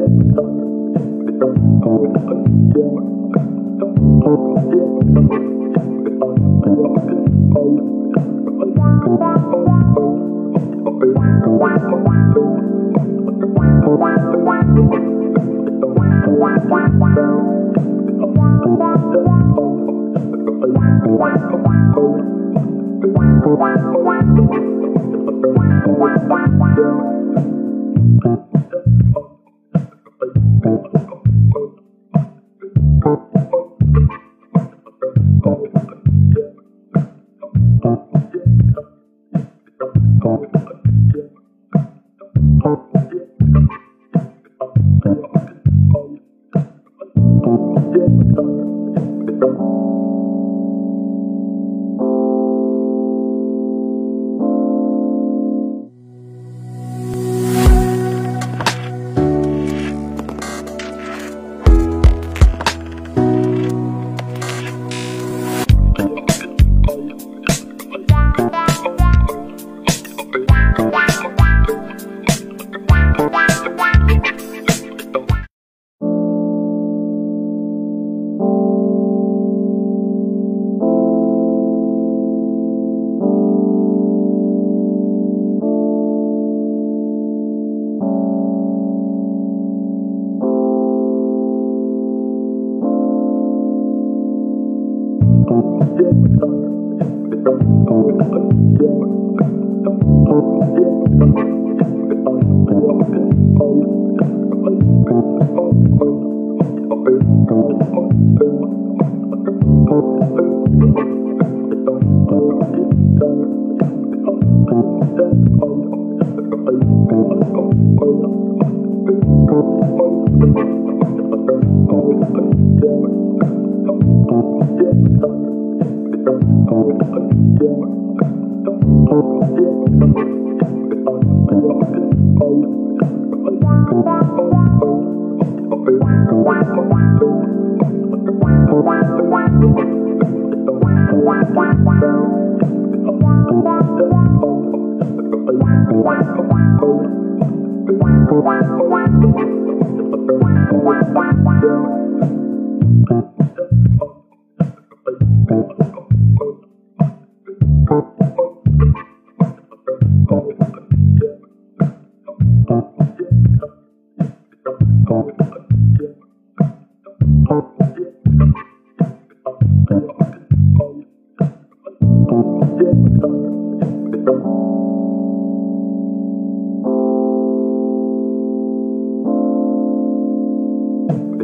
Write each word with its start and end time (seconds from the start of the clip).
Thank 0.00 0.32
you. 5.32 5.59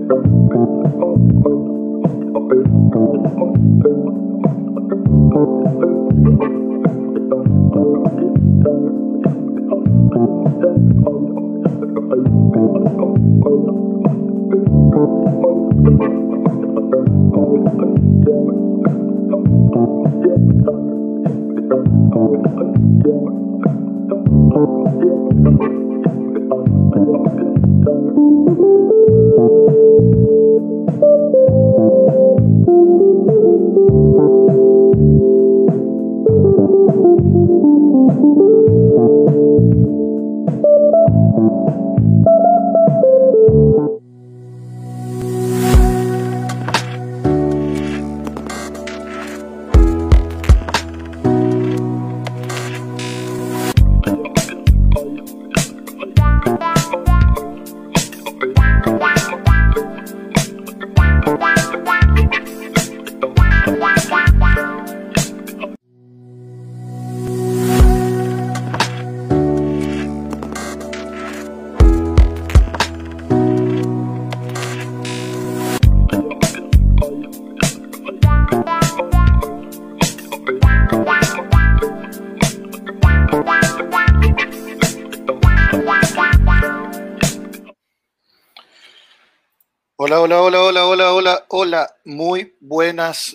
Hola, 0.09 0.37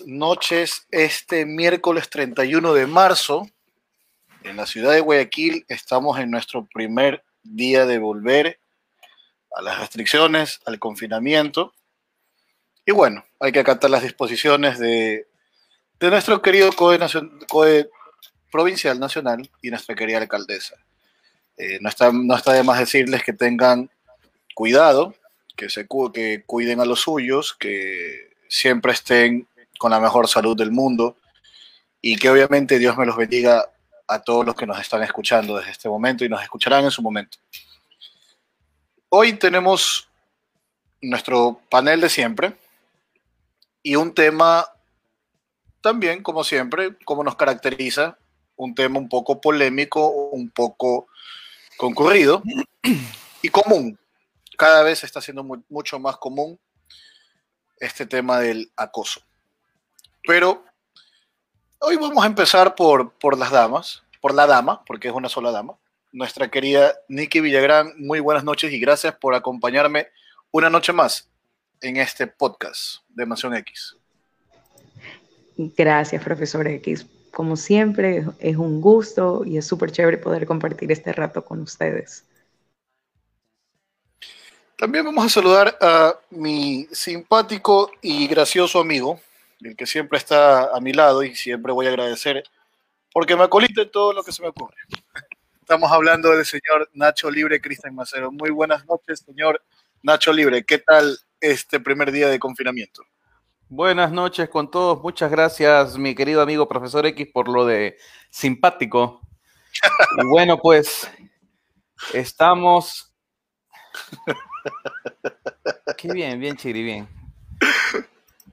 noches. 0.06 0.86
Este 0.90 1.46
miércoles 1.46 2.10
31 2.10 2.74
de 2.74 2.86
marzo, 2.86 3.48
en 4.42 4.56
la 4.56 4.66
ciudad 4.66 4.92
de 4.92 5.00
Guayaquil, 5.00 5.64
estamos 5.68 6.18
en 6.18 6.30
nuestro 6.30 6.66
primer 6.66 7.24
día 7.42 7.86
de 7.86 7.98
volver 7.98 8.60
a 9.56 9.62
las 9.62 9.78
restricciones, 9.78 10.60
al 10.66 10.78
confinamiento. 10.78 11.72
Y 12.84 12.92
bueno, 12.92 13.24
hay 13.40 13.52
que 13.52 13.60
acatar 13.60 13.90
las 13.90 14.02
disposiciones 14.02 14.78
de, 14.78 15.26
nuestro 16.00 16.42
querido 16.42 16.70
COE, 16.72 17.88
provincial 18.50 19.00
nacional 19.00 19.50
y 19.62 19.70
nuestra 19.70 19.94
querida 19.94 20.18
alcaldesa. 20.18 20.76
Eh, 21.56 21.78
no, 21.80 21.88
está, 21.88 22.12
no 22.12 22.36
está 22.36 22.52
de 22.52 22.62
más 22.62 22.78
decirles 22.78 23.22
que 23.22 23.32
tengan 23.32 23.90
cuidado, 24.54 25.14
que, 25.56 25.70
se, 25.70 25.86
que 26.12 26.42
cuiden 26.44 26.80
a 26.80 26.84
los 26.84 27.00
suyos, 27.00 27.54
que 27.54 28.32
siempre 28.48 28.92
estén 28.92 29.48
con 29.82 29.90
la 29.90 29.98
mejor 29.98 30.28
salud 30.28 30.56
del 30.56 30.70
mundo 30.70 31.16
y 32.00 32.16
que 32.16 32.30
obviamente 32.30 32.78
Dios 32.78 32.96
me 32.96 33.04
los 33.04 33.16
bendiga 33.16 33.68
a 34.06 34.22
todos 34.22 34.46
los 34.46 34.54
que 34.54 34.64
nos 34.64 34.78
están 34.78 35.02
escuchando 35.02 35.56
desde 35.56 35.72
este 35.72 35.88
momento 35.88 36.24
y 36.24 36.28
nos 36.28 36.40
escucharán 36.40 36.84
en 36.84 36.92
su 36.92 37.02
momento. 37.02 37.38
Hoy 39.08 39.32
tenemos 39.32 40.08
nuestro 41.00 41.60
panel 41.68 42.00
de 42.00 42.08
siempre 42.08 42.56
y 43.82 43.96
un 43.96 44.14
tema 44.14 44.68
también, 45.80 46.22
como 46.22 46.44
siempre, 46.44 46.96
como 47.04 47.24
nos 47.24 47.34
caracteriza, 47.34 48.16
un 48.54 48.76
tema 48.76 49.00
un 49.00 49.08
poco 49.08 49.40
polémico, 49.40 50.06
un 50.30 50.48
poco 50.50 51.08
concurrido 51.76 52.40
y 53.42 53.48
común 53.48 53.98
cada 54.56 54.84
vez 54.84 55.02
está 55.02 55.20
siendo 55.20 55.42
mucho 55.68 55.98
más 55.98 56.18
común 56.18 56.60
este 57.80 58.06
tema 58.06 58.38
del 58.38 58.70
acoso. 58.76 59.22
Pero 60.26 60.64
hoy 61.80 61.96
vamos 61.96 62.22
a 62.22 62.26
empezar 62.26 62.74
por, 62.74 63.12
por 63.14 63.36
las 63.36 63.50
damas, 63.50 64.02
por 64.20 64.34
la 64.34 64.46
dama, 64.46 64.84
porque 64.84 65.08
es 65.08 65.14
una 65.14 65.28
sola 65.28 65.50
dama, 65.50 65.76
nuestra 66.12 66.48
querida 66.48 66.94
Nikki 67.08 67.40
Villagrán. 67.40 67.94
Muy 67.98 68.20
buenas 68.20 68.44
noches 68.44 68.72
y 68.72 68.78
gracias 68.78 69.14
por 69.16 69.34
acompañarme 69.34 70.08
una 70.52 70.70
noche 70.70 70.92
más 70.92 71.28
en 71.80 71.96
este 71.96 72.26
podcast 72.26 73.02
de 73.08 73.26
Mansión 73.26 73.56
X. 73.56 73.96
Gracias, 75.56 76.22
profesor 76.22 76.66
X. 76.68 77.06
Como 77.32 77.56
siempre, 77.56 78.24
es 78.38 78.56
un 78.56 78.80
gusto 78.80 79.42
y 79.44 79.56
es 79.56 79.66
súper 79.66 79.90
chévere 79.90 80.18
poder 80.18 80.46
compartir 80.46 80.92
este 80.92 81.12
rato 81.12 81.44
con 81.44 81.60
ustedes. 81.60 82.24
También 84.76 85.04
vamos 85.04 85.24
a 85.24 85.28
saludar 85.28 85.78
a 85.80 86.14
mi 86.30 86.86
simpático 86.92 87.90
y 88.02 88.26
gracioso 88.26 88.80
amigo, 88.80 89.20
el 89.64 89.76
que 89.76 89.86
siempre 89.86 90.18
está 90.18 90.74
a 90.74 90.80
mi 90.80 90.92
lado 90.92 91.22
y 91.22 91.34
siempre 91.34 91.72
voy 91.72 91.86
a 91.86 91.90
agradecer 91.90 92.44
porque 93.12 93.36
me 93.36 93.44
acolita 93.44 93.82
en 93.82 93.90
todo 93.90 94.12
lo 94.12 94.22
que 94.22 94.32
se 94.32 94.42
me 94.42 94.48
ocurre. 94.48 94.76
Estamos 95.60 95.92
hablando 95.92 96.30
del 96.30 96.44
señor 96.44 96.90
Nacho 96.92 97.30
Libre 97.30 97.60
Cristian 97.60 97.94
Macero. 97.94 98.32
Muy 98.32 98.50
buenas 98.50 98.84
noches, 98.86 99.20
señor 99.20 99.62
Nacho 100.02 100.32
Libre. 100.32 100.64
¿Qué 100.64 100.78
tal 100.78 101.16
este 101.40 101.80
primer 101.80 102.10
día 102.10 102.28
de 102.28 102.38
confinamiento? 102.38 103.04
Buenas 103.68 104.12
noches 104.12 104.48
con 104.48 104.70
todos. 104.70 105.02
Muchas 105.02 105.30
gracias, 105.30 105.96
mi 105.96 106.14
querido 106.14 106.42
amigo 106.42 106.68
profesor 106.68 107.06
X, 107.06 107.28
por 107.32 107.48
lo 107.48 107.64
de 107.64 107.96
simpático. 108.30 109.20
Y 110.20 110.26
bueno, 110.26 110.58
pues 110.58 111.10
estamos. 112.12 113.14
Qué 115.96 116.12
bien, 116.12 116.38
bien, 116.38 116.56
Chiri, 116.56 116.82
bien. 116.82 117.08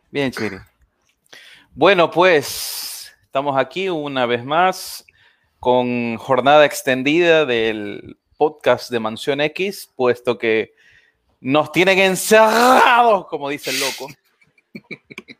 Bien, 0.10 0.32
Chiri. 0.32 0.58
Bueno, 1.79 2.12
pues 2.12 3.15
estamos 3.24 3.57
aquí 3.57 3.88
una 3.88 4.25
vez 4.25 4.43
más 4.43 5.05
con 5.62 6.17
jornada 6.17 6.65
extendida 6.65 7.45
del 7.45 8.17
podcast 8.36 8.91
de 8.91 9.00
Mansión 9.00 9.39
X, 9.39 9.89
puesto 9.95 10.38
que 10.38 10.74
nos 11.39 11.71
tienen 11.71 12.00
encerrados, 12.00 13.27
como 13.27 13.48
dice 13.48 13.69
el 13.69 13.79
loco. 13.79 14.09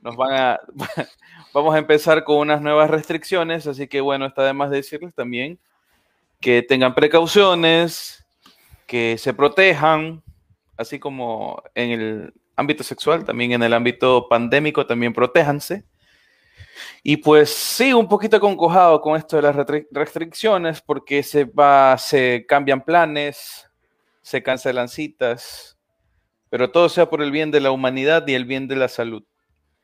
Nos 0.02 0.16
van 0.16 0.34
a, 0.34 0.60
vamos 1.54 1.76
a 1.76 1.80
empezar 1.80 2.24
con 2.24 2.38
unas 2.38 2.62
nuevas 2.62 2.90
restricciones, 2.90 3.68
así 3.68 3.88
que 3.88 4.00
bueno, 4.00 4.26
está 4.26 4.46
de 4.46 4.54
más 4.54 4.72
decirles 4.72 5.14
también 5.14 5.60
que 6.40 6.62
tengan 6.62 6.96
precauciones, 6.96 8.26
que 8.88 9.18
se 9.18 9.34
protejan, 9.34 10.24
así 10.78 11.00
como 11.00 11.62
en 11.76 11.92
el 11.92 12.34
ámbito 12.56 12.86
sexual, 12.86 13.26
también 13.26 13.52
en 13.52 13.64
el 13.64 13.74
ámbito 13.74 14.30
pandémico, 14.30 14.86
también 14.88 15.12
protéjanse. 15.12 15.84
Y 17.04 17.18
pues 17.18 17.50
sí, 17.50 17.94
un 17.94 18.08
poquito 18.08 18.40
concojado 18.40 19.02
con 19.02 19.18
esto 19.18 19.36
de 19.36 19.42
las 19.42 19.56
restricciones, 19.92 20.82
porque 20.82 21.24
se 21.24 21.46
va, 21.46 21.98
se 21.98 22.46
cambian 22.48 22.84
planes, 22.84 23.70
se 24.22 24.44
cancelan 24.44 24.90
citas, 24.90 25.78
pero 26.50 26.72
todo 26.72 26.90
sea 26.90 27.10
por 27.10 27.22
el 27.22 27.32
bien 27.32 27.52
de 27.52 27.62
la 27.62 27.72
humanidad 27.72 28.28
y 28.28 28.34
el 28.34 28.46
bien 28.46 28.68
de 28.68 28.76
la 28.76 28.88
salud. 28.88 29.24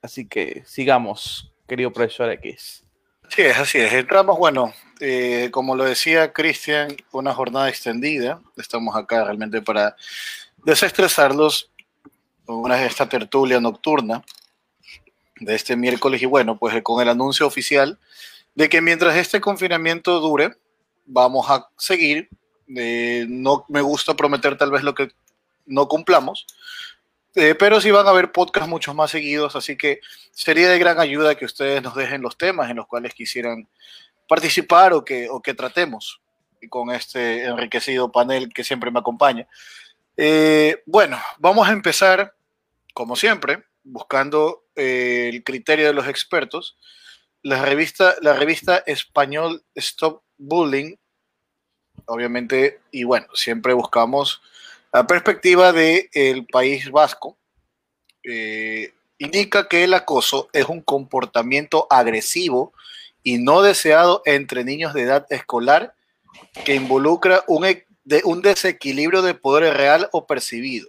Así 0.01 0.27
que 0.27 0.63
sigamos, 0.65 1.53
querido 1.67 1.91
profesor 1.91 2.29
X. 2.31 2.85
Sí, 3.29 3.41
es 3.41 3.57
así 3.57 3.79
es. 3.79 3.91
Entramos, 3.93 4.37
bueno, 4.37 4.73
eh, 4.99 5.49
como 5.51 5.75
lo 5.75 5.83
decía 5.83 6.31
Cristian, 6.31 6.95
una 7.11 7.33
jornada 7.33 7.69
extendida. 7.69 8.39
Estamos 8.55 8.95
acá 8.95 9.23
realmente 9.23 9.61
para 9.61 9.95
desestresarlos 10.63 11.71
con 12.45 12.57
una, 12.57 12.83
esta 12.85 13.09
tertulia 13.09 13.59
nocturna 13.59 14.23
de 15.39 15.55
este 15.55 15.75
miércoles. 15.75 16.21
Y 16.21 16.25
bueno, 16.25 16.57
pues 16.57 16.81
con 16.83 17.01
el 17.01 17.09
anuncio 17.09 17.45
oficial 17.45 17.99
de 18.53 18.69
que 18.69 18.81
mientras 18.81 19.15
este 19.15 19.41
confinamiento 19.41 20.19
dure, 20.19 20.55
vamos 21.05 21.49
a 21.49 21.69
seguir. 21.77 22.29
Eh, 22.75 23.25
no 23.27 23.65
me 23.69 23.81
gusta 23.81 24.15
prometer 24.15 24.57
tal 24.57 24.71
vez 24.71 24.83
lo 24.83 24.95
que 24.95 25.09
no 25.65 25.87
cumplamos. 25.87 26.45
Eh, 27.35 27.53
pero 27.53 27.81
sí 27.81 27.91
van 27.91 28.07
a 28.07 28.11
haber 28.11 28.31
podcasts 28.31 28.69
mucho 28.69 28.93
más 28.93 29.11
seguidos, 29.11 29.57
así 29.57 29.77
que 29.77 29.99
sería 30.31 30.69
de 30.69 30.79
gran 30.79 30.99
ayuda 30.99 31.35
que 31.35 31.43
ustedes 31.43 31.83
nos 31.83 31.93
dejen 31.93 32.21
los 32.21 32.37
temas 32.37 32.69
en 32.69 32.77
los 32.77 32.87
cuales 32.87 33.13
quisieran 33.13 33.67
participar 34.27 34.93
o 34.93 35.03
que, 35.03 35.29
o 35.29 35.41
que 35.41 35.53
tratemos 35.53 36.21
con 36.69 36.91
este 36.91 37.43
enriquecido 37.43 38.11
panel 38.11 38.53
que 38.53 38.63
siempre 38.63 38.89
me 38.89 38.99
acompaña. 38.99 39.47
Eh, 40.17 40.81
bueno, 40.85 41.19
vamos 41.37 41.67
a 41.67 41.73
empezar, 41.73 42.33
como 42.93 43.15
siempre, 43.15 43.63
buscando 43.83 44.64
eh, 44.75 45.29
el 45.33 45.43
criterio 45.43 45.87
de 45.87 45.93
los 45.93 46.07
expertos. 46.07 46.77
La 47.41 47.63
revista, 47.63 48.15
la 48.21 48.33
revista 48.33 48.77
español 48.85 49.63
Stop 49.75 50.23
Bullying, 50.37 50.95
obviamente, 52.05 52.81
y 52.91 53.03
bueno, 53.03 53.27
siempre 53.33 53.73
buscamos 53.73 54.41
la 54.95 55.05
perspectiva 55.05 55.73
del 55.73 56.09
el 56.13 56.45
País 56.45 56.89
Vasco 56.89 57.37
eh, 58.23 58.93
indica 59.17 59.67
que 59.67 59.83
el 59.83 59.93
acoso 59.93 60.47
es 60.53 60.69
un 60.69 60.81
comportamiento 60.81 61.85
agresivo 61.89 62.71
y 63.21 63.37
no 63.37 63.61
deseado 63.61 64.21
entre 64.23 64.63
niños 64.63 64.93
de 64.93 65.01
edad 65.01 65.25
escolar 65.29 65.95
que 66.63 66.75
involucra 66.75 67.43
un, 67.47 67.65
e, 67.65 67.85
un 68.23 68.41
desequilibrio 68.41 69.21
de 69.21 69.33
poder 69.33 69.75
real 69.75 70.07
o 70.13 70.25
percibido. 70.25 70.87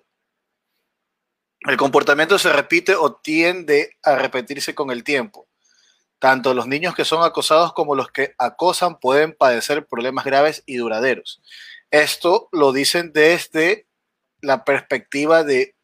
El 1.67 1.77
comportamiento 1.77 2.39
se 2.39 2.53
repite 2.53 2.95
o 2.95 3.15
tiende 3.15 3.97
a 4.05 4.15
repetirse 4.15 4.75
con 4.75 4.93
el 4.93 5.03
tiempo. 5.03 5.49
Tanto 6.21 6.55
los 6.55 6.69
niños 6.69 6.95
que 6.95 7.05
son 7.05 7.25
acosados 7.25 7.73
como 7.73 7.97
los 7.97 8.09
que 8.11 8.35
acosan 8.39 9.01
pueden 9.01 9.35
padecer 9.35 9.87
problemas 9.87 10.25
graves 10.25 10.63
y 10.65 10.77
duraderos. 10.77 11.43
Esto 11.91 12.49
lo 12.53 12.73
dicen 12.73 13.13
desde 13.13 13.87
la 14.41 14.65
perspectiva 14.65 15.43
de 15.43 15.75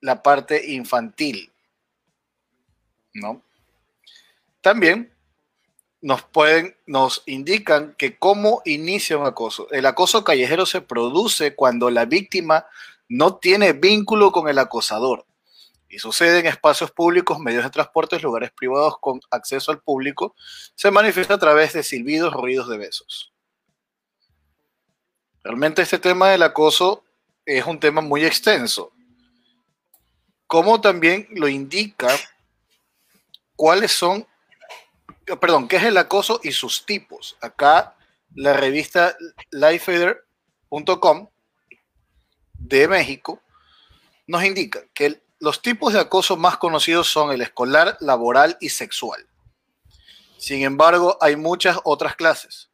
la 0.00 0.22
parte 0.22 0.72
infantil, 0.72 1.50
¿no? 3.14 3.42
También 4.60 5.12
nos 6.02 6.22
pueden, 6.22 6.76
nos 6.86 7.22
indican 7.26 7.94
que 7.96 8.18
cómo 8.18 8.60
inicia 8.64 9.16
un 9.16 9.26
acoso. 9.26 9.68
El 9.72 9.86
acoso 9.86 10.24
callejero 10.24 10.66
se 10.66 10.82
produce 10.82 11.54
cuando 11.54 11.90
la 11.90 12.04
víctima 12.04 12.66
no 13.08 13.36
tiene 13.36 13.72
vínculo 13.72 14.32
con 14.32 14.48
el 14.48 14.58
acosador 14.58 15.26
y 15.88 15.98
sucede 15.98 16.40
en 16.40 16.46
espacios 16.46 16.90
públicos, 16.90 17.38
medios 17.38 17.64
de 17.64 17.70
transporte, 17.70 18.18
lugares 18.20 18.50
privados 18.52 18.98
con 19.00 19.20
acceso 19.30 19.70
al 19.70 19.80
público. 19.80 20.34
Se 20.74 20.90
manifiesta 20.90 21.34
a 21.34 21.38
través 21.38 21.72
de 21.72 21.82
silbidos, 21.82 22.32
ruidos 22.32 22.68
de 22.68 22.76
besos. 22.76 23.32
Realmente 25.44 25.82
este 25.82 25.98
tema 25.98 26.30
del 26.30 26.42
acoso 26.42 27.04
es 27.44 27.64
un 27.64 27.78
tema 27.78 28.00
muy 28.00 28.24
extenso. 28.24 28.92
Como 30.48 30.80
también 30.80 31.28
lo 31.30 31.48
indica 31.48 32.08
cuáles 33.54 33.92
son, 33.92 34.26
perdón, 35.40 35.68
qué 35.68 35.76
es 35.76 35.84
el 35.84 35.96
acoso 35.96 36.40
y 36.42 36.50
sus 36.50 36.84
tipos. 36.84 37.36
Acá 37.40 37.96
la 38.34 38.52
revista 38.52 39.16
lifeader.com 39.50 41.28
de 42.58 42.88
México 42.88 43.40
nos 44.26 44.44
indica 44.44 44.80
que 44.94 45.22
los 45.38 45.62
tipos 45.62 45.92
de 45.92 46.00
acoso 46.00 46.36
más 46.36 46.56
conocidos 46.56 47.08
son 47.08 47.32
el 47.32 47.42
escolar, 47.42 47.96
laboral 48.00 48.56
y 48.60 48.70
sexual. 48.70 49.26
Sin 50.38 50.62
embargo, 50.62 51.18
hay 51.20 51.36
muchas 51.36 51.78
otras 51.84 52.16
clases. 52.16 52.70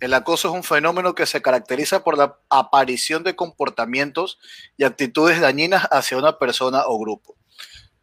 El 0.00 0.14
acoso 0.14 0.48
es 0.48 0.54
un 0.54 0.64
fenómeno 0.64 1.14
que 1.14 1.26
se 1.26 1.42
caracteriza 1.42 2.02
por 2.02 2.16
la 2.16 2.38
aparición 2.48 3.22
de 3.22 3.36
comportamientos 3.36 4.38
y 4.76 4.84
actitudes 4.84 5.40
dañinas 5.40 5.86
hacia 5.90 6.16
una 6.16 6.38
persona 6.38 6.84
o 6.86 6.98
grupo, 6.98 7.36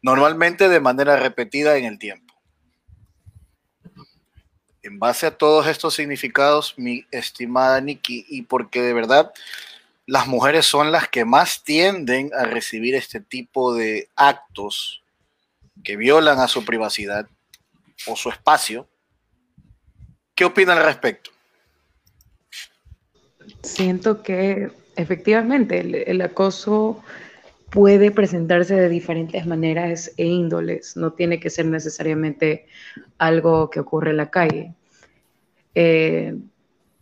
normalmente 0.02 0.70
de 0.70 0.80
manera 0.80 1.18
repetida 1.18 1.78
en 1.78 1.86
el 1.86 1.98
tiempo. 1.98 2.36
En 4.84 5.00
base 5.00 5.26
a 5.26 5.38
todos 5.38 5.68
estos 5.68 5.96
significados, 5.96 6.76
mi 6.78 7.06
estimada 7.12 7.82
Nikki, 7.82 8.26
y 8.30 8.44
porque 8.44 8.82
de 8.82 8.94
verdad 8.94 9.34
las 10.08 10.26
mujeres 10.26 10.66
son 10.66 10.92
las 10.92 11.10
que 11.10 11.26
más 11.26 11.64
tienden 11.64 12.32
a 12.34 12.46
recibir 12.46 12.96
este 12.96 13.20
tipo 13.20 13.76
de 13.76 14.10
actos 14.16 15.04
que 15.84 15.98
violan 15.98 16.40
a 16.40 16.48
su 16.48 16.64
privacidad 16.66 17.28
o 18.08 18.16
su 18.16 18.30
espacio, 18.30 18.88
¿qué 20.34 20.46
opina 20.46 20.74
al 20.74 20.86
respecto? 20.86 21.30
Siento 23.62 24.24
que 24.24 24.72
efectivamente 24.96 25.80
el, 26.10 26.22
acoso 26.22 27.04
puede 27.70 28.10
presentarse 28.10 28.76
de 28.76 28.88
diferentes 28.88 29.46
maneras 29.46 30.14
e 30.16 30.24
índoles, 30.24 30.96
no 30.96 31.12
tiene 31.12 31.42
que 31.42 31.50
ser 31.50 31.66
necesariamente 31.66 32.66
algo 33.18 33.70
que 33.70 33.82
ocurre 33.82 34.12
en 34.12 34.18
la 34.18 34.30
calle. 34.30 34.74
Eh, 35.76 36.34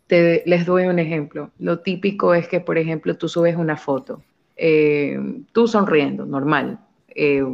les 0.08 0.66
doy 0.66 0.86
un 0.86 0.98
ejemplo. 0.98 1.50
Lo 1.58 1.80
típico 1.80 2.34
es 2.34 2.48
que, 2.48 2.60
por 2.60 2.78
ejemplo, 2.78 3.16
tú 3.16 3.28
subes 3.28 3.56
una 3.56 3.76
foto, 3.76 4.22
eh, 4.56 5.18
tú 5.52 5.66
sonriendo, 5.66 6.26
normal, 6.26 6.80
eh, 7.08 7.44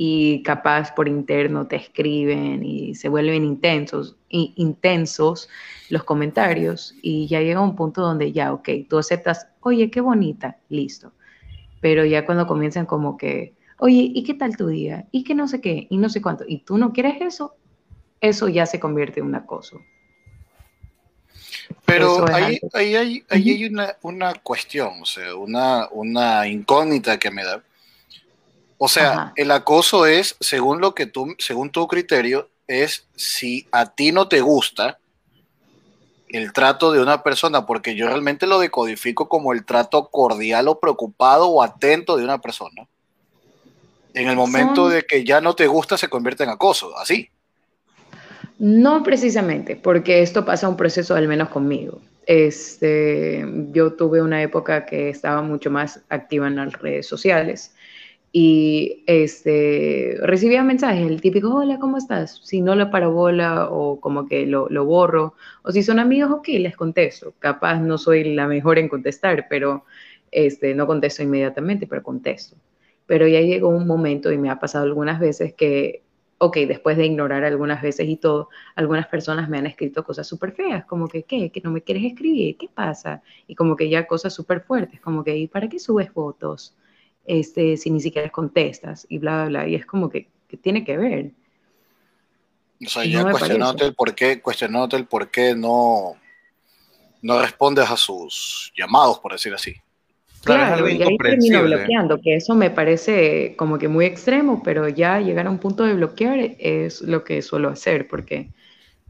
y 0.00 0.44
capaz 0.44 0.94
por 0.94 1.08
interno 1.08 1.66
te 1.66 1.74
escriben 1.74 2.62
y 2.62 2.94
se 2.94 3.08
vuelven 3.08 3.44
intensos, 3.44 4.16
intensos 4.28 5.48
los 5.90 6.04
comentarios 6.04 6.94
y 7.02 7.26
ya 7.26 7.40
llega 7.40 7.60
un 7.60 7.74
punto 7.74 8.02
donde 8.02 8.30
ya, 8.30 8.52
ok, 8.52 8.68
tú 8.88 8.98
aceptas, 8.98 9.48
oye, 9.60 9.90
qué 9.90 10.00
bonita, 10.00 10.58
listo. 10.68 11.12
Pero 11.80 12.04
ya 12.04 12.24
cuando 12.24 12.46
comienzan 12.46 12.86
como 12.86 13.16
que, 13.16 13.56
oye, 13.80 14.12
¿y 14.14 14.22
qué 14.22 14.34
tal 14.34 14.56
tu 14.56 14.68
día? 14.68 15.08
¿Y 15.10 15.24
qué 15.24 15.34
no 15.34 15.48
sé 15.48 15.60
qué? 15.60 15.88
¿Y 15.90 15.96
no 15.96 16.08
sé 16.08 16.22
cuánto? 16.22 16.44
¿Y 16.46 16.58
tú 16.58 16.78
no 16.78 16.92
quieres 16.92 17.20
eso? 17.20 17.56
Eso 18.20 18.48
ya 18.48 18.66
se 18.66 18.78
convierte 18.78 19.18
en 19.18 19.26
un 19.26 19.34
acoso. 19.34 19.80
Pero 21.84 22.26
ahí, 22.32 22.60
ahí, 22.72 22.96
hay, 22.96 23.24
ahí 23.28 23.50
hay 23.50 23.64
una, 23.66 23.96
una, 24.02 24.34
cuestión, 24.34 25.02
o 25.02 25.06
sea, 25.06 25.34
una, 25.34 25.88
una 25.90 26.46
incógnita 26.46 27.18
que 27.18 27.30
me 27.30 27.44
da 27.44 27.62
o 28.78 28.86
sea, 28.86 29.32
el 29.34 29.50
acoso 29.50 30.06
es, 30.06 30.36
según 30.38 30.80
lo 30.80 30.94
que 30.94 31.06
tú, 31.06 31.34
según 31.38 31.70
tu 31.70 31.86
criterio, 31.88 32.48
es 32.68 33.06
si 33.16 33.66
a 33.72 33.86
ti 33.86 34.12
no 34.12 34.28
te 34.28 34.40
gusta 34.40 34.98
el 36.28 36.52
trato 36.52 36.92
de 36.92 37.00
una 37.00 37.24
persona, 37.24 37.66
porque 37.66 37.96
yo 37.96 38.06
realmente 38.06 38.46
lo 38.46 38.60
decodifico 38.60 39.28
como 39.28 39.52
el 39.52 39.64
trato 39.64 40.08
cordial 40.08 40.68
o 40.68 40.78
preocupado 40.78 41.48
o 41.48 41.62
atento 41.62 42.16
de 42.16 42.22
una 42.22 42.40
persona. 42.40 42.86
En 44.14 44.28
el 44.28 44.36
momento 44.36 44.88
de 44.88 45.02
que 45.04 45.24
ya 45.24 45.40
no 45.40 45.54
te 45.54 45.66
gusta, 45.66 45.98
se 45.98 46.08
convierte 46.08 46.44
en 46.44 46.50
acoso, 46.50 46.96
así. 46.98 47.30
No 48.58 49.04
precisamente, 49.04 49.76
porque 49.76 50.20
esto 50.20 50.44
pasa 50.44 50.68
un 50.68 50.76
proceso 50.76 51.14
al 51.14 51.28
menos 51.28 51.48
conmigo. 51.48 52.00
Este, 52.26 53.46
yo 53.72 53.94
tuve 53.94 54.20
una 54.20 54.42
época 54.42 54.84
que 54.84 55.08
estaba 55.08 55.42
mucho 55.42 55.70
más 55.70 56.04
activa 56.08 56.48
en 56.48 56.56
las 56.56 56.72
redes 56.80 57.06
sociales 57.06 57.74
y 58.32 59.04
este, 59.06 60.16
recibía 60.22 60.62
mensajes, 60.62 61.06
el 61.06 61.20
típico, 61.20 61.54
hola, 61.54 61.78
¿cómo 61.78 61.96
estás? 61.96 62.40
Si 62.44 62.60
no 62.60 62.74
lo 62.74 62.90
parabola 62.90 63.68
o 63.70 64.00
como 64.00 64.26
que 64.26 64.44
lo, 64.46 64.68
lo, 64.68 64.84
borro, 64.84 65.34
o 65.62 65.72
si 65.72 65.82
son 65.82 65.98
amigos, 66.00 66.30
ok, 66.32 66.48
les 66.58 66.76
contesto. 66.76 67.34
Capaz 67.38 67.80
no 67.80 67.96
soy 67.96 68.34
la 68.34 68.46
mejor 68.46 68.78
en 68.78 68.88
contestar, 68.88 69.46
pero 69.48 69.84
este, 70.32 70.74
no 70.74 70.86
contesto 70.86 71.22
inmediatamente, 71.22 71.86
pero 71.86 72.02
contesto. 72.02 72.56
Pero 73.06 73.26
ya 73.26 73.40
llegó 73.40 73.68
un 73.68 73.86
momento, 73.86 74.30
y 74.32 74.36
me 74.38 74.50
ha 74.50 74.60
pasado 74.60 74.84
algunas 74.84 75.20
veces, 75.20 75.54
que 75.54 76.02
ok, 76.38 76.56
después 76.68 76.96
de 76.96 77.06
ignorar 77.06 77.44
algunas 77.44 77.82
veces 77.82 78.08
y 78.08 78.16
todo, 78.16 78.48
algunas 78.76 79.06
personas 79.08 79.48
me 79.48 79.58
han 79.58 79.66
escrito 79.66 80.04
cosas 80.04 80.26
súper 80.26 80.52
feas, 80.52 80.84
como 80.84 81.08
que, 81.08 81.24
¿qué? 81.24 81.50
¿Que 81.50 81.60
no 81.60 81.70
me 81.70 81.82
quieres 81.82 82.04
escribir? 82.04 82.56
¿Qué 82.56 82.68
pasa? 82.68 83.22
Y 83.48 83.54
como 83.56 83.76
que 83.76 83.88
ya 83.88 84.06
cosas 84.06 84.32
súper 84.32 84.62
fuertes, 84.62 85.00
como 85.00 85.24
que, 85.24 85.36
¿y 85.36 85.48
para 85.48 85.68
qué 85.68 85.78
subes 85.78 86.10
fotos? 86.10 86.74
Este, 87.24 87.76
si 87.76 87.90
ni 87.90 88.00
siquiera 88.00 88.30
contestas 88.30 89.04
y 89.08 89.18
bla, 89.18 89.42
bla, 89.42 89.48
bla. 89.48 89.68
Y 89.68 89.74
es 89.74 89.84
como 89.84 90.08
que, 90.08 90.28
tiene 90.62 90.84
que 90.84 90.96
ver. 90.96 91.32
O 92.86 92.88
sea, 92.88 93.04
ya 93.04 93.28
cuestionándote 93.28 93.84
el 93.84 93.94
por 93.94 94.14
qué, 94.14 94.40
cuestionándote 94.40 94.96
el 94.96 95.06
por 95.06 95.30
qué 95.30 95.54
no, 95.54 96.14
no 97.20 97.42
respondes 97.42 97.90
a 97.90 97.96
sus 97.96 98.72
llamados, 98.76 99.18
por 99.18 99.32
decir 99.32 99.52
así. 99.52 99.74
Claro, 100.44 100.88
y 100.88 101.02
ahí 101.02 101.18
termino 101.18 101.62
bloqueando, 101.62 102.20
que 102.20 102.36
eso 102.36 102.54
me 102.54 102.70
parece 102.70 103.54
como 103.56 103.78
que 103.78 103.88
muy 103.88 104.06
extremo, 104.06 104.62
pero 104.62 104.88
ya 104.88 105.20
llegar 105.20 105.46
a 105.46 105.50
un 105.50 105.58
punto 105.58 105.84
de 105.84 105.94
bloquear 105.94 106.38
es 106.58 107.02
lo 107.02 107.24
que 107.24 107.42
suelo 107.42 107.68
hacer, 107.68 108.08
porque 108.08 108.50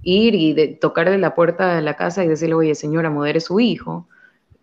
ir 0.02 0.34
y 0.34 0.54
de, 0.54 0.68
tocar 0.68 1.10
de 1.10 1.18
la 1.18 1.34
puerta 1.34 1.76
de 1.76 1.82
la 1.82 1.94
casa 1.94 2.24
y 2.24 2.28
decirle, 2.28 2.54
oye, 2.54 2.74
señora, 2.74 3.10
modere 3.10 3.40
su 3.40 3.60
hijo, 3.60 4.08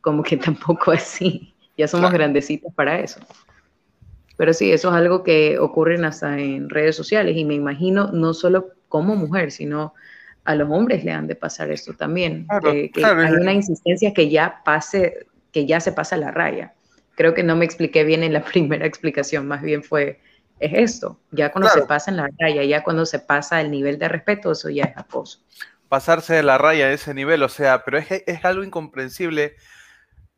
como 0.01 0.23
que 0.23 0.37
tampoco 0.37 0.91
así, 0.91 1.53
ya 1.77 1.87
somos 1.87 2.11
grandecitos 2.11 2.73
para 2.73 2.99
eso. 2.99 3.19
Pero 4.37 4.53
sí, 4.53 4.71
eso 4.71 4.89
es 4.89 4.95
algo 4.95 5.23
que 5.23 5.59
ocurre 5.59 6.03
hasta 6.05 6.37
en 6.37 6.69
redes 6.69 6.95
sociales 6.95 7.37
y 7.37 7.45
me 7.45 7.53
imagino 7.53 8.11
no 8.11 8.33
solo 8.33 8.69
como 8.89 9.15
mujer, 9.15 9.51
sino 9.51 9.93
a 10.43 10.55
los 10.55 10.69
hombres 10.69 11.05
le 11.05 11.11
han 11.11 11.27
de 11.27 11.35
pasar 11.35 11.71
esto 11.71 11.93
también. 11.93 12.47
que 12.61 12.91
hay 13.03 13.33
una 13.33 13.53
insistencia 13.53 14.13
que 14.13 14.29
ya 14.29 14.61
pase 14.65 15.25
que 15.55 15.65
ya 15.65 15.79
se 15.79 15.93
pasa 15.93 16.17
la 16.17 16.31
raya. 16.31 16.73
Creo 17.15 17.33
que 17.33 17.41
no 17.41 17.55
me 17.55 17.63
expliqué 17.63 18.03
bien 18.03 18.23
en 18.23 18.33
la 18.33 18.43
primera 18.51 18.85
explicación, 18.85 19.47
más 19.47 19.61
bien 19.61 19.83
fue, 19.83 20.19
es 20.59 20.73
esto, 20.73 21.17
ya 21.31 21.53
cuando 21.53 21.69
se 21.69 21.83
pasa 21.83 22.11
en 22.11 22.17
la 22.17 22.29
raya, 22.37 22.65
ya 22.65 22.83
cuando 22.83 23.05
se 23.05 23.19
pasa 23.19 23.61
el 23.61 23.71
nivel 23.71 23.97
de 23.97 24.09
respeto, 24.09 24.51
eso 24.51 24.69
ya 24.69 24.83
es 24.83 24.97
acoso. 24.97 25.39
Pasarse 25.87 26.33
de 26.33 26.43
la 26.43 26.57
raya 26.57 26.87
a 26.87 26.91
ese 26.91 27.13
nivel, 27.13 27.41
o 27.41 27.47
sea, 27.47 27.85
pero 27.85 27.97
es, 27.97 28.07
es 28.09 28.43
algo 28.43 28.65
incomprensible. 28.65 29.55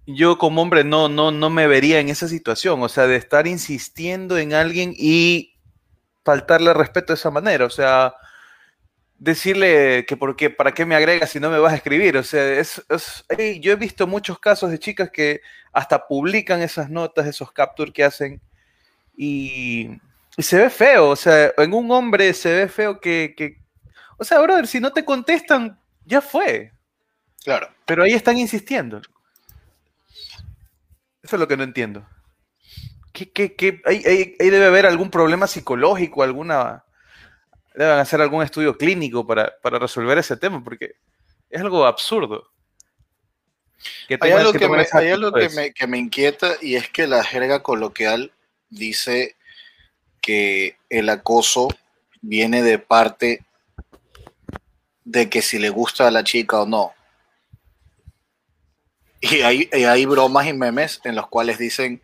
Yo 0.05 0.37
como 0.37 0.61
hombre 0.61 0.83
no, 0.83 1.09
no, 1.09 1.31
no 1.31 1.49
me 1.49 1.65
vería 1.65 1.99
en 1.99 2.09
esa 2.09 2.27
situación, 2.27 2.83
o 2.83 2.87
sea, 2.87 3.07
de 3.07 3.15
estar 3.15 3.47
insistiendo 3.47 4.37
en 4.37 4.53
alguien 4.53 4.93
y 4.95 5.55
faltarle 6.23 6.75
respeto 6.75 7.13
de 7.13 7.17
esa 7.17 7.31
manera, 7.31 7.65
o 7.65 7.71
sea, 7.71 8.13
decirle 9.19 10.05
que 10.05 10.15
por 10.15 10.35
qué, 10.35 10.49
para 10.49 10.73
qué 10.73 10.85
me 10.85 10.95
agregas 10.95 11.31
si 11.31 11.39
no 11.39 11.49
me 11.49 11.59
vas 11.59 11.73
a 11.73 11.77
escribir. 11.77 12.17
O 12.17 12.23
sea, 12.23 12.43
es, 12.53 12.83
yo 13.59 13.71
he 13.71 13.75
visto 13.75 14.07
muchos 14.07 14.39
casos 14.39 14.69
de 14.69 14.79
chicas 14.79 15.09
que 15.11 15.41
hasta 15.73 16.07
publican 16.07 16.61
esas 16.61 16.89
notas, 16.89 17.27
esos 17.27 17.51
captures 17.51 17.93
que 17.93 18.03
hacen 18.03 18.41
y, 19.15 19.99
se 20.37 20.57
ve 20.57 20.69
feo. 20.69 21.09
O 21.09 21.15
sea, 21.15 21.51
en 21.57 21.73
un 21.73 21.91
hombre 21.91 22.33
se 22.33 22.53
ve 22.53 22.67
feo 22.67 22.99
que, 22.99 23.57
o 24.17 24.23
sea, 24.23 24.39
brother, 24.39 24.67
si 24.67 24.79
no 24.79 24.91
te 24.93 25.03
contestan, 25.03 25.79
ya 26.05 26.21
fue. 26.21 26.71
Claro. 27.43 27.69
Pero 27.85 28.03
ahí 28.03 28.13
están 28.13 28.37
insistiendo. 28.37 29.01
Eso 31.23 31.35
es 31.35 31.39
lo 31.39 31.47
que 31.47 31.57
no 31.57 31.63
entiendo. 31.63 32.07
¿Qué, 33.13 33.31
qué, 33.31 33.55
qué? 33.55 33.81
Ahí, 33.85 34.03
ahí 34.05 34.49
debe 34.49 34.65
haber 34.67 34.85
algún 34.85 35.09
problema 35.09 35.47
psicológico, 35.47 36.21
alguna 36.21 36.83
deben 37.77 37.99
hacer 37.99 38.21
algún 38.21 38.43
estudio 38.43 38.75
clínico 38.75 39.25
para, 39.25 39.53
resolver 39.63 40.17
ese 40.17 40.35
tema, 40.35 40.63
porque 40.63 40.95
es 41.49 41.61
algo 41.61 41.85
absurdo. 41.85 42.49
hay 44.19 44.31
algo, 44.31 44.51
que, 44.51 44.67
me, 45.49 45.71
que, 45.71 45.85
me, 45.85 45.99
inquieta 45.99 46.55
y 46.59 46.75
es 46.75 46.89
que 46.89 47.05
la 47.05 47.23
jerga 47.23 47.61
coloquial 47.61 48.31
dice 48.69 49.35
que 50.21 50.77
el 50.89 51.09
acoso 51.09 51.67
viene 52.21 52.63
de 52.63 52.79
parte 52.79 53.45
de 55.03 55.29
que 55.29 55.43
si 55.43 55.59
le 55.59 55.69
gusta 55.69 56.07
a 56.07 56.11
la 56.11 56.23
chica 56.23 56.61
o 56.61 56.65
no. 56.65 56.93
Y 59.21 59.41
hay, 59.41 59.69
hay 59.71 60.05
bromas 60.07 60.47
y 60.47 60.53
memes 60.53 60.99
en 61.03 61.15
los 61.15 61.27
cuales 61.27 61.59
dicen, 61.59 62.01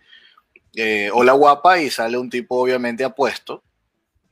eh, 0.75 1.09
hola 1.11 1.33
guapa, 1.33 1.79
y 1.79 1.89
sale 1.89 2.17
un 2.17 2.29
tipo 2.29 2.61
obviamente 2.61 3.03
apuesto, 3.03 3.63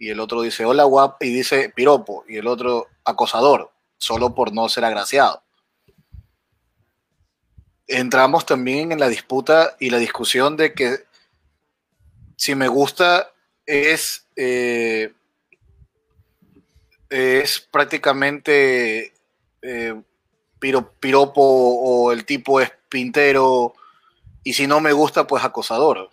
y 0.01 0.09
el 0.09 0.19
otro 0.19 0.41
dice 0.41 0.65
hola 0.65 0.83
guap 0.83 1.21
y 1.21 1.31
dice 1.31 1.71
piropo 1.75 2.25
y 2.27 2.37
el 2.37 2.47
otro 2.47 2.87
acosador, 3.05 3.71
solo 3.99 4.33
por 4.33 4.51
no 4.51 4.67
ser 4.67 4.83
agraciado. 4.83 5.43
Entramos 7.85 8.47
también 8.47 8.91
en 8.91 8.99
la 8.99 9.09
disputa 9.09 9.75
y 9.79 9.91
la 9.91 9.99
discusión 9.99 10.57
de 10.57 10.73
que 10.73 11.03
si 12.35 12.55
me 12.55 12.67
gusta 12.67 13.31
es, 13.67 14.25
eh, 14.35 15.13
es 17.11 17.59
prácticamente 17.59 19.13
eh, 19.61 20.01
piropo 20.59 21.43
o 21.43 22.11
el 22.11 22.25
tipo 22.25 22.59
es 22.59 22.71
pintero 22.89 23.75
y 24.43 24.53
si 24.53 24.65
no 24.65 24.79
me 24.79 24.93
gusta 24.93 25.27
pues 25.27 25.43
acosador, 25.43 26.09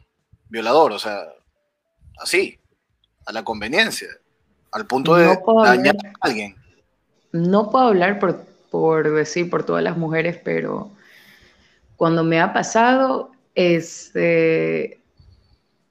violador, 0.51 0.93
o 0.93 0.99
sea, 0.99 1.23
así 2.19 2.58
a 3.29 3.33
la 3.33 3.45
conveniencia, 3.45 4.09
al 4.73 4.87
punto 4.87 5.15
de 5.15 5.39
dañar 5.65 5.97
a 5.97 6.27
alguien. 6.27 6.57
No 7.31 7.71
puedo 7.71 7.89
hablar 7.89 8.19
por, 8.19 8.43
por 8.71 9.15
decir 9.15 9.51
por 9.51 9.65
todas 9.65 9.85
las 9.85 9.99
mujeres, 9.99 10.41
pero 10.43 10.91
cuando 11.97 12.25
me 12.25 12.41
ha 12.41 12.55
pasado, 12.55 13.31
este, 13.55 14.99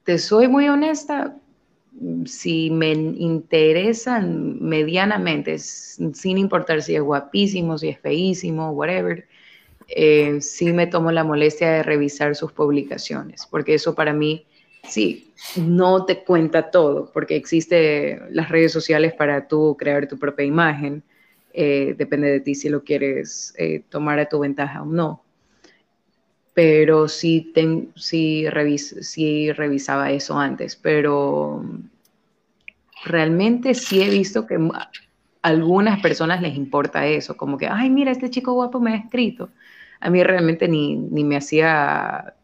te 0.02 0.18
soy 0.18 0.48
muy 0.48 0.68
honesta, 0.68 1.36
si 2.26 2.70
me 2.70 2.90
interesan 2.90 4.58
medianamente, 4.60 5.60
sin 5.60 6.38
importar 6.38 6.82
si 6.82 6.96
es 6.96 7.02
guapísimo, 7.02 7.78
si 7.78 7.90
es 7.90 8.00
feísimo, 8.00 8.72
whatever, 8.72 9.28
eh, 9.86 10.40
sí 10.40 10.72
me 10.72 10.88
tomo 10.88 11.12
la 11.12 11.22
molestia 11.22 11.70
de 11.70 11.82
revisar 11.84 12.34
sus 12.34 12.50
publicaciones, 12.50 13.46
porque 13.46 13.74
eso 13.74 13.94
para 13.94 14.12
mí 14.12 14.44
sí, 14.84 15.32
no 15.56 16.04
te 16.04 16.24
cuenta 16.24 16.70
todo, 16.70 17.10
porque 17.12 17.36
existe 17.36 18.20
las 18.30 18.48
redes 18.48 18.72
sociales 18.72 19.12
para 19.14 19.46
tú 19.48 19.76
crear 19.78 20.08
tu 20.08 20.18
propia 20.18 20.44
imagen. 20.44 21.02
Eh, 21.52 21.94
depende 21.96 22.30
de 22.30 22.40
ti 22.40 22.54
si 22.54 22.68
lo 22.68 22.84
quieres 22.84 23.54
eh, 23.56 23.82
tomar 23.88 24.18
a 24.18 24.28
tu 24.28 24.38
ventaja 24.40 24.82
o 24.82 24.86
no. 24.86 25.22
Pero 26.54 27.08
sí, 27.08 27.52
revisaba 28.50 30.10
eso 30.10 30.38
antes, 30.38 30.74
pero 30.74 31.64
realmente 33.04 33.74
sí 33.74 34.02
he 34.02 34.10
visto 34.10 34.44
que 34.46 34.56
a 34.56 34.90
algunas 35.42 36.00
personas 36.00 36.42
les 36.42 36.56
importa 36.56 37.06
eso, 37.06 37.36
como 37.36 37.56
que, 37.58 37.68
ay, 37.68 37.90
mira, 37.90 38.10
este 38.10 38.28
chico 38.28 38.54
guapo 38.54 38.80
me 38.80 38.92
ha 38.92 38.96
escrito. 38.96 39.50
A 40.00 40.10
mí 40.10 40.22
realmente 40.24 40.66
ni, 40.68 40.96
ni 40.96 41.22
me 41.22 41.36
hacía 41.36 42.34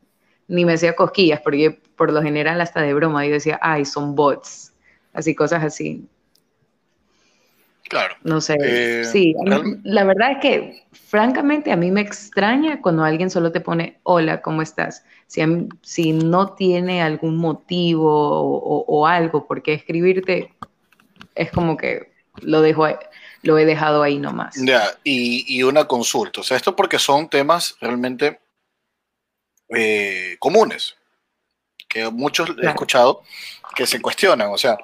ni 0.46 0.64
me 0.64 0.74
hacía 0.74 0.94
cosquillas, 0.94 1.40
porque 1.40 1.80
por 1.96 2.12
lo 2.12 2.22
general 2.22 2.60
hasta 2.60 2.82
de 2.82 2.94
broma 2.94 3.24
yo 3.24 3.32
decía, 3.32 3.58
ay, 3.62 3.84
son 3.84 4.14
bots, 4.14 4.72
así 5.12 5.34
cosas 5.34 5.62
así. 5.64 6.06
Claro. 7.88 8.14
No 8.22 8.40
sé. 8.40 8.56
Eh, 8.60 9.04
sí, 9.04 9.34
la 9.84 10.04
verdad 10.04 10.32
es 10.32 10.38
que, 10.38 10.86
francamente, 10.92 11.70
a 11.70 11.76
mí 11.76 11.90
me 11.90 12.00
extraña 12.00 12.80
cuando 12.80 13.04
alguien 13.04 13.30
solo 13.30 13.52
te 13.52 13.60
pone, 13.60 14.00
hola, 14.02 14.40
¿cómo 14.40 14.62
estás? 14.62 15.04
Si, 15.26 15.42
si 15.82 16.12
no 16.12 16.54
tiene 16.54 17.02
algún 17.02 17.36
motivo 17.36 18.10
o, 18.10 19.06
algo 19.06 19.46
por 19.46 19.62
qué 19.62 19.74
escribirte, 19.74 20.54
es 21.34 21.50
como 21.50 21.76
que 21.76 22.12
lo 22.40 22.62
dejo 22.62 22.86
lo 23.42 23.58
he 23.58 23.66
dejado 23.66 24.02
ahí 24.02 24.18
nomás. 24.18 24.54
Ya, 24.56 24.96
y, 25.04 25.44
y 25.46 25.62
una 25.62 25.84
consulta. 25.84 26.40
O 26.40 26.44
sea, 26.44 26.56
esto 26.56 26.74
porque 26.74 26.98
son 26.98 27.28
temas 27.28 27.76
realmente 27.78 28.40
eh, 29.68 30.36
comunes, 30.38 30.96
que 31.94 32.10
muchos 32.10 32.50
he 32.60 32.66
escuchado 32.66 33.22
que 33.74 33.86
se 33.86 34.00
cuestionan. 34.00 34.50
O 34.50 34.58
sea, 34.58 34.76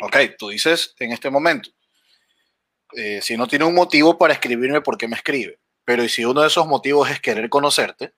ok, 0.00 0.16
tú 0.38 0.48
dices 0.48 0.94
en 0.98 1.12
este 1.12 1.30
momento, 1.30 1.70
eh, 2.94 3.20
si 3.22 3.36
no 3.36 3.46
tiene 3.46 3.66
un 3.66 3.74
motivo 3.74 4.16
para 4.16 4.32
escribirme, 4.32 4.80
¿por 4.80 4.96
qué 4.96 5.06
me 5.06 5.16
escribe? 5.16 5.58
Pero 5.84 6.02
y 6.02 6.08
si 6.08 6.24
uno 6.24 6.40
de 6.40 6.48
esos 6.48 6.66
motivos 6.66 7.10
es 7.10 7.20
querer 7.20 7.48
conocerte. 7.50 8.12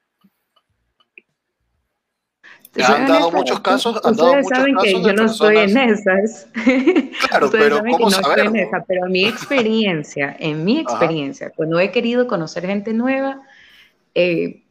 han 2.76 3.06
dado 3.08 3.32
muchos 3.32 3.60
casos. 3.60 4.00
Han 4.04 4.14
dado 4.14 4.30
Ustedes 4.30 4.48
saben 4.48 4.76
que 4.76 5.02
yo 5.02 5.12
no 5.12 5.24
estoy 5.26 5.58
en 5.58 5.76
esas. 5.76 6.48
Claro, 7.28 7.50
pero 7.50 7.80
¿cómo 7.80 7.98
no 7.98 8.10
saberlo? 8.10 8.50
En 8.50 8.56
esa, 8.56 8.84
pero 8.86 9.06
mi 9.06 9.24
experiencia, 9.24 10.36
en 10.38 10.64
mi 10.64 10.78
experiencia, 10.80 11.50
cuando 11.50 11.78
he 11.78 11.90
querido 11.90 12.26
conocer 12.26 12.66
gente 12.66 12.92
nueva, 12.92 13.40
eh, 14.14 14.62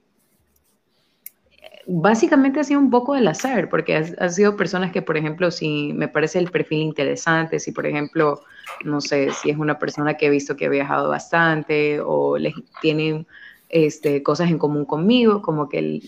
básicamente 1.92 2.60
ha 2.60 2.64
sido 2.64 2.80
un 2.80 2.92
poco 2.92 3.16
al 3.16 3.28
azar, 3.28 3.68
porque 3.68 3.96
han 3.96 4.32
sido 4.32 4.56
personas 4.56 4.92
que, 4.92 5.02
por 5.02 5.18
ejemplo, 5.18 5.50
si 5.50 5.92
me 5.94 6.08
parece 6.08 6.38
el 6.38 6.52
perfil 6.52 6.82
interesante, 6.84 7.60
si 7.60 7.72
por 7.72 7.88
ejemplo, 7.88 8.42
no 8.86 9.02
sé, 9.02 9.32
si 9.32 9.50
es 9.50 9.58
una 9.58 9.80
persona 9.80 10.14
que 10.14 10.28
he 10.28 10.30
visto 10.30 10.56
que 10.56 10.68
ha 10.68 10.70
viajado 10.70 11.10
bastante 11.10 12.00
o 12.00 12.38
les 12.38 12.54
tienen 12.82 13.26
este, 13.70 14.22
cosas 14.22 14.52
en 14.52 14.60
común 14.60 14.86
conmigo, 14.86 15.42
como 15.42 15.68
que 15.68 16.02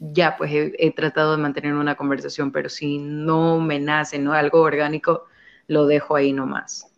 ya 0.00 0.36
pues 0.36 0.50
he, 0.52 0.90
tratado 0.90 1.36
de 1.36 1.42
mantener 1.42 1.74
una 1.74 1.94
conversación, 1.94 2.50
pero 2.50 2.68
si 2.68 2.98
no 2.98 3.60
me 3.60 3.78
nace, 3.78 4.18
no 4.18 4.32
algo 4.32 4.60
orgánico, 4.60 5.26
lo 5.68 5.86
dejo 5.86 6.16
ahí 6.16 6.32
nomás. 6.32 6.88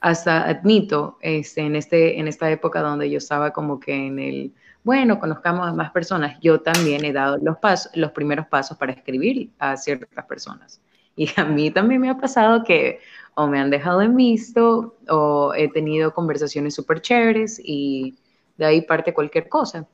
Hasta 0.00 0.48
admito, 0.48 1.18
este, 1.20 1.60
en, 1.60 1.76
este, 1.76 2.18
en 2.18 2.28
esta 2.28 2.50
época 2.50 2.80
donde 2.80 3.10
yo 3.10 3.18
estaba 3.18 3.52
como 3.52 3.78
que 3.78 3.94
en 3.94 4.18
el, 4.18 4.54
bueno, 4.86 5.18
conozcamos 5.18 5.66
a 5.66 5.72
más 5.72 5.90
personas, 5.90 6.38
yo 6.40 6.60
también 6.60 7.04
he 7.04 7.12
dado 7.12 7.38
los, 7.38 7.58
pasos, 7.58 7.90
los 7.96 8.12
primeros 8.12 8.46
pasos 8.46 8.78
para 8.78 8.92
escribir 8.92 9.50
a 9.58 9.76
ciertas 9.76 10.24
personas. 10.26 10.80
Y 11.16 11.28
a 11.40 11.44
mí 11.44 11.72
también 11.72 12.00
me 12.00 12.08
ha 12.08 12.16
pasado 12.16 12.62
que 12.62 13.00
o 13.34 13.48
me 13.48 13.58
han 13.58 13.68
dejado 13.68 14.00
en 14.00 14.14
visto 14.14 14.96
o 15.08 15.52
he 15.54 15.68
tenido 15.72 16.14
conversaciones 16.14 16.76
súper 16.76 17.00
chéveres 17.00 17.60
y 17.60 18.16
de 18.56 18.64
ahí 18.64 18.82
parte 18.82 19.12
cualquier 19.12 19.48
cosa. 19.48 19.88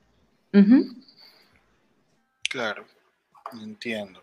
Claro, 2.51 2.85
entiendo. 3.63 4.23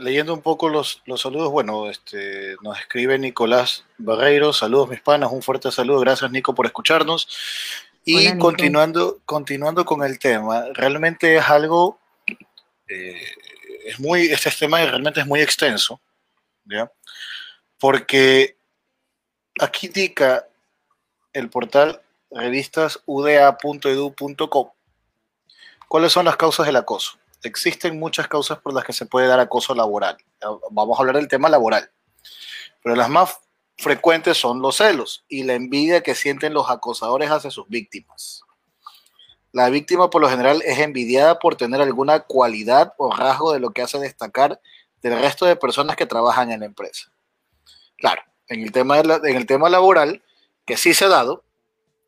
leyendo 0.00 0.34
un 0.34 0.42
poco 0.42 0.68
los, 0.68 1.02
saludos, 1.16 1.52
bueno, 1.52 1.88
este, 1.88 2.56
nos 2.62 2.80
escribe 2.80 3.16
Nicolás 3.16 3.84
Barreiro, 3.96 4.52
saludos 4.52 4.88
mis 4.88 5.02
panas, 5.02 5.30
un 5.30 5.42
fuerte 5.42 5.70
saludo, 5.70 6.00
gracias 6.00 6.32
Nico 6.32 6.52
por 6.52 6.66
escucharnos. 6.66 7.28
Y 8.08 8.38
continuando, 8.38 9.20
continuando 9.24 9.84
con 9.84 10.04
el 10.04 10.20
tema, 10.20 10.66
realmente 10.74 11.34
es 11.36 11.50
algo, 11.50 11.98
eh, 12.88 13.20
es 13.84 13.98
muy, 13.98 14.28
este 14.28 14.48
tema 14.52 14.78
realmente 14.78 15.18
es 15.20 15.26
muy 15.26 15.40
extenso, 15.40 16.00
¿ya? 16.66 16.88
Porque 17.80 18.56
aquí 19.60 19.88
indica 19.88 20.46
el 21.32 21.50
portal 21.50 22.00
revistasuda.edu.com 22.30 24.70
¿Cuáles 25.88 26.12
son 26.12 26.26
las 26.26 26.36
causas 26.36 26.66
del 26.66 26.76
acoso? 26.76 27.18
Existen 27.42 27.98
muchas 27.98 28.28
causas 28.28 28.58
por 28.58 28.72
las 28.72 28.84
que 28.84 28.92
se 28.92 29.06
puede 29.06 29.26
dar 29.26 29.40
acoso 29.40 29.74
laboral. 29.74 30.16
Vamos 30.70 30.96
a 30.96 31.00
hablar 31.00 31.16
del 31.16 31.26
tema 31.26 31.48
laboral. 31.48 31.90
Pero 32.84 32.94
las 32.94 33.08
más 33.08 33.40
frecuentes 33.76 34.36
son 34.38 34.60
los 34.60 34.76
celos 34.76 35.24
y 35.28 35.44
la 35.44 35.54
envidia 35.54 36.02
que 36.02 36.14
sienten 36.14 36.54
los 36.54 36.70
acosadores 36.70 37.30
hacia 37.30 37.50
sus 37.50 37.68
víctimas. 37.68 38.42
La 39.52 39.70
víctima 39.70 40.10
por 40.10 40.20
lo 40.20 40.28
general 40.28 40.62
es 40.64 40.78
envidiada 40.78 41.38
por 41.38 41.56
tener 41.56 41.80
alguna 41.80 42.20
cualidad 42.20 42.92
o 42.98 43.14
rasgo 43.14 43.52
de 43.52 43.60
lo 43.60 43.70
que 43.70 43.82
hace 43.82 43.98
destacar 43.98 44.60
del 45.02 45.18
resto 45.18 45.46
de 45.46 45.56
personas 45.56 45.96
que 45.96 46.06
trabajan 46.06 46.50
en 46.50 46.60
la 46.60 46.66
empresa. 46.66 47.10
Claro, 47.96 48.22
en 48.48 48.62
el 48.62 48.72
tema, 48.72 48.98
en 48.98 49.36
el 49.36 49.46
tema 49.46 49.70
laboral, 49.70 50.22
que 50.64 50.76
sí 50.76 50.92
se 50.94 51.06
ha 51.06 51.08
dado, 51.08 51.44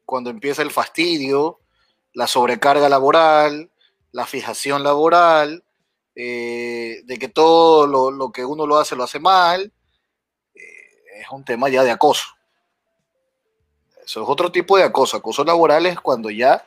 cuando 0.04 0.31
empieza 0.31 0.62
el 0.62 0.70
fastidio, 0.70 1.61
la 2.12 2.26
sobrecarga 2.26 2.88
laboral, 2.88 3.70
la 4.12 4.26
fijación 4.26 4.83
laboral, 4.83 5.64
eh, 6.14 7.02
de 7.04 7.18
que 7.18 7.28
todo 7.28 7.87
lo, 7.87 8.33
que 8.33 8.44
uno 8.44 8.66
lo 8.66 8.76
hace 8.76 8.96
lo 8.96 9.04
hace 9.04 9.20
mal, 9.20 9.72
es 11.20 11.28
un 11.31 11.44
tema 11.44 11.68
ya 11.68 11.85
de 11.85 11.90
acoso. 11.90 12.26
Eso 14.04 14.22
es 14.22 14.28
otro 14.28 14.50
tipo 14.50 14.76
de 14.76 14.85
acoso. 14.85 15.16
Acoso 15.16 15.44
laboral 15.44 15.87
es 15.87 16.00
cuando 16.00 16.31
ya 16.31 16.64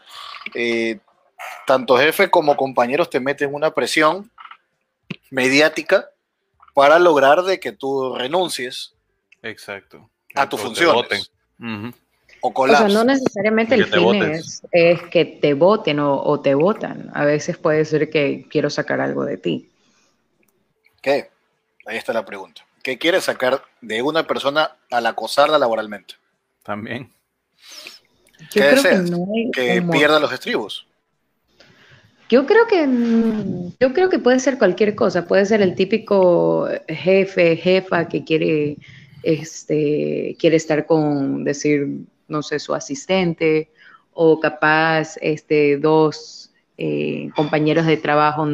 eh, 0.54 1.00
tanto 1.66 1.98
jefe 1.98 2.30
como 2.30 2.56
compañeros 2.56 3.10
te 3.10 3.20
meten 3.20 3.54
una 3.54 3.72
presión 3.72 4.32
mediática 5.30 6.10
para 6.74 7.00
lograr 7.00 7.44
de 7.44 7.60
que 7.60 7.72
tú 7.72 8.16
renuncies 8.16 8.94
Exacto. 9.42 10.10
a 10.36 10.48
tu 10.48 10.58
función. 10.58 10.96
O, 12.44 12.68
sea, 12.68 12.88
no 12.88 13.04
necesariamente 13.04 13.76
el 13.76 13.86
fin 13.86 14.24
es, 14.72 15.02
que 15.12 15.26
te 15.26 15.54
voten 15.54 16.00
o, 16.00 16.40
te 16.42 16.56
votan. 16.56 17.12
A 17.14 17.24
veces 17.24 17.58
puede 17.58 17.86
ser 17.86 18.10
que 18.10 18.48
quiero 18.50 18.72
sacar 18.72 19.00
algo 19.00 19.26
de 19.26 19.38
ti. 19.38 19.70
¿Qué? 21.02 21.30
Ahí 21.86 21.98
está 21.98 22.14
la 22.14 22.26
pregunta. 22.26 22.66
¿Qué 22.84 22.98
quieres 22.98 23.26
sacar 23.26 23.63
de 23.82 24.02
una 24.02 24.26
persona 24.26 24.78
al 24.89 25.06
acosarla 25.06 25.58
laboralmente? 25.58 26.15
También. 26.63 27.12
¿Qué 28.52 28.62
deseas? 28.62 29.12
Que, 29.54 29.82
pierda 29.91 30.20
los 30.20 30.32
estribos. 30.32 30.88
Yo 32.30 32.46
creo 32.46 32.65
que 32.65 32.88
yo 33.80 33.94
creo 33.94 34.10
que 34.10 34.20
puede 34.20 34.39
ser 34.39 34.58
cualquier 34.58 34.96
cosa. 34.96 35.28
Puede 35.28 35.46
ser 35.46 35.62
el 35.62 35.76
típico 35.76 36.67
jefe, 36.88 37.58
jefa 37.58 38.08
que 38.08 38.24
quiere, 38.24 38.78
este, 39.22 40.36
quiere 40.39 40.56
estar 40.56 40.86
con 40.86 41.44
decir 41.44 42.06
no 42.32 42.41
sé, 42.41 42.58
su 42.58 42.74
asistente 42.74 43.70
o 44.13 44.39
capaz 44.39 45.17
este, 45.22 45.78
dos 45.78 46.52
eh, 46.78 47.30
compañeros 47.36 47.86
de 47.86 47.98
trabajo 47.98 48.48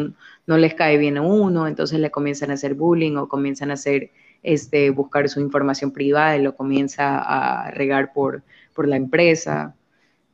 no 0.48 0.58
les 0.58 0.74
cae 0.74 0.98
bien 0.98 1.18
a 1.18 1.22
uno, 1.22 1.68
entonces 1.68 2.00
le 2.00 2.10
comienzan 2.10 2.50
a 2.52 2.54
hacer 2.56 2.74
bullying 2.74 3.18
o 3.18 3.28
comienzan 3.28 3.70
a 3.70 3.76
hacer, 3.76 4.12
este, 4.42 4.90
buscar 4.90 5.28
su 5.30 5.42
información 5.42 5.92
privada 5.92 6.38
y 6.38 6.42
lo 6.42 6.56
comienza 6.56 7.20
a 7.20 7.70
regar 7.72 8.14
por, 8.14 8.44
por 8.74 8.88
la 8.88 8.96
empresa. 8.96 9.76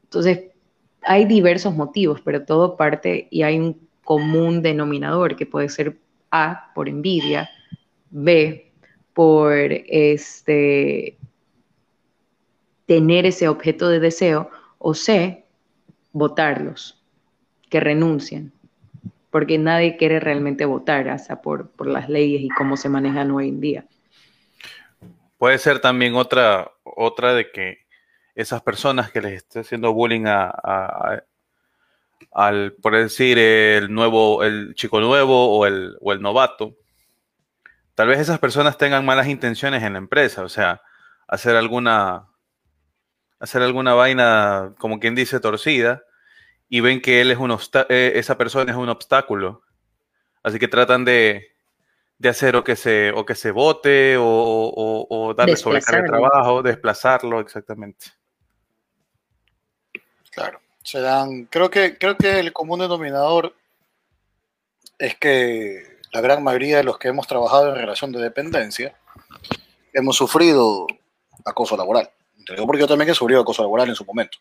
Entonces, 0.03 0.51
hay 1.01 1.25
diversos 1.25 1.75
motivos, 1.75 2.21
pero 2.21 2.45
todo 2.45 2.77
parte 2.77 3.27
y 3.31 3.41
hay 3.41 3.59
un 3.59 3.87
común 4.03 4.61
denominador 4.61 5.35
que 5.35 5.45
puede 5.45 5.69
ser 5.69 5.97
A 6.29 6.71
por 6.75 6.87
envidia, 6.87 7.49
B 8.11 8.71
por 9.13 9.53
este 9.53 11.17
tener 12.85 13.25
ese 13.25 13.47
objeto 13.47 13.89
de 13.89 13.99
deseo, 13.99 14.49
o 14.77 14.93
C, 14.93 15.45
votarlos, 16.11 17.01
que 17.69 17.79
renuncien, 17.79 18.51
porque 19.33 19.57
nadie 19.57 19.97
quiere 19.97 20.19
realmente 20.19 20.63
votar 20.63 21.09
hasta 21.09 21.41
por, 21.41 21.71
las 21.87 22.07
leyes 22.07 22.43
y 22.43 22.49
cómo 22.49 22.77
se 22.77 22.87
manejan 22.87 23.31
hoy 23.31 23.49
en 23.49 23.59
día. 23.59 23.85
Puede 25.39 25.57
ser 25.57 25.79
también 25.79 26.13
otra, 26.13 26.71
otra 26.83 27.33
de 27.33 27.49
que 27.49 27.79
esas 28.35 28.61
personas 28.61 29.11
que 29.11 29.21
les 29.21 29.33
esté 29.33 29.61
haciendo 29.61 29.91
bullying 29.91 30.25
a, 30.27 31.23
al, 32.31 32.73
por 32.73 32.95
decir, 32.95 33.39
el 33.39 33.91
nuevo, 33.91 34.43
el 34.43 34.75
chico 34.75 34.99
nuevo 34.99 35.57
o 35.57 35.65
el, 35.65 35.97
o 35.99 36.13
el 36.13 36.21
novato, 36.21 36.77
tal 37.95 38.09
vez 38.09 38.19
esas 38.19 38.37
personas 38.37 38.77
tengan 38.77 39.03
malas 39.03 39.25
intenciones 39.25 39.81
en 39.81 39.93
la 39.93 39.97
empresa, 39.99 40.43
o 40.43 40.49
sea, 40.49 40.83
hacer 41.27 41.55
alguna 41.55 42.27
hacer 43.39 43.63
alguna 43.63 43.95
vaina, 43.95 44.75
como 44.77 44.99
quien 44.99 45.15
dice, 45.15 45.39
torcida, 45.39 46.03
y 46.73 46.81
ven 46.81 47.01
que 47.01 47.21
él 47.21 47.29
es 47.29 47.37
un 47.37 47.55
eh, 47.87 48.13
esa 48.15 48.35
persona 48.35 48.71
es 48.71 48.75
un 48.75 48.89
obstáculo. 48.89 49.61
Así 50.41 50.57
que 50.57 50.67
tratan 50.67 51.05
de, 51.05 51.51
hacer 52.27 52.55
o 52.55 52.63
que 52.63 52.75
se, 52.75 53.11
o 53.11 53.27
que 53.27 53.35
se 53.35 53.51
vote 53.51 54.15
o, 54.17 55.35
darle 55.37 55.55
sobrecarga 55.55 56.01
de 56.01 56.07
trabajo, 56.07 56.63
desplazarlo, 56.63 57.41
exactamente. 57.41 58.07
Claro. 60.31 60.61
Se 60.83 60.99
dan, 60.99 61.45
creo 61.45 61.69
que, 61.69 61.95
creo 61.99 62.17
que 62.17 62.39
el 62.39 62.51
común 62.51 62.79
denominador 62.79 63.55
es 64.97 65.15
que 65.17 65.99
la 66.11 66.21
gran 66.21 66.43
mayoría 66.43 66.77
de 66.77 66.85
los 66.85 66.97
que 66.97 67.09
hemos 67.09 67.27
trabajado 67.27 67.69
en 67.69 67.75
relación 67.75 68.11
de 68.11 68.19
dependencia 68.19 68.95
hemos 69.93 70.17
sufrido 70.17 70.87
acoso 71.45 71.77
laboral 71.77 72.09
porque 72.65 72.81
yo 72.81 72.87
también 72.87 73.09
he 73.09 73.13
sufrido 73.13 73.41
acoso 73.41 73.61
laboral 73.61 73.89
en 73.89 73.95
su 73.95 74.05
momento. 74.05 74.37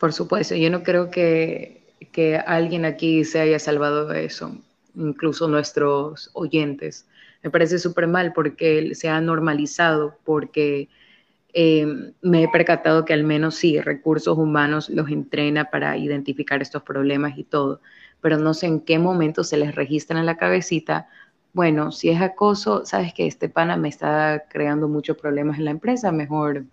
Por 0.00 0.12
supuesto, 0.12 0.56
yo 0.56 0.70
no 0.70 0.82
creo 0.82 1.10
que, 1.10 1.82
que 2.10 2.36
alguien 2.36 2.84
aquí 2.86 3.24
se 3.24 3.38
haya 3.40 3.58
salvado 3.58 4.06
de 4.06 4.24
eso, 4.24 4.56
incluso 4.96 5.46
nuestros 5.46 6.30
oyentes. 6.32 7.06
Me 7.42 7.50
parece 7.50 7.78
súper 7.78 8.06
mal 8.06 8.32
porque 8.32 8.94
se 8.94 9.08
ha 9.10 9.20
normalizado, 9.20 10.16
porque 10.24 10.88
eh, 11.52 11.86
me 12.22 12.44
he 12.44 12.48
percatado 12.48 13.04
que 13.04 13.12
al 13.12 13.24
menos 13.24 13.56
sí, 13.56 13.78
recursos 13.80 14.38
humanos 14.38 14.88
los 14.88 15.10
entrena 15.10 15.66
para 15.66 15.96
identificar 15.98 16.62
estos 16.62 16.82
problemas 16.82 17.36
y 17.36 17.44
todo, 17.44 17.82
pero 18.22 18.38
no 18.38 18.54
sé 18.54 18.66
en 18.68 18.80
qué 18.80 18.98
momento 18.98 19.44
se 19.44 19.58
les 19.58 19.74
registra 19.74 20.18
en 20.18 20.26
la 20.26 20.38
cabecita 20.38 21.08
bueno, 21.52 21.90
si 21.90 22.10
es 22.10 22.20
acoso, 22.20 22.86
sabes 22.86 23.12
que 23.12 23.26
este 23.26 23.48
pana 23.48 23.76
me 23.76 23.88
está 23.88 24.44
creando 24.48 24.88
muchos 24.88 25.16
problemas 25.16 25.58
en 25.58 25.64
la 25.64 25.72
empresa, 25.72 26.12
mejor 26.12 26.64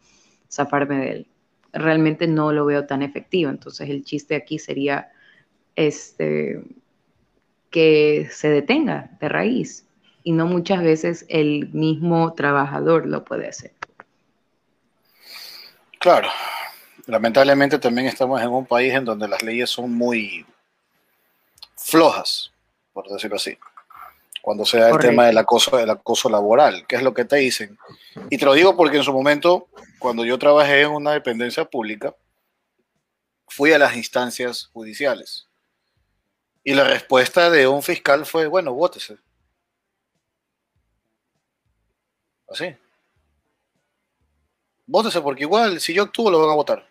zafarme 0.50 0.98
de 0.98 1.12
él. 1.12 1.28
Realmente 1.73 2.27
no 2.27 2.51
lo 2.51 2.65
veo 2.65 2.86
tan 2.86 3.01
efectivo, 3.01 3.49
entonces 3.49 3.89
el 3.89 4.03
chiste 4.03 4.36
aquí 4.36 4.60
sería 4.60 5.12
este, 5.75 6.63
que 7.69 8.30
se 8.32 8.49
detenga 8.49 9.12
de 9.19 9.30
raíz 9.30 9.86
y 10.23 10.32
no 10.32 10.45
muchas 10.45 10.84
veces 10.84 11.25
el 11.30 11.69
mismo 11.69 12.34
trabajador 12.34 13.06
lo 13.08 13.23
puede 13.23 13.47
hacer. 13.47 13.71
Claro, 15.99 16.30
lamentablemente 17.06 17.80
también 17.80 18.08
estamos 18.08 18.41
en 18.41 18.49
un 18.49 18.65
país 18.65 18.93
en 18.93 19.06
donde 19.06 19.27
las 19.27 19.41
leyes 19.41 19.69
son 19.69 19.93
muy 19.93 20.45
flojas, 21.75 22.51
por 22.93 23.08
decirlo 23.08 23.38
así. 23.38 23.58
Cuando 24.47 24.63
se 24.63 24.79
da 24.79 24.91
el 24.91 24.99
tema 24.99 25.25
del 25.25 25.38
acoso, 25.39 25.75
del 25.75 25.89
acoso 25.89 26.29
laboral, 26.29 26.88
que 26.88 26.95
es 26.95 27.03
lo 27.03 27.13
que 27.13 27.25
te 27.25 27.36
dicen. 27.36 27.77
Y 28.29 28.38
te 28.38 28.45
lo 28.45 28.53
digo 28.53 28.77
porque 28.77 28.95
en 28.95 29.03
su 29.03 29.12
momento, 29.12 29.67
cuando 29.99 30.23
yo 30.23 30.39
trabajé 30.39 30.83
en 30.83 30.91
una 30.91 31.12
dependencia 31.12 31.65
pública, 31.65 32.15
fui 33.45 33.73
a 33.73 33.77
las 33.77 33.97
instancias 33.97 34.69
judiciales. 34.71 35.49
Y 36.63 36.73
la 36.75 36.86
respuesta 36.86 37.49
de 37.49 37.67
un 37.67 37.83
fiscal 37.83 38.25
fue, 38.25 38.47
bueno, 38.47 38.73
vótese. 38.73 39.17
Así. 42.49 42.73
Vótese 44.86 45.19
porque 45.19 45.43
igual, 45.43 45.81
si 45.81 45.93
yo 45.93 46.03
actúo, 46.03 46.31
lo 46.31 46.39
van 46.39 46.51
a 46.51 46.55
votar. 46.55 46.88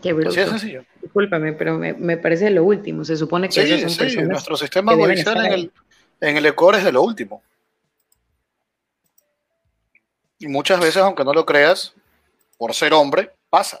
Qué. 0.00 0.16
Así 0.26 0.40
es 0.40 0.48
sencillo. 0.48 0.86
Discúlpame, 1.16 1.54
pero 1.54 1.78
me, 1.78 2.16
parece 2.18 2.50
lo 2.50 2.64
último. 2.64 3.04
Se 3.04 3.16
supone 3.16 3.48
que 3.48 3.66
sí, 3.66 3.80
son 3.80 4.10
sí, 4.10 4.16
nuestro 4.22 4.56
sistema 4.56 4.94
judicial 4.94 5.46
en 5.46 5.52
el, 5.52 5.72
en 6.20 6.36
el 6.36 6.46
Ecuador 6.46 6.76
es 6.76 6.84
de 6.84 6.92
lo 6.92 7.02
último. 7.02 7.42
Y 10.38 10.46
muchas 10.46 10.78
veces, 10.78 10.98
aunque 10.98 11.24
no 11.24 11.32
lo 11.32 11.46
creas, 11.46 11.94
por 12.58 12.74
ser 12.74 12.92
hombre, 12.92 13.30
pasa. 13.48 13.80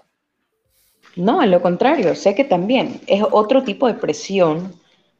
No, 1.14 1.42
en 1.42 1.50
lo 1.50 1.60
contrario, 1.60 2.14
sé 2.14 2.34
que 2.34 2.44
también 2.44 3.00
es 3.06 3.22
otro 3.30 3.62
tipo 3.62 3.86
de 3.86 3.94
presión 3.94 4.72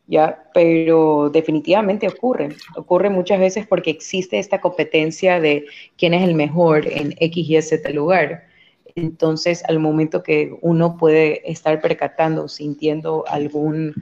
¿ya? 0.06 0.44
Pero 0.54 1.30
definitivamente 1.30 2.08
ocurre. 2.08 2.50
Ocurre 2.76 3.10
muchas 3.10 3.40
veces 3.40 3.66
porque 3.66 3.90
existe 3.90 4.38
esta 4.38 4.60
competencia 4.60 5.40
de 5.40 5.66
quién 5.96 6.14
es 6.14 6.22
el 6.22 6.34
mejor 6.34 6.86
en 6.90 7.14
X 7.18 7.50
y 7.50 7.60
Z 7.60 7.90
lugar. 7.90 8.46
Entonces, 8.96 9.62
al 9.68 9.78
momento 9.78 10.22
que 10.22 10.56
uno 10.62 10.96
puede 10.96 11.50
estar 11.50 11.80
percatando, 11.82 12.48
sintiendo 12.48 13.24
algún 13.28 13.94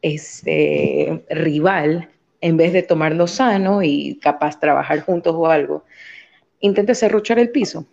este, 0.00 1.22
rival, 1.28 2.08
en 2.40 2.56
vez 2.56 2.72
de 2.72 2.82
tomarlo 2.82 3.26
sano 3.26 3.82
y 3.82 4.18
capaz 4.20 4.58
trabajar 4.58 5.00
juntos 5.02 5.34
o 5.36 5.46
algo, 5.46 5.84
intenta 6.60 6.94
cerruchar 6.94 7.38
el 7.38 7.50
piso 7.50 7.84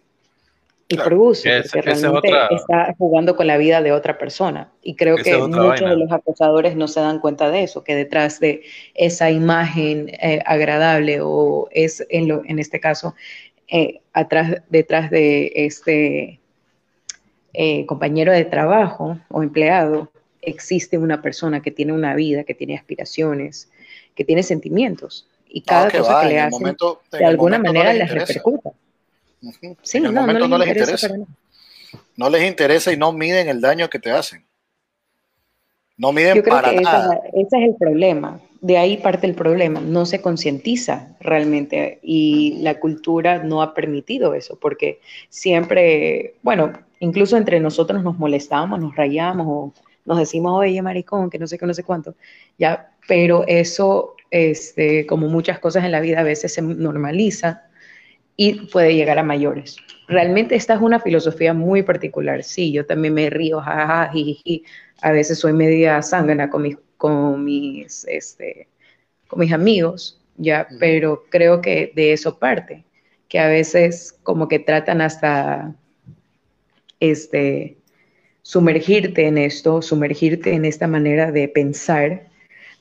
y 0.90 0.96
produce, 0.96 1.64
porque 1.64 1.82
realmente 1.82 2.30
está 2.52 2.96
jugando 2.98 3.36
con 3.36 3.46
la 3.48 3.58
vida 3.58 3.82
de 3.82 3.92
otra 3.92 4.18
persona. 4.18 4.72
Y 4.82 4.96
creo 4.96 5.18
que 5.18 5.38
muchos 5.38 5.90
de 5.90 5.98
los 5.98 6.12
acosadores 6.12 6.78
no 6.78 6.88
se 6.88 7.02
dan 7.02 7.20
cuenta 7.20 7.52
de 7.52 7.64
eso, 7.64 7.84
que 7.84 7.94
detrás 7.94 8.40
de 8.40 8.64
esa 8.94 9.30
imagen 9.30 10.10
eh, 10.22 10.42
agradable 10.46 11.20
o 11.22 11.68
es, 11.72 12.06
en, 12.10 12.30
lo, 12.30 12.42
en 12.46 12.60
este 12.60 12.80
caso, 12.80 13.16
eh, 13.68 14.02
atrás, 14.14 14.62
detrás 14.70 15.10
de 15.10 15.52
este 15.56 16.40
eh, 17.54 17.86
compañero 17.86 18.32
de 18.32 18.46
trabajo 18.46 19.20
o 19.30 19.44
empleado, 19.44 20.10
existe 20.42 20.98
una 20.98 21.22
persona 21.22 21.62
que 21.62 21.72
tiene 21.72 21.94
una 21.94 22.16
vida, 22.16 22.44
que 22.44 22.54
tiene 22.54 22.78
aspiraciones, 22.78 23.70
que 24.16 24.24
tiene 24.24 24.44
sentimientos. 24.44 25.28
Y 25.50 25.62
cada 25.62 25.90
cosa 25.90 26.22
que 26.22 26.28
le 26.30 26.40
hacen, 26.40 26.76
de 27.12 27.26
alguna 27.26 27.60
manera 27.60 27.94
les 27.94 28.10
repercuta. 28.10 28.72
Sí, 29.82 30.00
no, 30.00 30.12
no, 30.12 30.58
les, 30.58 30.68
interesa. 30.68 31.10
No 32.16 32.30
les 32.30 32.48
interesa 32.48 32.92
y 32.92 32.98
no 32.98 33.12
miden 33.12 33.50
el 33.50 33.62
daño 33.62 33.90
que 33.90 34.00
te 34.00 34.12
hacen. 34.12 34.46
No 35.96 36.12
miden 36.12 36.36
Yo 36.36 36.44
creo 36.44 36.62
que 36.62 36.82
nada. 36.82 37.20
ese 37.34 37.58
es 37.58 37.70
el 37.70 37.76
problema. 37.76 38.40
De 38.62 38.78
ahí 38.78 38.98
parte 38.98 39.28
el 39.28 39.36
problema. 39.36 39.80
No 39.82 40.06
se 40.06 40.22
concientiza 40.22 41.16
realmente 41.20 42.00
y 42.02 42.58
la 42.62 42.80
cultura 42.80 43.44
no 43.44 43.62
ha 43.62 43.74
permitido 43.74 44.34
eso 44.34 44.58
porque 44.60 45.00
siempre, 45.30 46.36
bueno, 46.42 46.74
incluso 47.00 47.38
entre 47.38 47.60
nosotros 47.60 48.04
nos 48.04 48.18
molestamos, 48.18 48.80
nos 48.80 48.96
rayamos 48.96 49.48
o 49.48 49.74
nos 50.06 50.18
decimos, 50.20 50.54
oye, 50.54 50.82
maricón, 50.82 51.30
que 51.30 51.38
no 51.38 51.48
sé 51.48 51.58
qué, 51.58 51.66
no 51.66 51.74
sé 51.74 51.84
cuánto, 51.84 52.16
ya, 52.58 52.92
pero 53.08 53.44
eso, 53.48 54.16
este, 54.32 55.06
como 55.06 55.28
muchas 55.28 55.60
cosas 55.60 55.84
en 55.84 55.92
la 55.92 56.00
vida, 56.00 56.22
a 56.22 56.24
veces 56.24 56.54
se 56.54 56.62
normaliza 56.62 57.64
y 58.38 58.68
puede 58.68 58.96
llegar 58.96 59.20
a 59.20 59.24
mayores. 59.24 59.78
Realmente 60.08 60.56
esta 60.56 60.76
es 60.76 60.82
una 60.82 61.00
filosofía 61.00 61.54
muy 61.54 61.84
particular. 61.84 62.44
Sí, 62.44 62.72
yo 62.72 62.86
también 62.86 63.14
me 63.14 63.30
río, 63.30 63.60
jajaja, 63.60 64.12
A 65.02 65.12
veces 65.12 65.40
soy 65.40 65.54
media 65.54 66.02
zángana 66.02 66.50
con 66.50 66.62
mis, 66.62 66.78
con 66.98 67.44
mis, 67.44 68.06
este, 68.06 68.68
con 69.28 69.40
mis 69.40 69.54
amigos, 69.54 70.20
ya, 70.38 70.68
pero 70.80 71.26
creo 71.30 71.62
que 71.62 71.92
de 71.96 72.14
eso 72.14 72.38
parte, 72.38 72.84
que 73.28 73.40
a 73.40 73.48
veces 73.48 74.18
como 74.24 74.48
que 74.48 74.60
tratan 74.60 75.02
hasta, 75.02 75.76
este, 77.00 77.78
sumergirte 78.42 79.28
en 79.28 79.38
esto, 79.38 79.82
sumergirte 79.82 80.54
en 80.54 80.66
esta 80.66 80.88
manera 80.88 81.32
de 81.32 81.48
pensar 81.50 82.28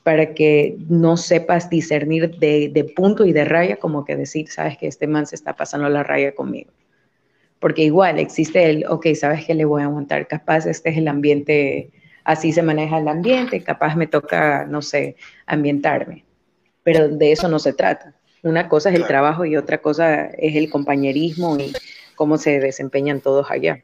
para 0.03 0.33
que 0.33 0.77
no 0.87 1.17
sepas 1.17 1.69
discernir 1.69 2.37
de, 2.37 2.93
punto 2.95 3.25
y 3.25 3.33
de 3.33 3.43
raya, 3.43 3.75
como 3.75 4.05
que 4.05 4.15
decir, 4.15 4.47
sabes 4.47 4.77
que 4.77 4.87
este 4.87 5.07
man 5.07 5.25
se 5.25 5.35
está 5.35 5.57
pasando 5.57 5.89
la 5.89 6.03
raya 6.03 6.33
conmigo. 6.33 6.71
Porque 7.59 7.83
igual 7.83 8.17
existe 8.17 8.69
el, 8.69 8.85
ok, 8.87 9.07
sabes 9.15 9.43
que 9.43 9.53
le 9.53 9.65
voy 9.65 9.81
a 9.81 9.85
aguantar, 9.87 10.25
capaz 10.27 10.65
este 10.65 10.91
es 10.91 10.97
el 10.97 11.09
ambiente, 11.09 11.89
así 12.27 12.51
se 12.51 12.61
maneja 12.61 12.97
el 12.97 13.07
ambiente, 13.07 13.63
capaz 13.63 13.95
me 13.95 14.05
toca, 14.05 14.65
no 14.65 14.81
sé, 14.81 15.15
ambientarme. 15.45 16.25
Pero 16.83 17.07
de 17.07 17.31
eso 17.31 17.47
no 17.47 17.57
se 17.57 17.71
trata. 17.71 18.13
Una 18.43 18.67
cosa 18.67 18.89
es 18.89 18.95
el 18.95 19.07
trabajo 19.07 19.45
y 19.45 19.55
otra 19.55 19.77
cosa 19.77 20.25
es 20.25 20.55
el 20.57 20.69
compañerismo 20.69 21.57
y 21.57 21.71
cómo 22.15 22.37
se 22.37 22.59
desempeñan 22.59 23.21
todos 23.21 23.49
allá. 23.49 23.81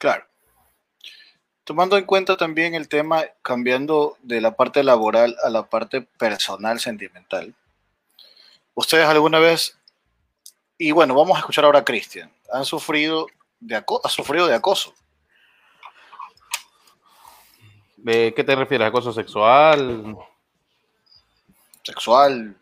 Claro. 0.00 0.24
Tomando 1.62 1.96
en 1.96 2.04
cuenta 2.04 2.36
también 2.36 2.74
el 2.74 2.88
tema, 2.88 3.22
cambiando 3.42 4.16
de 4.24 4.40
la 4.40 4.56
parte 4.56 4.82
laboral 4.82 5.36
a 5.44 5.50
la 5.50 5.68
parte 5.70 6.02
personal, 6.02 6.80
sentimental. 6.80 7.54
¿Ustedes 8.74 9.06
alguna 9.06 9.38
vez, 9.38 9.78
y 10.76 10.90
bueno, 10.90 11.14
vamos 11.14 11.36
a 11.36 11.40
escuchar 11.40 11.64
ahora 11.64 11.80
a 11.80 11.84
Cristian, 11.84 12.32
han 12.52 12.64
sufrido 12.64 13.28
de, 13.60 13.76
ha 13.76 14.08
sufrido 14.08 14.48
de 14.48 14.54
acoso? 14.54 14.94
¿De 18.02 18.32
qué 18.34 18.44
te 18.44 18.54
refieres? 18.54 18.86
¿Acoso 18.86 19.12
sexual? 19.12 20.16
Sexual, 21.82 22.54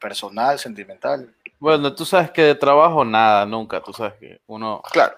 personal, 0.00 0.58
sentimental. 0.58 1.32
Bueno, 1.58 1.94
tú 1.94 2.04
sabes 2.04 2.30
que 2.30 2.42
de 2.42 2.54
trabajo 2.54 3.04
nada, 3.04 3.46
nunca. 3.46 3.80
Tú 3.80 3.92
sabes 3.92 4.14
que 4.14 4.40
uno, 4.46 4.82
claro. 4.90 5.16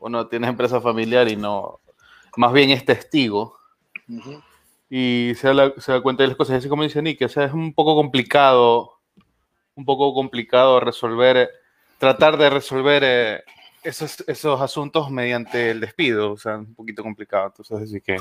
uno 0.00 0.26
tiene 0.26 0.48
empresa 0.48 0.80
familiar 0.80 1.28
y 1.28 1.36
no, 1.36 1.80
más 2.36 2.52
bien 2.52 2.70
es 2.70 2.84
testigo 2.84 3.58
y 4.90 5.32
se 5.36 5.52
da, 5.52 6.00
cuenta 6.02 6.22
de 6.22 6.28
las 6.28 6.36
cosas. 6.36 6.58
Así 6.58 6.68
como 6.68 6.82
dice 6.82 7.02
Nick, 7.02 7.22
o 7.22 7.28
sea, 7.28 7.44
es 7.44 7.52
un 7.52 7.72
poco 7.72 7.94
complicado, 7.94 8.98
un 9.74 9.84
poco 9.84 10.12
complicado 10.14 10.80
resolver, 10.80 11.50
tratar 11.98 12.36
de 12.36 12.50
resolver 12.50 13.02
eh, 13.04 13.44
esos, 13.82 14.22
esos 14.26 14.60
asuntos 14.60 15.10
mediante 15.10 15.70
el 15.70 15.80
despido, 15.80 16.32
o 16.32 16.36
sea, 16.36 16.58
un 16.58 16.74
poquito 16.74 17.02
complicado. 17.02 17.46
Entonces, 17.46 17.88
así 17.88 18.00
que 18.00 18.16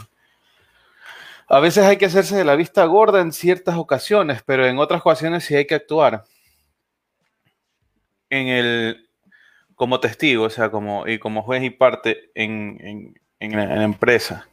a 1.48 1.60
veces 1.60 1.86
hay 1.86 1.98
que 1.98 2.06
hacerse 2.06 2.36
de 2.36 2.46
la 2.46 2.56
vista 2.56 2.86
gorda 2.86 3.22
en 3.22 3.32
ciertas 3.32 3.76
ocasiones, 3.76 4.44
pero 4.44 4.66
en 4.66 4.78
otras 4.78 5.02
ocasiones 5.02 5.44
sí 5.46 5.56
hay 5.56 5.68
que 5.68 5.76
actuar 5.76 6.24
en 8.30 8.48
el 8.48 9.10
como 9.76 10.00
testigo, 10.00 10.46
o 10.46 10.50
sea, 10.50 10.70
como 10.72 11.08
y 11.08 11.20
como 11.20 11.44
juez 11.44 11.64
y 11.64 11.70
parte 11.70 12.32
en, 12.36 13.14
en 13.40 13.52
la, 13.52 13.84
empresa. 13.84 14.48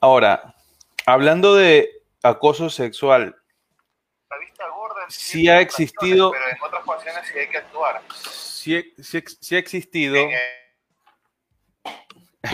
Ahora, 0.00 0.54
hablando 1.06 1.54
de 1.54 1.90
acoso 2.22 2.70
sexual, 2.70 3.36
sí 5.08 5.48
ha 5.48 5.60
existido. 5.60 6.32
Pero 6.32 6.48
en 6.48 6.62
otras 6.62 6.82
ocasiones 6.82 7.28
sí 7.30 7.38
hay 7.38 7.48
que 7.48 7.58
actuar. 7.58 8.02
Sí, 8.18 9.54
ha 9.54 9.58
existido. 9.58 10.28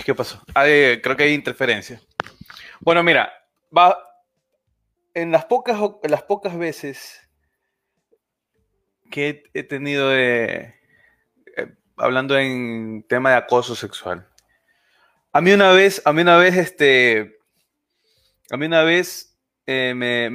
¿Qué 0.05 0.14
pasó? 0.14 0.42
creo 0.55 1.16
que 1.16 1.22
hay 1.22 1.35
interferencia. 1.35 2.01
Bueno, 2.80 3.02
mira, 3.02 3.32
va. 3.76 3.96
En 5.14 5.32
las 5.32 5.46
pocas, 5.46 5.78
las 6.02 6.22
pocas 6.22 6.56
veces 6.56 7.28
que 9.10 9.42
he 9.54 9.62
tenido 9.62 10.10
de. 10.10 10.74
Eh, 11.56 11.74
hablando 11.96 12.38
en 12.38 13.04
tema 13.08 13.30
de 13.30 13.36
acoso 13.36 13.74
sexual. 13.74 14.28
A 15.32 15.40
mí 15.40 15.52
una 15.52 15.72
vez, 15.72 16.02
a 16.04 16.12
mí 16.12 16.22
una 16.22 16.36
vez, 16.36 16.56
este, 16.56 17.38
a 18.50 18.56
mí 18.56 18.66
una 18.66 18.82
vez 18.82 19.36
eh, 19.66 19.92
me, 19.94 20.30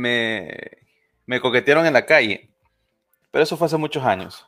me, 1.25 1.39
coquetearon 1.39 1.85
en 1.85 1.93
la 1.93 2.05
calle, 2.05 2.51
pero 3.31 3.43
eso 3.43 3.57
fue 3.57 3.65
hace 3.65 3.77
muchos 3.77 4.03
años. 4.03 4.47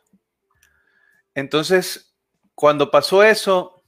Entonces, 1.34 2.16
cuando 2.54 2.92
pasó 2.92 3.24
eso, 3.24 3.84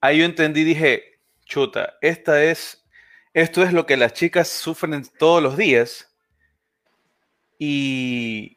ahí 0.00 0.18
yo 0.18 0.24
entendí, 0.24 0.62
dije, 0.62 1.20
chuta, 1.46 1.96
esta 2.02 2.44
es, 2.44 2.85
esto 3.36 3.62
es 3.62 3.74
lo 3.74 3.84
que 3.84 3.98
las 3.98 4.14
chicas 4.14 4.48
sufren 4.48 5.06
todos 5.18 5.42
los 5.42 5.58
días. 5.58 6.08
Y, 7.58 8.56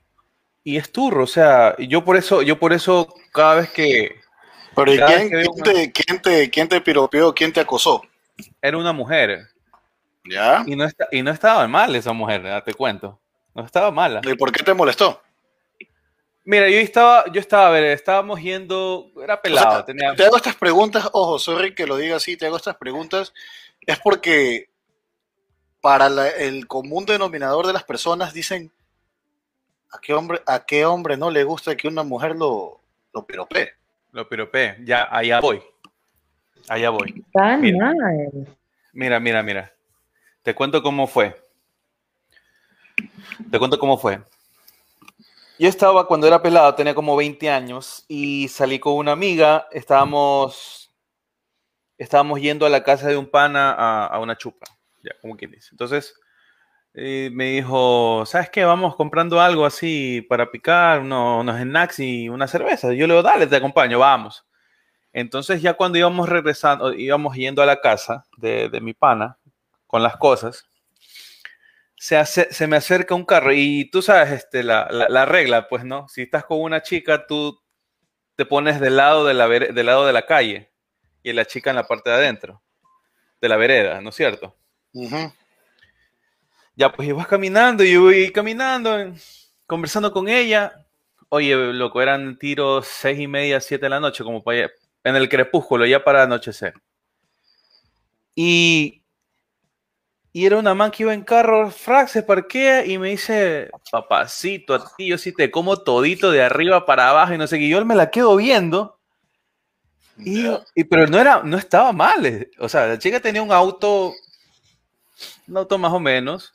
y 0.63 0.77
es 0.77 0.89
turro, 0.89 1.25
o 1.25 1.27
sea, 1.27 1.75
yo 1.79 2.05
por 2.05 2.15
eso, 2.15 2.41
yo 2.43 2.57
por 2.59 2.71
eso 2.71 3.13
cada 3.33 3.55
vez 3.55 3.69
que... 3.71 4.15
Pero 4.73 4.93
¿y 4.93 4.97
cada 4.97 5.17
quién, 5.17 5.29
que 5.29 5.43
quién 5.43 5.63
te, 5.63 5.91
quién, 5.91 6.21
te, 6.21 6.49
quién 6.49 6.67
te 6.69 6.79
piropeó? 6.79 7.35
¿Quién 7.35 7.51
te 7.51 7.59
acosó? 7.59 8.03
Era 8.61 8.77
una 8.77 8.93
mujer. 8.93 9.49
¿Ya? 10.23 10.63
Y 10.65 10.77
no, 10.77 10.85
está, 10.85 11.09
y 11.11 11.23
no 11.23 11.31
estaba 11.31 11.67
mal 11.67 11.93
esa 11.93 12.13
mujer, 12.13 12.43
ya 12.43 12.61
te 12.61 12.73
cuento. 12.73 13.19
No 13.53 13.65
estaba 13.65 13.91
mala. 13.91 14.21
¿Y 14.23 14.33
por 14.35 14.53
qué 14.53 14.63
te 14.63 14.73
molestó? 14.73 15.21
Mira, 16.45 16.69
yo 16.69 16.77
estaba, 16.77 17.25
yo 17.33 17.41
estaba, 17.41 17.67
a 17.67 17.71
ver, 17.71 17.83
estábamos 17.83 18.39
yendo, 18.41 19.11
era 19.17 19.33
O 19.33 19.37
sea, 19.37 19.41
pelado, 19.41 19.83
tenía... 19.83 20.15
Te 20.15 20.23
hago 20.23 20.37
estas 20.37 20.55
preguntas, 20.55 21.09
ojo, 21.11 21.37
sorry 21.37 21.75
que 21.75 21.85
lo 21.85 21.97
diga 21.97 22.15
así, 22.15 22.37
te 22.37 22.45
hago 22.45 22.55
estas 22.55 22.77
preguntas, 22.77 23.33
es 23.91 23.99
porque 23.99 24.69
para 25.81 26.09
la- 26.09 26.29
el 26.29 26.67
común 26.67 27.05
denominador 27.05 27.65
de 27.67 27.73
las 27.73 27.83
personas 27.83 28.33
dicen, 28.33 28.71
¿a 29.91 29.99
qué 29.99 30.13
hombre, 30.13 30.41
a 30.45 30.65
qué 30.65 30.85
hombre 30.85 31.17
no 31.17 31.31
le 31.31 31.43
gusta 31.43 31.75
que 31.75 31.87
una 31.87 32.03
mujer 32.03 32.35
lo, 32.35 32.81
lo 33.13 33.25
piropee? 33.25 33.71
Lo 34.11 34.27
piropé, 34.27 34.77
ya, 34.83 35.07
allá 35.09 35.39
voy. 35.39 35.61
Allá 36.67 36.89
voy. 36.89 37.23
Tan 37.33 37.61
Mira. 37.61 37.93
Mira, 38.93 39.19
mira, 39.19 39.41
mira. 39.43 39.73
Te 40.43 40.53
cuento 40.53 40.81
cómo 40.83 41.07
fue. 41.07 41.35
Te 43.49 43.57
cuento 43.57 43.79
cómo 43.79 43.97
fue. 43.97 44.19
Yo 45.57 45.67
estaba 45.67 46.07
cuando 46.07 46.27
era 46.27 46.41
pelado, 46.41 46.73
tenía 46.75 46.95
como 46.95 47.15
20 47.15 47.49
años 47.49 48.05
y 48.07 48.47
salí 48.47 48.79
con 48.79 48.93
una 48.93 49.11
amiga. 49.11 49.67
Estábamos, 49.71 50.88
estábamos 51.99 52.41
yendo 52.41 52.65
a 52.65 52.69
la 52.69 52.83
casa 52.83 53.09
de 53.09 53.17
un 53.17 53.29
pana 53.29 53.73
a, 53.73 54.07
a 54.07 54.19
una 54.19 54.37
chupa, 54.37 54.67
ya, 55.03 55.11
como 55.21 55.37
quien 55.37 55.51
dice. 55.51 55.69
Entonces 55.73 56.15
eh, 56.93 57.29
me 57.33 57.51
dijo, 57.51 58.25
¿sabes 58.25 58.49
qué? 58.49 58.65
Vamos 58.65 58.95
comprando 58.95 59.41
algo 59.41 59.65
así 59.65 60.25
para 60.29 60.51
picar, 60.51 61.01
uno- 61.01 61.39
unos 61.41 61.59
snacks 61.61 61.99
y 61.99 62.29
una 62.29 62.47
cerveza. 62.47 62.89
Yo 62.93 63.07
le 63.07 63.13
digo, 63.13 63.23
dale, 63.23 63.47
te 63.47 63.55
acompaño, 63.57 63.99
vamos. 63.99 64.45
Entonces 65.13 65.61
ya 65.61 65.73
cuando 65.75 65.97
íbamos 65.99 66.29
regresando, 66.29 66.93
íbamos 66.93 67.35
yendo 67.35 67.61
a 67.63 67.65
la 67.67 67.81
casa 67.81 68.25
de, 68.37 68.69
de 68.69 68.81
mi 68.81 68.93
pana 68.93 69.37
con 69.87 70.03
las 70.03 70.17
cosas, 70.17 70.65
se, 71.95 72.17
ace- 72.17 72.47
se 72.51 72.67
me 72.67 72.77
acerca 72.77 73.15
un 73.15 73.25
carro 73.25 73.51
y 73.53 73.89
tú 73.91 74.01
sabes 74.01 74.31
este, 74.31 74.63
la, 74.63 74.87
la- 74.91 75.09
la 75.09 75.25
regla, 75.25 75.67
pues, 75.67 75.83
¿no? 75.83 76.07
Si 76.07 76.21
estás 76.21 76.45
con 76.45 76.61
una 76.61 76.81
chica, 76.81 77.25
tú 77.27 77.59
te 78.35 78.45
pones 78.45 78.79
del 78.81 78.97
lado 78.97 79.25
de 79.25 79.33
la, 79.35 79.47
del 79.49 79.85
lado 79.85 80.05
de 80.07 80.13
la 80.13 80.25
calle 80.25 80.71
y 81.23 81.33
la 81.33 81.45
chica 81.45 81.69
en 81.69 81.75
la 81.77 81.87
parte 81.87 82.09
de 82.09 82.15
adentro, 82.17 82.61
de 83.41 83.49
la 83.49 83.57
vereda, 83.57 84.01
¿no 84.01 84.09
es 84.09 84.15
cierto? 84.15 84.55
Ujú. 84.93 85.31
Ya, 86.75 86.91
pues 86.91 87.07
ibas 87.09 87.27
caminando 87.27 87.83
y 87.83 87.93
yo 87.93 88.03
voy 88.03 88.31
caminando, 88.31 89.13
conversando 89.67 90.11
con 90.11 90.29
ella. 90.29 90.85
Oye, 91.29 91.55
loco, 91.73 92.01
eran 92.01 92.37
tiros 92.39 92.87
seis 92.87 93.19
y 93.19 93.27
media, 93.27 93.59
siete 93.59 93.85
de 93.85 93.89
la 93.89 93.99
noche, 93.99 94.23
como 94.23 94.43
para 94.43 94.59
allá- 94.59 94.71
en 95.03 95.15
el 95.15 95.29
crepúsculo, 95.29 95.85
ya 95.85 96.03
para 96.03 96.23
anochecer. 96.23 96.73
Y, 98.35 99.03
y 100.31 100.45
era 100.45 100.57
una 100.57 100.73
man 100.73 100.91
que 100.91 101.03
iba 101.03 101.13
en 101.13 101.23
carro, 101.23 101.69
frac, 101.71 102.07
se 102.07 102.23
parquea 102.23 102.85
y 102.85 102.97
me 102.97 103.09
dice, 103.09 103.69
papacito, 103.91 104.75
a 104.75 104.95
ti 104.95 105.07
yo 105.07 105.17
sí 105.17 105.33
te 105.33 105.51
como 105.51 105.77
todito 105.77 106.31
de 106.31 106.43
arriba 106.43 106.85
para 106.85 107.09
abajo 107.09 107.33
y 107.33 107.37
no 107.37 107.47
sé 107.47 107.57
qué. 107.57 107.65
Y 107.65 107.69
yo 107.69 107.83
me 107.85 107.95
la 107.95 108.09
quedo 108.09 108.35
viendo. 108.35 108.98
Y, 110.75 110.83
pero 110.85 111.07
no 111.07 111.19
era, 111.19 111.41
no 111.43 111.57
estaba 111.57 111.91
mal. 111.93 112.25
eh. 112.25 112.51
O 112.59 112.69
sea, 112.69 112.87
la 112.87 112.99
chica 112.99 113.19
tenía 113.19 113.41
un 113.41 113.51
auto, 113.51 114.13
un 115.47 115.57
auto 115.57 115.77
más 115.77 115.91
o 115.93 115.99
menos, 115.99 116.53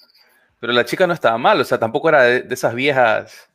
pero 0.60 0.72
la 0.72 0.84
chica 0.84 1.06
no 1.06 1.14
estaba 1.14 1.38
mal. 1.38 1.60
O 1.60 1.64
sea, 1.64 1.78
tampoco 1.78 2.08
era 2.08 2.22
de, 2.22 2.42
de 2.42 2.54
esas 2.54 2.74
viejas, 2.74 3.48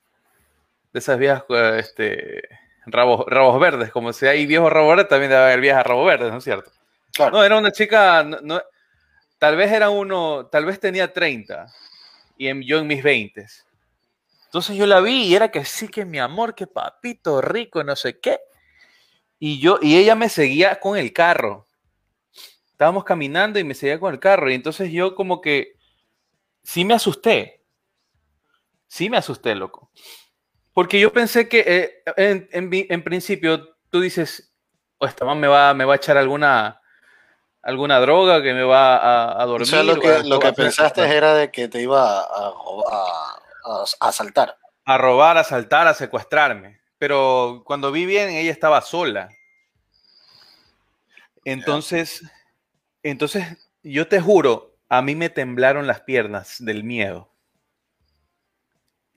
de 0.93 0.99
esas 0.99 1.17
viejas, 1.19 1.43
eh, 1.49 1.77
este, 1.79 2.41
rabos, 2.85 3.25
rabos 3.27 3.59
verdes. 3.59 3.91
Como 3.91 4.13
si 4.13 4.25
hay 4.27 4.45
viejos 4.45 4.71
rabos 4.71 4.89
verdes, 4.91 5.09
también 5.09 5.31
debe 5.31 5.43
haber 5.43 5.61
viejas 5.61 5.85
rabos 5.85 6.07
verdes, 6.07 6.31
¿no 6.31 6.37
es 6.39 6.43
cierto? 6.43 6.71
Claro. 7.13 7.37
No, 7.37 7.43
era 7.43 7.57
una 7.57 7.71
chica, 7.71 8.23
no, 8.23 8.39
no- 8.41 8.61
tal 9.39 9.55
vez 9.57 9.71
era 9.71 9.89
uno, 9.89 10.47
tal 10.47 10.65
vez 10.65 10.79
tenía 10.79 11.11
30 11.13 11.67
y 12.37 12.47
en- 12.47 12.63
yo 12.63 12.79
en 12.79 12.87
mis 12.87 13.03
20. 13.03 13.47
Entonces 14.45 14.75
yo 14.77 14.85
la 14.85 14.99
vi 15.01 15.23
y 15.27 15.35
era 15.35 15.49
que 15.51 15.63
sí, 15.65 15.87
que 15.87 16.05
mi 16.05 16.19
amor, 16.19 16.55
que 16.55 16.67
papito 16.67 17.41
rico, 17.41 17.83
no 17.83 17.95
sé 17.95 18.19
qué. 18.19 18.39
Y 19.39 19.59
yo, 19.59 19.79
y 19.81 19.97
ella 19.97 20.15
me 20.15 20.29
seguía 20.29 20.79
con 20.79 20.97
el 20.97 21.13
carro. 21.13 21.67
Estábamos 22.71 23.03
caminando 23.03 23.57
y 23.59 23.63
me 23.63 23.73
seguía 23.73 23.99
con 23.99 24.13
el 24.13 24.19
carro. 24.19 24.49
Y 24.51 24.53
entonces 24.53 24.91
yo 24.91 25.15
como 25.15 25.41
que 25.41 25.77
sí 26.63 26.85
me 26.85 26.93
asusté. 26.93 27.65
Sí 28.87 29.09
me 29.09 29.17
asusté, 29.17 29.55
loco. 29.55 29.91
Porque 30.73 30.99
yo 30.99 31.11
pensé 31.13 31.47
que 31.49 31.63
eh, 31.65 32.03
en, 32.17 32.49
en 32.71 33.03
principio 33.03 33.75
tú 33.89 34.01
dices, 34.01 34.53
o 34.97 35.05
esta 35.05 35.25
man 35.25 35.39
me 35.39 35.47
va, 35.47 35.73
me 35.73 35.85
va 35.85 35.93
a 35.93 35.97
echar 35.97 36.17
alguna, 36.17 36.81
alguna 37.61 37.99
droga 37.99 38.41
que 38.41 38.53
me 38.53 38.63
va 38.63 38.97
a, 38.97 39.41
a 39.41 39.45
O 39.45 39.47
dormir. 39.47 39.67
sea, 39.67 39.83
lo 39.83 39.99
que, 39.99 40.23
lo 40.23 40.39
que 40.39 40.53
pensaste 40.53 41.01
era 41.03 41.33
de 41.33 41.51
que 41.51 41.67
te 41.67 41.81
iba 41.81 42.19
a, 42.21 42.23
a, 42.23 42.49
a- 42.49 43.83
a 43.99 44.07
asaltar. 44.07 44.57
a 44.85 44.97
robar, 44.97 45.37
a 45.37 45.41
asaltar, 45.41 45.87
a 45.87 45.93
secuestrarme. 45.93 46.78
Pero 46.99 47.63
cuando 47.65 47.91
vi 47.91 48.05
bien, 48.05 48.29
ella 48.29 48.51
estaba 48.51 48.81
sola. 48.81 49.29
Entonces, 51.45 52.21
entonces, 53.01 53.71
yo 53.81 54.07
te 54.07 54.19
juro, 54.19 54.77
a 54.89 55.01
mí 55.01 55.15
me 55.15 55.29
temblaron 55.29 55.87
las 55.87 56.01
piernas 56.01 56.57
del 56.59 56.83
miedo. 56.83 57.33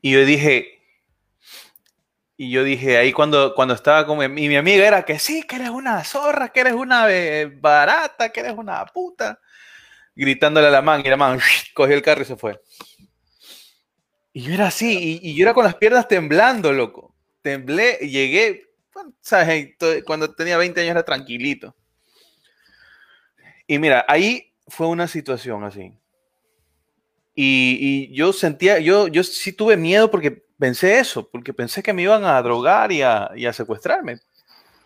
Y 0.01 0.13
yo 0.13 0.25
dije, 0.25 0.81
y 2.37 2.51
yo 2.51 2.65
dije, 2.65 2.97
ahí 2.99 3.13
cuando, 3.13 3.55
cuando 3.55 3.75
estaba 3.75 4.07
con 4.07 4.19
mi, 4.19 4.45
y 4.45 4.49
mi 4.49 4.57
amiga 4.57 4.87
era 4.87 5.05
que 5.05 5.19
sí, 5.19 5.43
que 5.43 5.57
eres 5.57 5.71
una 5.71 6.03
zorra, 6.05 6.49
que 6.51 6.61
eres 6.61 6.75
una 6.75 7.07
eh, 7.11 7.47
barata, 7.47 8.31
que 8.31 8.41
eres 8.41 8.55
una 8.57 8.85
puta. 8.87 9.41
Gritándole 10.15 10.69
a 10.69 10.71
la 10.71 10.83
man, 10.83 11.03
y 11.05 11.09
la 11.09 11.17
man 11.17 11.41
cogió 11.75 11.95
el 11.95 12.03
carro 12.03 12.23
y 12.23 12.27
se 12.27 12.37
fue. 12.37 12.61
Y 14.33 14.43
yo 14.43 14.55
era 14.55 14.69
así, 14.69 15.21
y, 15.23 15.31
y 15.31 15.35
yo 15.35 15.43
era 15.43 15.55
con 15.55 15.65
las 15.65 15.75
piernas 15.75 16.07
temblando, 16.07 16.73
loco. 16.73 17.12
Temblé, 17.43 17.99
llegué, 18.01 18.71
bueno, 18.95 19.13
¿sabes? 19.21 19.75
Cuando 20.05 20.33
tenía 20.35 20.57
20 20.57 20.81
años 20.81 20.93
era 20.93 21.05
tranquilito. 21.05 21.75
Y 23.67 23.79
mira, 23.79 24.05
ahí 24.09 24.53
fue 24.69 24.87
una 24.87 25.09
situación 25.09 25.65
así. 25.65 25.93
Y, 27.35 27.79
y 28.11 28.15
yo 28.15 28.33
sentía, 28.33 28.79
yo, 28.79 29.09
yo 29.09 29.25
sí 29.25 29.53
tuve 29.53 29.77
miedo 29.77 30.11
porque 30.11 30.45
pensé 30.59 30.99
eso, 30.99 31.29
porque 31.31 31.55
pensé 31.55 31.83
que 31.83 31.93
me 31.93 32.03
iban 32.03 32.25
a 32.25 32.41
drogar 32.43 32.93
y 32.93 33.03
a, 33.03 33.31
y 33.35 33.47
a 33.47 33.53
secuestrarme. 33.53 34.19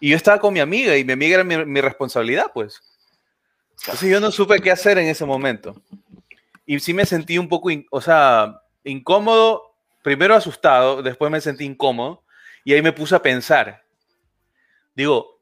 Y 0.01 0.11
yo 0.11 0.17
estaba 0.17 0.39
con 0.41 0.55
mi 0.55 0.61
amiga 0.61 0.97
y 0.97 1.05
mi 1.05 1.13
amiga 1.13 1.37
era 1.37 1.45
mi, 1.45 1.65
mi 1.65 1.81
responsabilidad, 1.81 2.47
pues. 2.55 2.81
Entonces 3.81 4.11
yo 4.11 4.21
no 4.21 4.31
supe 4.31 4.61
qué 4.61 4.71
hacer 4.71 4.99
en 4.99 5.09
ese 5.09 5.25
momento. 5.25 5.83
Y 6.67 6.81
sí 6.81 6.95
me 6.95 7.07
sentí 7.07 7.39
un 7.39 7.49
poco, 7.49 7.71
in- 7.71 7.87
o 7.91 8.01
sea, 8.01 8.61
incómodo, 8.85 9.75
primero 10.03 10.35
asustado, 10.35 11.03
después 11.03 11.31
me 11.31 11.41
sentí 11.41 11.65
incómodo 11.65 12.23
y 12.67 12.75
ahí 12.75 12.83
me 12.83 12.93
puse 12.93 13.15
a 13.15 13.23
pensar. 13.23 13.85
Digo, 14.97 15.41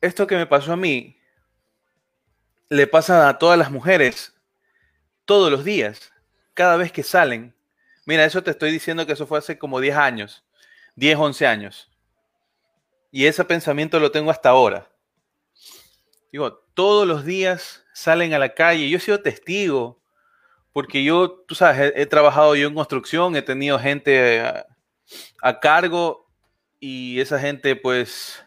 esto 0.00 0.24
que 0.24 0.36
me 0.36 0.46
pasó 0.46 0.72
a 0.72 0.76
mí 0.76 1.20
le 2.68 2.86
pasa 2.86 3.28
a 3.28 3.36
todas 3.40 3.58
las 3.58 3.72
mujeres 3.72 4.32
todos 5.24 5.50
los 5.50 5.64
días, 5.64 6.12
cada 6.54 6.76
vez 6.76 6.92
que 6.92 7.02
salen. 7.02 7.56
Mira, 8.06 8.24
eso 8.24 8.40
te 8.40 8.52
estoy 8.52 8.70
diciendo 8.70 9.04
que 9.04 9.14
eso 9.14 9.26
fue 9.26 9.40
hace 9.40 9.58
como 9.58 9.80
10 9.80 9.96
años, 9.96 10.44
10, 10.94 11.18
11 11.18 11.46
años. 11.48 11.90
Y 13.10 13.26
ese 13.26 13.44
pensamiento 13.44 13.98
lo 13.98 14.12
tengo 14.12 14.30
hasta 14.30 14.50
ahora. 14.50 14.88
Digo, 16.30 16.52
todos 16.74 17.04
los 17.04 17.24
días 17.24 17.84
salen 17.94 18.32
a 18.32 18.38
la 18.38 18.54
calle. 18.54 18.88
Yo 18.88 18.98
he 18.98 19.00
sido 19.00 19.22
testigo, 19.22 20.00
porque 20.72 21.02
yo, 21.02 21.44
tú 21.48 21.56
sabes, 21.56 21.92
he, 21.96 22.02
he 22.02 22.06
trabajado 22.06 22.54
yo 22.54 22.68
en 22.68 22.76
construcción, 22.76 23.34
he 23.34 23.42
tenido 23.42 23.76
gente 23.80 24.40
a, 25.42 25.60
cargo 25.60 26.28
y 26.78 27.20
esa 27.20 27.38
gente 27.38 27.76
pues 27.76 28.44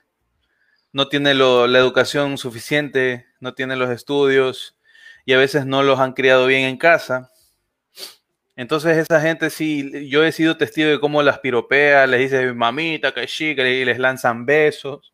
no 0.91 1.07
tiene 1.07 1.33
la 1.33 1.79
educación 1.79 2.37
suficiente, 2.37 3.25
no 3.39 3.53
tiene 3.53 3.75
los 3.75 3.89
estudios 3.89 4.77
y 5.25 5.33
a 5.33 5.37
veces 5.37 5.65
no 5.65 5.83
los 5.83 5.99
han 5.99 6.13
criado 6.13 6.47
bien 6.47 6.63
en 6.63 6.77
casa. 6.77 7.29
Entonces 8.55 8.97
esa 8.97 9.19
gente 9.19 9.49
sí, 9.49 10.07
yo 10.09 10.23
he 10.23 10.31
sido 10.31 10.57
testigo 10.57 10.89
de 10.89 10.99
cómo 10.99 11.23
las 11.23 11.39
piropea, 11.39 12.05
les 12.05 12.19
dice 12.19 12.53
mamita, 12.53 13.13
que 13.13 13.25
chica, 13.25 13.67
y 13.67 13.83
les 13.83 13.97
lanzan 13.97 14.45
besos 14.45 15.13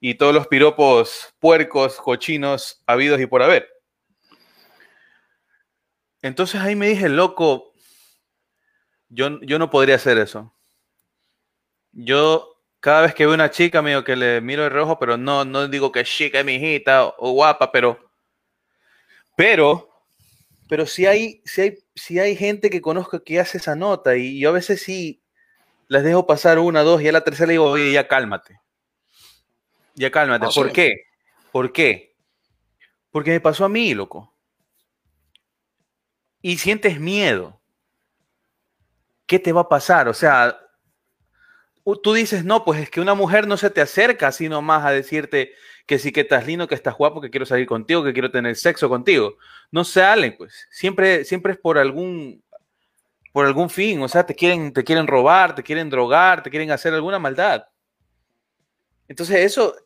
y 0.00 0.14
todos 0.14 0.34
los 0.34 0.46
piropos 0.46 1.34
puercos, 1.38 1.96
cochinos, 1.96 2.82
habidos 2.86 3.20
y 3.20 3.26
por 3.26 3.42
haber. 3.42 3.68
Entonces 6.22 6.60
ahí 6.60 6.74
me 6.74 6.88
dije, 6.88 7.08
loco, 7.08 7.72
yo, 9.08 9.40
yo 9.42 9.58
no 9.58 9.70
podría 9.70 9.96
hacer 9.96 10.18
eso. 10.18 10.55
Yo 11.98 12.60
cada 12.80 13.00
vez 13.00 13.14
que 13.14 13.24
veo 13.24 13.34
una 13.34 13.50
chica, 13.50 13.80
medio 13.80 14.04
que 14.04 14.16
le 14.16 14.42
miro 14.42 14.62
de 14.62 14.68
rojo, 14.68 14.98
pero 14.98 15.16
no, 15.16 15.46
no 15.46 15.66
digo 15.66 15.90
que 15.90 16.04
chica 16.04 16.40
es 16.40 16.44
mi 16.44 16.56
hijita 16.56 17.06
o, 17.06 17.32
guapa, 17.32 17.72
pero, 17.72 17.98
pero, 19.34 19.88
pero 20.68 20.86
si 20.86 21.06
hay, 21.06 21.40
si 21.46 21.62
hay, 21.62 21.78
si 21.94 22.18
hay 22.18 22.36
gente 22.36 22.68
que 22.68 22.82
conozco 22.82 23.24
que 23.24 23.40
hace 23.40 23.56
esa 23.56 23.74
nota 23.74 24.16
y 24.16 24.38
yo 24.38 24.50
a 24.50 24.52
veces 24.52 24.82
sí 24.82 25.22
les 25.88 26.04
dejo 26.04 26.26
pasar 26.26 26.58
una, 26.58 26.82
dos 26.82 27.00
y 27.00 27.08
a 27.08 27.12
la 27.12 27.24
tercera 27.24 27.46
le 27.46 27.52
digo, 27.54 27.64
oye, 27.64 27.90
ya 27.90 28.06
cálmate. 28.06 28.60
Ya 29.94 30.10
cálmate. 30.10 30.46
¿Por 30.54 30.70
qué? 30.70 31.06
¿Por 31.50 31.72
qué? 31.72 32.14
Porque 33.10 33.30
me 33.30 33.40
pasó 33.40 33.64
a 33.64 33.70
mí, 33.70 33.94
loco. 33.94 34.36
Y 36.42 36.58
sientes 36.58 37.00
miedo. 37.00 37.58
¿Qué 39.26 39.38
te 39.38 39.52
va 39.52 39.62
a 39.62 39.68
pasar? 39.68 40.08
O 40.08 40.14
sea, 40.14 40.60
tú 41.94 42.14
dices, 42.14 42.44
no, 42.44 42.64
pues 42.64 42.80
es 42.80 42.90
que 42.90 43.00
una 43.00 43.14
mujer 43.14 43.46
no 43.46 43.56
se 43.56 43.70
te 43.70 43.80
acerca 43.80 44.28
así 44.28 44.48
nomás 44.48 44.84
a 44.84 44.90
decirte 44.90 45.52
que 45.86 46.00
sí 46.00 46.10
que 46.10 46.22
estás 46.22 46.44
lindo, 46.44 46.66
que 46.66 46.74
estás 46.74 46.96
guapo, 46.96 47.20
que 47.20 47.30
quiero 47.30 47.46
salir 47.46 47.66
contigo, 47.66 48.02
que 48.02 48.12
quiero 48.12 48.32
tener 48.32 48.56
sexo 48.56 48.88
contigo. 48.88 49.36
No 49.70 49.84
salen, 49.84 50.36
pues. 50.36 50.66
Siempre, 50.70 51.24
siempre 51.24 51.52
es 51.52 51.58
por 51.58 51.78
algún, 51.78 52.42
por 53.32 53.46
algún 53.46 53.70
fin. 53.70 54.02
O 54.02 54.08
sea, 54.08 54.26
te 54.26 54.34
quieren, 54.34 54.72
te 54.72 54.82
quieren 54.82 55.06
robar, 55.06 55.54
te 55.54 55.62
quieren 55.62 55.88
drogar, 55.88 56.42
te 56.42 56.50
quieren 56.50 56.72
hacer 56.72 56.92
alguna 56.92 57.20
maldad. 57.20 57.66
Entonces, 59.06 59.36
eso, 59.44 59.76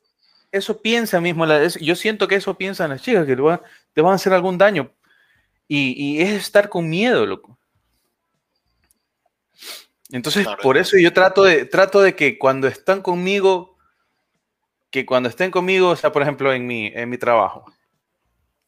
eso 0.51 0.81
piensa 0.81 1.21
mismo, 1.21 1.45
yo 1.81 1.95
siento 1.97 2.27
que 2.27 2.37
eso 2.37 2.57
piensan 2.57 2.89
las 2.89 3.03
chicas, 3.03 3.27
que 3.27 3.37
te 3.37 3.43
van, 4.01 4.13
a 4.13 4.15
hacer 4.15 4.33
algún 4.33 4.57
daño. 4.57 4.91
Y, 5.69 5.93
y 6.03 6.23
es 6.23 6.33
estar 6.33 6.71
con 6.71 6.89
miedo, 6.89 7.27
loco. 7.27 7.60
Entonces, 10.13 10.47
por 10.63 10.77
eso 10.77 10.99
yo 10.99 11.13
trato 11.13 11.45
de, 11.45 11.65
trato 11.65 12.01
de 12.01 12.17
que 12.17 12.39
cuando 12.39 12.67
están 12.67 13.01
conmigo, 13.01 13.79
que 14.91 15.07
cuando 15.07 15.29
estén 15.29 15.51
conmigo, 15.51 15.91
o 15.91 15.97
sea, 15.97 16.11
por 16.11 16.23
ejemplo, 16.23 16.53
en 16.53 16.67
mi, 16.67 16.89
en 16.89 17.09
mi 17.09 17.17
trabajo, 17.17 17.65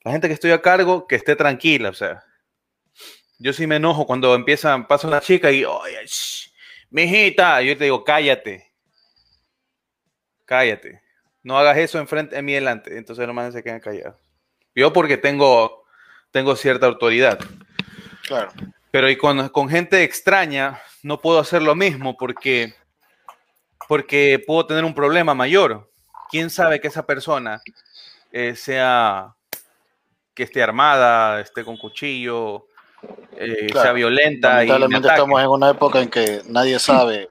la 0.05 0.13
gente 0.13 0.29
que 0.29 0.35
estoy 0.35 0.53
a 0.53 0.63
cargo, 0.63 1.07
que 1.07 1.17
esté 1.17 1.35
tranquila, 1.35 1.89
o 1.89 1.95
sea, 1.95 2.25
yo 3.39 3.53
sí 3.53 3.67
me 3.67 3.77
enojo 3.77 4.07
cuando 4.07 4.35
empiezan, 4.35 4.87
pasa 4.87 5.09
una 5.09 5.21
chica 5.21 5.51
y, 5.51 5.65
oye, 5.65 5.99
mijita, 6.91 7.61
yo 7.63 7.77
te 7.77 7.85
digo, 7.85 8.05
cállate, 8.05 8.73
cállate, 10.45 11.03
no 11.43 11.59
hagas 11.59 11.79
eso 11.79 11.99
enfrente, 11.99 12.39
en 12.39 12.45
mí 12.45 12.53
delante, 12.53 12.97
entonces 12.97 13.27
nomás 13.27 13.53
se 13.53 13.65
quedan 13.65 13.81
callados. 13.81 14.21
Yo 14.75 14.93
porque 14.93 15.17
tengo, 15.17 15.85
tengo 16.31 16.55
cierta 16.55 16.87
autoridad. 16.87 17.39
Claro. 18.27 18.53
Pero 18.93 19.09
y 19.09 19.17
con, 19.17 19.49
con 19.49 19.71
gente 19.71 20.05
extraña, 20.05 20.79
no 21.03 21.19
puedo 21.19 21.41
hacer 21.41 21.63
lo 21.63 21.75
mismo 21.75 22.15
porque, 22.17 22.75
porque 23.89 24.41
puedo 24.47 24.67
tener 24.67 24.85
un 24.85 24.95
problema 24.95 25.35
mayor. 25.35 25.91
¿Quién 26.31 26.51
sabe 26.51 26.79
que 26.79 26.89
esa 26.89 27.07
persona 27.07 27.63
eh, 28.31 28.55
sea, 28.55 29.35
que 30.35 30.43
esté 30.43 30.63
armada, 30.63 31.41
esté 31.41 31.65
con 31.65 31.79
cuchillo, 31.79 32.67
eh, 33.39 33.69
sea 33.73 33.95
violenta? 33.95 34.57
Lamentablemente 34.57 35.09
estamos 35.09 35.41
en 35.41 35.49
una 35.49 35.71
época 35.71 36.01
en 36.03 36.11
que 36.11 36.43
nadie 36.47 36.79
sabe. 36.79 37.31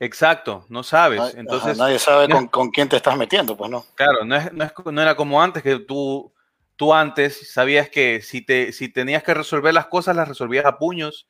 Exacto, 0.00 0.66
no 0.68 0.82
sabes. 0.82 1.36
Entonces, 1.36 1.78
nadie 1.78 2.00
sabe 2.00 2.28
con, 2.28 2.48
con, 2.48 2.70
quién 2.72 2.88
te 2.88 2.96
estás 2.96 3.16
metiendo, 3.16 3.56
pues 3.56 3.70
no. 3.70 3.86
Claro, 3.94 4.24
no, 4.24 4.34
es, 4.34 4.52
no, 4.52 4.64
es, 4.64 4.72
no 4.84 5.00
era 5.00 5.14
como 5.14 5.40
antes 5.40 5.62
que 5.62 5.78
tú, 5.78 6.33
tú 6.76 6.92
antes 6.92 7.52
sabías 7.52 7.88
que 7.88 8.22
si, 8.22 8.42
te, 8.42 8.72
si 8.72 8.88
tenías 8.88 9.22
que 9.22 9.34
resolver 9.34 9.74
las 9.74 9.86
cosas, 9.86 10.16
las 10.16 10.28
resolvías 10.28 10.64
a 10.64 10.78
puños 10.78 11.28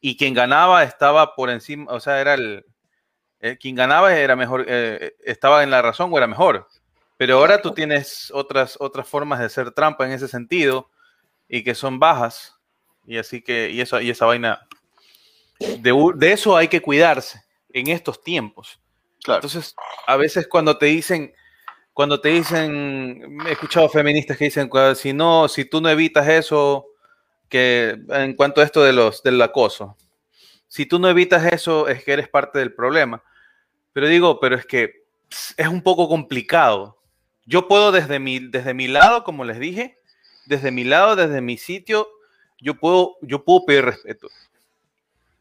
y 0.00 0.16
quien 0.16 0.34
ganaba 0.34 0.82
estaba 0.84 1.34
por 1.34 1.50
encima, 1.50 1.92
o 1.92 2.00
sea, 2.00 2.20
era 2.20 2.34
el, 2.34 2.64
quien 3.60 3.74
ganaba 3.74 4.14
era 4.14 4.36
mejor, 4.36 4.64
eh, 4.68 5.14
estaba 5.24 5.62
en 5.62 5.70
la 5.70 5.82
razón 5.82 6.10
o 6.12 6.18
era 6.18 6.26
mejor. 6.26 6.68
Pero 7.16 7.38
ahora 7.38 7.60
tú 7.60 7.72
tienes 7.72 8.30
otras, 8.32 8.76
otras 8.80 9.08
formas 9.08 9.40
de 9.40 9.46
hacer 9.46 9.72
trampa 9.72 10.06
en 10.06 10.12
ese 10.12 10.28
sentido 10.28 10.90
y 11.48 11.64
que 11.64 11.74
son 11.74 11.98
bajas. 11.98 12.54
Y 13.06 13.18
así 13.18 13.42
que, 13.42 13.70
y, 13.70 13.80
eso, 13.80 14.00
y 14.00 14.10
esa 14.10 14.26
vaina, 14.26 14.66
de, 15.58 16.12
de 16.14 16.32
eso 16.32 16.56
hay 16.56 16.68
que 16.68 16.80
cuidarse 16.80 17.42
en 17.70 17.88
estos 17.88 18.22
tiempos. 18.22 18.80
Entonces, 19.26 19.74
a 20.06 20.16
veces 20.16 20.46
cuando 20.46 20.78
te 20.78 20.86
dicen, 20.86 21.34
cuando 21.98 22.20
te 22.20 22.28
dicen, 22.28 23.40
he 23.44 23.50
escuchado 23.50 23.88
feministas 23.88 24.36
que 24.36 24.44
dicen, 24.44 24.70
si 24.94 25.12
no, 25.12 25.48
si 25.48 25.64
tú 25.64 25.80
no 25.80 25.88
evitas 25.88 26.28
eso, 26.28 26.86
que 27.48 27.98
en 28.10 28.34
cuanto 28.34 28.60
a 28.60 28.64
esto 28.64 28.84
de 28.84 28.92
los, 28.92 29.20
del 29.24 29.42
acoso, 29.42 29.96
si 30.68 30.86
tú 30.86 31.00
no 31.00 31.08
evitas 31.08 31.52
eso, 31.52 31.88
es 31.88 32.04
que 32.04 32.12
eres 32.12 32.28
parte 32.28 32.60
del 32.60 32.72
problema. 32.72 33.24
Pero 33.92 34.06
digo, 34.06 34.38
pero 34.38 34.54
es 34.54 34.64
que 34.64 35.06
es 35.56 35.66
un 35.66 35.82
poco 35.82 36.08
complicado. 36.08 37.02
Yo 37.46 37.66
puedo 37.66 37.90
desde 37.90 38.20
mi, 38.20 38.38
desde 38.38 38.74
mi 38.74 38.86
lado, 38.86 39.24
como 39.24 39.42
les 39.42 39.58
dije, 39.58 39.98
desde 40.46 40.70
mi 40.70 40.84
lado, 40.84 41.16
desde 41.16 41.40
mi 41.40 41.58
sitio, 41.58 42.06
yo 42.60 42.76
puedo, 42.76 43.16
yo 43.22 43.44
puedo 43.44 43.66
pedir 43.66 43.84
respeto. 43.84 44.28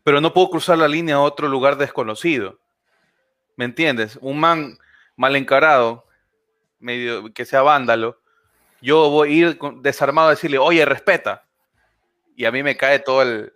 Pero 0.04 0.22
no 0.22 0.34
puedo 0.34 0.50
cruzar 0.50 0.80
la 0.80 0.88
línea 0.88 1.18
a 1.18 1.22
otro 1.22 1.50
lugar 1.50 1.78
desconocido. 1.78 2.60
¿Me 3.56 3.66
entiendes? 3.66 4.18
Un 4.22 4.40
man 4.40 4.80
mal 5.16 5.36
encarado, 5.36 6.07
medio 6.80 7.34
que 7.34 7.46
sea 7.46 7.62
vándalo, 7.62 8.20
yo 8.82 9.10
voy 9.10 9.30
a 9.30 9.32
ir 9.34 9.60
desarmado 9.82 10.28
a 10.28 10.32
decirle, 10.32 10.58
oye, 10.58 10.86
respeta 10.86 11.48
y 12.38 12.46
a 12.46 12.52
mí 12.52 12.64
me 12.64 12.78
cae 12.78 13.00
todo 13.00 13.24
el. 13.24 13.52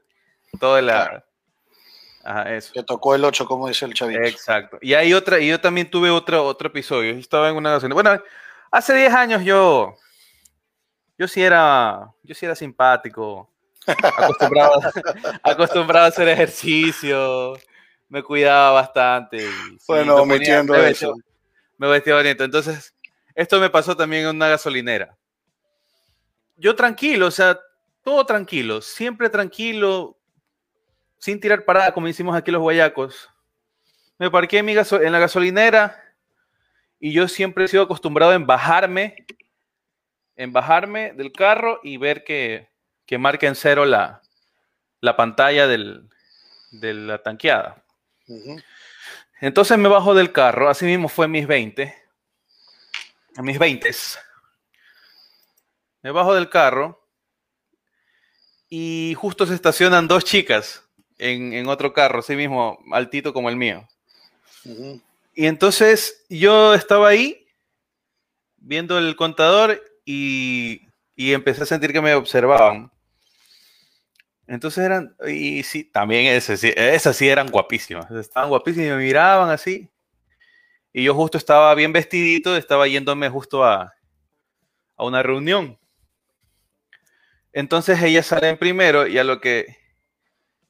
Todo 0.59 0.77
el 0.79 0.89
Ajá, 0.89 2.53
eso. 2.53 2.73
Que 2.73 2.83
tocó 2.83 3.15
el 3.15 3.23
8, 3.23 3.45
como 3.45 3.67
dice 3.67 3.85
el 3.85 3.93
chavito. 3.93 4.21
Exacto. 4.21 4.77
Y 4.81 4.95
hay 4.95 5.13
otra, 5.13 5.39
y 5.39 5.47
yo 5.47 5.61
también 5.61 5.89
tuve 5.89 6.09
otro, 6.09 6.43
otro 6.43 6.67
episodio. 6.67 7.11
Estaba 7.13 7.49
en 7.49 7.55
una 7.55 7.77
Bueno, 7.77 8.21
hace 8.71 8.95
10 8.95 9.13
años 9.13 9.43
yo. 9.43 9.95
Yo 11.17 11.27
sí 11.27 11.43
era. 11.43 12.11
Yo 12.23 12.33
sí 12.33 12.45
era 12.45 12.55
simpático. 12.55 13.49
Acostumbrado, 13.85 14.81
acostumbrado 15.43 16.05
a 16.05 16.09
hacer 16.09 16.27
ejercicio. 16.27 17.53
Me 18.09 18.23
cuidaba 18.23 18.71
bastante. 18.71 19.47
bueno, 19.87 20.25
metiendo 20.25 20.75
eso. 20.75 21.13
Me 21.77 21.87
vestía 21.87 22.15
bonito. 22.15 22.43
Entonces, 22.43 22.95
esto 23.35 23.59
me 23.59 23.69
pasó 23.69 23.95
también 23.95 24.23
en 24.23 24.35
una 24.35 24.47
gasolinera. 24.47 25.17
Yo 26.57 26.75
tranquilo, 26.75 27.27
o 27.27 27.31
sea, 27.31 27.59
todo 28.03 28.25
tranquilo, 28.25 28.81
siempre 28.81 29.29
tranquilo, 29.29 30.17
sin 31.17 31.39
tirar 31.39 31.65
parada, 31.65 31.93
como 31.93 32.07
hicimos 32.07 32.35
aquí 32.35 32.51
los 32.51 32.61
guayacos. 32.61 33.29
Me 34.17 34.29
parqué 34.29 34.59
en, 34.59 34.69
en 34.69 35.11
la 35.11 35.19
gasolinera 35.19 36.03
y 36.99 37.13
yo 37.13 37.27
siempre 37.27 37.65
he 37.65 37.67
sido 37.67 37.83
acostumbrado 37.83 38.33
en 38.33 38.45
bajarme, 38.45 39.25
en 40.35 40.53
bajarme 40.53 41.13
del 41.13 41.31
carro 41.31 41.79
y 41.83 41.97
ver 41.97 42.23
que, 42.23 42.69
que 43.05 43.17
marca 43.17 43.47
en 43.47 43.55
cero 43.55 43.85
la, 43.85 44.21
la 44.99 45.15
pantalla 45.15 45.67
del, 45.67 46.07
de 46.71 46.93
la 46.93 47.17
tanqueada. 47.21 47.83
Entonces 49.41 49.77
me 49.77 49.89
bajo 49.89 50.13
del 50.13 50.31
carro, 50.31 50.69
así 50.69 50.85
mismo 50.85 51.09
fue 51.09 51.27
mis 51.27 51.47
20, 51.47 51.93
a 53.35 53.41
mis 53.41 53.57
20. 53.57 53.91
Me 56.03 56.11
bajo 56.11 56.33
del 56.33 56.49
carro 56.49 57.07
y 58.69 59.13
justo 59.17 59.45
se 59.45 59.53
estacionan 59.53 60.07
dos 60.07 60.23
chicas 60.23 60.83
en, 61.17 61.67
otro 61.67 61.93
carro, 61.93 62.19
así 62.19 62.35
mismo, 62.35 62.79
altito 62.91 63.33
como 63.33 63.49
el 63.49 63.55
mío. 63.55 63.87
Y 65.35 65.45
entonces 65.45 66.25
yo 66.29 66.73
estaba 66.73 67.09
ahí 67.09 67.45
viendo 68.57 68.97
el 68.97 69.15
contador 69.15 69.81
y, 70.05 70.81
empecé 71.15 71.63
a 71.63 71.67
sentir 71.67 71.93
que 71.93 72.01
me 72.01 72.15
observaban. 72.15 72.91
Entonces 74.47 74.83
eran, 74.83 75.15
y 75.27 75.63
sí, 75.63 75.83
también 75.83 76.25
esas, 76.25 76.63
esas 76.63 77.15
sí 77.15 77.29
eran 77.29 77.49
guapísimas, 77.49 78.09
estaban 78.11 78.49
guapísimas 78.49 78.87
y 78.87 78.91
me 78.91 78.97
miraban 78.97 79.49
así. 79.49 79.87
Y 80.93 81.03
yo 81.03 81.13
justo 81.15 81.37
estaba 81.37 81.73
bien 81.75 81.93
vestidito, 81.93 82.55
estaba 82.57 82.87
yéndome 82.87 83.29
justo 83.29 83.63
a, 83.63 83.93
a 84.97 85.03
una 85.03 85.23
reunión. 85.23 85.79
Entonces 87.53 88.01
ellas 88.01 88.27
salen 88.27 88.57
primero 88.57 89.07
y 89.07 89.17
a 89.17 89.23
lo 89.23 89.41
que, 89.41 89.77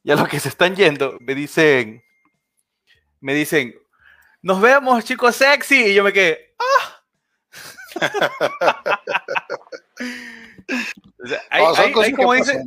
y 0.02 0.12
lo 0.12 0.26
que 0.26 0.40
se 0.40 0.48
están 0.48 0.74
yendo 0.74 1.16
me 1.20 1.34
dicen, 1.34 2.02
me 3.20 3.34
dicen, 3.34 3.74
nos 4.42 4.60
vemos 4.60 5.04
chicos 5.04 5.36
sexy 5.36 5.86
y 5.86 5.94
yo 5.94 6.02
me 6.02 6.12
quedé, 6.12 6.54
¡ah! 6.58 7.04
hay, 11.50 12.12
como 12.14 12.32
dice, 12.34 12.62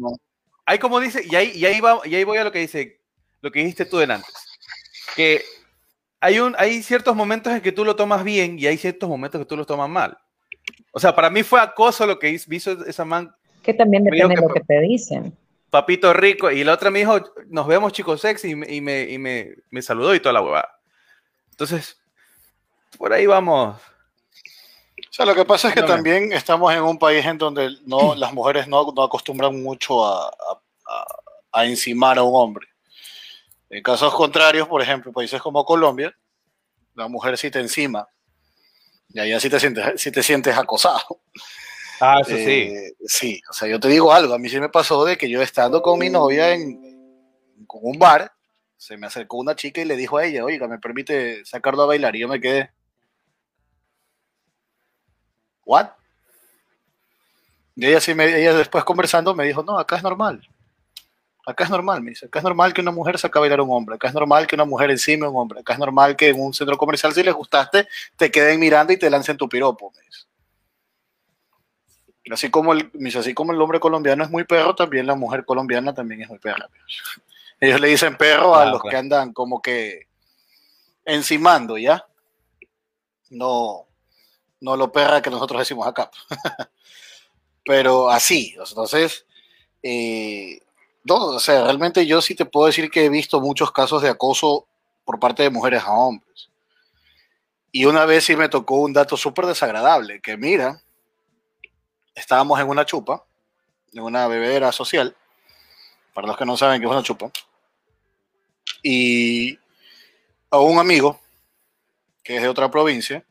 hay 0.66 0.80
como 0.80 1.00
dice, 1.02 1.24
y 1.26 1.36
ahí, 1.36 1.52
y 1.56 1.66
ahí 1.66 1.82
va, 1.82 2.00
y 2.06 2.16
ahí 2.16 2.24
voy 2.24 2.38
a 2.38 2.46
lo 2.46 2.52
que 2.54 2.60
dice, 2.60 3.02
lo 3.42 3.52
que 3.52 3.60
dijiste 3.60 3.86
tú 3.86 4.00
antes, 4.00 4.24
que 5.16 5.44
hay 6.26 6.40
un, 6.40 6.56
hay 6.58 6.82
ciertos 6.82 7.16
momentos 7.16 7.54
en 7.54 7.62
que 7.62 7.72
tú 7.72 7.86
lo 7.86 7.96
tomas 7.96 8.24
bien 8.24 8.58
y 8.58 8.66
hay 8.66 8.78
ciertos 8.78 9.08
momentos 9.08 9.40
que 9.40 9.46
tú 9.46 9.56
lo 9.56 9.66
tomas 9.66 9.90
mal. 9.90 10.18
O 10.92 11.00
sea, 11.00 11.14
para 11.14 11.30
mí 11.30 11.44
fue 11.44 11.62
acoso 11.62 12.08
lo 12.08 12.18
que 12.18 12.30
hizo 12.30 12.72
esa 12.88 13.06
man 13.06 13.32
que 13.62 13.74
también 13.74 14.04
depende 14.04 14.36
de 14.36 14.42
lo 14.42 14.50
que 14.50 14.62
te 14.62 14.80
dicen. 14.82 15.36
Papito 15.70 16.14
rico. 16.14 16.52
Y 16.52 16.64
la 16.64 16.74
otra 16.74 16.92
me 16.92 17.00
dijo, 17.00 17.20
nos 17.48 17.68
vemos 17.68 17.94
chicos 17.94 18.22
sexy 18.22 18.52
y, 18.52 18.56
me, 18.56 19.04
y 19.04 19.18
me, 19.18 19.56
me, 19.72 19.82
saludó 19.82 20.14
y 20.14 20.20
toda 20.20 20.34
la 20.34 20.42
huevada. 20.42 20.80
Entonces, 21.52 22.00
por 22.98 23.12
ahí 23.12 23.26
vamos. 23.26 23.76
O 23.76 25.14
sea, 25.14 25.26
lo 25.26 25.34
que 25.36 25.46
pasa 25.46 25.70
es 25.70 25.74
que 25.76 25.82
también 25.82 26.32
estamos 26.32 26.74
en 26.74 26.84
un 26.84 27.00
país 27.00 27.26
en 27.26 27.38
donde 27.38 27.72
no, 27.86 28.16
las 28.16 28.34
mujeres 28.34 28.68
no, 28.68 28.92
no 28.96 29.04
acostumbran 29.04 29.62
mucho 29.62 30.06
a, 30.06 30.28
a, 30.28 31.06
a, 31.52 31.66
encimar 31.66 32.18
a 32.18 32.24
un 32.24 32.36
hombre. 32.36 32.68
En 33.70 33.84
casos 33.84 34.14
contrarios, 34.14 34.68
por 34.68 34.82
ejemplo, 34.82 35.12
países 35.12 35.42
como 35.42 35.66
Colombia, 35.66 36.16
la 36.94 37.08
mujer 37.08 37.38
sí 37.38 37.52
te 37.52 37.60
encima. 37.60 38.08
Y 39.10 39.20
allá 39.20 39.40
sí 39.40 39.50
te 39.50 39.60
sientes, 39.60 40.02
sí 40.02 40.12
te 40.12 40.24
sientes 40.24 40.58
acosado. 40.58 41.22
Ah, 42.00 42.20
eso 42.22 42.36
sí. 42.36 42.52
Eh, 42.52 42.94
sí, 43.06 43.42
o 43.50 43.54
sea, 43.54 43.68
yo 43.68 43.80
te 43.80 43.88
digo 43.88 44.12
algo, 44.12 44.34
a 44.34 44.40
mí 44.40 44.50
sí 44.50 44.60
me 44.60 44.70
pasó 44.70 45.06
de 45.06 45.18
que 45.18 45.30
yo 45.30 45.42
estando 45.42 45.82
con 45.82 45.98
mi 45.98 46.10
novia 46.10 46.54
en, 46.54 47.66
con 47.68 47.82
un 47.84 47.98
bar, 47.98 48.32
se 48.78 48.98
me 48.98 49.08
acercó 49.08 49.38
una 49.38 49.56
chica 49.56 49.82
y 49.82 49.86
le 49.86 49.96
dijo 49.96 50.18
a 50.18 50.26
ella, 50.26 50.44
oiga, 50.44 50.68
¿me 50.68 50.78
permite 50.78 51.46
sacarlo 51.46 51.84
a 51.84 51.88
bailar? 51.88 52.16
Y 52.16 52.20
yo 52.20 52.28
me 52.28 52.42
quedé, 52.42 52.72
¿what? 55.66 55.88
Y 57.76 57.86
ella, 57.88 58.00
sí 58.00 58.14
me, 58.14 58.26
ella 58.26 58.54
después 58.54 58.84
conversando 58.84 59.36
me 59.36 59.46
dijo, 59.46 59.64
no, 59.64 59.78
acá 59.78 59.98
es 59.98 60.04
normal. 60.04 60.48
Acá 61.46 61.64
es 61.66 61.70
normal, 61.70 62.02
me 62.02 62.10
dice. 62.12 62.26
Acá 62.26 62.40
es 62.40 62.44
normal 62.44 62.74
que 62.74 62.82
una 62.82 62.92
mujer 62.92 63.20
saque 63.20 63.38
a 63.38 63.42
bailar 63.42 63.60
a 63.60 63.64
un 63.64 63.72
hombre. 63.72 63.96
Acá 63.96 64.08
es 64.08 64.14
normal 64.14 64.48
que 64.48 64.56
una 64.56 64.66
mujer 64.66 64.90
encima 64.92 65.28
a 65.28 65.30
un 65.30 65.38
hombre. 65.38 65.60
Acá 65.60 65.74
es 65.74 65.80
normal 65.80 66.16
que 66.16 66.30
en 66.30 66.42
un 66.42 66.54
centro 66.54 66.78
comercial, 66.78 67.14
si 67.14 67.22
les 67.24 67.34
gustaste, 67.34 67.88
te 68.18 68.32
queden 68.32 68.60
mirando 68.60 68.94
y 68.94 68.98
te 68.98 69.10
lancen 69.10 69.38
tu 69.38 69.48
piropo. 69.48 69.92
Me 69.96 70.02
dice. 70.02 70.26
Así 72.32 72.50
como, 72.50 72.74
el, 72.74 72.92
así 73.16 73.36
como 73.36 73.52
el 73.52 73.62
hombre 73.62 73.80
colombiano 73.80 74.24
es 74.24 74.32
muy 74.32 74.44
perro, 74.46 74.74
también 74.74 75.06
la 75.06 75.14
mujer 75.14 75.46
colombiana 75.46 75.94
también 75.94 76.24
es 76.24 76.30
muy 76.30 76.40
perra. 76.40 76.68
Ellos 77.60 77.80
le 77.80 77.90
dicen 77.90 78.18
perro 78.18 78.56
a 78.56 78.64
Ah, 78.64 78.66
los 78.66 78.82
pues. 78.82 78.92
que 78.92 78.98
andan 78.98 79.32
como 79.32 79.62
que 79.62 80.08
encimando, 81.06 81.78
¿ya? 81.78 82.04
No, 83.30 83.86
no 84.60 84.76
lo 84.76 84.92
perra 84.92 85.22
que 85.22 85.30
nosotros 85.30 85.60
decimos 85.60 85.86
acá. 85.88 86.10
Pero 87.64 88.10
así, 88.10 88.56
entonces, 88.58 89.26
eh, 89.84 90.60
no, 91.06 91.16
o 91.18 91.40
sea, 91.40 91.64
realmente 91.64 92.06
yo 92.08 92.20
sí 92.20 92.34
te 92.34 92.46
puedo 92.46 92.66
decir 92.66 92.90
que 92.90 93.06
he 93.06 93.10
visto 93.10 93.40
muchos 93.40 93.72
casos 93.72 94.02
de 94.02 94.10
acoso 94.10 94.68
por 95.04 95.20
parte 95.20 95.44
de 95.44 95.52
mujeres 95.52 95.84
a 95.84 95.92
hombres. 95.92 96.50
Y 97.72 97.86
una 97.86 98.06
vez 98.06 98.24
sí 98.26 98.36
me 98.36 98.50
tocó 98.50 98.76
un 98.78 98.92
dato 98.92 99.16
súper 99.16 99.46
desagradable, 99.46 100.20
que 100.20 100.36
mira, 100.36 100.82
estábamos 102.16 102.60
en 102.60 102.68
una 102.68 102.86
chupa, 102.86 103.24
en 103.94 104.02
una 104.02 104.28
bebedera 104.28 104.72
social, 104.72 105.16
para 106.16 106.26
los 106.26 106.38
que 106.38 106.46
no 106.46 106.58
saben 106.58 106.82
qué 106.82 106.88
es 106.88 106.92
una 106.92 107.04
chupa, 107.04 107.32
y 108.82 109.60
a 110.50 110.58
un 110.58 110.80
amigo, 110.80 111.20
que 112.24 112.38
es 112.38 112.42
de 112.42 112.50
otra 112.50 112.72
provincia, 112.72 113.24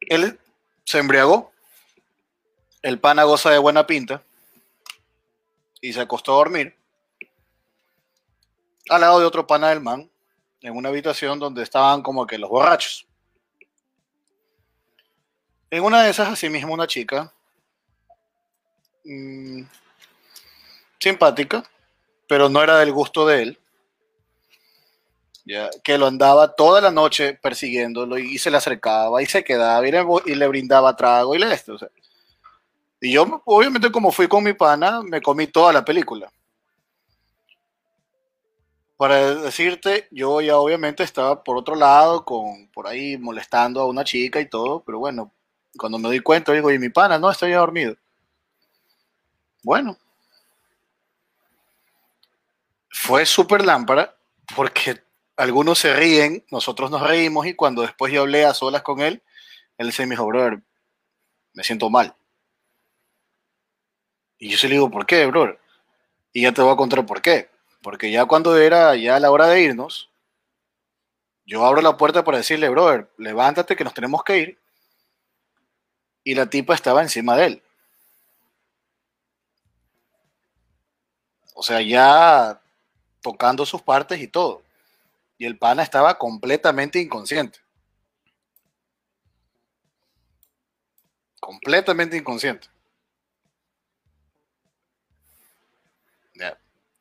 él 0.00 0.38
se 0.84 0.98
embriagó, 0.98 1.50
el 2.82 3.00
pana 3.00 3.24
goza 3.24 3.50
de 3.50 3.58
buena 3.58 3.86
pinta, 3.86 4.22
y 5.84 5.92
se 5.92 6.00
acostó 6.00 6.32
a 6.32 6.36
dormir 6.36 6.74
al 8.88 9.02
lado 9.02 9.20
de 9.20 9.26
otro 9.26 9.46
pana 9.46 9.68
del 9.68 9.82
man, 9.82 10.10
en 10.62 10.74
una 10.74 10.88
habitación 10.88 11.38
donde 11.38 11.62
estaban 11.62 12.02
como 12.02 12.26
que 12.26 12.38
los 12.38 12.48
borrachos. 12.48 13.06
En 15.70 15.84
una 15.84 16.02
de 16.02 16.10
esas, 16.10 16.28
asimismo, 16.28 16.72
una 16.72 16.86
chica 16.86 17.34
mm, 19.04 19.62
simpática, 20.98 21.62
pero 22.26 22.48
no 22.48 22.62
era 22.62 22.78
del 22.78 22.92
gusto 22.92 23.26
de 23.26 23.42
él, 23.42 23.58
ya, 25.44 25.68
que 25.82 25.98
lo 25.98 26.06
andaba 26.06 26.54
toda 26.54 26.80
la 26.80 26.90
noche 26.90 27.34
persiguiéndolo 27.34 28.16
y 28.16 28.38
se 28.38 28.50
le 28.50 28.56
acercaba 28.56 29.22
y 29.22 29.26
se 29.26 29.44
quedaba 29.44 29.86
y 29.86 30.34
le, 30.34 30.48
brindaba 30.48 30.96
trago 30.96 31.34
y 31.34 31.38
le 31.40 31.52
esto. 31.52 31.74
o 31.74 31.78
sea. 31.78 31.90
Y 33.04 33.12
yo, 33.12 33.42
obviamente, 33.44 33.92
como 33.92 34.10
fui 34.10 34.28
con 34.28 34.42
mi 34.42 34.54
pana, 34.54 35.02
me 35.02 35.20
comí 35.20 35.46
toda 35.46 35.74
la 35.74 35.84
película. 35.84 36.32
Para 38.96 39.34
decirte, 39.34 40.08
yo 40.10 40.40
ya 40.40 40.56
obviamente 40.56 41.02
estaba 41.02 41.44
por 41.44 41.58
otro 41.58 41.74
lado, 41.74 42.24
con, 42.24 42.66
por 42.68 42.86
ahí 42.86 43.18
molestando 43.18 43.82
a 43.82 43.86
una 43.86 44.04
chica 44.04 44.40
y 44.40 44.48
todo, 44.48 44.82
pero 44.86 45.00
bueno, 45.00 45.30
cuando 45.76 45.98
me 45.98 46.08
doy 46.08 46.20
cuenta, 46.20 46.52
digo, 46.52 46.70
y 46.70 46.78
mi 46.78 46.88
pana, 46.88 47.18
no, 47.18 47.30
estoy 47.30 47.50
ya 47.50 47.58
dormido. 47.58 47.94
Bueno, 49.62 49.98
fue 52.88 53.26
súper 53.26 53.66
lámpara 53.66 54.16
porque 54.56 55.02
algunos 55.36 55.78
se 55.78 55.92
ríen, 55.94 56.42
nosotros 56.50 56.90
nos 56.90 57.02
reímos 57.02 57.46
y 57.46 57.54
cuando 57.54 57.82
después 57.82 58.10
yo 58.14 58.22
hablé 58.22 58.46
a 58.46 58.54
solas 58.54 58.80
con 58.80 59.00
él, 59.00 59.22
él 59.76 59.92
se 59.92 60.06
me 60.06 60.14
dijo, 60.14 60.24
brother, 60.24 60.62
me 61.52 61.64
siento 61.64 61.90
mal. 61.90 62.16
Y 64.38 64.50
yo 64.50 64.58
se 64.58 64.68
le 64.68 64.74
digo, 64.74 64.90
¿por 64.90 65.06
qué, 65.06 65.26
brother? 65.26 65.58
Y 66.32 66.42
ya 66.42 66.52
te 66.52 66.62
voy 66.62 66.72
a 66.72 66.76
contar 66.76 67.04
por 67.06 67.22
qué. 67.22 67.48
Porque 67.82 68.10
ya 68.10 68.24
cuando 68.26 68.56
era 68.56 68.96
ya 68.96 69.20
la 69.20 69.30
hora 69.30 69.46
de 69.46 69.62
irnos, 69.62 70.10
yo 71.46 71.64
abro 71.64 71.82
la 71.82 71.96
puerta 71.96 72.24
para 72.24 72.38
decirle, 72.38 72.68
brother, 72.68 73.10
levántate 73.18 73.76
que 73.76 73.84
nos 73.84 73.94
tenemos 73.94 74.24
que 74.24 74.38
ir. 74.38 74.58
Y 76.24 76.34
la 76.34 76.46
tipa 76.48 76.74
estaba 76.74 77.02
encima 77.02 77.36
de 77.36 77.46
él. 77.46 77.62
O 81.54 81.62
sea, 81.62 81.80
ya 81.82 82.60
tocando 83.20 83.64
sus 83.64 83.82
partes 83.82 84.20
y 84.20 84.28
todo. 84.28 84.62
Y 85.38 85.46
el 85.46 85.58
pana 85.58 85.82
estaba 85.82 86.18
completamente 86.18 86.98
inconsciente. 87.00 87.58
Completamente 91.40 92.16
inconsciente. 92.16 92.68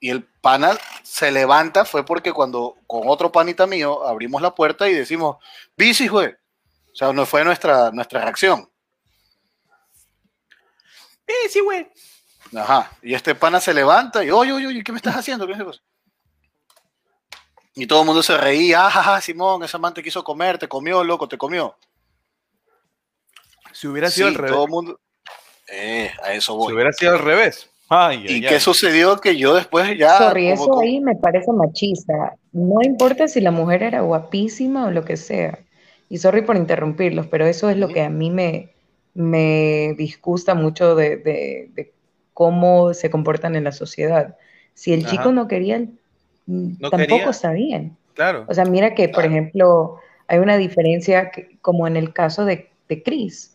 Y 0.03 0.09
el 0.09 0.21
pana 0.25 0.77
se 1.01 1.31
levanta, 1.31 1.85
fue 1.85 2.03
porque 2.03 2.33
cuando 2.33 2.75
con 2.87 3.03
otro 3.07 3.31
panita 3.31 3.65
mío 3.65 4.05
abrimos 4.05 4.41
la 4.41 4.53
puerta 4.53 4.89
y 4.89 4.93
decimos, 4.93 5.37
bici, 5.77 6.09
güey. 6.09 6.27
O 6.27 6.93
sea, 6.93 7.13
no 7.13 7.25
fue 7.25 7.45
nuestra, 7.45 7.89
nuestra 7.89 8.19
reacción. 8.19 8.69
Sí, 11.49 11.61
güey. 11.61 11.89
Ajá. 12.53 12.91
Y 13.01 13.13
este 13.13 13.33
pana 13.33 13.61
se 13.61 13.73
levanta 13.73 14.25
y, 14.25 14.29
oye, 14.29 14.51
oye, 14.51 14.67
oye, 14.67 14.83
¿qué 14.83 14.91
me 14.91 14.97
estás 14.97 15.15
haciendo? 15.15 15.47
¿Qué 15.47 15.53
es? 15.53 15.81
Y 17.73 17.87
todo 17.87 18.01
el 18.01 18.05
mundo 18.05 18.21
se 18.21 18.37
reía, 18.37 18.87
ah, 18.87 19.21
Simón, 19.21 19.63
esa 19.63 19.77
man 19.77 19.93
te 19.93 20.03
quiso 20.03 20.21
comer, 20.21 20.57
te 20.57 20.67
comió, 20.67 21.01
loco, 21.05 21.29
te 21.29 21.37
comió. 21.37 21.77
Si 23.71 23.87
hubiera 23.87 24.11
sido 24.11 24.27
Sí, 24.27 24.35
al 24.35 24.37
revés. 24.37 24.51
todo 24.51 24.65
el 24.65 24.69
mundo. 24.69 24.99
Eh, 25.69 26.11
a 26.21 26.33
eso 26.33 26.61
Si 26.67 26.73
hubiera 26.73 26.91
sido 26.91 27.13
al 27.13 27.19
revés. 27.19 27.69
Ay, 27.95 28.25
¿Y 28.27 28.33
ay, 28.35 28.41
qué 28.41 28.55
ay. 28.55 28.59
sucedió? 28.59 29.17
Que 29.17 29.37
yo 29.37 29.53
después 29.53 29.97
ya. 29.97 30.17
Sorry, 30.17 30.43
como- 30.49 30.53
eso 30.53 30.67
como- 30.67 30.81
ahí 30.81 30.99
me 30.99 31.15
parece 31.15 31.51
machista. 31.51 32.35
No 32.51 32.81
importa 32.83 33.27
si 33.27 33.41
la 33.41 33.51
mujer 33.51 33.83
era 33.83 34.01
guapísima 34.01 34.87
o 34.87 34.91
lo 34.91 35.03
que 35.05 35.17
sea. 35.17 35.59
Y 36.09 36.17
sorry 36.17 36.41
por 36.43 36.55
interrumpirlos, 36.57 37.27
pero 37.27 37.45
eso 37.45 37.69
es 37.69 37.77
lo 37.77 37.87
que 37.87 38.01
a 38.01 38.09
mí 38.09 38.29
me, 38.31 38.69
me 39.13 39.93
disgusta 39.97 40.53
mucho 40.55 40.95
de, 40.95 41.17
de- 41.17 41.69
de 41.75 41.91
cómo 42.33 42.93
se 42.93 43.09
comportan 43.09 43.55
en 43.55 43.63
la 43.65 43.71
sociedad. 43.71 44.35
Si 44.73 44.93
el 44.93 45.01
Ajá. 45.05 45.11
chico 45.11 45.31
no 45.31 45.47
quería, 45.47 45.79
mm, 45.79 46.73
No 46.79 46.89
tampoco 46.89 47.15
quería. 47.17 47.29
está 47.29 47.51
bien. 47.51 47.95
Claro. 48.15 48.45
O 48.47 48.53
sea, 48.53 48.65
mira 48.65 48.93
que, 48.95 49.07
por 49.09 49.23
Claro. 49.23 49.29
ejemplo, 49.29 49.95
hay 50.27 50.39
una 50.39 50.57
diferencia 50.57 51.31
que- 51.31 51.57
como 51.61 51.87
en 51.87 51.95
el 51.97 52.13
caso 52.13 52.45
de, 52.45 52.69
de 52.89 53.01
Chris, 53.03 53.52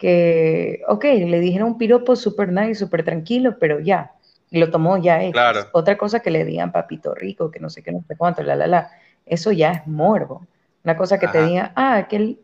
que, 0.00 0.80
ok, 0.88 1.04
le 1.04 1.40
dijeron 1.40 1.68
un 1.68 1.78
piropo 1.78 2.16
súper 2.16 2.50
nice, 2.50 2.74
súper 2.76 3.04
tranquilo, 3.04 3.58
pero 3.60 3.80
ya, 3.80 4.12
lo 4.50 4.70
tomó 4.70 4.96
ya. 4.96 5.20
Claro. 5.30 5.68
Otra 5.72 5.98
cosa 5.98 6.20
que 6.20 6.30
le 6.30 6.46
digan 6.46 6.72
papito 6.72 7.14
rico, 7.14 7.50
que 7.50 7.60
no 7.60 7.68
sé 7.68 7.82
qué, 7.82 7.92
no 7.92 8.02
sé 8.08 8.16
cuánto, 8.16 8.42
la, 8.42 8.56
la, 8.56 8.66
la, 8.66 8.90
eso 9.26 9.52
ya 9.52 9.72
es 9.72 9.86
morbo. 9.86 10.46
Una 10.84 10.96
cosa 10.96 11.18
que 11.20 11.28
te 11.28 11.42
digan, 11.44 11.72
ah, 11.76 12.06
qué, 12.08 12.38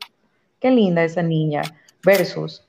qué 0.60 0.70
linda 0.70 1.02
esa 1.02 1.22
niña, 1.22 1.62
versus, 2.04 2.62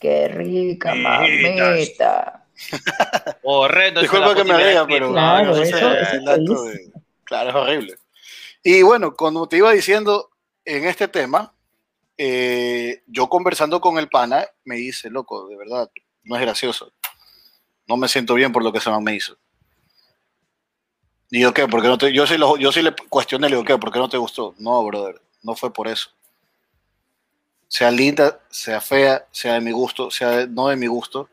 qué 0.00 0.28
rica 0.28 0.94
mameta. 0.94 2.46
Horrendo. 3.42 4.00
Disculpa 4.00 4.34
que 4.34 4.44
me 4.44 4.56
ría, 4.56 4.86
pero. 4.86 5.12
Claro, 5.12 5.54
ese 5.56 5.76
eso- 5.76 5.92
es 5.92 6.12
eso 6.14 6.32
es 6.32 6.44
de- 6.48 6.92
Claro, 7.24 7.50
es 7.50 7.54
horrible. 7.56 7.94
Y 8.62 8.82
bueno, 8.82 9.14
como 9.14 9.46
te 9.48 9.58
iba 9.58 9.70
diciendo, 9.72 10.30
en 10.64 10.84
este 10.86 11.08
tema, 11.08 11.52
eh, 12.22 13.02
yo 13.06 13.28
conversando 13.30 13.80
con 13.80 13.98
el 13.98 14.08
pana, 14.10 14.46
me 14.64 14.76
dice, 14.76 15.08
loco, 15.10 15.48
de 15.48 15.56
verdad, 15.56 15.90
no 16.24 16.36
es 16.36 16.42
gracioso. 16.42 16.92
No 17.88 17.96
me 17.96 18.08
siento 18.08 18.34
bien 18.34 18.52
por 18.52 18.64
lo 18.64 18.72
que 18.72 18.78
ese 18.78 18.90
man 18.90 19.04
me 19.04 19.14
hizo. 19.14 19.38
Y 21.30 21.40
yo, 21.40 21.54
¿qué? 21.54 21.66
¿Por 21.66 21.80
qué 21.80 21.88
no 21.88 21.96
te, 21.96 22.12
yo, 22.12 22.26
sí 22.26 22.36
lo- 22.36 22.58
yo 22.58 22.72
sí 22.72 22.82
le 22.82 22.94
cuestioné, 23.08 23.48
le 23.48 23.56
digo, 23.56 23.64
¿qué? 23.64 23.78
¿Por 23.78 23.90
qué 23.92 23.98
no 23.98 24.08
te 24.10 24.18
gustó? 24.18 24.54
No, 24.58 24.84
brother, 24.84 25.20
no 25.42 25.54
fue 25.54 25.72
por 25.72 25.88
eso. 25.88 26.10
Sea 27.68 27.90
linda, 27.90 28.38
sea 28.50 28.82
fea, 28.82 29.26
sea 29.30 29.54
de 29.54 29.62
mi 29.62 29.70
gusto, 29.70 30.10
sea 30.10 30.28
de- 30.30 30.46
no 30.46 30.68
de 30.68 30.76
mi 30.76 30.88
gusto, 30.88 31.30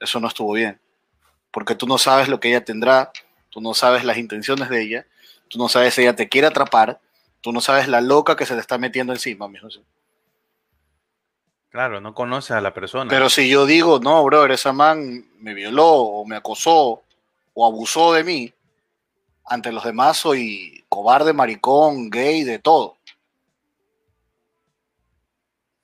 eso 0.00 0.20
no 0.20 0.28
estuvo 0.28 0.52
bien. 0.52 0.80
Porque 1.52 1.74
tú 1.74 1.86
no 1.86 1.98
sabes 1.98 2.28
lo 2.28 2.40
que 2.40 2.48
ella 2.48 2.64
tendrá, 2.64 3.12
tú 3.50 3.60
no 3.60 3.74
sabes 3.74 4.04
las 4.04 4.18
intenciones 4.18 4.68
de 4.68 4.82
ella, 4.82 5.06
tú 5.48 5.58
no 5.58 5.68
sabes 5.68 5.94
si 5.94 6.02
ella 6.02 6.16
te 6.16 6.28
quiere 6.28 6.48
atrapar, 6.48 7.00
tú 7.44 7.52
no 7.52 7.60
sabes 7.60 7.88
la 7.88 8.00
loca 8.00 8.36
que 8.36 8.46
se 8.46 8.54
te 8.54 8.60
está 8.60 8.78
metiendo 8.78 9.12
encima, 9.12 9.46
mijo. 9.48 9.68
Claro, 11.68 12.00
no 12.00 12.14
conoces 12.14 12.52
a 12.52 12.62
la 12.62 12.72
persona. 12.72 13.10
Pero 13.10 13.28
si 13.28 13.50
yo 13.50 13.66
digo, 13.66 14.00
no, 14.00 14.24
brother, 14.24 14.52
esa 14.52 14.72
man 14.72 15.26
me 15.40 15.52
violó 15.52 15.92
o 15.92 16.24
me 16.24 16.36
acosó 16.36 17.02
o 17.52 17.66
abusó 17.66 18.14
de 18.14 18.24
mí, 18.24 18.50
ante 19.44 19.72
los 19.72 19.84
demás 19.84 20.16
soy 20.16 20.86
cobarde, 20.88 21.34
maricón, 21.34 22.08
gay, 22.08 22.44
de 22.44 22.58
todo. 22.58 22.96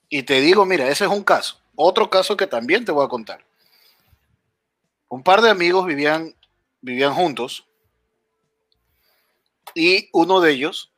Y 0.08 0.22
te 0.22 0.40
digo, 0.40 0.64
mira, 0.64 0.88
ese 0.88 1.04
es 1.04 1.10
un 1.10 1.22
caso. 1.22 1.60
Otro 1.76 2.08
caso 2.08 2.38
que 2.38 2.46
también 2.46 2.86
te 2.86 2.92
voy 2.92 3.04
a 3.04 3.10
contar. 3.10 3.44
Un 5.08 5.22
par 5.22 5.42
de 5.42 5.50
amigos 5.50 5.84
vivían, 5.84 6.34
vivían 6.80 7.12
juntos 7.12 7.66
y 9.74 10.08
uno 10.14 10.40
de 10.40 10.52
ellos 10.52 10.89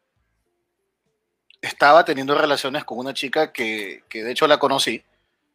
estaba 1.62 2.04
teniendo 2.04 2.36
relaciones 2.36 2.84
con 2.84 2.98
una 2.98 3.14
chica 3.14 3.52
que, 3.52 4.02
de 4.12 4.30
hecho 4.30 4.46
la 4.48 4.58
conocí, 4.58 5.02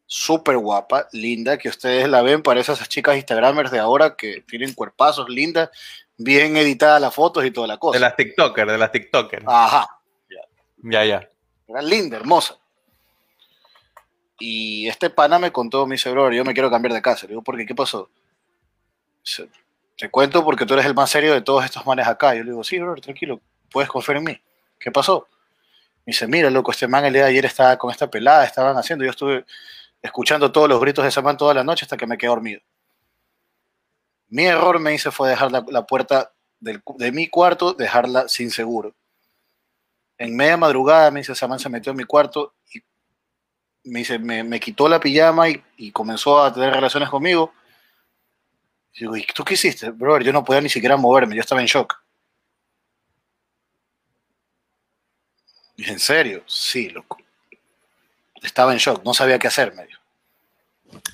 súper 0.05 0.57
guapa, 0.57 1.07
linda, 1.11 1.57
que 1.57 1.67
ustedes 1.67 2.07
la 2.07 2.21
ven, 2.21 2.41
parece 2.41 2.71
esas 2.71 2.87
chicas 2.87 3.17
Instagramers 3.17 3.69
de 3.69 3.79
ahora 3.79 4.15
que 4.15 4.41
tienen 4.47 4.73
cuerpazos 4.73 5.27
lindas, 5.27 5.69
bien 6.17 6.55
editadas 6.55 7.01
las 7.01 7.13
fotos 7.13 7.45
y 7.45 7.51
toda 7.51 7.67
la 7.67 7.77
cosa. 7.77 7.97
De 7.97 8.01
las 8.01 8.15
TikTokers, 8.15 8.71
de 8.71 8.77
las 8.77 8.91
TikTokers. 8.91 9.43
Ajá. 9.45 9.99
Ya, 10.81 11.03
ya. 11.03 11.29
Era 11.67 11.81
linda, 11.81 12.15
hermosa. 12.15 12.57
Y 14.39 14.87
este 14.87 15.09
pana 15.09 15.39
me 15.39 15.51
contó, 15.51 15.85
me 15.85 15.95
dice, 15.95 16.09
bro, 16.11 16.31
yo 16.31 16.45
me 16.45 16.53
quiero 16.53 16.71
cambiar 16.71 16.93
de 16.93 17.01
casa. 17.01 17.25
Le 17.25 17.31
digo, 17.31 17.41
¿por 17.41 17.57
qué? 17.57 17.65
¿Qué 17.65 17.75
pasó? 17.75 18.09
Te 19.97 20.09
cuento 20.09 20.45
porque 20.45 20.65
tú 20.65 20.75
eres 20.75 20.85
el 20.85 20.93
más 20.93 21.09
serio 21.09 21.33
de 21.33 21.41
todos 21.41 21.65
estos 21.65 21.85
manes 21.85 22.07
acá. 22.07 22.33
Yo 22.33 22.43
le 22.43 22.51
digo, 22.51 22.63
sí, 22.63 22.79
bro, 22.79 22.95
tranquilo, 22.95 23.41
puedes 23.69 23.89
confiar 23.89 24.17
en 24.17 24.23
mí. 24.23 24.41
¿Qué 24.79 24.91
pasó? 24.91 25.27
Me 26.07 26.11
dice, 26.11 26.25
mira, 26.25 26.49
loco, 26.49 26.71
este 26.71 26.87
man 26.87 27.03
el 27.03 27.11
día 27.11 27.23
de 27.23 27.31
ayer 27.31 27.43
estaba 27.43 27.75
con 27.77 27.91
esta 27.91 28.09
pelada, 28.09 28.45
estaban 28.45 28.77
haciendo, 28.77 29.03
yo 29.03 29.11
estuve 29.11 29.45
escuchando 30.01 30.53
todos 30.53 30.69
los 30.69 30.79
gritos 30.79 31.03
de 31.03 31.09
ese 31.09 31.21
man 31.21 31.35
toda 31.35 31.53
la 31.53 31.65
noche 31.65 31.83
hasta 31.83 31.97
que 31.97 32.07
me 32.07 32.17
quedé 32.17 32.29
dormido. 32.29 32.61
Mi 34.29 34.45
error, 34.45 34.79
me 34.79 34.91
dice, 34.91 35.11
fue 35.11 35.27
dejar 35.27 35.51
la, 35.51 35.85
puerta 35.85 36.31
de 36.61 37.11
mi 37.11 37.27
cuarto, 37.27 37.73
dejarla 37.73 38.29
sin 38.29 38.51
seguro. 38.51 38.95
En 40.17 40.33
media 40.33 40.55
madrugada, 40.55 41.11
me 41.11 41.19
dice, 41.19 41.33
ese 41.33 41.45
man 41.45 41.59
se 41.59 41.67
metió 41.67 41.91
en 41.91 41.97
mi 41.97 42.05
cuarto 42.05 42.53
y 42.73 42.81
me 43.83 43.99
dice, 43.99 44.17
me, 44.17 44.59
quitó 44.61 44.87
la 44.87 45.01
pijama 45.01 45.49
y, 45.49 45.91
comenzó 45.91 46.41
a 46.41 46.53
tener 46.53 46.73
relaciones 46.73 47.09
conmigo. 47.09 47.51
Y 48.93 48.99
digo, 49.01 49.17
¿y 49.17 49.25
tú 49.35 49.43
qué 49.43 49.55
hiciste? 49.55 49.89
Brother, 49.89 50.23
yo 50.23 50.31
no 50.31 50.45
podía 50.45 50.61
ni 50.61 50.69
siquiera 50.69 50.95
moverme, 50.95 51.35
yo 51.35 51.41
estaba 51.41 51.59
en 51.59 51.67
shock. 51.67 52.01
¿En 55.77 55.99
serio? 55.99 56.43
Sí, 56.47 56.89
loco. 56.89 57.17
Estaba 58.41 58.73
en 58.73 58.79
shock, 58.79 59.03
no 59.03 59.13
sabía 59.13 59.39
qué 59.39 59.47
hacer, 59.47 59.73
medio. 59.73 59.97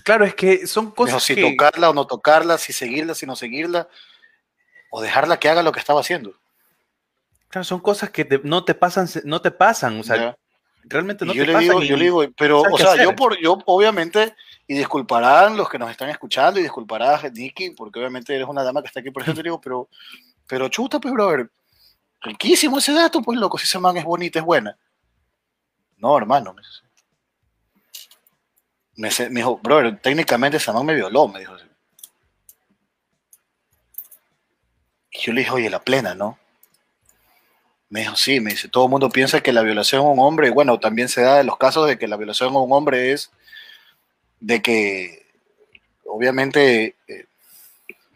Claro, 0.03 0.25
es 0.25 0.35
que 0.35 0.67
son 0.67 0.91
cosas 0.91 1.23
si 1.23 1.39
tocarla 1.39 1.89
o 1.89 1.93
no 1.93 2.05
tocarla, 2.05 2.57
si 2.57 2.73
seguirla, 2.73 3.15
si 3.15 3.25
no 3.25 3.35
seguirla, 3.35 3.87
o 4.89 5.01
dejarla 5.01 5.39
que 5.39 5.49
haga 5.49 5.63
lo 5.63 5.71
que 5.71 5.79
estaba 5.79 6.01
haciendo. 6.01 6.33
Claro, 7.49 7.63
son 7.63 7.79
cosas 7.79 8.09
que 8.09 8.41
no 8.43 8.65
te 8.65 8.75
pasan, 8.75 9.07
no 9.25 9.41
te 9.41 9.51
pasan, 9.51 9.99
o 9.99 10.03
sea, 10.03 10.37
realmente 10.83 11.25
no 11.25 11.33
yo 11.33 11.45
te 11.45 11.53
le 11.53 11.59
Digo, 11.59 11.81
yo 11.81 11.97
le 11.97 12.03
digo, 12.03 12.23
pero, 12.37 12.61
o 12.61 12.77
sea, 12.77 13.01
yo, 13.01 13.15
por, 13.15 13.39
yo 13.39 13.59
obviamente, 13.65 14.35
y 14.67 14.75
disculparán 14.75 15.55
los 15.57 15.69
que 15.69 15.79
nos 15.79 15.89
están 15.89 16.09
escuchando, 16.09 16.59
y 16.59 16.63
disculpará 16.63 17.15
a 17.15 17.29
Nicky, 17.29 17.71
porque 17.71 17.99
obviamente 17.99 18.35
eres 18.35 18.47
una 18.47 18.63
dama 18.63 18.81
que 18.81 18.87
está 18.87 18.99
aquí, 18.99 19.11
por 19.11 19.21
ejemplo, 19.21 19.41
te 19.41 19.47
digo, 19.47 19.61
pero, 19.61 19.89
pero 20.47 20.67
chuta, 20.67 20.99
pues, 20.99 21.13
brother, 21.13 21.49
riquísimo 22.23 22.79
ese 22.79 22.93
dato, 22.93 23.21
pues 23.21 23.37
loco, 23.37 23.57
si 23.57 23.65
esa 23.65 23.79
man 23.79 23.97
es 23.97 24.05
bonita, 24.05 24.39
es 24.39 24.45
buena. 24.45 24.77
No, 25.97 26.17
hermano. 26.17 26.55
Me, 28.95 29.09
dijo, 29.09 29.57
bro, 29.61 29.97
técnicamente 29.97 30.57
esa 30.57 30.73
man 30.73 30.85
me 30.85 30.95
violó, 30.95 31.27
me 31.27 31.39
dijo. 31.39 31.55
Y 35.11 35.19
yo 35.19 35.33
le 35.33 35.41
dije, 35.41 35.51
oye, 35.51 35.69
la 35.69 35.81
plena, 35.81 36.15
¿no? 36.15 36.39
Me 37.89 38.01
dijo, 38.01 38.15
sí, 38.15 38.39
me 38.39 38.51
dice, 38.51 38.69
todo 38.69 38.85
el 38.85 38.89
mundo 38.89 39.09
piensa 39.09 39.41
que 39.41 39.53
la 39.53 39.61
violación 39.61 40.01
a 40.01 40.09
un 40.09 40.19
hombre, 40.19 40.49
bueno, 40.49 40.79
también 40.79 41.09
se 41.09 41.21
da 41.21 41.41
en 41.41 41.45
los 41.45 41.57
casos 41.57 41.87
de 41.87 41.99
que 41.99 42.07
la 42.07 42.17
violación 42.17 42.55
a 42.55 42.59
un 42.59 42.71
hombre 42.71 43.11
es 43.11 43.31
de 44.39 44.61
que, 44.61 45.27
obviamente, 46.05 46.95
eh, 47.07 47.25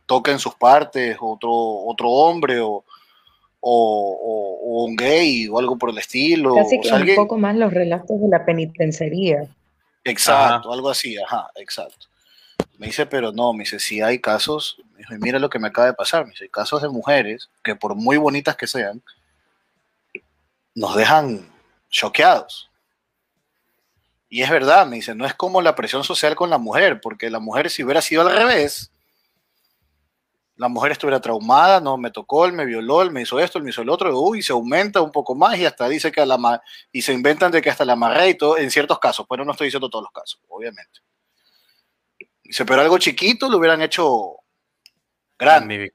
toquen 0.05 0.39
sus 0.39 0.55
partes 0.55 1.17
otro, 1.19 1.51
otro 1.51 2.09
hombre 2.09 2.59
o, 2.61 2.83
o, 3.59 4.83
un 4.85 4.95
gay 4.95 5.47
o 5.47 5.59
algo 5.59 5.77
por 5.77 5.89
el 5.89 5.97
estilo. 5.97 6.55
Casi 6.55 6.79
que 6.79 6.91
un 6.91 7.15
poco 7.15 7.37
más 7.37 7.55
los 7.55 7.73
relatos 7.73 8.19
de 8.21 8.27
la 8.27 8.45
penitenciaría. 8.45 9.47
Exacto, 10.03 10.71
algo 10.71 10.89
así, 10.89 11.17
ajá, 11.17 11.49
exacto. 11.55 12.07
Me 12.77 12.87
dice, 12.87 13.05
pero 13.05 13.31
no, 13.31 13.53
me 13.53 13.63
dice, 13.63 13.79
si 13.79 14.01
hay 14.01 14.19
casos, 14.19 14.77
me 14.93 14.99
dice, 14.99 15.17
mira 15.19 15.39
lo 15.39 15.49
que 15.49 15.59
me 15.59 15.67
acaba 15.67 15.87
de 15.87 15.93
pasar, 15.93 16.25
me 16.25 16.31
dice, 16.31 16.47
casos 16.49 16.81
de 16.81 16.89
mujeres 16.89 17.49
que 17.63 17.75
por 17.75 17.95
muy 17.95 18.17
bonitas 18.17 18.55
que 18.55 18.67
sean, 18.67 19.01
nos 20.75 20.95
dejan 20.95 21.49
choqueados. 21.89 22.69
Y 24.29 24.43
es 24.43 24.49
verdad, 24.49 24.85
me 24.85 24.97
dice, 24.97 25.15
no 25.15 25.25
es 25.25 25.33
como 25.33 25.61
la 25.61 25.75
presión 25.75 26.03
social 26.03 26.35
con 26.35 26.49
la 26.49 26.57
mujer, 26.57 27.01
porque 27.01 27.29
la 27.29 27.39
mujer 27.39 27.69
si 27.69 27.83
hubiera 27.83 28.01
sido 28.01 28.21
al 28.21 28.35
revés, 28.35 28.91
la 30.57 30.67
mujer 30.67 30.91
estuviera 30.91 31.19
traumada, 31.19 31.79
no 31.79 31.97
me 31.97 32.11
tocó, 32.11 32.45
él 32.45 32.53
me 32.53 32.65
violó, 32.65 33.03
él 33.03 33.11
me 33.11 33.21
hizo 33.21 33.39
esto, 33.39 33.59
él 33.59 33.63
me 33.63 33.69
hizo 33.69 33.83
el 33.83 33.89
otro, 33.89 34.19
uy, 34.19 34.41
se 34.41 34.53
aumenta 34.53 35.01
un 35.01 35.11
poco 35.11 35.35
más 35.35 35.57
y 35.57 35.65
hasta 35.65 35.87
dice 35.87 36.11
que 36.11 36.21
a 36.21 36.25
la 36.25 36.61
y 36.91 37.01
se 37.03 37.13
inventan 37.13 37.51
de 37.51 37.61
que 37.61 37.69
hasta 37.69 37.85
la 37.85 37.93
amarré 37.93 38.29
y 38.29 38.33
todo, 38.35 38.57
en 38.57 38.71
ciertos 38.71 38.99
casos, 38.99 39.25
pero 39.29 39.45
no 39.45 39.51
estoy 39.51 39.67
diciendo 39.67 39.89
todos 39.89 40.03
los 40.03 40.11
casos, 40.11 40.41
obviamente. 40.47 40.99
Dice, 42.43 42.65
pero 42.65 42.81
algo 42.81 42.97
chiquito 42.97 43.49
lo 43.49 43.57
hubieran 43.57 43.81
hecho 43.81 44.37
grande. 45.37 45.93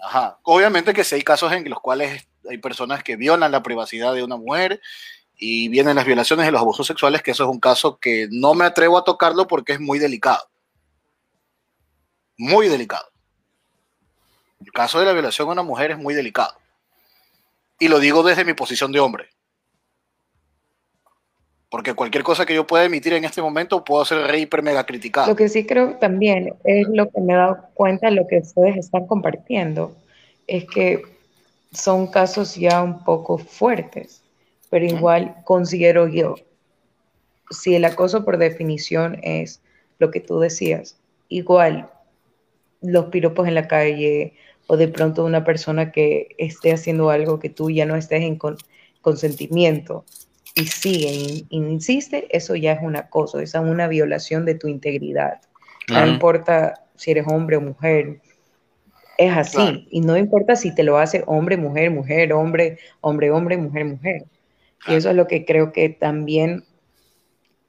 Ajá. 0.00 0.38
Obviamente 0.42 0.92
que 0.92 1.02
si 1.02 1.16
hay 1.16 1.22
casos 1.22 1.50
en 1.52 1.68
los 1.68 1.80
cuales 1.80 2.28
hay 2.48 2.58
personas 2.58 3.02
que 3.02 3.16
violan 3.16 3.50
la 3.50 3.62
privacidad 3.62 4.14
de 4.14 4.22
una 4.22 4.36
mujer 4.36 4.80
y 5.36 5.68
vienen 5.68 5.96
las 5.96 6.04
violaciones 6.04 6.46
y 6.46 6.50
los 6.50 6.60
abusos 6.60 6.86
sexuales, 6.86 7.22
que 7.22 7.32
eso 7.32 7.44
es 7.44 7.50
un 7.50 7.58
caso 7.58 7.98
que 7.98 8.28
no 8.30 8.54
me 8.54 8.66
atrevo 8.66 8.98
a 8.98 9.04
tocarlo 9.04 9.48
porque 9.48 9.72
es 9.72 9.80
muy 9.80 9.98
delicado. 9.98 10.48
Muy 12.36 12.68
delicado. 12.68 13.13
El 14.64 14.72
caso 14.72 14.98
de 14.98 15.06
la 15.06 15.12
violación 15.12 15.48
a 15.48 15.52
una 15.52 15.62
mujer 15.62 15.90
es 15.90 15.98
muy 15.98 16.14
delicado. 16.14 16.54
Y 17.78 17.88
lo 17.88 17.98
digo 17.98 18.22
desde 18.22 18.44
mi 18.44 18.54
posición 18.54 18.92
de 18.92 19.00
hombre. 19.00 19.28
Porque 21.68 21.92
cualquier 21.92 22.24
cosa 22.24 22.46
que 22.46 22.54
yo 22.54 22.66
pueda 22.66 22.84
emitir 22.84 23.12
en 23.14 23.24
este 23.24 23.42
momento 23.42 23.84
puedo 23.84 24.04
ser 24.04 24.26
re 24.26 24.38
hiper 24.38 24.62
mega 24.62 24.86
criticado. 24.86 25.26
Lo 25.26 25.36
que 25.36 25.48
sí 25.48 25.66
creo 25.66 25.96
también 25.96 26.54
es 26.64 26.86
lo 26.88 27.10
que 27.10 27.20
me 27.20 27.34
he 27.34 27.36
dado 27.36 27.68
cuenta, 27.74 28.10
lo 28.10 28.26
que 28.26 28.38
ustedes 28.38 28.76
están 28.76 29.06
compartiendo, 29.06 29.94
es 30.46 30.64
que 30.66 31.02
son 31.72 32.06
casos 32.06 32.54
ya 32.54 32.82
un 32.82 33.04
poco 33.04 33.38
fuertes, 33.38 34.22
pero 34.70 34.86
igual 34.86 35.34
considero 35.44 36.06
yo, 36.06 36.36
si 37.50 37.74
el 37.74 37.84
acoso 37.84 38.24
por 38.24 38.38
definición 38.38 39.18
es 39.22 39.60
lo 39.98 40.10
que 40.10 40.20
tú 40.20 40.38
decías, 40.38 40.96
igual 41.28 41.90
los 42.80 43.06
piropos 43.06 43.48
en 43.48 43.54
la 43.54 43.66
calle, 43.66 44.34
o 44.66 44.76
de 44.76 44.88
pronto 44.88 45.24
una 45.24 45.44
persona 45.44 45.92
que 45.92 46.34
esté 46.38 46.72
haciendo 46.72 47.10
algo 47.10 47.38
que 47.38 47.50
tú 47.50 47.70
ya 47.70 47.86
no 47.86 47.96
estés 47.96 48.22
en 48.22 48.38
consentimiento 49.02 50.04
y 50.54 50.66
sigue 50.66 51.08
e 51.08 51.44
insiste, 51.50 52.28
eso 52.30 52.54
ya 52.54 52.72
es 52.72 52.82
un 52.82 52.96
acoso, 52.96 53.40
esa 53.40 53.58
es 53.62 53.68
una 53.68 53.88
violación 53.88 54.44
de 54.44 54.54
tu 54.54 54.68
integridad. 54.68 55.40
No 55.88 56.06
importa 56.06 56.86
si 56.94 57.10
eres 57.10 57.26
hombre 57.28 57.56
o 57.56 57.60
mujer, 57.60 58.20
es 59.18 59.36
así. 59.36 59.86
Y 59.90 60.00
no 60.00 60.16
importa 60.16 60.56
si 60.56 60.74
te 60.74 60.82
lo 60.82 60.98
hace 60.98 61.24
hombre, 61.26 61.56
mujer, 61.56 61.90
mujer, 61.90 62.32
hombre, 62.32 62.78
hombre, 63.00 63.30
hombre, 63.30 63.56
mujer, 63.58 63.84
mujer. 63.84 64.24
Y 64.86 64.94
eso 64.94 65.10
es 65.10 65.16
lo 65.16 65.26
que 65.26 65.44
creo 65.44 65.72
que 65.72 65.88
también 65.88 66.64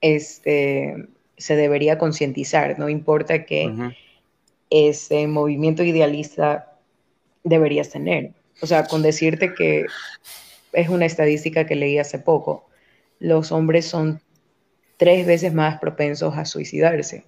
este, 0.02 1.08
se 1.38 1.56
debería 1.56 1.98
concientizar. 1.98 2.78
No 2.80 2.88
importa 2.88 3.46
que 3.46 3.94
ese 4.70 5.28
movimiento 5.28 5.84
idealista 5.84 6.75
deberías 7.46 7.90
tener. 7.90 8.32
O 8.62 8.68
sea, 8.68 8.86
con 8.86 9.02
decirte 9.02 9.54
que 9.54 9.86
es 10.74 10.90
una 10.90 11.06
estadística 11.06 11.66
que 11.66 11.76
leí 11.76 11.98
hace 11.98 12.20
poco, 12.20 12.68
los 13.20 13.54
hombres 13.54 13.86
son 13.86 14.22
tres 14.98 15.26
veces 15.26 15.54
más 15.54 15.80
propensos 15.80 16.38
a 16.38 16.46
suicidarse, 16.46 17.24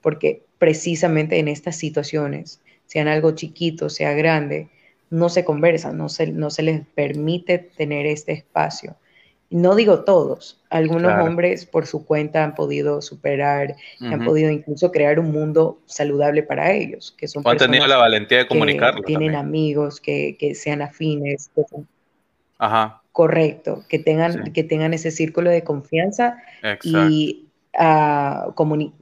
porque 0.00 0.42
precisamente 0.58 1.38
en 1.38 1.48
estas 1.48 1.76
situaciones, 1.76 2.60
sean 2.86 3.08
algo 3.08 3.32
chiquito, 3.32 3.88
sea 3.88 4.12
grande, 4.12 4.68
no 5.10 5.28
se 5.28 5.44
conversan, 5.44 5.96
no 5.96 6.08
se, 6.08 6.28
no 6.28 6.50
se 6.50 6.62
les 6.62 6.86
permite 6.94 7.58
tener 7.58 8.06
este 8.06 8.32
espacio. 8.32 8.96
No 9.50 9.76
digo 9.76 10.04
todos, 10.04 10.60
algunos 10.70 11.12
hombres 11.22 11.66
por 11.66 11.86
su 11.86 12.04
cuenta 12.04 12.42
han 12.42 12.54
podido 12.54 13.00
superar, 13.02 13.76
han 14.00 14.24
podido 14.24 14.50
incluso 14.50 14.90
crear 14.90 15.20
un 15.20 15.30
mundo 15.30 15.78
saludable 15.86 16.42
para 16.42 16.72
ellos, 16.72 17.14
que 17.16 17.28
son 17.28 17.46
han 17.46 17.56
tenido 17.56 17.86
la 17.86 17.96
valentía 17.96 18.38
de 18.38 18.46
comunicarlo. 18.48 19.02
Que 19.02 19.06
tienen 19.06 19.36
amigos, 19.36 20.00
que, 20.00 20.52
sean 20.54 20.82
afines. 20.82 21.50
Ajá. 22.58 23.02
Correcto, 23.12 23.84
que 23.88 24.00
tengan, 24.00 24.52
que 24.52 24.64
tengan 24.64 24.92
ese 24.92 25.12
círculo 25.12 25.50
de 25.50 25.62
confianza 25.62 26.38
y 26.82 27.46
uh, 27.78 28.52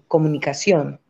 comunicación. 0.09 1.01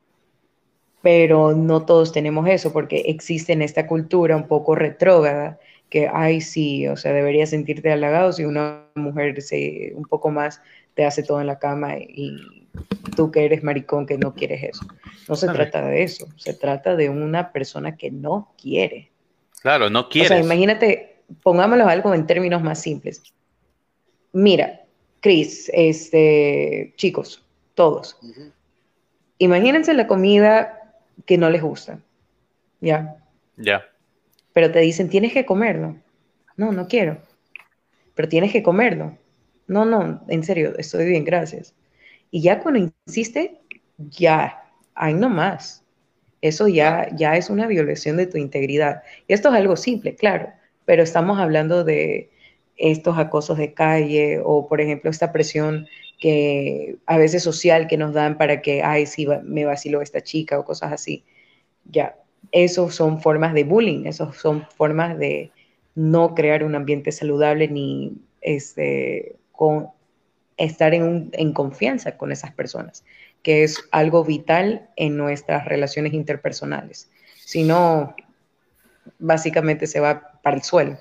Pero 1.01 1.53
no 1.53 1.85
todos 1.85 2.13
tenemos 2.13 2.47
eso 2.49 2.73
porque 2.73 3.05
existe 3.07 3.55
en 3.55 3.63
esta 3.63 3.89
cultura 3.89 4.37
un 4.37 4.47
poco 4.47 4.77
retrógrada 4.77 5.59
que, 5.93 6.09
ay, 6.11 6.41
sí, 6.41 6.89
o 6.89 6.97
sea, 6.97 7.13
deberías 7.13 7.51
sentirte 7.51 7.93
halagado 7.93 8.33
si 8.33 8.47
una 8.47 8.87
mujer 8.95 9.43
se, 9.43 9.93
un 9.95 10.05
poco 10.05 10.31
más 10.31 10.63
te 10.95 11.05
hace 11.05 11.23
todo 11.23 11.39
en 11.43 11.47
la 11.47 11.59
cama 11.59 11.99
y 11.99 12.67
tú 13.15 13.31
que 13.31 13.45
eres 13.45 13.63
maricón 13.63 14.07
que 14.07 14.17
no 14.17 14.33
quieres 14.33 14.63
eso. 14.63 14.87
No 15.29 15.37
se 15.37 15.49
trata 15.49 15.85
de 15.85 16.03
eso, 16.03 16.29
se 16.37 16.55
trata 16.55 16.97
de 16.97 17.11
una 17.11 17.53
persona 17.53 17.95
que 17.95 18.11
no 18.11 18.55
quiere. 18.57 19.11
Claro, 19.61 19.91
no 19.91 20.09
quiere. 20.09 20.29
O 20.29 20.29
sea, 20.29 20.41
imagínate, 20.41 21.21
pongámoslo 21.43 21.87
algo 21.87 22.15
en 22.15 22.27
términos 22.27 22.63
más 22.63 22.81
simples. 22.81 23.23
Mira, 24.33 24.81
Chris, 25.21 25.71
este, 25.75 26.95
chicos, 26.97 27.45
todos. 27.75 28.17
Imagínense 29.37 29.93
la 29.93 30.07
comida 30.07 30.97
que 31.27 31.37
no 31.37 31.51
les 31.51 31.61
gusta. 31.61 31.99
¿Ya? 32.81 33.15
Ya 33.59 33.92
pero 34.53 34.71
te 34.71 34.81
dicen, 34.81 35.09
tienes 35.09 35.33
que 35.33 35.47
comerlo. 35.47 35.97
No, 36.57 36.73
no 36.73 36.89
quiero. 36.89 37.19
Pero 38.15 38.29
tienes 38.29 38.53
que 38.53 38.63
comerlo. 38.63 39.17
No, 39.67 39.85
no, 39.85 40.23
en 40.29 40.45
serio, 40.45 40.75
estoy 40.79 41.07
bien, 41.07 41.25
gracias. 41.25 41.75
Y 42.31 42.43
ya 42.43 42.61
cuando 42.61 42.91
insiste, 43.07 43.61
ya, 43.99 44.65
hay 44.95 45.15
no 45.15 45.29
más. 45.29 45.85
Eso 46.41 46.69
ya, 46.69 47.09
ya 47.15 47.37
es 47.37 47.51
una 47.51 47.67
violación 47.67 48.17
de 48.17 48.27
tu 48.27 48.39
integridad. 48.39 49.03
Y 49.29 49.33
esto 49.33 49.49
es 49.49 49.55
algo 49.55 49.77
simple, 49.77 50.17
claro, 50.17 50.51
pero 50.85 51.03
estamos 51.03 51.39
hablando 51.39 51.85
de 51.85 52.31
estos 52.77 53.19
acosos 53.19 53.59
de 53.59 53.75
calle 53.75 54.41
o, 54.45 54.67
por 54.69 54.81
ejemplo, 54.81 55.11
esta 55.11 55.33
presión 55.33 55.87
que 56.21 56.97
a 57.07 57.19
veces 57.19 57.43
social 57.43 57.87
que 57.89 57.97
nos 57.97 58.13
dan 58.15 58.39
para 58.39 58.63
que, 58.63 58.83
ay, 58.83 59.07
sí, 59.07 59.27
me 59.45 59.65
vaciló 59.65 60.03
esta 60.03 60.21
chica 60.23 60.59
o 60.59 60.65
cosas 60.65 60.93
así. 60.93 61.25
Ya, 61.85 62.17
esos 62.51 62.95
son 62.95 63.21
formas 63.21 63.55
de 63.55 63.65
bullying, 63.65 64.07
esos 64.07 64.37
son 64.37 64.67
formas 64.77 65.19
de 65.19 65.53
no 65.95 66.35
crear 66.35 66.65
un 66.65 66.75
ambiente 66.75 67.13
saludable 67.13 67.69
ni 67.69 68.13
este, 68.41 69.37
con, 69.53 69.89
estar 70.57 70.95
en, 70.95 71.31
en 71.33 71.53
confianza 71.53 72.17
con 72.17 72.33
esas 72.33 72.53
personas, 72.53 73.05
que 73.43 73.63
es 73.63 73.83
algo 73.91 74.25
vital 74.25 74.89
en 74.97 75.17
nuestras 75.17 75.65
relaciones 75.67 76.13
interpersonales. 76.13 77.11
Si 77.45 77.63
no, 77.63 78.15
básicamente 79.19 79.87
se 79.87 80.01
va 80.01 80.41
para 80.43 80.57
el 80.57 80.63
suelo. 80.63 80.99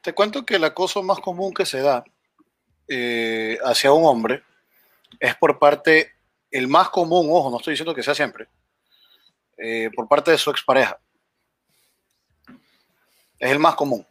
Te 0.00 0.12
cuento 0.14 0.44
que 0.46 0.56
el 0.56 0.64
acoso 0.64 1.02
más 1.02 1.20
común 1.20 1.52
que 1.52 1.66
se 1.66 1.80
da 1.80 2.04
eh, 2.88 3.58
hacia 3.64 3.92
un 3.92 4.04
hombre 4.04 4.42
es 5.18 5.34
por 5.36 5.58
parte, 5.58 6.12
el 6.50 6.68
más 6.68 6.88
común, 6.88 7.28
ojo, 7.30 7.50
no 7.50 7.58
estoy 7.58 7.72
diciendo 7.72 7.94
que 7.94 8.02
sea 8.02 8.14
siempre, 8.14 8.48
eh, 9.62 9.90
por 9.94 10.08
parte 10.08 10.30
de 10.30 10.38
su 10.38 10.50
expareja. 10.50 10.98
Es 13.38 13.50
el 13.50 13.58
más 13.58 13.74
común. 13.74 14.06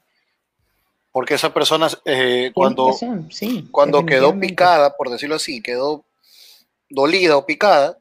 Porque 1.12 1.34
esa 1.34 1.52
persona, 1.52 1.88
eh, 2.06 2.52
cuando, 2.54 2.96
cuando 3.72 4.06
quedó 4.06 4.40
picada, 4.40 4.96
por 4.96 5.10
decirlo 5.10 5.36
así, 5.36 5.60
quedó 5.62 6.06
dolida 6.88 7.36
o 7.36 7.48
picada, 7.48 7.98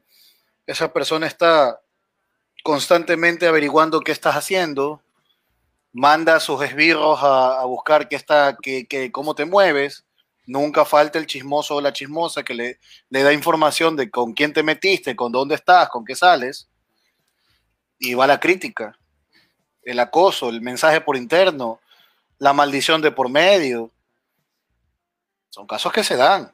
esa 0.67 0.93
persona 0.93 1.25
está 1.25 1.81
constantemente 2.63 3.47
averiguando 3.47 4.01
qué 4.01 4.11
estás 4.11 4.35
haciendo, 4.35 5.01
manda 5.91 6.35
a 6.35 6.39
sus 6.39 6.61
esbirros 6.61 7.17
a, 7.23 7.65
buscar 7.65 8.07
qué 8.07 8.15
está, 8.15 8.55
qué, 8.61 9.09
cómo 9.11 9.33
te 9.33 9.45
mueves. 9.45 10.05
Nunca 10.45 10.85
falta 10.85 11.17
el 11.17 11.25
chismoso 11.25 11.75
o 11.75 11.81
la 11.81 11.93
chismosa 11.93 12.43
que 12.43 12.53
le, 12.53 12.79
le 13.09 13.23
da 13.23 13.33
información 13.33 13.95
de 13.95 14.11
con 14.11 14.33
quién 14.33 14.53
te 14.53 14.61
metiste, 14.61 15.15
con 15.15 15.31
dónde 15.31 15.55
estás, 15.55 15.89
con 15.89 16.05
qué 16.05 16.15
sales 16.15 16.68
y 17.99 18.13
va 18.13 18.25
la 18.25 18.39
crítica, 18.39 18.97
el 19.83 19.99
acoso, 19.99 20.49
el 20.49 20.61
mensaje 20.61 21.01
por 21.01 21.17
interno, 21.17 21.79
la 22.37 22.53
maldición 22.53 23.01
de 23.01 23.11
por 23.11 23.29
medio. 23.29 23.91
Son 25.49 25.67
casos 25.67 25.91
que 25.91 26.03
se 26.03 26.15
dan. 26.15 26.51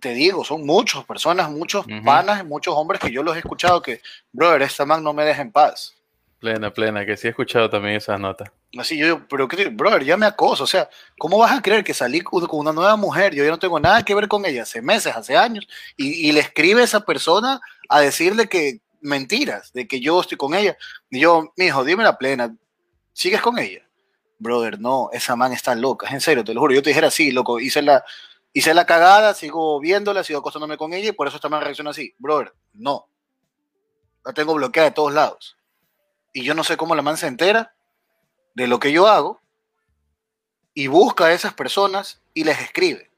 Te 0.00 0.14
digo, 0.14 0.44
son 0.44 0.64
muchas 0.64 1.04
personas, 1.04 1.50
muchos 1.50 1.84
panas, 2.04 2.44
muchos 2.46 2.74
hombres 2.74 3.00
que 3.00 3.10
yo 3.10 3.22
los 3.22 3.34
he 3.34 3.40
escuchado 3.40 3.82
que, 3.82 4.00
brother, 4.30 4.62
esta 4.62 4.86
man 4.86 5.02
no 5.02 5.12
me 5.12 5.24
deja 5.24 5.42
en 5.42 5.50
paz. 5.50 5.94
Plena, 6.38 6.72
plena, 6.72 7.04
que 7.04 7.16
sí 7.16 7.26
he 7.26 7.30
escuchado 7.30 7.68
también 7.68 7.96
esas 7.96 8.18
notas. 8.18 8.50
Así 8.78 8.96
yo, 8.96 9.26
pero 9.28 9.46
qué, 9.46 9.68
brother, 9.68 10.04
ya 10.04 10.16
me 10.16 10.24
acoso. 10.24 10.64
O 10.64 10.66
sea, 10.66 10.88
¿cómo 11.18 11.36
vas 11.36 11.52
a 11.52 11.60
creer 11.60 11.84
que 11.84 11.92
salí 11.92 12.20
con 12.20 12.40
una 12.52 12.72
nueva 12.72 12.96
mujer? 12.96 13.34
Yo 13.34 13.44
ya 13.44 13.50
no 13.50 13.58
tengo 13.58 13.78
nada 13.78 14.02
que 14.04 14.14
ver 14.14 14.28
con 14.28 14.46
ella 14.46 14.62
hace 14.62 14.80
meses, 14.80 15.14
hace 15.14 15.36
años, 15.36 15.68
y, 15.96 16.28
y 16.28 16.32
le 16.32 16.40
escribe 16.40 16.80
a 16.80 16.84
esa 16.84 17.00
persona 17.00 17.60
a 17.88 18.00
decirle 18.00 18.48
que, 18.48 18.80
mentiras 19.02 19.72
de 19.72 19.86
que 19.86 20.00
yo 20.00 20.20
estoy 20.20 20.38
con 20.38 20.54
ella. 20.54 20.76
Y 21.10 21.20
yo, 21.20 21.52
mi 21.56 21.66
hijo, 21.66 21.84
dime 21.84 22.02
la 22.04 22.16
plena, 22.16 22.56
¿sigues 23.12 23.42
con 23.42 23.58
ella? 23.58 23.86
Brother, 24.38 24.80
no, 24.80 25.10
esa 25.12 25.36
man 25.36 25.52
está 25.52 25.74
loca, 25.74 26.06
es 26.06 26.14
en 26.14 26.20
serio, 26.20 26.44
te 26.44 26.54
lo 26.54 26.60
juro. 26.60 26.74
Yo 26.74 26.82
te 26.82 26.90
dijera 26.90 27.08
así, 27.08 27.30
loco, 27.30 27.60
hice 27.60 27.82
la, 27.82 28.04
hice 28.52 28.74
la 28.74 28.86
cagada, 28.86 29.34
sigo 29.34 29.78
viéndola, 29.80 30.24
sigo 30.24 30.40
acostándome 30.40 30.76
con 30.76 30.92
ella 30.92 31.10
y 31.10 31.12
por 31.12 31.28
eso 31.28 31.36
esta 31.36 31.48
man 31.48 31.62
reacciona 31.62 31.90
así. 31.90 32.14
Brother, 32.18 32.54
no. 32.72 33.08
La 34.24 34.32
tengo 34.32 34.54
bloqueada 34.54 34.88
de 34.88 34.94
todos 34.94 35.12
lados. 35.12 35.56
Y 36.32 36.44
yo 36.44 36.54
no 36.54 36.64
sé 36.64 36.76
cómo 36.76 36.94
la 36.94 37.02
man 37.02 37.16
se 37.16 37.26
entera 37.26 37.74
de 38.54 38.66
lo 38.66 38.78
que 38.78 38.92
yo 38.92 39.06
hago 39.06 39.40
y 40.74 40.86
busca 40.86 41.26
a 41.26 41.32
esas 41.32 41.54
personas 41.54 42.22
y 42.34 42.44
les 42.44 42.60
escribe. 42.60 43.10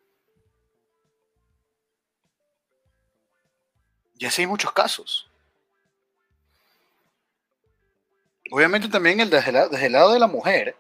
Y 4.19 4.27
así 4.27 4.43
hay 4.43 4.47
muchos 4.47 4.73
casos. 4.73 5.31
Obviamente 8.51 8.89
también 8.89 9.21
el 9.21 9.31
desde, 9.31 9.87
el 9.87 9.93
lado 9.93 10.13
de 10.13 10.19
la 10.19 10.27
mujer, 10.27 10.77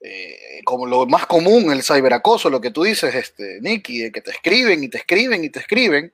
eh, 0.00 0.60
como 0.64 0.86
lo 0.86 1.06
más 1.06 1.26
común, 1.26 1.72
el 1.72 1.82
ciberacoso, 1.82 2.50
lo 2.50 2.60
que 2.60 2.70
tú 2.70 2.82
dices, 2.82 3.14
este, 3.14 3.58
Nicky, 3.60 4.02
de 4.02 4.12
que 4.12 4.20
te 4.20 4.30
escriben 4.30 4.84
y 4.84 4.88
te 4.88 4.98
escriben 4.98 5.44
y 5.44 5.50
te 5.50 5.60
escriben, 5.60 6.12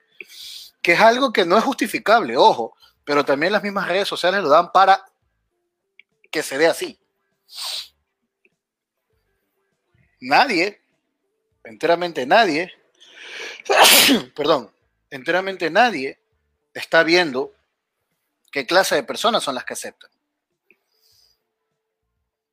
que 0.80 0.92
es 0.92 1.00
algo 1.00 1.32
que 1.32 1.44
no 1.44 1.58
es 1.58 1.64
justificable, 1.64 2.36
ojo, 2.36 2.76
pero 3.04 3.24
también 3.24 3.52
las 3.52 3.62
mismas 3.62 3.88
redes 3.88 4.08
sociales 4.08 4.42
lo 4.42 4.48
dan 4.48 4.70
para 4.70 5.04
que 6.30 6.42
se 6.42 6.56
dé 6.56 6.68
así. 6.68 6.98
Nadie, 10.20 10.80
enteramente 11.64 12.26
nadie, 12.26 12.72
perdón, 14.36 14.70
enteramente 15.10 15.68
nadie 15.68 16.20
está 16.72 17.02
viendo 17.02 17.52
qué 18.52 18.66
clase 18.66 18.94
de 18.94 19.02
personas 19.02 19.42
son 19.42 19.56
las 19.56 19.64
que 19.64 19.72
aceptan 19.72 20.10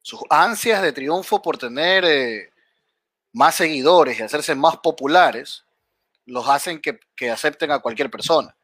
sus 0.07 0.21
ansias 0.29 0.81
de 0.81 0.93
triunfo 0.93 1.41
por 1.41 1.57
tener 1.57 2.05
eh, 2.05 2.49
más 3.33 3.55
seguidores 3.55 4.17
y 4.17 4.23
hacerse 4.23 4.55
más 4.55 4.77
populares, 4.77 5.65
los 6.25 6.47
hacen 6.47 6.79
que, 6.79 7.29
acepten 7.29 7.71
a 7.71 7.79
cualquier 7.79 8.09
persona. 8.09 8.55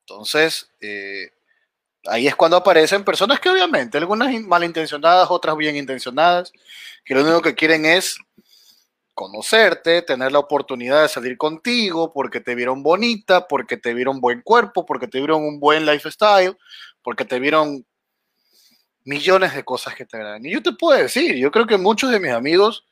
Entonces, 0.00 0.70
eh, 0.82 1.30
ahí 2.04 2.26
es 2.26 2.36
cuando 2.36 2.58
aparecen 2.58 3.02
personas 3.02 3.40
que 3.40 3.48
obviamente, 3.48 3.96
algunas 3.96 4.38
malintencionadas, 4.42 5.30
otras 5.30 5.56
bien 5.56 5.76
intencionadas, 5.76 6.52
que 7.06 7.14
lo 7.14 7.22
único 7.22 7.40
que 7.40 7.54
quieren 7.54 7.86
es 7.86 8.18
conocerte, 9.14 10.02
tener 10.02 10.30
la 10.30 10.40
oportunidad 10.40 11.00
de 11.00 11.08
salir 11.08 11.38
contigo 11.38 12.12
porque 12.12 12.40
te 12.40 12.54
vieron 12.54 12.82
bonita, 12.82 13.48
porque 13.48 13.78
te 13.78 13.94
vieron 13.94 14.20
buen 14.20 14.42
cuerpo, 14.42 14.84
porque 14.84 15.08
te 15.08 15.16
vieron 15.16 15.42
un 15.42 15.58
buen 15.58 15.86
lifestyle, 15.86 16.54
porque 17.06 17.24
te 17.24 17.38
vieron 17.38 17.86
millones 19.04 19.54
de 19.54 19.62
cosas 19.62 19.94
que 19.94 20.04
te 20.04 20.16
agradan. 20.16 20.44
Y 20.44 20.50
yo 20.50 20.60
te 20.60 20.72
puedo 20.72 21.00
decir, 21.00 21.36
yo 21.36 21.52
creo 21.52 21.64
que 21.64 21.78
muchos 21.78 22.10
de 22.10 22.18
mis 22.18 22.32
amigos, 22.32 22.84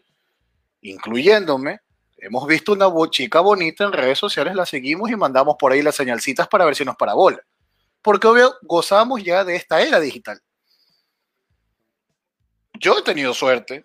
incluyéndome, 0.82 1.80
hemos 2.18 2.46
visto 2.46 2.74
una 2.74 2.86
chica 3.10 3.40
bonita 3.40 3.82
en 3.82 3.92
redes 3.92 4.16
sociales, 4.16 4.54
la 4.54 4.66
seguimos 4.66 5.10
y 5.10 5.16
mandamos 5.16 5.56
por 5.58 5.72
ahí 5.72 5.82
las 5.82 5.96
señalcitas 5.96 6.46
para 6.46 6.64
ver 6.64 6.76
si 6.76 6.84
nos 6.84 6.94
parabola. 6.94 7.42
Porque 8.02 8.28
obvio, 8.28 8.54
gozamos 8.62 9.24
ya 9.24 9.42
de 9.42 9.56
esta 9.56 9.82
era 9.82 9.98
digital. 9.98 10.40
Yo 12.74 12.96
he 12.96 13.02
tenido 13.02 13.34
suerte, 13.34 13.84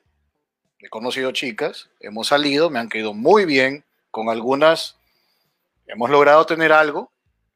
he 0.78 0.90
conocido 0.90 1.32
chicas, 1.32 1.90
hemos 2.02 2.28
salido, 2.28 2.70
me 2.70 2.78
han 2.78 2.90
quedado 2.90 3.16
muy 3.16 3.46
bien, 3.46 3.84
con 4.12 4.30
algunas 4.30 4.96
hemos 5.88 6.12
logrado 6.12 6.46
tener 6.46 6.72
algo, 6.72 7.12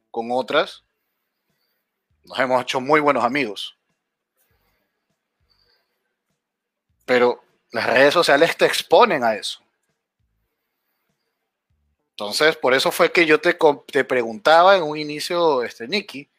con 0.09 0.31
otras 0.31 0.82
nos 2.23 2.39
hemos 2.39 2.61
hecho 2.61 2.79
muy 2.79 2.99
buenos 2.99 3.23
amigos. 3.23 3.77
Pero 7.05 7.43
las 7.71 7.87
redes 7.87 8.13
sociales 8.13 8.55
te 8.55 8.65
exponen 8.65 9.23
a 9.23 9.35
eso. 9.35 9.59
Entonces, 12.11 12.55
por 12.55 12.73
eso 12.73 12.91
fue 12.91 13.11
que 13.11 13.25
yo 13.25 13.41
te, 13.41 13.57
te 13.87 14.03
preguntaba 14.03 14.77
en 14.77 14.83
un 14.83 14.97
inicio, 14.97 15.63
este, 15.63 15.87
Nicky, 15.87 16.29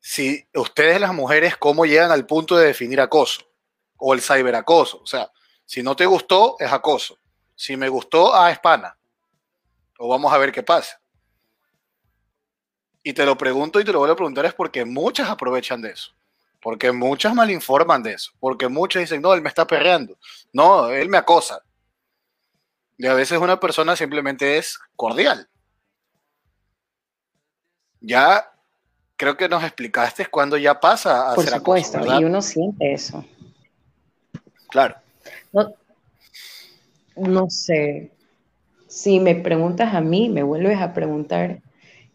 si 0.00 0.46
ustedes 0.54 1.00
las 1.00 1.12
mujeres, 1.12 1.56
¿cómo 1.56 1.84
llegan 1.84 2.12
al 2.12 2.26
punto 2.26 2.56
de 2.56 2.68
definir 2.68 3.00
acoso? 3.00 3.42
O 3.96 4.14
el 4.14 4.22
ciberacoso. 4.22 5.02
O 5.02 5.06
sea, 5.06 5.30
si 5.64 5.82
no 5.82 5.96
te 5.96 6.06
gustó, 6.06 6.56
es 6.60 6.72
acoso. 6.72 7.18
Si 7.54 7.76
me 7.76 7.88
gustó, 7.88 8.34
ah, 8.34 8.50
es 8.52 8.58
pana. 8.60 8.96
O 9.98 10.08
vamos 10.08 10.32
a 10.32 10.38
ver 10.38 10.52
qué 10.52 10.62
pasa. 10.62 11.00
Y 13.08 13.14
te 13.14 13.24
lo 13.24 13.38
pregunto 13.38 13.80
y 13.80 13.86
te 13.86 13.92
lo 13.92 14.00
voy 14.00 14.10
a 14.10 14.14
preguntar 14.14 14.44
es 14.44 14.52
porque 14.52 14.84
muchas 14.84 15.30
aprovechan 15.30 15.80
de 15.80 15.92
eso. 15.92 16.12
Porque 16.60 16.92
muchas 16.92 17.34
malinforman 17.34 18.02
de 18.02 18.12
eso. 18.12 18.32
Porque 18.38 18.68
muchas 18.68 19.00
dicen, 19.00 19.22
no, 19.22 19.32
él 19.32 19.40
me 19.40 19.48
está 19.48 19.66
perreando. 19.66 20.18
No, 20.52 20.90
él 20.90 21.08
me 21.08 21.16
acosa. 21.16 21.62
Y 22.98 23.06
a 23.06 23.14
veces 23.14 23.38
una 23.38 23.58
persona 23.58 23.96
simplemente 23.96 24.58
es 24.58 24.78
cordial. 24.94 25.48
Ya 28.02 28.52
creo 29.16 29.38
que 29.38 29.48
nos 29.48 29.64
explicaste 29.64 30.26
cuando 30.26 30.58
ya 30.58 30.78
pasa 30.78 31.32
a 31.32 31.34
Por 31.34 31.46
supuesto, 31.46 32.20
y 32.20 32.24
uno 32.24 32.42
siente 32.42 32.92
eso. 32.92 33.24
Claro. 34.68 34.96
No, 35.50 35.74
no 37.16 37.48
sé. 37.48 38.12
Si 38.86 39.18
me 39.18 39.34
preguntas 39.34 39.94
a 39.94 40.02
mí, 40.02 40.28
me 40.28 40.42
vuelves 40.42 40.78
a 40.78 40.92
preguntar 40.92 41.62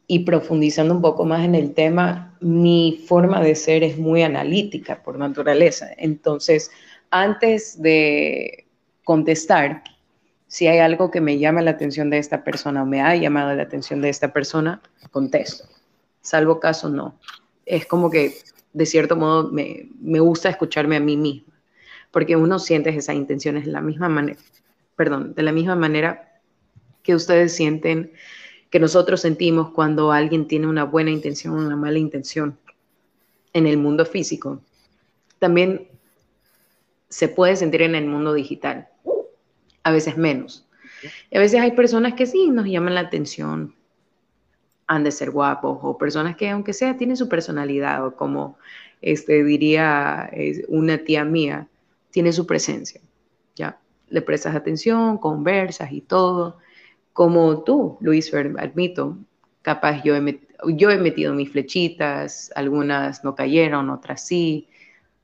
y 0.08 0.20
profundizando 0.20 0.94
un 0.94 1.02
poco 1.02 1.26
más 1.26 1.46
en 1.46 1.56
el 1.56 1.74
tema, 1.74 2.38
mi 2.42 3.04
forma 3.08 3.42
de 3.42 3.56
ser 3.56 3.84
es 3.84 3.98
muy 3.98 4.22
analítica 4.22 5.02
por 5.02 5.18
naturaleza. 5.18 5.88
Entonces, 5.98 6.72
antes 7.10 7.82
de 7.82 8.68
contestar, 9.04 9.84
si 10.48 10.68
hay 10.68 10.80
algo 10.80 11.10
que 11.10 11.22
me 11.22 11.40
llama 11.40 11.62
la 11.62 11.72
atención 11.72 12.10
de 12.10 12.20
esta 12.20 12.44
persona 12.44 12.84
o 12.84 12.86
me 12.86 13.02
ha 13.02 13.16
llamado 13.16 13.56
la 13.56 13.64
atención 13.64 14.02
de 14.02 14.10
esta 14.10 14.34
persona, 14.34 14.82
contesto. 15.12 15.68
Salvo 16.22 16.60
caso, 16.60 16.90
no. 16.90 17.20
Es 17.66 17.86
como 17.86 18.12
que, 18.12 18.36
de 18.74 18.86
cierto 18.86 19.16
modo, 19.16 19.52
me, 19.52 19.90
me 20.00 20.20
gusta 20.20 20.50
escucharme 20.50 20.98
a 20.98 21.00
mí 21.00 21.18
misma, 21.18 21.54
porque 22.12 22.36
uno 22.36 22.60
siente 22.60 22.90
esas 22.92 23.16
intenciones 23.16 23.66
de 23.66 23.72
la 23.72 23.82
misma 23.82 24.10
manera, 24.10 24.38
perdón, 24.96 25.34
de 25.34 25.44
la 25.44 25.52
misma 25.52 25.76
manera 25.76 26.40
que 27.02 27.16
ustedes 27.16 27.56
sienten, 27.56 28.14
que 28.74 28.80
nosotros 28.80 29.22
sentimos 29.22 29.70
cuando 29.70 30.12
alguien 30.12 30.48
tiene 30.48 30.66
una 30.66 30.84
buena 30.84 31.12
intención 31.12 31.54
o 31.54 31.58
una 31.58 31.76
mala 31.76 32.00
intención 32.00 32.58
en 33.54 33.68
el 33.68 33.78
mundo 33.78 34.04
físico. 34.04 34.64
También 35.38 35.90
se 37.08 37.28
puede 37.28 37.56
sentir 37.56 37.84
en 37.84 37.94
el 37.94 38.08
mundo 38.08 38.34
digital 38.34 38.88
a 39.84 39.92
veces 39.92 40.18
menos. 40.18 40.68
Y 41.30 41.38
a 41.38 41.40
veces 41.40 41.62
hay 41.62 41.74
personas 41.74 42.16
que 42.16 42.26
sí 42.26 42.50
nos 42.50 42.66
llaman 42.66 42.96
la 42.96 43.02
atención, 43.02 43.76
han 44.88 45.04
de 45.04 45.12
ser 45.12 45.30
guapos, 45.30 45.78
o 45.84 45.96
personas 46.00 46.36
que 46.36 46.50
aunque 46.50 46.74
sea 46.74 46.98
tienen 46.98 47.16
su 47.16 47.30
personalidad, 47.30 48.04
o 48.04 48.16
como 48.16 48.58
este, 49.04 49.44
diría 49.44 50.32
una 50.68 50.98
tía 50.98 51.24
mía, 51.26 51.68
tiene 52.10 52.34
su 52.34 52.48
presencia, 52.48 53.02
¿ya? 53.56 53.78
Le 54.10 54.24
prestas 54.24 54.56
atención, 54.56 55.20
conversas 55.20 55.92
y 55.92 56.02
todo. 56.02 56.58
Como 57.14 57.64
tú, 57.64 57.98
Luis, 58.02 58.34
admito, 58.34 59.18
capaz 59.62 60.04
yo 60.04 60.16
he, 60.16 60.40
yo 60.76 60.90
he 60.90 60.98
metido 60.98 61.34
mis 61.34 61.52
flechitas, 61.52 62.52
algunas 62.56 63.24
no 63.24 63.36
cayeron, 63.36 63.90
otras 63.90 64.26
sí, 64.26 64.68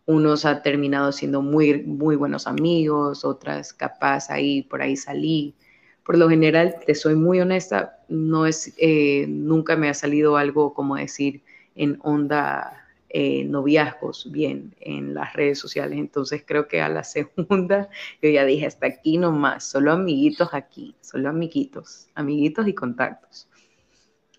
unos 0.06 0.46
han 0.46 0.64
terminado 0.64 1.12
siendo 1.12 1.42
muy, 1.42 1.84
muy 1.84 2.16
buenos 2.16 2.48
amigos, 2.48 3.26
otras 3.26 3.74
capaz 3.74 4.30
ahí, 4.30 4.64
por 4.64 4.82
ahí 4.82 4.96
salí. 4.96 5.56
Por 6.04 6.18
lo 6.18 6.30
general, 6.30 6.76
te 6.86 6.96
soy 6.96 7.16
muy 7.16 7.40
honesta, 7.40 8.00
no 8.08 8.46
es, 8.46 8.74
eh, 8.78 9.26
nunca 9.28 9.76
me 9.76 9.90
ha 9.90 9.94
salido 9.94 10.38
algo 10.38 10.74
como 10.74 10.96
decir 10.96 11.44
en 11.76 12.00
onda 12.02 12.89
eh, 13.10 13.44
noviazgos 13.44 14.32
bien 14.32 14.76
en 14.80 15.14
las 15.14 15.34
redes 15.34 15.60
sociales. 15.60 15.98
Entonces 15.98 16.44
creo 16.46 16.68
que 16.68 16.82
a 16.82 16.90
la 16.90 17.04
segunda 17.06 17.90
yo 18.22 18.30
ya 18.30 18.46
dije 18.46 18.66
hasta 18.66 18.88
aquí 18.88 19.18
nomás, 19.18 19.64
solo 19.64 19.92
amiguitos 19.92 20.50
aquí, 20.54 20.96
solo 21.02 21.30
amiguitos, 21.30 22.08
amiguitos 22.16 22.68
y 22.68 22.74
contactos. 22.74 23.48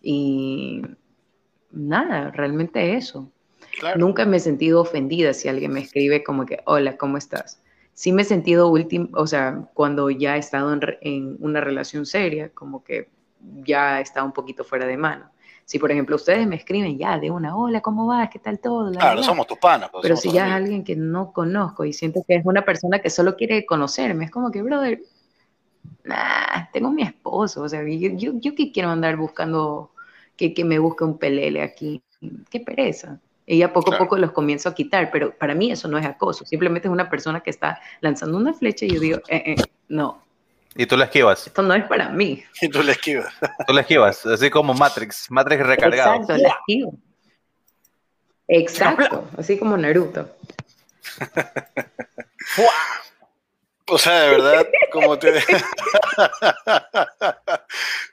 Y 0.03 0.83
nada, 1.71 2.31
realmente 2.31 2.95
eso. 2.95 3.31
Nunca 3.97 4.27
me 4.27 4.39
he 4.39 4.41
sentido 4.41 4.81
ofendida 4.81 5.33
si 5.33 5.49
alguien 5.49 5.73
me 5.73 5.81
escribe 5.81 6.23
como 6.23 6.45
que, 6.47 6.61
hola, 6.67 6.97
¿cómo 6.97 7.17
estás? 7.17 7.63
Sí 7.93 8.13
me 8.13 8.23
he 8.23 8.25
sentido 8.25 8.69
último, 8.69 9.09
o 9.15 9.27
sea, 9.27 9.69
cuando 9.75 10.11
ya 10.11 10.37
he 10.37 10.39
estado 10.39 10.79
en, 11.01 11.37
una 11.41 11.61
relación 11.61 12.07
seria, 12.07 12.51
como 12.51 12.83
que 12.83 13.09
ya 13.65 14.01
está 14.01 14.23
un 14.23 14.33
poquito 14.33 14.65
fuera 14.65 14.87
de 14.87 14.97
mano. 14.97 15.31
Si, 15.71 15.79
por 15.79 15.93
ejemplo, 15.93 16.17
ustedes 16.17 16.49
me 16.49 16.57
escriben 16.57 16.99
ya 16.99 17.17
de 17.17 17.31
una, 17.31 17.57
hola, 17.57 17.81
¿cómo 17.81 18.05
vas? 18.05 18.29
¿Qué 18.29 18.41
tal 18.41 18.59
todo? 18.59 18.91
claro, 18.91 19.23
somos 19.23 19.47
tus 19.47 19.57
panas. 19.57 19.89
Pues, 19.93 20.03
Pero 20.03 20.17
si 20.17 20.33
ya 20.33 20.49
es 20.49 20.53
alguien 20.55 20.83
que 20.83 20.97
no 20.97 21.33
conozco 21.33 21.85
y 21.85 21.93
siento 21.93 22.25
que 22.27 22.35
es 22.35 22.45
una 22.45 22.65
persona 22.65 22.99
que 22.99 23.09
solo 23.09 23.37
quiere 23.37 23.65
conocerme, 23.65 24.25
es 24.25 24.33
como 24.33 24.51
que, 24.51 24.63
brother, 24.63 25.01
nah, 26.03 26.67
tengo 26.73 26.91
mi 26.91 27.03
esposo, 27.03 27.63
o 27.63 27.69
sea, 27.69 27.85
yo, 27.85 28.11
yo, 28.17 28.33
yo 28.35 28.57
que 28.57 28.73
quiero 28.73 28.89
andar 28.89 29.17
buscando 29.17 29.93
que, 30.37 30.55
que 30.55 30.65
me 30.65 30.81
busque 30.81 31.05
un 31.05 31.19
pelele 31.19 31.63
aquí, 31.63 32.03
qué 32.51 32.59
pereza. 32.59 33.21
Ella 33.47 33.73
poco 33.73 33.95
a 33.95 33.99
poco 33.99 34.19
los 34.19 34.33
comienzo 34.33 34.71
a 34.71 34.75
quitar, 34.75 35.13
pero 35.13 35.39
para 35.39 35.55
mí 35.55 35.71
eso 35.71 35.87
no 35.87 35.99
es 35.99 36.05
acoso, 36.05 36.45
simplemente 36.45 36.89
es 36.89 36.93
una 36.93 37.09
persona 37.09 37.43
que 37.43 37.51
está 37.51 37.79
lanzando 38.01 38.39
una 38.39 38.55
flecha 38.55 38.87
y 38.87 38.95
yo 38.95 38.99
digo, 38.99 39.19
eh, 39.29 39.55
eh, 39.57 39.57
no. 39.87 40.21
Y 40.77 40.87
tú 40.87 40.97
la 40.97 41.07
esquivas. 41.07 41.47
Esto 41.47 41.63
no 41.63 41.75
es 41.75 41.85
para 41.85 42.09
mí. 42.09 42.45
Y 42.61 42.69
tú 42.69 42.83
la 42.83 42.93
esquivas. 42.93 43.33
Tú 43.67 43.73
la 43.73 43.81
esquivas, 43.83 44.25
así 44.27 44.51
como 44.51 44.75
Matrix, 44.75 45.31
Matrix 45.31 45.67
recargado. 45.67 46.15
Exacto, 46.15 46.37
la 46.37 46.49
esquivo. 46.49 46.95
Exacto, 48.49 49.29
así 49.39 49.59
como 49.59 49.77
Naruto. 49.77 50.29
O 53.93 53.99
sea, 53.99 54.21
de 54.21 54.31
verdad, 54.31 54.69
como 54.93 55.19
te... 55.19 55.43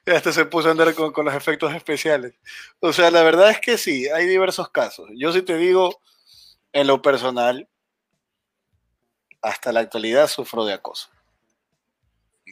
Hasta 0.08 0.32
se 0.32 0.46
puso 0.46 0.70
a 0.70 0.72
andar 0.72 0.92
con, 0.96 1.14
los 1.24 1.36
efectos 1.36 1.72
especiales. 1.76 2.34
O 2.80 2.92
sea, 2.92 3.12
la 3.12 3.22
verdad 3.22 3.52
es 3.52 3.60
que 3.60 3.78
sí, 3.78 4.08
hay 4.10 4.26
diversos 4.26 4.70
casos. 4.72 5.08
Yo 5.16 5.32
sí 5.32 5.44
te 5.44 5.56
digo, 5.56 6.02
en 6.74 6.88
lo 6.88 7.00
personal, 7.04 7.70
hasta 9.44 9.72
la 9.72 9.82
actualidad 9.82 10.28
sufro 10.28 10.66
de 10.66 10.74
acoso. 10.74 11.10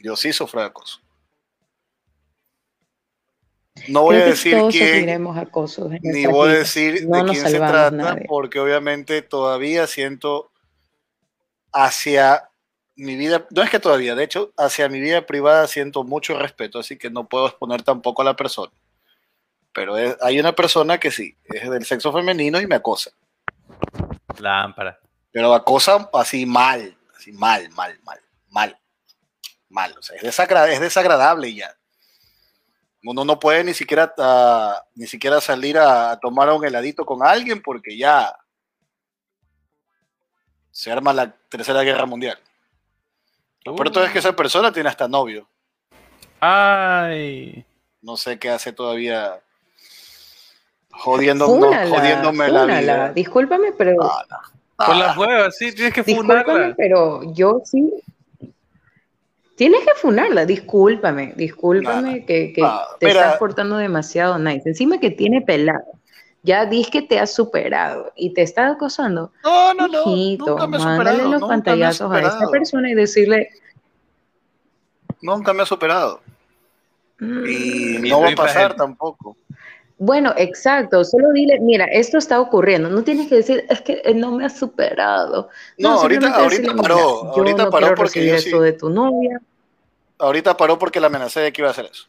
Yo 0.02 0.16
sí 0.16 0.32
sufro 0.32 0.60
de 0.60 0.66
acoso. 0.66 1.00
No 3.88 4.02
voy 4.02 4.16
a 4.16 4.24
decir 4.24 4.56
quién, 4.70 5.06
ni 6.02 6.26
voy 6.26 6.50
a 6.50 6.52
decir 6.54 7.06
de 7.06 7.24
quién 7.24 7.48
se 7.48 7.58
trata, 7.58 8.16
porque 8.26 8.58
obviamente 8.58 9.22
todavía 9.22 9.86
siento 9.86 10.50
hacia 11.72 12.48
mi 12.96 13.16
vida, 13.16 13.46
no 13.50 13.62
es 13.62 13.70
que 13.70 13.78
todavía, 13.78 14.14
de 14.14 14.24
hecho, 14.24 14.52
hacia 14.56 14.88
mi 14.88 14.98
vida 15.00 15.26
privada 15.26 15.66
siento 15.66 16.02
mucho 16.04 16.38
respeto, 16.38 16.78
así 16.78 16.96
que 16.96 17.10
no 17.10 17.28
puedo 17.28 17.46
exponer 17.46 17.82
tampoco 17.82 18.22
a 18.22 18.24
la 18.24 18.36
persona. 18.36 18.72
Pero 19.72 19.94
hay 20.22 20.40
una 20.40 20.54
persona 20.54 20.98
que 20.98 21.10
sí, 21.10 21.36
es 21.44 21.68
del 21.68 21.84
sexo 21.84 22.10
femenino 22.12 22.58
y 22.60 22.66
me 22.66 22.76
acosa. 22.76 23.10
Lámpara. 24.38 24.98
Pero 25.30 25.52
acosa 25.52 26.08
así 26.14 26.46
mal, 26.46 26.96
así 27.14 27.30
mal, 27.32 27.68
mal, 27.70 28.00
mal, 28.02 28.20
mal, 28.48 28.78
mal. 29.76 29.94
O 29.98 30.02
sea, 30.02 30.16
es, 30.16 30.38
es 30.38 30.80
desagradable 30.80 31.54
ya. 31.54 31.76
Uno 33.04 33.24
no 33.24 33.38
puede 33.38 33.62
ni 33.62 33.74
siquiera, 33.74 34.12
ah, 34.18 34.82
ni 34.94 35.06
siquiera 35.06 35.40
salir 35.40 35.78
a 35.78 36.18
tomar 36.18 36.50
un 36.50 36.64
heladito 36.64 37.04
con 37.04 37.24
alguien 37.24 37.62
porque 37.62 37.96
ya 37.96 38.34
se 40.72 40.90
arma 40.90 41.12
la 41.12 41.30
tercera 41.48 41.82
guerra 41.82 42.06
mundial. 42.06 42.38
Lo 43.64 43.76
peor 43.76 44.06
es 44.06 44.12
que 44.12 44.18
esa 44.18 44.34
persona 44.34 44.72
tiene 44.72 44.88
hasta 44.88 45.06
novio. 45.06 45.48
Ay. 46.40 47.64
No 48.00 48.16
sé 48.16 48.38
qué 48.38 48.50
hace 48.50 48.72
todavía 48.72 49.40
jodiendo, 50.90 51.46
jodiéndome 51.46 52.48
la 52.48 52.64
vida. 52.64 53.12
Discúlpame, 53.12 53.72
pero. 53.72 53.96
Con 54.76 54.98
las 54.98 55.16
huevas, 55.16 55.56
sí, 55.56 55.74
tienes 55.74 55.94
que 55.94 56.04
funarla. 56.04 56.74
pero 56.76 57.22
yo 57.32 57.60
sí. 57.64 57.90
Tienes 59.56 59.80
que 59.80 59.94
funarla, 59.94 60.44
discúlpame, 60.44 61.32
discúlpame 61.34 62.26
que, 62.26 62.52
te 63.00 63.08
estás 63.08 63.38
portando 63.38 63.78
demasiado 63.78 64.38
nice. 64.38 64.68
Encima 64.68 65.00
que 65.00 65.10
tiene 65.10 65.40
pelado. 65.40 65.84
Ya 66.42 66.66
dis 66.66 66.90
que 66.90 67.02
te 67.02 67.18
has 67.18 67.34
superado 67.34 68.12
y 68.14 68.34
te 68.34 68.42
está 68.42 68.68
acosando. 68.68 69.32
No, 69.42 69.74
no, 69.74 69.88
no. 69.88 70.04
nunca 70.04 70.66
me 70.66 70.78
mándale 70.78 71.24
los 71.24 71.42
pantallazos 71.42 72.12
a 72.12 72.20
esa 72.20 72.48
persona 72.50 72.90
y 72.90 72.94
decirle. 72.94 73.48
Nunca 75.22 75.54
me 75.54 75.62
ha 75.62 75.66
superado. 75.66 76.20
Mm. 77.18 77.46
Y 77.46 78.10
no 78.10 78.20
va 78.20 78.28
a 78.28 78.34
pasar 78.34 78.76
tampoco. 78.76 79.36
Bueno, 79.98 80.34
exacto. 80.36 81.04
Solo 81.04 81.32
dile, 81.32 81.58
mira, 81.60 81.86
esto 81.86 82.18
está 82.18 82.40
ocurriendo. 82.40 82.90
No 82.90 83.02
tienes 83.02 83.28
que 83.28 83.36
decir, 83.36 83.64
es 83.68 83.80
que 83.80 84.02
no 84.14 84.32
me 84.32 84.44
ha 84.44 84.50
superado. 84.50 85.48
No, 85.78 86.00
ahorita, 86.00 86.34
ahorita 86.34 86.74
paró. 86.74 87.32
ahorita 87.32 87.64
no 87.64 87.70
paró 87.70 87.94
porque 87.94 88.26
yo 88.26 88.34
eso 88.34 88.60
de 88.60 88.72
tu 88.72 88.90
novia. 88.90 89.40
Ahorita 90.18 90.56
paró 90.56 90.78
porque 90.78 91.00
la 91.00 91.06
amenacé 91.06 91.40
de 91.40 91.52
que 91.52 91.62
iba 91.62 91.68
a 91.68 91.72
hacer 91.72 91.86
eso. 91.86 92.06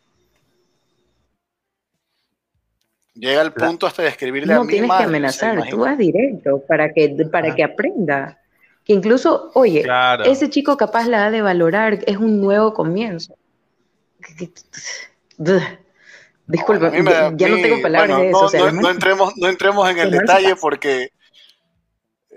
Llega 3.13 3.41
el 3.41 3.51
punto 3.51 3.87
hasta 3.87 4.03
de 4.03 4.09
escribirle 4.09 4.53
a 4.53 4.59
mi 4.59 4.65
No 4.65 4.69
tienes 4.69 4.91
que 4.91 5.03
amenazar, 5.03 5.69
tú 5.69 5.79
vas 5.79 5.97
directo 5.97 6.61
para 6.67 6.93
que, 6.93 7.09
para 7.31 7.55
que 7.55 7.63
aprenda. 7.63 8.39
Que 8.83 8.93
incluso, 8.93 9.51
oye, 9.55 9.85
ese 10.25 10.49
chico 10.49 10.77
capaz 10.77 11.07
la 11.07 11.25
ha 11.25 11.31
de 11.31 11.41
valorar, 11.41 11.99
es 12.05 12.17
un 12.17 12.39
nuevo 12.39 12.73
comienzo. 12.73 13.35
Disculpa, 16.47 16.91
ya 16.91 17.01
no 17.01 17.37
tengo 17.37 17.81
palabras 17.81 18.19
de 18.19 18.29
eso. 18.29 18.71
No, 18.71 18.89
entremos, 18.89 19.33
no 19.35 19.49
entremos 19.49 19.89
en 19.89 19.99
el 19.99 20.11
detalle 20.11 20.55
porque 20.55 21.11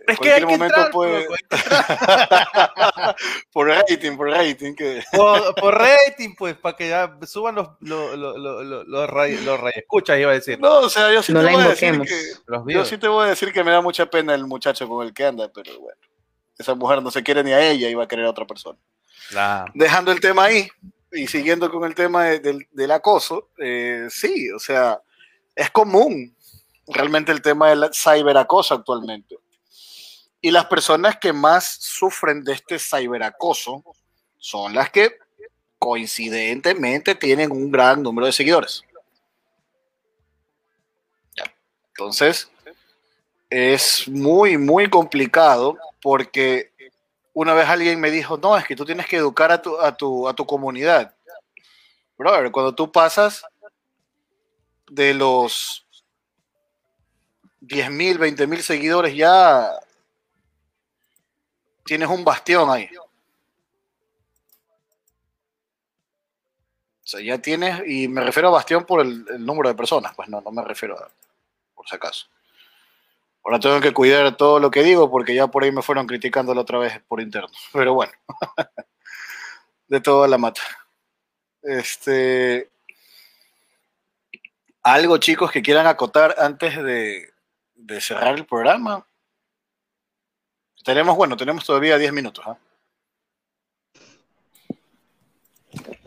es 0.06 0.18
que 0.18 0.32
hay 0.32 0.40
que 0.40 0.46
momento 0.46 0.74
entrar, 0.74 0.90
puede... 0.90 1.28
por 3.52 3.68
rating, 3.68 4.16
por 4.16 4.28
rating. 4.28 4.74
Que... 4.74 5.02
Por, 5.12 5.74
rating, 5.78 6.34
pues, 6.36 6.56
para 6.56 6.76
que 6.76 6.88
ya 6.88 7.16
suban 7.22 7.54
los, 7.54 7.68
los, 7.80 8.18
los, 8.18 8.36
los, 8.36 8.86
los, 8.86 9.76
escuchas, 9.76 10.18
iba 10.18 10.32
a 10.32 10.34
decir. 10.34 10.58
No, 10.58 10.80
o 10.80 10.90
sea, 10.90 11.12
yo 11.12 11.22
sí, 11.22 11.32
te 11.32 11.38
voy 11.38 11.62
a 11.62 11.68
decir 11.68 12.00
que, 12.00 12.72
yo 12.72 12.84
sí 12.84 12.98
te 12.98 13.08
voy 13.08 13.26
a 13.26 13.30
decir 13.30 13.52
que 13.52 13.62
me 13.62 13.70
da 13.70 13.80
mucha 13.80 14.06
pena 14.06 14.34
el 14.34 14.46
muchacho 14.46 14.88
con 14.88 15.06
el 15.06 15.14
que 15.14 15.26
anda, 15.26 15.48
pero 15.54 15.78
bueno, 15.78 16.00
esa 16.58 16.74
mujer 16.74 17.02
no 17.02 17.10
se 17.10 17.22
quiere 17.22 17.44
ni 17.44 17.52
a 17.52 17.70
ella, 17.70 17.88
iba 17.88 18.04
a 18.04 18.08
querer 18.08 18.26
a 18.26 18.30
otra 18.30 18.46
persona. 18.46 18.78
Dejando 19.74 20.10
el 20.10 20.20
tema 20.20 20.44
ahí 20.44 20.68
y 21.12 21.26
siguiendo 21.26 21.70
con 21.70 21.84
el 21.84 21.94
tema 21.94 22.24
del, 22.24 22.90
acoso, 22.90 23.50
eh, 23.58 24.06
sí, 24.10 24.50
o 24.50 24.58
sea, 24.58 25.00
es 25.54 25.70
común 25.70 26.36
realmente 26.86 27.32
el 27.32 27.42
tema 27.42 27.68
del 27.68 27.90
ciberacoso 27.92 28.74
actualmente. 28.74 29.36
Y 30.40 30.50
las 30.50 30.66
personas 30.66 31.18
que 31.18 31.32
más 31.32 31.76
sufren 31.80 32.42
de 32.44 32.54
este 32.54 32.78
ciberacoso 32.78 33.84
son 34.38 34.74
las 34.74 34.90
que 34.90 35.18
coincidentemente 35.78 37.14
tienen 37.14 37.50
un 37.50 37.70
gran 37.70 38.02
número 38.02 38.26
de 38.26 38.32
seguidores. 38.32 38.82
Entonces, 41.88 42.50
es 43.50 44.08
muy, 44.08 44.56
muy 44.56 44.88
complicado 44.88 45.76
porque 46.00 46.69
una 47.40 47.54
vez 47.54 47.66
alguien 47.70 47.98
me 47.98 48.10
dijo, 48.10 48.36
no, 48.36 48.54
es 48.54 48.66
que 48.66 48.76
tú 48.76 48.84
tienes 48.84 49.06
que 49.06 49.16
educar 49.16 49.50
a 49.50 49.62
tu, 49.62 49.80
a 49.80 49.96
tu, 49.96 50.28
a 50.28 50.34
tu 50.34 50.44
comunidad. 50.44 51.14
Brother, 52.18 52.52
cuando 52.52 52.74
tú 52.74 52.92
pasas 52.92 53.42
de 54.90 55.14
los 55.14 55.86
10 57.60 57.90
mil, 57.92 58.18
20 58.18 58.46
mil 58.46 58.62
seguidores, 58.62 59.16
ya 59.16 59.70
tienes 61.82 62.10
un 62.10 62.24
bastión 62.24 62.68
ahí. 62.68 62.90
O 67.02 67.06
sea, 67.06 67.22
ya 67.22 67.38
tienes, 67.38 67.80
y 67.86 68.06
me 68.06 68.20
refiero 68.20 68.48
a 68.48 68.52
bastión 68.52 68.84
por 68.84 69.00
el, 69.00 69.24
número 69.42 69.70
de 69.70 69.74
personas, 69.74 70.14
pues 70.14 70.28
no, 70.28 70.42
no 70.42 70.50
me 70.50 70.62
refiero 70.62 70.98
a, 70.98 71.08
por 71.74 71.88
si 71.88 71.96
acaso. 71.96 72.26
Ahora 73.42 73.58
tengo 73.58 73.80
que 73.80 73.92
cuidar 73.92 74.36
todo 74.36 74.60
lo 74.60 74.70
que 74.70 74.82
digo 74.82 75.10
porque 75.10 75.34
ya 75.34 75.46
por 75.46 75.64
ahí 75.64 75.72
me 75.72 75.82
fueron 75.82 76.06
criticando 76.06 76.54
la 76.54 76.60
otra 76.60 76.78
vez 76.78 77.00
por 77.08 77.20
interno. 77.20 77.48
Pero 77.72 77.94
bueno, 77.94 78.12
de 79.88 80.00
toda 80.00 80.28
la 80.28 80.38
mata. 80.38 80.60
Este. 81.62 82.70
Algo, 84.82 85.18
chicos, 85.18 85.50
que 85.50 85.62
quieran 85.62 85.86
acotar 85.86 86.34
antes 86.38 86.82
de, 86.82 87.30
de 87.74 88.00
cerrar 88.00 88.34
el 88.34 88.46
programa. 88.46 89.06
Tenemos, 90.84 91.16
bueno, 91.16 91.36
tenemos 91.36 91.64
todavía 91.66 91.98
10 91.98 92.12
minutos. 92.12 92.44
¿ah? 92.46 92.56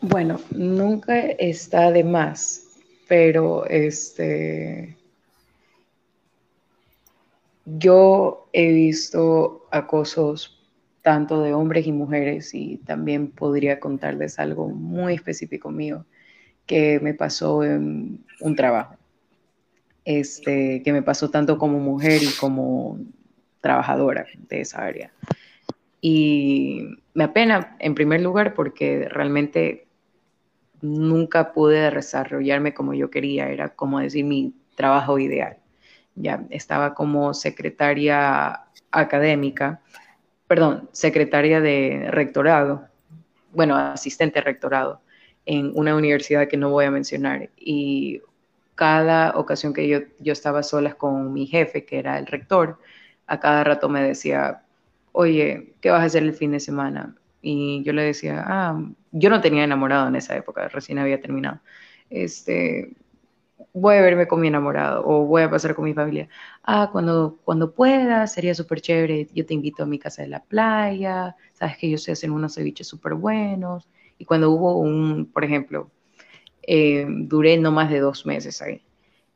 Bueno, 0.02 0.42
nunca 0.52 1.18
está 1.20 1.92
de 1.92 2.04
más, 2.04 2.64
pero 3.08 3.66
este. 3.66 4.98
Yo 7.66 8.50
he 8.54 8.72
visto 8.72 9.68
acosos 9.72 10.64
tanto 11.02 11.42
de 11.42 11.54
hombres 11.54 11.86
y 11.88 11.92
mujeres 11.92 12.54
y 12.54 12.78
también 12.78 13.30
podría 13.32 13.80
contarles 13.80 14.40
algo 14.40 14.68
muy 14.70 15.14
específico 15.14 15.70
mío 15.70 16.06
que 16.66 17.00
me 17.02 17.14
pasó 17.14 17.64
en 17.64 18.24
un 18.42 18.56
trabajo. 18.56 18.96
Este, 20.06 20.82
que 20.84 20.92
me 20.92 21.02
pasó 21.02 21.30
tanto 21.30 21.58
como 21.58 21.80
mujer 21.80 22.22
y 22.24 22.32
como 22.38 23.00
trabajadora 23.62 24.26
de 24.50 24.62
esa 24.62 24.84
área. 24.84 25.14
Y 26.02 26.98
me 27.14 27.24
apena, 27.24 27.78
en 27.80 27.96
primer 27.96 28.22
lugar, 28.22 28.54
porque 28.54 29.08
realmente 29.10 29.88
nunca 30.82 31.54
pude 31.54 31.90
desarrollarme 31.90 32.74
como 32.74 32.94
yo 32.94 33.10
quería, 33.10 33.48
era 33.48 33.70
como 33.70 34.00
decir 34.00 34.26
mi 34.26 34.54
trabajo 34.76 35.18
ideal. 35.18 35.63
Ya 36.16 36.46
estaba 36.50 36.94
como 36.94 37.34
secretaria 37.34 38.62
académica, 38.92 39.82
perdón, 40.48 40.90
secretaria 40.92 41.62
de 41.62 42.08
rectorado, 42.10 42.88
bueno, 43.52 43.76
asistente 43.76 44.42
rectorado 44.42 45.02
en 45.46 45.72
una 45.76 45.96
universidad 45.96 46.48
que 46.48 46.58
no 46.58 46.70
voy 46.70 46.86
a 46.86 46.92
mencionar. 46.92 47.50
Y 47.58 48.22
cada 48.76 49.32
ocasión 49.38 49.74
que 49.74 49.88
yo, 49.88 50.00
yo 50.20 50.34
estaba 50.34 50.64
sola 50.64 50.94
con 50.96 51.34
mi 51.34 51.48
jefe, 51.48 51.86
que 51.86 52.00
era 52.00 52.18
el 52.18 52.28
rector, 52.28 52.80
a 53.28 53.40
cada 53.40 53.64
rato 53.64 53.90
me 53.90 54.04
decía, 54.04 54.64
oye, 55.12 55.74
¿qué 55.82 55.90
vas 55.90 56.02
a 56.02 56.06
hacer 56.06 56.24
el 56.24 56.34
fin 56.34 56.52
de 56.52 56.60
semana? 56.60 57.16
Y 57.42 57.84
yo 57.84 57.94
le 57.94 58.04
decía, 58.04 58.44
ah, 58.48 58.82
yo 59.12 59.30
no 59.30 59.42
tenía 59.42 59.64
enamorado 59.64 60.08
en 60.08 60.16
esa 60.16 60.36
época, 60.36 60.68
recién 60.70 61.00
había 61.00 61.22
terminado. 61.22 61.60
Este, 62.10 62.94
voy 63.74 63.96
a 63.96 64.02
verme 64.02 64.28
con 64.28 64.42
mi 64.42 64.48
enamorado 64.48 65.06
o 65.06 65.26
voy 65.26 65.44
a 65.44 65.50
pasar 65.50 65.76
con 65.76 65.86
mi 65.86 65.94
familia. 65.94 66.30
Ah, 66.64 66.90
cuando, 66.92 67.40
cuando 67.44 67.74
pueda, 67.74 68.28
sería 68.28 68.56
súper 68.56 68.82
chévere. 68.82 69.28
Yo 69.34 69.46
te 69.46 69.54
invito 69.54 69.84
a 69.84 69.86
mi 69.86 70.00
casa 70.00 70.22
de 70.22 70.30
la 70.30 70.42
playa. 70.44 71.36
Sabes 71.54 71.78
que 71.78 71.90
yo 71.90 71.98
sé 71.98 72.12
hacer 72.12 72.32
unos 72.32 72.56
ceviches 72.56 72.88
súper 72.88 73.14
buenos. 73.16 73.88
Y 74.18 74.26
cuando 74.26 74.52
hubo 74.52 74.78
un, 74.78 75.26
por 75.26 75.44
ejemplo, 75.44 75.90
eh, 76.64 77.06
duré 77.08 77.58
no 77.58 77.72
más 77.72 77.90
de 77.90 78.00
dos 78.00 78.26
meses 78.26 78.62
ahí. 78.62 78.82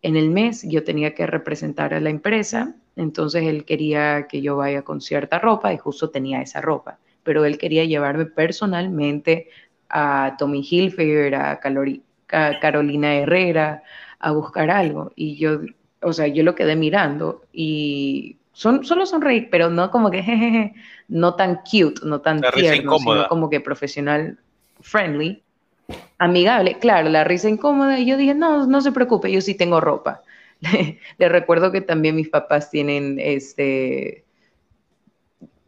En 0.02 0.16
el 0.16 0.30
mes 0.30 0.64
yo 0.64 0.84
tenía 0.84 1.14
que 1.16 1.26
representar 1.28 1.94
a 1.94 2.00
la 2.00 2.10
empresa 2.10 2.76
entonces 2.98 3.44
él 3.44 3.64
quería 3.64 4.28
que 4.28 4.42
yo 4.42 4.58
vaya 4.58 4.82
con 4.82 5.02
cierta 5.02 5.40
ropa 5.40 5.72
y 5.72 5.78
justo 5.78 6.10
tenía 6.10 6.42
esa 6.42 6.62
ropa, 6.62 7.00
pero 7.24 7.46
él 7.46 7.58
quería 7.60 7.86
llevarme 7.86 8.26
personalmente 8.26 9.50
a 9.88 10.36
Tommy 10.38 10.68
Hilfiger, 10.70 11.36
a, 11.36 11.60
Carolina 12.60 13.16
Herrera, 13.16 13.84
a 14.20 14.32
buscar 14.32 14.70
algo. 14.70 15.12
Y 15.16 15.38
yo, 15.38 15.60
o 16.02 16.14
sea, 16.14 16.28
yo 16.28 16.44
lo 16.44 16.56
quedé 16.56 16.76
mirando 16.76 17.44
y 17.52 18.38
son, 18.54 18.84
solo 18.84 19.06
sonreí, 19.06 19.42
pero 19.42 19.70
no 19.70 19.92
como 19.92 20.10
que, 20.10 20.24
jejeje, 20.24 20.74
no 21.08 21.36
tan 21.36 21.58
cute, 21.58 22.02
no 22.04 22.22
tan 22.22 22.42
tierno, 22.42 22.98
sino 23.00 23.28
como 23.28 23.50
que 23.50 23.60
profesional 23.60 24.38
friendly, 24.82 25.44
amigable. 26.18 26.78
Claro, 26.80 27.10
la 27.10 27.24
risa 27.24 27.50
incómoda. 27.50 28.00
Y 28.00 28.06
yo 28.06 28.18
dije, 28.18 28.34
no, 28.34 28.66
no 28.66 28.82
se 28.82 28.92
preocupe, 28.92 29.32
yo 29.32 29.42
sí 29.42 29.56
tengo 29.56 29.80
ropa. 29.80 30.22
le, 31.18 31.30
recuerdo 31.30 31.72
que 31.72 31.82
también 31.82 32.16
mis 32.16 32.30
papás 32.30 32.72
tienen 32.72 33.20
este 33.20 34.26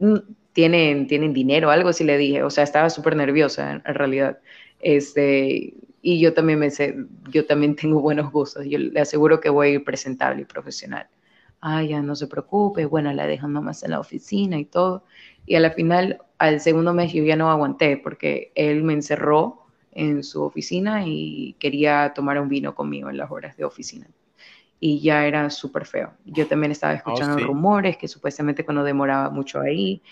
mm, 0.00 0.16
tienen, 0.52 1.06
tienen 1.06 1.32
dinero, 1.32 1.70
algo 1.70 1.90
así 1.90 2.04
le 2.04 2.18
dije, 2.18 2.42
o 2.42 2.50
sea, 2.50 2.64
estaba 2.64 2.90
súper 2.90 3.16
nerviosa 3.16 3.72
en, 3.72 3.94
realidad. 3.94 4.38
Este, 4.80 5.74
y 6.02 6.20
yo 6.20 6.34
también 6.34 6.58
me 6.58 6.70
sé, 6.70 6.96
yo 7.30 7.46
también 7.46 7.76
tengo 7.76 8.00
buenos 8.00 8.32
gustos, 8.32 8.64
yo 8.66 8.78
le 8.78 9.00
aseguro 9.00 9.40
que 9.40 9.50
voy 9.50 9.68
a 9.68 9.70
ir 9.72 9.84
presentable 9.84 10.42
y 10.42 10.44
profesional. 10.44 11.08
Ah, 11.60 11.82
ya 11.82 12.00
no 12.00 12.16
se 12.16 12.26
preocupe, 12.26 12.86
bueno, 12.86 13.12
la 13.12 13.26
dejan 13.26 13.52
nomás 13.52 13.82
en 13.82 13.90
la 13.90 14.00
oficina 14.00 14.58
y 14.58 14.64
todo. 14.64 15.04
Y 15.44 15.56
a 15.56 15.60
la 15.60 15.70
final, 15.70 16.22
al 16.38 16.60
segundo 16.60 16.94
mes 16.94 17.12
yo 17.12 17.22
ya 17.22 17.36
no 17.36 17.50
aguanté 17.50 17.98
porque 17.98 18.50
él 18.54 18.82
me 18.82 18.94
encerró 18.94 19.66
en 19.92 20.22
su 20.22 20.42
oficina 20.42 21.06
y 21.06 21.54
quería 21.58 22.12
tomar 22.14 22.40
un 22.40 22.48
vino 22.48 22.74
conmigo 22.74 23.10
en 23.10 23.18
las 23.18 23.30
horas 23.30 23.56
de 23.56 23.64
oficina 23.64 24.08
y 24.80 24.98
ya 25.00 25.26
era 25.26 25.50
súper 25.50 25.84
feo. 25.84 26.14
Yo 26.24 26.46
también 26.46 26.72
estaba 26.72 26.94
oh, 26.94 26.96
escuchando 26.96 27.38
rumores 27.38 27.98
que 27.98 28.08
supuestamente 28.08 28.64
cuando 28.64 28.82
demoraba 28.82 29.28
mucho 29.28 29.60
ahí 29.60 30.02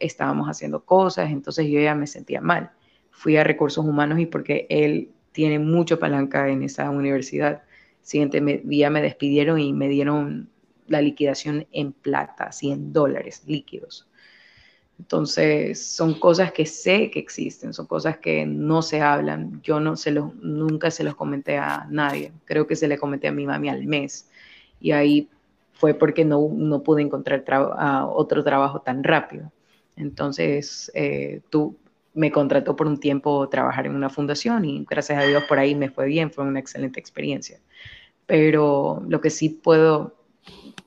estábamos 0.00 0.48
haciendo 0.48 0.84
cosas, 0.84 1.30
entonces 1.30 1.66
yo 1.68 1.78
ya 1.78 1.94
me 1.94 2.06
sentía 2.06 2.40
mal. 2.40 2.72
Fui 3.10 3.36
a 3.36 3.44
recursos 3.44 3.84
humanos 3.84 4.18
y 4.18 4.26
porque 4.26 4.66
él 4.70 5.10
tiene 5.36 5.58
mucho 5.58 5.98
palanca 5.98 6.48
en 6.48 6.62
esa 6.62 6.88
universidad, 6.88 7.62
siguiente 8.00 8.40
día 8.64 8.88
me 8.88 9.02
despidieron 9.02 9.60
y 9.60 9.74
me 9.74 9.86
dieron 9.86 10.48
la 10.86 11.02
liquidación 11.02 11.66
en 11.72 11.92
plata, 11.92 12.52
100 12.52 12.94
dólares 12.94 13.42
líquidos. 13.46 14.08
Entonces, 14.98 15.84
son 15.84 16.18
cosas 16.18 16.52
que 16.52 16.64
sé 16.64 17.10
que 17.10 17.18
existen, 17.18 17.74
son 17.74 17.86
cosas 17.86 18.16
que 18.16 18.46
no 18.46 18.80
se 18.80 19.02
hablan. 19.02 19.60
Yo 19.62 19.78
no 19.78 19.94
se 19.96 20.10
los, 20.10 20.34
nunca 20.36 20.90
se 20.90 21.04
los 21.04 21.14
comenté 21.14 21.58
a 21.58 21.86
nadie. 21.90 22.32
Creo 22.46 22.66
que 22.66 22.74
se 22.74 22.88
le 22.88 22.96
comenté 22.96 23.28
a 23.28 23.32
mi 23.32 23.44
mami 23.44 23.68
al 23.68 23.84
mes. 23.84 24.30
Y 24.80 24.92
ahí 24.92 25.28
fue 25.74 25.92
porque 25.92 26.24
no, 26.24 26.48
no 26.50 26.82
pude 26.82 27.02
encontrar 27.02 27.44
otro 28.08 28.42
trabajo 28.42 28.80
tan 28.80 29.04
rápido. 29.04 29.52
Entonces, 29.96 30.90
eh, 30.94 31.42
tú 31.50 31.76
me 32.16 32.32
contrató 32.32 32.74
por 32.76 32.86
un 32.86 32.98
tiempo 32.98 33.46
trabajar 33.50 33.86
en 33.86 33.94
una 33.94 34.08
fundación 34.08 34.64
y 34.64 34.86
gracias 34.88 35.22
a 35.22 35.26
Dios 35.26 35.44
por 35.44 35.58
ahí 35.58 35.74
me 35.74 35.90
fue 35.90 36.06
bien, 36.06 36.32
fue 36.32 36.44
una 36.44 36.58
excelente 36.58 36.98
experiencia. 36.98 37.60
Pero 38.24 39.04
lo 39.06 39.20
que 39.20 39.28
sí 39.28 39.50
puedo 39.50 40.16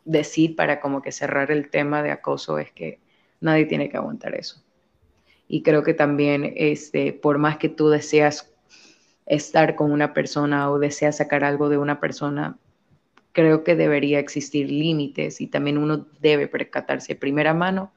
decir 0.05 0.55
para 0.55 0.81
como 0.81 1.03
que 1.03 1.11
cerrar 1.11 1.51
el 1.51 1.69
tema 1.69 2.01
de 2.01 2.09
acoso 2.09 2.57
es 2.57 2.71
que 2.71 2.99
nadie 3.41 3.65
tiene 3.65 3.89
que 3.89 3.97
aguantar 3.97 4.33
eso. 4.33 4.63
Y 5.47 5.61
creo 5.61 5.83
que 5.83 5.93
también, 5.93 6.51
este, 6.55 7.13
por 7.13 7.37
más 7.37 7.57
que 7.57 7.69
tú 7.69 7.89
deseas 7.89 8.51
estar 9.27 9.75
con 9.75 9.91
una 9.91 10.15
persona 10.15 10.71
o 10.71 10.79
deseas 10.79 11.17
sacar 11.17 11.43
algo 11.43 11.69
de 11.69 11.77
una 11.77 11.99
persona, 11.99 12.57
creo 13.33 13.63
que 13.63 13.75
debería 13.75 14.17
existir 14.17 14.71
límites 14.71 15.41
y 15.41 15.47
también 15.47 15.77
uno 15.77 16.07
debe 16.21 16.47
percatarse 16.47 17.13
de 17.13 17.19
primera 17.19 17.53
mano 17.53 17.91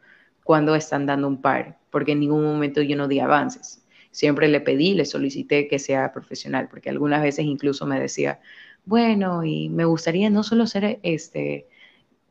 cuando 0.45 0.74
están 0.74 1.07
dando 1.07 1.28
un 1.28 1.40
par, 1.40 1.78
porque 1.90 2.12
en 2.12 2.20
ningún 2.20 2.45
momento 2.45 2.82
yo 2.82 2.97
no 2.97 3.09
di 3.09 3.20
avances. 3.20 3.84
Siempre 4.11 4.49
le 4.49 4.61
pedí, 4.61 4.95
le 4.95 5.05
solicité 5.05 5.68
que 5.68 5.78
sea 5.78 6.12
profesional, 6.12 6.68
porque 6.68 6.90
algunas 6.90 7.22
veces 7.22 7.45
incluso 7.47 7.86
me 7.86 7.99
decía, 8.01 8.40
bueno, 8.84 9.45
y 9.45 9.68
me 9.68 9.84
gustaría 9.84 10.28
no 10.30 10.43
solo 10.43 10.66
ser 10.66 10.99
este 11.03 11.66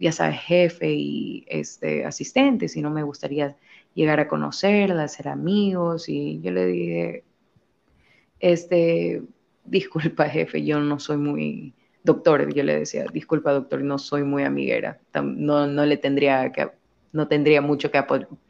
ya 0.02 0.12
sabes, 0.12 0.40
jefe 0.42 0.94
y 0.94 1.46
este, 1.48 2.06
asistente, 2.06 2.68
sino 2.68 2.90
me 2.90 3.04
gustaría 3.04 3.56
llegar 3.94 4.20
a 4.20 4.28
conocerla, 4.28 5.08
ser 5.08 5.28
amigos. 5.28 6.10
Y 6.10 6.42
yo 6.42 6.52
le 6.52 6.66
dije, 6.66 7.24
este, 8.40 9.22
disculpa 9.64 10.28
jefe, 10.28 10.64
yo 10.66 10.80
no 10.80 11.00
soy 11.00 11.18
muy, 11.18 11.76
doctor, 12.04 12.52
yo 12.52 12.64
le 12.64 12.80
decía, 12.80 13.06
disculpa 13.14 13.54
doctor, 13.54 13.84
no 13.84 14.00
soy 14.00 14.24
muy 14.24 14.44
amiguera, 14.44 15.00
no, 15.24 15.68
no 15.68 15.86
le 15.86 15.98
tendría 15.98 16.52
que, 16.52 16.72
no 17.14 17.28
tendría 17.28 17.62
mucho 17.62 17.92
que 17.92 18.04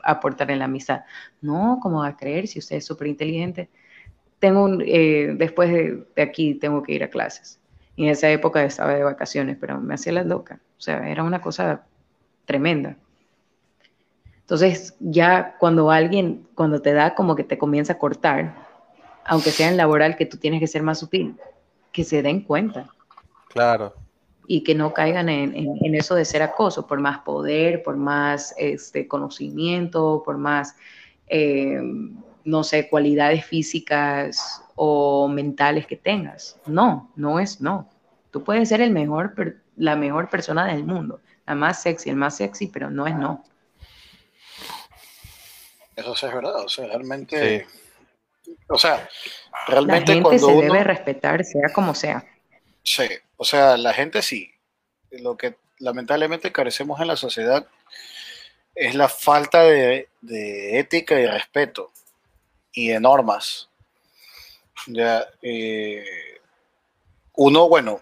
aportar 0.03 0.51
en 0.51 0.59
la 0.59 0.65
amistad. 0.65 1.03
No, 1.41 1.79
¿cómo 1.81 1.99
va 2.01 2.07
a 2.07 2.17
creer 2.17 2.47
si 2.47 2.59
usted 2.59 2.77
es 2.77 2.85
súper 2.85 3.07
inteligente? 3.07 3.69
Tengo 4.39 4.63
un, 4.63 4.83
eh, 4.85 5.33
después 5.37 5.71
de 5.71 6.21
aquí 6.21 6.55
tengo 6.55 6.83
que 6.83 6.93
ir 6.93 7.03
a 7.03 7.09
clases 7.09 7.61
y 7.95 8.05
en 8.05 8.09
esa 8.09 8.29
época 8.29 8.63
estaba 8.63 8.93
de 8.93 9.03
vacaciones, 9.03 9.57
pero 9.59 9.79
me 9.79 9.93
hacía 9.93 10.13
la 10.13 10.23
loca. 10.23 10.59
O 10.77 10.81
sea, 10.81 11.09
era 11.09 11.23
una 11.23 11.41
cosa 11.41 11.83
tremenda. 12.45 12.97
Entonces, 14.39 14.95
ya 14.99 15.55
cuando 15.59 15.91
alguien, 15.91 16.47
cuando 16.55 16.81
te 16.81 16.93
da 16.93 17.15
como 17.15 17.35
que 17.35 17.43
te 17.43 17.57
comienza 17.57 17.93
a 17.93 17.97
cortar, 17.99 18.55
aunque 19.25 19.51
sea 19.51 19.69
en 19.69 19.77
laboral, 19.77 20.15
que 20.15 20.25
tú 20.25 20.37
tienes 20.37 20.59
que 20.59 20.67
ser 20.67 20.83
más 20.83 20.99
sutil, 20.99 21.37
que 21.91 22.03
se 22.03 22.21
den 22.21 22.41
cuenta. 22.41 22.89
Claro. 23.49 23.93
Y 24.53 24.65
que 24.65 24.75
no 24.75 24.93
caigan 24.93 25.29
en, 25.29 25.55
en, 25.55 25.95
eso 25.95 26.13
de 26.13 26.25
ser 26.25 26.41
acoso, 26.41 26.85
por 26.85 26.99
más 26.99 27.19
poder, 27.19 27.83
por 27.83 27.95
más 27.95 28.53
este, 28.57 29.07
conocimiento, 29.07 30.23
por 30.25 30.37
más, 30.37 30.75
eh, 31.27 31.79
no 32.43 32.63
sé, 32.65 32.89
cualidades 32.89 33.45
físicas 33.45 34.61
o 34.75 35.29
mentales 35.29 35.87
que 35.87 35.95
tengas. 35.95 36.59
No, 36.65 37.13
no 37.15 37.39
es 37.39 37.61
no. 37.61 37.89
Tú 38.29 38.43
puedes 38.43 38.67
ser 38.67 38.81
el 38.81 38.91
mejor, 38.91 39.33
la 39.77 39.95
mejor 39.95 40.29
persona 40.29 40.65
del 40.65 40.83
mundo, 40.83 41.21
la 41.47 41.55
más 41.55 41.81
sexy, 41.81 42.09
el 42.09 42.17
más 42.17 42.35
sexy, 42.35 42.67
pero 42.67 42.91
no 42.91 43.07
es 43.07 43.15
no. 43.15 43.45
Eso 45.95 46.13
sí 46.13 46.25
es 46.25 46.33
verdad, 46.33 46.65
o 46.65 46.67
sea, 46.67 46.87
realmente... 46.87 47.67
O 48.67 48.77
sea, 48.77 49.07
realmente 49.65 50.13
la 50.13 50.29
gente 50.29 50.39
se 50.39 50.51
debe 50.51 50.83
respetar, 50.83 51.45
sea 51.45 51.69
como 51.73 51.95
sea. 51.95 52.25
Sí, 52.83 53.03
o 53.37 53.45
sea, 53.45 53.77
la 53.77 53.93
gente 53.93 54.21
sí. 54.21 54.51
Lo 55.11 55.37
que 55.37 55.55
lamentablemente 55.79 56.51
carecemos 56.51 56.99
en 57.01 57.07
la 57.07 57.15
sociedad 57.15 57.67
es 58.75 58.95
la 58.95 59.09
falta 59.09 59.63
de, 59.63 60.09
de 60.21 60.79
ética 60.79 61.19
y 61.19 61.27
respeto 61.27 61.91
y 62.73 62.89
de 62.89 62.99
normas. 62.99 63.69
Ya, 64.87 65.27
eh, 65.41 66.03
uno, 67.35 67.67
bueno, 67.67 68.01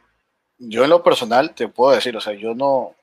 yo 0.57 0.83
en 0.83 0.89
lo 0.89 1.03
personal 1.03 1.53
te 1.53 1.67
puedo 1.67 1.95
decir, 1.95 2.15
o 2.15 2.21
sea, 2.21 2.33
yo 2.33 2.53
no, 2.53 2.95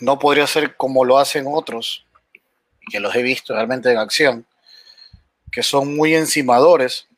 no 0.00 0.18
podría 0.18 0.46
ser 0.46 0.76
como 0.76 1.04
lo 1.04 1.18
hacen 1.18 1.46
otros, 1.48 2.04
que 2.90 3.00
los 3.00 3.14
he 3.14 3.22
visto 3.22 3.54
realmente 3.54 3.90
en 3.90 3.98
acción, 3.98 4.46
que 5.50 5.62
son 5.62 5.96
muy 5.96 6.14
encimadores 6.14 7.08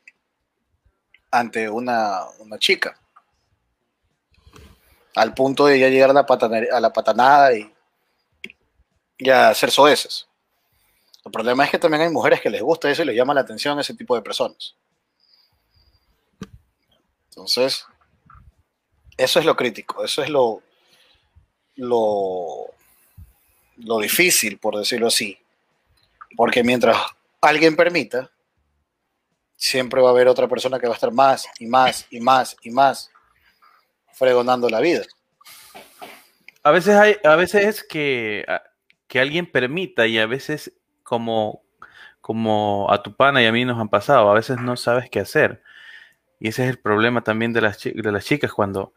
ante 1.31 1.69
una, 1.69 2.27
chica, 2.59 2.99
al 5.15 5.33
punto 5.33 5.65
de 5.65 5.79
ya 5.79 5.89
llegar 5.89 6.09
a 6.09 6.13
la, 6.13 6.25
a 6.71 6.79
la 6.79 6.93
patanada 6.93 7.55
y 7.55 7.73
ya 9.19 9.49
hacer 9.49 9.71
soeces. 9.71 10.27
El 11.25 11.31
problema 11.31 11.65
es 11.65 11.71
que 11.71 11.79
también 11.79 12.03
hay 12.03 12.09
mujeres 12.09 12.39
que 12.39 12.49
les 12.49 12.61
gusta 12.61 12.89
eso 12.89 13.01
y 13.01 13.05
les 13.05 13.15
llama 13.15 13.33
la 13.33 13.41
atención 13.41 13.77
a 13.77 13.81
ese 13.81 13.93
tipo 13.93 14.15
de 14.15 14.21
personas. 14.21 14.75
Entonces, 17.29 17.85
eso 19.17 19.39
es 19.39 19.45
lo 19.45 19.55
crítico, 19.55 20.03
eso 20.03 20.23
es 20.23 20.29
lo, 20.29 20.61
lo, 21.75 22.67
lo 23.77 23.99
difícil, 23.99 24.57
por 24.57 24.77
decirlo 24.77 25.07
así. 25.07 25.37
Porque 26.35 26.63
mientras 26.63 26.97
alguien 27.41 27.75
permita, 27.75 28.31
siempre 29.57 30.01
va 30.01 30.09
a 30.09 30.11
haber 30.11 30.27
otra 30.27 30.47
persona 30.47 30.79
que 30.79 30.87
va 30.87 30.93
a 30.93 30.95
estar 30.95 31.11
más 31.11 31.49
y 31.59 31.65
más 31.65 32.07
y 32.09 32.21
más 32.21 32.55
y 32.61 32.69
más 32.69 33.11
fregonando 34.13 34.69
la 34.69 34.79
vida. 34.79 35.03
A 36.63 36.71
veces 36.71 36.95
hay, 36.95 37.17
a 37.23 37.35
veces 37.35 37.65
es 37.65 37.83
que, 37.83 38.45
que 39.07 39.19
alguien 39.19 39.51
permita 39.51 40.05
y 40.07 40.19
a 40.19 40.27
veces 40.27 40.73
como, 41.03 41.63
como 42.21 42.87
a 42.89 43.01
tu 43.01 43.15
pana 43.15 43.41
y 43.41 43.45
a 43.45 43.51
mí 43.51 43.65
nos 43.65 43.79
han 43.79 43.89
pasado. 43.89 44.29
A 44.29 44.35
veces 44.35 44.57
no 44.59 44.77
sabes 44.77 45.09
qué 45.09 45.19
hacer. 45.19 45.61
Y 46.39 46.49
ese 46.49 46.65
es 46.65 46.69
el 46.69 46.79
problema 46.79 47.21
también 47.23 47.51
de 47.53 47.61
las, 47.61 47.83
de 47.83 48.11
las 48.11 48.25
chicas 48.25 48.53
cuando 48.53 48.93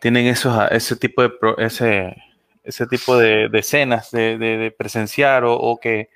tienen 0.00 0.26
esos, 0.26 0.56
ese 0.70 0.94
tipo 0.96 1.22
de, 1.22 1.32
ese, 1.58 2.14
ese 2.62 2.86
tipo 2.86 3.16
de, 3.16 3.50
escenas 3.54 4.12
de, 4.12 4.74
presenciar 4.76 5.44
o, 5.44 5.54
o 5.54 5.80
que 5.80 6.10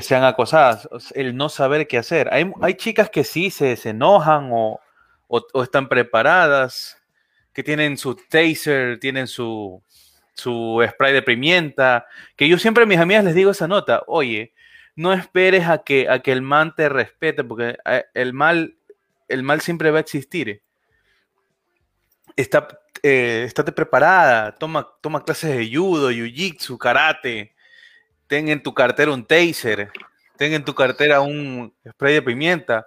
sean 0.00 0.24
acosadas. 0.24 0.88
El 1.14 1.36
no 1.36 1.48
saber 1.48 1.86
qué 1.86 1.98
hacer. 1.98 2.28
Hay, 2.32 2.50
hay 2.60 2.74
chicas 2.74 3.10
que 3.10 3.24
sí 3.24 3.50
se, 3.50 3.76
enojan 3.88 4.50
o, 4.52 4.80
o, 5.28 5.62
están 5.62 5.88
preparadas, 5.88 6.96
que 7.52 7.62
tienen 7.62 7.96
su 7.96 8.14
taser, 8.14 8.98
tienen 8.98 9.26
su, 9.26 9.82
su 10.34 10.84
spray 10.90 11.12
de 11.12 11.22
pimienta, 11.22 12.06
que 12.36 12.48
yo 12.48 12.58
siempre 12.58 12.84
a 12.84 12.86
mis 12.86 12.98
amigas 12.98 13.24
les 13.24 13.34
digo 13.34 13.52
esa 13.52 13.68
nota, 13.68 14.02
oye, 14.06 14.52
no 14.96 15.12
esperes 15.12 15.66
a 15.68 15.78
que, 15.78 16.08
a 16.08 16.20
que 16.20 16.32
el 16.32 16.42
man 16.42 16.74
te 16.74 16.88
respete, 16.88 17.42
porque 17.44 17.76
eh, 17.84 18.04
el 18.14 18.32
mal, 18.32 18.76
el 19.28 19.42
mal 19.42 19.60
siempre 19.60 19.90
va 19.90 19.98
a 19.98 20.02
existir. 20.02 20.62
Está, 22.36 22.68
eh, 23.02 23.44
estate 23.46 23.72
preparada, 23.72 24.52
toma, 24.52 24.88
toma 25.00 25.24
clases 25.24 25.56
de 25.56 25.76
judo, 25.76 26.10
jiu-jitsu, 26.10 26.78
karate, 26.78 27.53
ten 28.26 28.48
en 28.48 28.62
tu 28.62 28.74
cartera 28.74 29.12
un 29.12 29.24
taser, 29.26 29.90
ten 30.36 30.52
en 30.52 30.64
tu 30.64 30.74
cartera 30.74 31.20
un 31.20 31.74
spray 31.88 32.14
de 32.14 32.22
pimienta. 32.22 32.86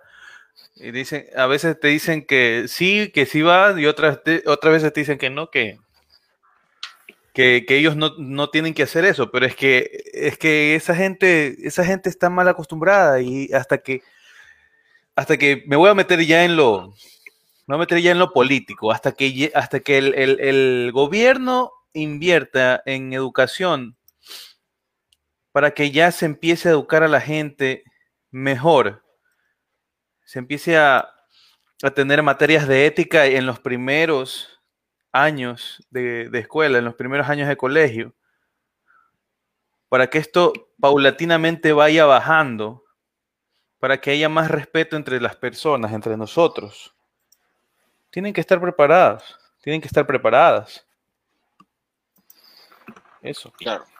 Y 0.75 0.91
dicen, 0.91 1.25
a 1.35 1.47
veces 1.47 1.79
te 1.79 1.87
dicen 1.87 2.25
que 2.25 2.65
sí, 2.67 3.11
que 3.13 3.25
sí 3.25 3.41
va, 3.41 3.79
y 3.79 3.85
otras, 3.85 4.19
otras 4.45 4.73
veces 4.73 4.93
te 4.93 4.99
dicen 5.01 5.17
que 5.17 5.29
no, 5.29 5.49
que, 5.49 5.79
que, 7.33 7.65
ellos 7.69 7.95
no, 7.95 8.49
tienen 8.49 8.73
que 8.73 8.83
hacer 8.83 9.05
eso, 9.05 9.31
pero 9.31 9.45
es 9.45 9.55
que, 9.55 10.03
es 10.13 10.37
que 10.37 10.75
esa 10.75 10.95
gente, 10.95 11.55
esa 11.67 11.83
gente 11.85 12.09
está 12.09 12.29
mal 12.29 12.47
acostumbrada 12.47 13.21
y 13.21 13.51
hasta 13.53 13.79
que, 13.79 14.01
hasta 15.15 15.37
que 15.37 15.63
me 15.67 15.75
voy 15.75 15.89
a 15.89 15.95
meter 15.95 16.23
ya 16.25 16.43
en 16.45 16.55
lo, 16.55 16.93
me 17.67 17.85
en 17.89 18.19
lo 18.19 18.33
político, 18.33 18.91
hasta 18.91 19.11
que, 19.11 19.51
hasta 19.53 19.79
que 19.81 19.97
el, 19.99 20.13
el 20.15 20.91
gobierno 20.91 21.71
invierta 21.93 22.81
en 22.85 23.13
educación 23.13 23.97
para 25.57 25.71
que 25.71 25.89
ya 25.89 26.11
se 26.11 26.27
empiece 26.27 26.69
a 26.69 26.73
educar 26.73 27.01
a 27.01 27.07
la 27.07 27.19
gente 27.19 27.83
mejor, 28.29 29.03
se 30.23 30.37
empiece 30.37 30.77
a, 30.77 31.11
a 31.81 31.89
tener 31.89 32.21
materias 32.21 32.67
de 32.67 32.85
ética 32.85 33.25
en 33.25 33.47
los 33.47 33.59
primeros 33.59 34.61
años 35.11 35.83
de, 35.89 36.29
escuela, 36.33 36.77
en 36.77 36.85
los 36.85 36.93
primeros 36.93 37.27
años 37.27 37.47
de 37.47 37.57
colegio, 37.57 38.13
para 39.89 40.11
que 40.11 40.19
esto 40.19 40.53
paulatinamente 40.79 41.73
vaya 41.73 42.05
bajando, 42.05 42.83
para 43.79 43.99
que 43.99 44.11
haya 44.11 44.29
más 44.29 44.51
respeto 44.51 44.95
entre 44.95 45.19
las 45.19 45.37
personas, 45.37 45.91
entre 45.91 46.17
nosotros. 46.17 46.95
Tienen 48.11 48.31
que 48.31 48.41
estar 48.41 48.61
preparadas, 48.61 49.23
tienen 49.63 49.81
que 49.81 49.87
estar 49.87 50.05
preparadas. 50.05 50.85
Eso. 53.23 53.51
Claro. 53.53 53.96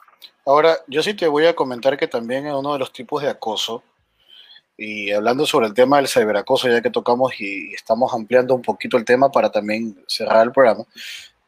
Ahora, 0.48 0.78
yo 0.86 1.02
sí 1.02 1.12
te 1.12 1.28
voy 1.28 1.44
a 1.44 1.54
comentar 1.54 1.98
que 1.98 2.08
también 2.08 2.46
es 2.46 2.54
uno 2.54 2.72
de 2.72 2.78
los 2.78 2.90
tipos 2.90 3.22
de 3.22 3.28
acoso, 3.28 3.82
y 4.78 5.10
hablando 5.10 5.44
sobre 5.44 5.66
el 5.66 5.74
tema 5.74 5.98
del 5.98 6.08
ciberacoso, 6.08 6.70
ya 6.70 6.80
que 6.80 6.88
tocamos 6.88 7.38
y 7.38 7.74
estamos 7.74 8.14
ampliando 8.14 8.54
un 8.54 8.62
poquito 8.62 8.96
el 8.96 9.04
tema 9.04 9.30
para 9.30 9.52
también 9.52 10.02
cerrar 10.06 10.46
el 10.46 10.52
programa, 10.52 10.86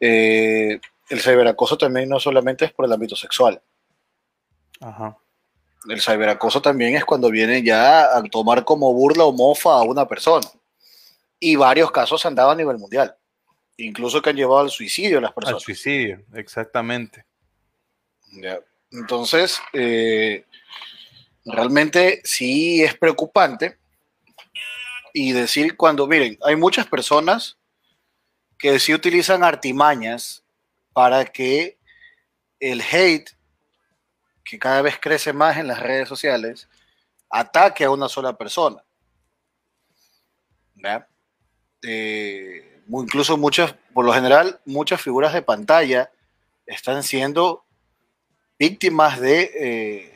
eh, 0.00 0.78
el 1.08 1.18
ciberacoso 1.18 1.78
también 1.78 2.10
no 2.10 2.20
solamente 2.20 2.66
es 2.66 2.72
por 2.72 2.84
el 2.84 2.92
ámbito 2.92 3.16
sexual. 3.16 3.62
Ajá. 4.82 5.16
El 5.88 6.02
ciberacoso 6.02 6.60
también 6.60 6.94
es 6.94 7.06
cuando 7.06 7.30
viene 7.30 7.62
ya 7.62 8.14
a 8.14 8.22
tomar 8.24 8.66
como 8.66 8.92
burla 8.92 9.24
o 9.24 9.32
mofa 9.32 9.70
a 9.78 9.82
una 9.82 10.06
persona. 10.06 10.46
Y 11.38 11.56
varios 11.56 11.90
casos 11.90 12.26
han 12.26 12.34
dado 12.34 12.50
a 12.50 12.54
nivel 12.54 12.76
mundial. 12.76 13.16
Incluso 13.78 14.20
que 14.20 14.28
han 14.28 14.36
llevado 14.36 14.60
al 14.60 14.70
suicidio 14.70 15.16
a 15.16 15.20
las 15.22 15.32
personas. 15.32 15.54
Al 15.54 15.64
suicidio, 15.64 16.22
exactamente. 16.34 17.24
Ya. 18.32 18.60
Entonces, 18.90 19.60
eh, 19.72 20.44
realmente 21.44 22.20
sí 22.24 22.82
es 22.82 22.96
preocupante. 22.96 23.78
Y 25.12 25.32
decir 25.32 25.76
cuando, 25.76 26.06
miren, 26.06 26.38
hay 26.42 26.54
muchas 26.54 26.86
personas 26.86 27.58
que 28.58 28.78
sí 28.78 28.94
utilizan 28.94 29.42
artimañas 29.42 30.44
para 30.92 31.24
que 31.24 31.78
el 32.60 32.80
hate, 32.82 33.30
que 34.44 34.58
cada 34.58 34.82
vez 34.82 34.98
crece 35.00 35.32
más 35.32 35.56
en 35.56 35.66
las 35.66 35.80
redes 35.80 36.08
sociales, 36.08 36.68
ataque 37.28 37.84
a 37.84 37.90
una 37.90 38.08
sola 38.08 38.36
persona. 38.36 38.84
Eh, 41.82 42.82
incluso 42.88 43.36
muchas, 43.36 43.74
por 43.94 44.04
lo 44.04 44.12
general, 44.12 44.60
muchas 44.64 45.00
figuras 45.00 45.32
de 45.32 45.42
pantalla 45.42 46.10
están 46.66 47.02
siendo 47.02 47.64
víctimas 48.60 49.18
de, 49.18 50.12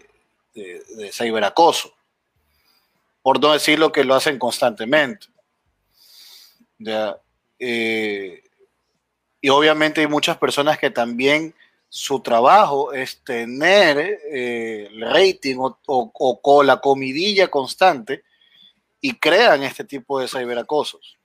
eh, 0.54 0.84
de, 0.96 1.10
ciberacoso, 1.10 1.94
por 3.22 3.40
no 3.40 3.54
decir 3.54 3.78
lo 3.78 3.90
que 3.90 4.04
lo 4.04 4.14
hacen 4.14 4.38
constantemente. 4.38 5.28
¿Ya? 6.78 7.18
Eh, 7.58 8.42
y 9.40 9.48
obviamente 9.48 10.02
hay 10.02 10.08
muchas 10.08 10.36
personas 10.36 10.78
que 10.78 10.90
también 10.90 11.54
su 11.88 12.20
trabajo 12.20 12.92
es 12.92 13.24
tener 13.24 14.20
eh, 14.30 14.90
rating 14.98 15.56
o, 15.58 15.78
o, 15.86 16.62
la 16.62 16.82
comidilla 16.82 17.48
constante 17.48 18.24
y 19.00 19.14
crean 19.14 19.62
este 19.62 19.84
tipo 19.84 20.20
de 20.20 20.28
ciberacosos. 20.28 21.16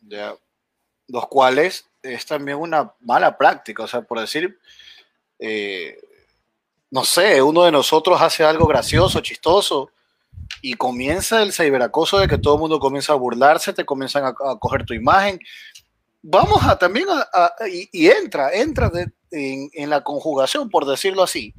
¿ya? 0.00 0.34
Los 1.06 1.28
cuales 1.28 1.86
es 2.02 2.26
también 2.26 2.58
una 2.58 2.92
mala 2.98 3.38
práctica, 3.38 3.84
o 3.84 3.88
sea, 3.88 4.02
por 4.02 4.18
decir, 4.18 4.58
eh, 5.38 5.98
no 6.90 7.04
sé, 7.04 7.42
uno 7.42 7.64
de 7.64 7.72
nosotros 7.72 8.20
hace 8.20 8.44
algo 8.44 8.66
gracioso, 8.66 9.20
chistoso, 9.20 9.90
y 10.62 10.74
comienza 10.74 11.42
el 11.42 11.52
ciberacoso 11.52 12.18
de 12.18 12.28
que 12.28 12.38
todo 12.38 12.54
el 12.54 12.60
mundo 12.60 12.78
comienza 12.78 13.12
a 13.12 13.16
burlarse, 13.16 13.72
te 13.72 13.84
comienzan 13.84 14.24
a, 14.24 14.34
coger 14.58 14.84
tu 14.84 14.94
imagen. 14.94 15.38
Vamos 16.22 16.64
a 16.64 16.78
también, 16.78 17.06
a, 17.10 17.52
y, 17.70 18.08
entra, 18.08 18.52
entra 18.52 18.90
en, 19.30 19.70
en, 19.72 19.90
la 19.90 20.02
conjugación, 20.02 20.70
por 20.70 20.86
decirlo 20.86 21.22
así, 21.22 21.54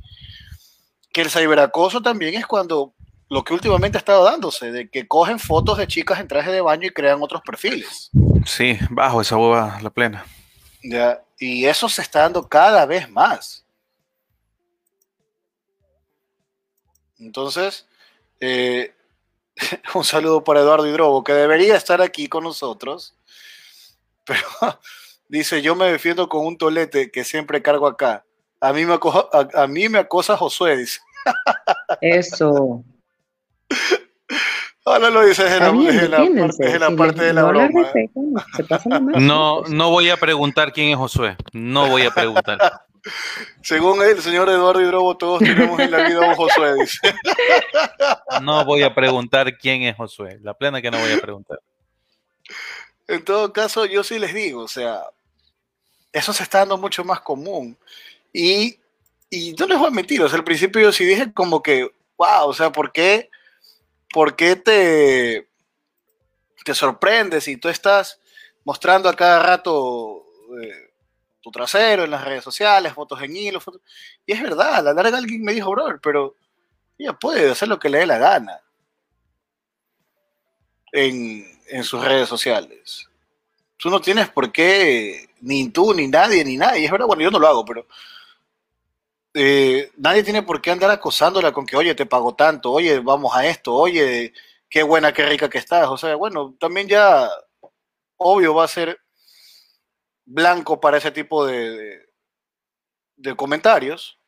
que 1.11 1.21
el 1.21 1.29
ciberacoso 1.29 2.01
también 2.01 2.35
es 2.35 2.45
cuando 2.45 2.93
lo 3.29 3.43
que 3.43 3.53
últimamente 3.53 3.97
ha 3.97 3.99
estado 3.99 4.23
dándose, 4.23 4.71
de 4.71 4.89
que 4.89 5.07
cogen 5.07 5.39
fotos 5.39 5.77
de 5.77 5.87
chicas 5.87 6.19
en 6.19 6.27
traje 6.27 6.51
de 6.51 6.61
baño 6.61 6.87
y 6.87 6.91
crean 6.91 7.21
otros 7.21 7.41
perfiles. 7.45 8.09
Sí, 8.45 8.77
bajo 8.89 9.21
esa 9.21 9.35
boba 9.35 9.79
la 9.81 9.89
plena. 9.89 10.25
Ya, 10.83 11.21
y 11.37 11.65
eso 11.65 11.89
se 11.89 12.01
está 12.01 12.21
dando 12.21 12.47
cada 12.47 12.85
vez 12.85 13.09
más. 13.09 13.65
Entonces, 17.19 17.87
eh, 18.39 18.93
un 19.95 20.03
saludo 20.03 20.43
para 20.43 20.61
Eduardo 20.61 20.87
Hidrobo, 20.87 21.23
que 21.23 21.33
debería 21.33 21.75
estar 21.75 22.01
aquí 22.01 22.27
con 22.27 22.43
nosotros, 22.43 23.15
pero 24.25 24.47
dice, 25.27 25.61
yo 25.61 25.75
me 25.75 25.91
defiendo 25.91 26.29
con 26.29 26.45
un 26.45 26.57
tolete 26.57 27.11
que 27.11 27.23
siempre 27.23 27.61
cargo 27.61 27.87
acá. 27.87 28.25
A 28.59 28.73
mí 28.73 28.85
me, 28.85 28.95
acosa, 28.95 29.27
a, 29.53 29.67
mí 29.67 29.87
me 29.87 29.99
acosa 29.99 30.35
Josué, 30.35 30.77
dice. 30.77 30.99
Eso. 32.01 32.83
Ahora 34.87 35.09
lo 35.09 35.25
dices 35.25 35.51
en 35.51 35.59
la, 35.59 36.17
parte, 36.17 36.79
la 36.79 36.95
parte 36.95 37.21
de 37.21 37.33
la 37.33 37.41
no 37.41 37.47
broma. 37.49 37.91
no, 39.19 39.63
no 39.63 39.89
voy 39.89 40.09
a 40.09 40.15
preguntar 40.15 40.71
quién 40.71 40.91
es 40.91 40.95
Josué. 40.95 41.35
No 41.51 41.89
voy 41.89 42.03
a 42.03 42.11
preguntar. 42.11 42.57
Según 43.61 44.01
el 44.01 44.21
señor 44.21 44.47
Eduardo 44.47 44.81
Hidrobo, 44.81 45.17
todos 45.17 45.39
tenemos 45.39 45.77
en 45.81 45.91
la 45.91 46.07
vida 46.07 46.21
un 46.21 46.35
Josué, 46.35 46.75
dice. 46.75 47.13
No 48.41 48.63
voy 48.63 48.83
a 48.83 48.95
preguntar 48.95 49.57
quién 49.57 49.83
es 49.83 49.97
Josué. 49.97 50.39
La 50.41 50.53
plena 50.53 50.81
que 50.81 50.89
no 50.89 50.99
voy 50.99 51.11
a 51.11 51.19
preguntar. 51.19 51.59
En 53.09 53.25
todo 53.25 53.51
caso, 53.51 53.85
yo 53.85 54.05
sí 54.05 54.19
les 54.19 54.33
digo, 54.33 54.61
o 54.61 54.67
sea, 54.69 55.01
eso 56.13 56.31
se 56.31 56.43
está 56.43 56.59
dando 56.59 56.77
mucho 56.77 57.03
más 57.03 57.19
común. 57.19 57.77
Y, 58.31 58.79
y 59.29 59.53
no 59.59 59.67
les 59.67 59.77
voy 59.77 59.87
a 59.87 59.91
mentir, 59.91 60.21
o 60.21 60.29
sea, 60.29 60.37
al 60.37 60.45
principio 60.45 60.81
yo 60.81 60.93
sí 60.93 61.03
dije 61.03 61.33
como 61.33 61.61
que, 61.61 61.89
wow, 62.17 62.47
o 62.47 62.53
sea, 62.53 62.71
¿por 62.71 62.93
qué? 62.93 63.29
¿Por 64.17 64.35
qué 64.35 64.55
te, 64.55 65.47
te 66.65 66.73
sorprendes 66.73 67.43
si 67.43 67.55
tú 67.57 67.69
estás 67.69 68.19
mostrando 68.63 69.09
a 69.09 69.15
cada 69.15 69.43
rato 69.43 70.25
eh, 70.59 70.91
tu 71.39 71.51
trasero 71.51 72.03
en 72.03 72.09
las 72.09 72.25
redes 72.25 72.43
sociales, 72.43 72.93
fotos 72.93 73.21
en 73.21 73.35
hilo? 73.35 73.61
Fotos... 73.61 73.79
Y 74.25 74.31
es 74.31 74.41
verdad, 74.41 74.77
a 74.77 74.81
la 74.81 74.93
larga 74.93 75.19
alguien 75.19 75.43
me 75.43 75.53
dijo, 75.53 75.69
bro, 75.69 75.99
pero 76.01 76.35
ella 76.97 77.13
puede 77.13 77.51
hacer 77.51 77.67
lo 77.67 77.77
que 77.77 77.89
le 77.89 77.99
dé 77.99 78.05
la 78.07 78.17
gana 78.17 78.59
en, 80.91 81.45
en 81.67 81.83
sus 81.83 82.03
redes 82.03 82.27
sociales. 82.27 83.07
Tú 83.77 83.91
no 83.91 84.01
tienes 84.01 84.29
por 84.29 84.51
qué, 84.51 85.29
ni 85.41 85.69
tú, 85.69 85.93
ni 85.93 86.07
nadie, 86.07 86.43
ni 86.43 86.57
nadie. 86.57 86.85
Es 86.85 86.91
verdad, 86.91 87.05
bueno, 87.05 87.21
yo 87.21 87.29
no 87.29 87.37
lo 87.37 87.47
hago, 87.47 87.63
pero 87.63 87.85
eh, 89.39 89.91
nadie 89.97 90.23
tiene 90.23 90.41
por 90.41 90.61
qué 90.61 90.71
andar 90.71 90.89
acosándola 90.89 91.51
con 91.51 91.65
que, 91.65 91.77
oye, 91.77 91.93
te 91.93 92.07
pago 92.07 92.35
tanto, 92.35 92.71
oye, 92.71 92.99
vamos 92.99 93.35
a 93.35 93.45
esto, 93.45 93.73
oye, 93.73 94.33
qué 94.69 94.81
buena, 94.83 95.13
qué 95.13 95.25
rica 95.25 95.49
que 95.49 95.59
estás. 95.59 95.87
O 95.89 95.97
sea, 95.97 96.15
bueno, 96.15 96.55
también 96.59 96.87
ya, 96.87 97.29
obvio, 98.17 98.55
va 98.55 98.63
a 98.65 98.67
ser 98.67 98.99
blanco 100.25 100.79
para 100.79 100.97
ese 100.97 101.11
tipo 101.11 101.45
de, 101.45 102.01
de, 103.15 103.35
comentarios, 103.35 104.19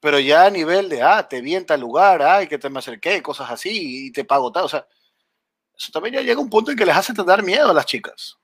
pero 0.00 0.18
ya 0.20 0.46
a 0.46 0.50
nivel 0.50 0.88
de, 0.88 1.02
ah, 1.02 1.26
te 1.28 1.40
vi 1.40 1.54
en 1.56 1.66
tal 1.66 1.80
lugar, 1.80 2.22
ay, 2.22 2.46
que 2.46 2.58
te 2.58 2.70
me 2.70 2.80
acerqué, 2.80 3.22
cosas 3.22 3.50
así, 3.50 4.06
y 4.08 4.12
te 4.12 4.24
pago 4.24 4.52
tal, 4.52 4.64
o 4.64 4.68
sea, 4.68 4.86
eso 5.76 5.90
también 5.92 6.16
ya 6.16 6.22
llega 6.22 6.40
un 6.40 6.50
punto 6.50 6.70
en 6.70 6.76
que 6.76 6.86
les 6.86 6.96
hace 6.96 7.14
dar 7.14 7.42
miedo 7.42 7.70
a 7.70 7.74
las 7.74 7.86
chicas. 7.86 8.39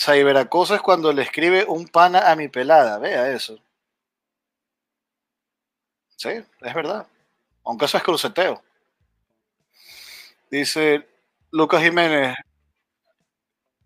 Ciberacoso 0.00 0.74
es 0.74 0.80
cuando 0.80 1.12
le 1.12 1.20
escribe 1.20 1.66
un 1.68 1.86
pana 1.86 2.30
a 2.30 2.34
mi 2.34 2.48
pelada, 2.48 2.96
vea 2.96 3.30
eso. 3.32 3.58
Sí, 6.16 6.30
es 6.30 6.74
verdad. 6.74 7.06
Aunque 7.66 7.84
eso 7.84 7.98
es 7.98 8.02
cruceteo. 8.02 8.62
Dice 10.50 11.06
Lucas 11.50 11.82
Jiménez. 11.82 12.34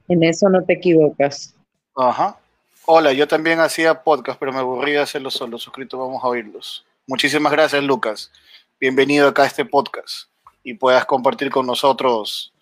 En 0.07 0.23
eso 0.23 0.49
no 0.49 0.65
te 0.65 0.75
equivocas. 0.75 1.53
Ajá. 1.97 2.39
Hola, 2.87 3.13
yo 3.13 3.27
también 3.27 3.59
hacía 3.59 4.05
podcast, 4.05 4.39
pero 4.39 4.53
me 4.53 4.61
aburrí 4.61 4.93
de 4.93 5.01
hacerlo 5.01 5.33
solo. 5.33 5.59
Suscrito, 5.59 5.99
vamos 5.99 6.23
a 6.23 6.29
oírlos. 6.29 6.87
Muchísimas 7.09 7.51
gracias, 7.51 7.83
Lucas. 7.83 8.31
Bienvenido 8.79 9.27
acá 9.27 9.43
a 9.43 9.47
este 9.47 9.65
podcast 9.65 10.29
y 10.63 10.75
puedas 10.75 11.07
compartir 11.07 11.51
con 11.51 11.67
nosotros 11.67 12.53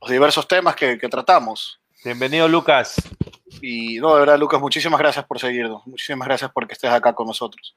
los 0.00 0.10
diversos 0.10 0.46
temas 0.46 0.76
que 0.76 0.96
tratamos. 0.96 1.79
Bienvenido, 2.02 2.48
Lucas. 2.48 2.96
Y 3.60 3.98
no, 3.98 4.14
de 4.14 4.20
verdad, 4.20 4.38
Lucas, 4.38 4.58
muchísimas 4.58 4.98
gracias 4.98 5.26
por 5.26 5.38
seguirnos. 5.38 5.86
Muchísimas 5.86 6.26
gracias 6.26 6.50
porque 6.50 6.72
estés 6.72 6.90
acá 6.90 7.12
con 7.12 7.26
nosotros. 7.26 7.76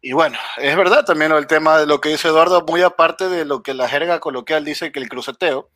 Y 0.00 0.12
bueno, 0.12 0.38
es 0.56 0.74
verdad 0.76 1.04
también 1.04 1.32
el 1.32 1.46
tema 1.46 1.78
de 1.78 1.86
lo 1.86 2.00
que 2.00 2.08
dice 2.08 2.28
Eduardo, 2.28 2.64
muy 2.66 2.80
aparte 2.80 3.28
de 3.28 3.44
lo 3.44 3.62
que 3.62 3.74
la 3.74 3.86
jerga 3.86 4.18
coloquial 4.18 4.64
dice 4.64 4.92
que 4.92 5.00
el 5.00 5.10
cruceteo, 5.10 5.70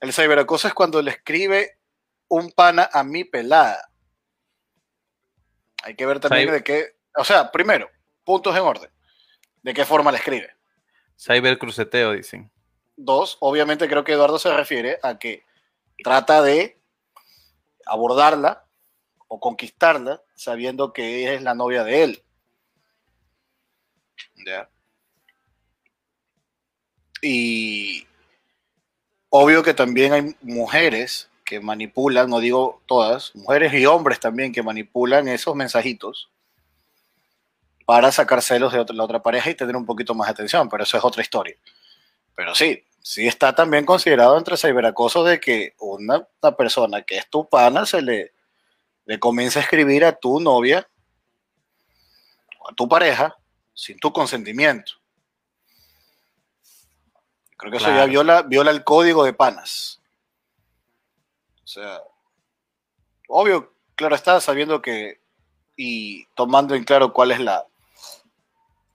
el 0.00 0.12
ciberacoso 0.12 0.68
es 0.68 0.74
cuando 0.74 1.02
le 1.02 1.10
escribe 1.10 1.78
un 2.28 2.52
pana 2.52 2.88
a 2.92 3.02
mi 3.02 3.24
pelada. 3.24 3.90
Hay 5.82 5.96
que 5.96 6.06
ver 6.06 6.20
también 6.20 6.52
de 6.52 6.62
qué, 6.62 6.96
o 7.16 7.24
sea, 7.24 7.50
primero, 7.50 7.90
puntos 8.22 8.54
en 8.54 8.62
orden. 8.62 8.90
¿De 9.62 9.74
qué 9.74 9.84
forma 9.84 10.12
le 10.12 10.18
escribe? 10.18 10.50
Cybercruceteo, 11.18 12.12
dicen. 12.12 12.48
Dos, 12.96 13.38
obviamente 13.40 13.88
creo 13.88 14.04
que 14.04 14.12
Eduardo 14.12 14.38
se 14.38 14.54
refiere 14.54 15.00
a 15.02 15.18
que 15.18 15.44
trata 16.02 16.42
de 16.42 16.75
abordarla 17.86 18.66
o 19.28 19.40
conquistarla 19.40 20.22
sabiendo 20.34 20.92
que 20.92 21.20
ella 21.20 21.32
es 21.34 21.42
la 21.42 21.54
novia 21.54 21.84
de 21.84 22.02
él. 22.02 22.22
Y 27.22 28.06
obvio 29.30 29.62
que 29.62 29.74
también 29.74 30.12
hay 30.12 30.36
mujeres 30.42 31.30
que 31.44 31.60
manipulan, 31.60 32.28
no 32.28 32.40
digo 32.40 32.82
todas, 32.86 33.34
mujeres 33.34 33.72
y 33.72 33.86
hombres 33.86 34.20
también 34.20 34.52
que 34.52 34.62
manipulan 34.62 35.28
esos 35.28 35.54
mensajitos 35.54 36.28
para 37.86 38.10
sacar 38.10 38.42
celos 38.42 38.72
de 38.72 38.84
la 38.92 39.04
otra 39.04 39.22
pareja 39.22 39.48
y 39.48 39.54
tener 39.54 39.76
un 39.76 39.86
poquito 39.86 40.14
más 40.14 40.26
de 40.26 40.32
atención, 40.32 40.68
pero 40.68 40.82
eso 40.82 40.98
es 40.98 41.04
otra 41.04 41.22
historia. 41.22 41.56
Pero 42.34 42.54
sí, 42.54 42.84
sí 43.06 43.28
está 43.28 43.54
también 43.54 43.86
considerado 43.86 44.36
entre 44.36 44.56
ciberacoso 44.56 45.22
de 45.22 45.38
que 45.38 45.76
una, 45.78 46.26
persona 46.58 47.02
que 47.02 47.18
es 47.18 47.30
tu 47.30 47.48
pana 47.48 47.86
se 47.86 48.02
le, 48.02 48.34
le 49.04 49.20
comienza 49.20 49.60
a 49.60 49.62
escribir 49.62 50.04
a 50.04 50.18
tu 50.18 50.40
novia 50.40 50.88
o 52.58 52.68
a 52.68 52.74
tu 52.74 52.88
pareja 52.88 53.38
sin 53.74 53.96
tu 54.00 54.12
consentimiento. 54.12 54.94
Creo 57.56 57.70
que 57.70 57.76
eso 57.76 57.94
ya 57.94 58.06
viola, 58.06 58.42
viola 58.42 58.72
el 58.72 58.82
código 58.82 59.22
de 59.22 59.32
panas. 59.32 60.02
O 61.62 61.66
sea, 61.68 62.02
obvio, 63.28 63.72
claro 63.94 64.16
está, 64.16 64.40
sabiendo 64.40 64.82
que 64.82 65.20
y 65.76 66.24
tomando 66.34 66.74
en 66.74 66.82
claro 66.82 67.12
cuál 67.12 67.30
es 67.30 67.38
la, 67.38 67.64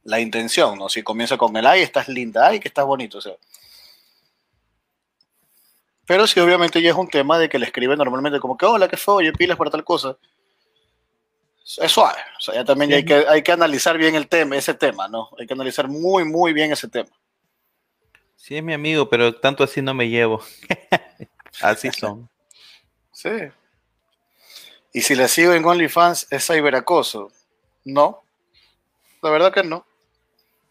la 0.04 0.20
intención, 0.20 0.78
¿no? 0.78 0.90
Si 0.90 1.02
comienza 1.02 1.38
con 1.38 1.56
el 1.56 1.66
ay, 1.66 1.82
estás 1.82 2.10
linda, 2.10 2.48
ay, 2.48 2.60
que 2.60 2.68
estás 2.68 2.86
bonito, 2.86 3.20
o 3.20 3.22
sea. 3.22 3.38
Pero 6.12 6.28
si 6.28 6.42
obviamente 6.42 6.82
ya 6.82 6.90
es 6.90 6.96
un 6.98 7.08
tema 7.08 7.40
de 7.40 7.48
que 7.48 7.58
le 7.58 7.68
escribe 7.68 7.96
normalmente 7.96 8.42
como 8.42 8.58
que, 8.58 8.66
hola, 8.66 8.90
qué 8.90 8.98
fue, 8.98 9.14
oye, 9.14 9.32
pilas 9.32 9.58
para 9.58 9.72
tal 9.72 9.86
cosa. 9.86 10.18
Es 11.78 11.90
suave. 11.90 12.20
O 12.38 12.42
sea, 12.42 12.56
ya 12.56 12.66
también 12.66 12.92
hay, 12.92 13.06
que, 13.06 13.26
hay 13.30 13.42
que 13.42 13.54
analizar 13.54 13.98
bien 13.98 14.16
el 14.16 14.28
tema, 14.28 14.58
ese 14.58 14.74
tema, 14.74 15.08
¿no? 15.08 15.30
Hay 15.40 15.48
que 15.48 15.54
analizar 15.54 15.88
muy, 15.88 16.26
muy 16.26 16.52
bien 16.52 16.74
ese 16.74 16.90
tema. 16.90 17.10
Sí, 18.36 18.58
es 18.58 18.62
mi 18.62 18.74
amigo, 18.74 19.10
pero 19.10 19.34
tanto 19.40 19.64
así 19.64 19.82
no 19.82 19.94
me 19.94 20.10
llevo. 20.10 20.44
así 21.62 21.90
son. 21.98 22.30
Sí. 23.14 23.30
Y 24.92 25.04
si 25.04 25.16
le 25.16 25.30
sigo 25.30 25.54
en 25.54 25.64
OnlyFans, 25.64 26.28
¿es 26.30 26.46
ciberacoso? 26.46 27.32
No. 27.86 28.22
La 29.22 29.30
verdad 29.30 29.54
que 29.54 29.64
no. 29.64 29.86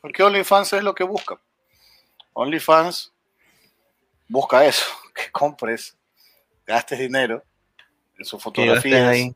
Porque 0.03 0.23
OnlyFans 0.23 0.75
es 0.75 0.83
lo 0.83 0.95
que 0.95 1.05
busca. 1.05 1.41
OnlyFans 2.35 3.15
busca 4.31 4.65
eso, 4.65 4.85
que 5.25 5.31
compres, 5.31 5.97
gastes 6.67 6.99
dinero 6.99 7.43
en 8.19 8.25
sus 8.25 8.43
fotografías, 8.43 9.35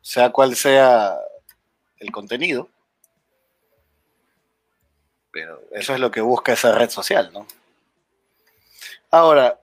sea 0.00 0.30
cual 0.30 0.56
sea 0.56 1.16
el 1.98 2.10
contenido. 2.10 2.68
Pero 5.30 5.60
eso 5.72 5.94
es 5.94 6.00
lo 6.00 6.10
que 6.10 6.20
busca 6.20 6.52
esa 6.52 6.72
red 6.72 6.90
social, 6.90 7.30
¿no? 7.32 7.46
Ahora, 9.10 9.60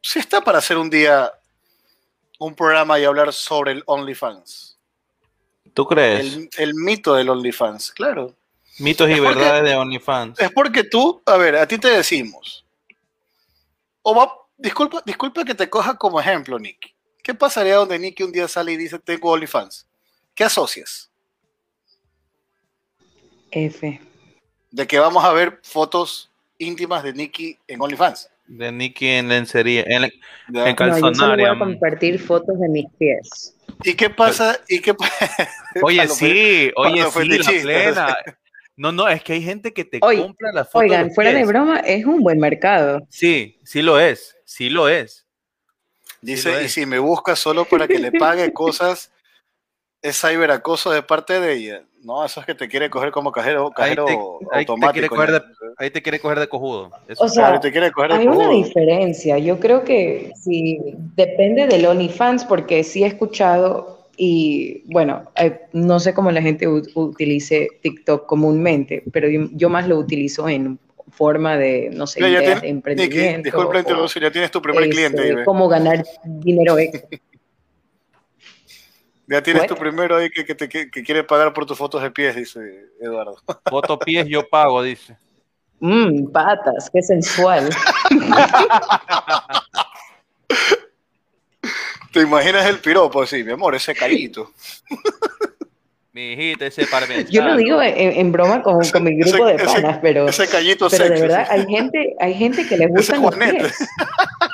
si 0.00 0.18
está 0.18 0.40
para 0.40 0.58
hacer 0.58 0.76
un 0.76 0.88
día 0.88 1.32
un 2.40 2.54
programa 2.54 2.98
y 2.98 3.04
hablar 3.04 3.32
sobre 3.32 3.72
el 3.72 3.82
OnlyFans. 3.86 4.78
¿Tú 5.74 5.86
crees? 5.86 6.48
El, 6.56 6.74
mito 6.74 7.14
del 7.14 7.28
OnlyFans, 7.28 7.92
claro. 7.92 8.34
Mitos 8.78 9.10
y 9.10 9.20
verdades 9.20 9.62
de 9.62 9.76
OnlyFans. 9.76 10.40
Es 10.40 10.50
porque 10.50 10.84
tú, 10.84 11.22
a 11.26 11.36
ver, 11.36 11.56
a 11.56 11.68
ti 11.68 11.76
te 11.78 11.88
decimos. 11.88 12.64
O 14.02 14.14
va, 14.14 14.32
disculpa, 14.60 15.02
disculpa 15.04 15.44
que 15.44 15.54
te 15.54 15.68
coja 15.68 15.96
como 15.96 16.20
ejemplo, 16.20 16.58
Nicky. 16.58 16.94
¿Qué 17.22 17.34
pasaría 17.34 17.76
donde 17.76 17.98
Nicky 17.98 18.22
un 18.22 18.32
día 18.32 18.48
sale 18.48 18.72
y 18.72 18.76
dice 18.76 18.98
tengo 18.98 19.30
OnlyFans? 19.30 19.86
¿Qué 20.34 20.44
asocias? 20.44 21.10
F. 23.50 24.00
De 24.70 24.86
que 24.86 24.98
vamos 24.98 25.24
a 25.24 25.32
ver 25.32 25.58
fotos 25.62 26.30
íntimas 26.58 27.02
de 27.02 27.12
Nicky 27.12 27.58
en 27.66 27.80
OnlyFans 27.80 28.30
de 28.50 28.72
Nicky 28.72 29.06
en 29.06 29.28
lencería, 29.28 29.84
en, 29.86 30.10
en 30.52 30.74
calzonaria. 30.74 31.26
No, 31.26 31.36
voy 31.36 31.44
a 31.44 31.58
compartir 31.58 32.18
fotos 32.18 32.58
de 32.58 32.68
mis 32.68 32.86
pies. 32.98 33.56
¿Y 33.84 33.94
qué 33.94 34.10
pasa? 34.10 34.58
¿Y 34.68 34.80
qué 34.80 34.92
Oye, 35.82 36.08
sí, 36.08 36.72
oye, 36.76 37.04
sí, 37.10 37.38
la 37.38 37.62
plena. 37.62 38.16
No, 38.80 38.92
no, 38.92 39.06
es 39.08 39.22
que 39.22 39.34
hay 39.34 39.42
gente 39.42 39.74
que 39.74 39.84
te 39.84 40.00
compra 40.00 40.52
las 40.54 40.70
fotos. 40.70 40.88
Oigan, 40.88 41.10
fuera 41.10 41.34
de 41.34 41.44
broma, 41.44 41.80
es 41.80 42.06
un 42.06 42.22
buen 42.22 42.38
mercado. 42.38 43.06
Sí, 43.10 43.60
sí 43.62 43.82
lo 43.82 44.00
es, 44.00 44.38
sí 44.46 44.70
lo 44.70 44.88
es. 44.88 45.26
Dice, 46.22 46.64
y 46.64 46.68
si 46.70 46.86
me 46.86 46.98
busca 46.98 47.36
solo 47.36 47.66
para 47.66 47.86
que 47.86 47.98
le 47.98 48.10
pague 48.10 48.50
cosas, 48.54 49.12
es 50.00 50.18
ciberacoso 50.18 50.90
de 50.92 51.02
parte 51.02 51.40
de 51.40 51.52
ella. 51.52 51.84
No, 52.02 52.24
eso 52.24 52.40
es 52.40 52.46
que 52.46 52.54
te 52.54 52.68
quiere 52.68 52.88
coger 52.88 53.10
como 53.10 53.30
cajero, 53.32 53.70
cajero 53.70 54.06
ahí 54.50 54.64
te, 54.64 54.72
automático. 54.72 55.14
Ahí 55.76 55.90
te, 55.90 56.00
quiere 56.00 56.18
coger 56.18 56.38
de, 56.40 56.48
cojudo. 56.48 56.90
O 57.18 57.28
sea, 57.28 57.60
hay 58.08 58.26
una 58.26 58.48
diferencia. 58.48 59.36
Yo 59.36 59.60
creo 59.60 59.84
que 59.84 60.32
sí, 60.34 60.78
depende 61.16 61.66
del 61.66 61.84
OnlyFans, 61.84 62.46
porque 62.46 62.82
sí 62.82 63.04
he 63.04 63.08
escuchado 63.08 63.99
y 64.22 64.82
bueno, 64.92 65.32
no 65.72 65.98
sé 65.98 66.12
cómo 66.12 66.30
la 66.30 66.42
gente 66.42 66.68
utilice 66.68 67.68
TikTok 67.80 68.26
comúnmente, 68.26 69.02
pero 69.14 69.28
yo, 69.30 69.70
más 69.70 69.88
lo 69.88 69.96
utilizo 69.96 70.46
en 70.46 70.78
forma 71.10 71.56
de, 71.56 71.88
no 71.90 72.06
sé, 72.06 72.20
de 72.20 72.52
emprendimiento. 72.64 73.44
disculpa 73.44 73.72
la 73.72 73.80
interrupción, 73.80 74.22
ya 74.22 74.30
tienes 74.30 74.50
tu 74.50 74.60
primer 74.60 74.90
cliente. 74.90 75.26
Este, 75.26 75.42
cómo 75.44 75.68
ganar 75.68 76.04
dinero 76.22 76.78
extra. 76.78 77.18
Ya 79.26 79.42
tienes 79.42 79.66
tu 79.66 79.74
primero 79.74 80.18
ahí 80.18 80.28
que, 80.28 80.54
te, 80.54 80.68
quiere 80.68 81.24
pagar 81.24 81.54
por 81.54 81.64
tus 81.64 81.78
fotos 81.78 82.02
de 82.02 82.10
pies, 82.10 82.36
dice 82.36 82.60
Eduardo. 83.00 83.38
Foto 83.70 83.98
pies 83.98 84.26
yo 84.28 84.46
pago, 84.46 84.82
dice. 84.82 85.16
Mmm, 85.78 86.26
patas, 86.30 86.90
qué 86.92 87.00
sensual. 87.00 87.70
¿Te 92.12 92.20
imaginas 92.20 92.66
el 92.66 92.78
piropo 92.78 93.22
así, 93.22 93.44
mi 93.44 93.52
amor, 93.52 93.74
ese 93.74 93.94
callito? 93.94 94.52
Mi 96.12 96.32
hijita, 96.32 96.66
ese 96.66 96.86
parmesano. 96.86 97.28
Yo 97.30 97.44
lo 97.44 97.56
digo 97.56 97.80
en, 97.80 98.32
broma 98.32 98.64
con, 98.64 98.80
mi 99.04 99.16
grupo 99.16 99.46
de 99.46 99.54
panas, 99.54 100.00
pero, 100.02 100.26
ese 100.28 100.48
callito 100.48 100.88
pero 100.90 101.04
de 101.04 101.20
verdad 101.20 101.46
hay 101.48 101.64
gente, 101.66 102.16
hay 102.18 102.34
gente 102.34 102.66
que 102.66 102.76
les 102.76 102.88
gustan 102.88 103.22
los 103.22 103.36
pies. 103.36 103.88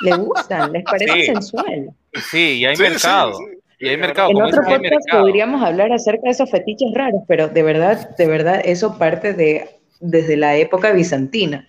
Le 0.01 0.17
gustan, 0.17 0.71
les 0.71 0.83
parece 0.83 1.25
sensual. 1.25 1.89
Sí, 2.29 2.59
y 2.59 2.65
hay 2.65 2.77
mercado. 2.77 3.39
Y 3.79 3.89
hay 3.89 3.97
mercado. 3.97 4.29
En 4.29 4.41
otro 4.43 4.61
podcast 4.61 5.09
podríamos 5.11 5.63
hablar 5.63 5.91
acerca 5.91 6.21
de 6.25 6.29
esos 6.29 6.51
fetiches 6.51 6.91
raros, 6.93 7.23
pero 7.27 7.47
de 7.47 7.63
verdad, 7.63 8.15
de 8.15 8.27
verdad, 8.27 8.61
eso 8.63 8.99
parte 8.99 9.33
de 9.33 9.67
desde 9.99 10.37
la 10.37 10.55
época 10.55 10.91
bizantina, 10.91 11.67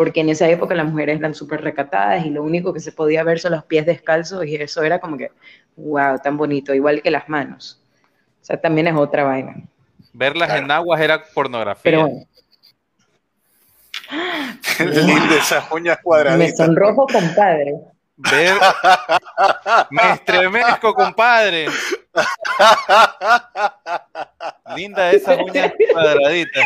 porque 0.00 0.20
en 0.20 0.30
esa 0.30 0.48
época 0.48 0.74
las 0.74 0.86
mujeres 0.86 1.18
eran 1.18 1.34
súper 1.34 1.60
recatadas 1.60 2.24
y 2.24 2.30
lo 2.30 2.42
único 2.42 2.72
que 2.72 2.80
se 2.80 2.90
podía 2.90 3.22
ver 3.22 3.38
son 3.38 3.52
los 3.52 3.64
pies 3.64 3.84
descalzos 3.84 4.46
y 4.46 4.54
eso 4.54 4.82
era 4.82 4.98
como 4.98 5.18
que, 5.18 5.30
wow, 5.76 6.18
tan 6.24 6.38
bonito, 6.38 6.72
igual 6.72 7.02
que 7.02 7.10
las 7.10 7.28
manos. 7.28 7.84
O 8.40 8.44
sea, 8.46 8.58
también 8.58 8.86
es 8.86 8.94
otra 8.96 9.24
vaina. 9.24 9.56
Verlas 10.14 10.54
en 10.54 10.70
aguas 10.70 11.02
era 11.02 11.22
pornografía. 11.34 11.82
Pero 11.82 12.08
bueno. 12.08 12.26
esas 15.38 15.70
uñas 15.70 15.98
cuadradas. 16.02 16.38
Me 16.38 16.50
sonrojo, 16.50 17.06
compadre. 17.06 17.74
Ver... 18.30 18.54
Me 19.90 20.12
estremezco, 20.12 20.94
compadre. 20.94 21.68
Linda 24.76 25.10
esa 25.12 25.36
uña 25.36 25.72
cuadradita. 25.92 26.60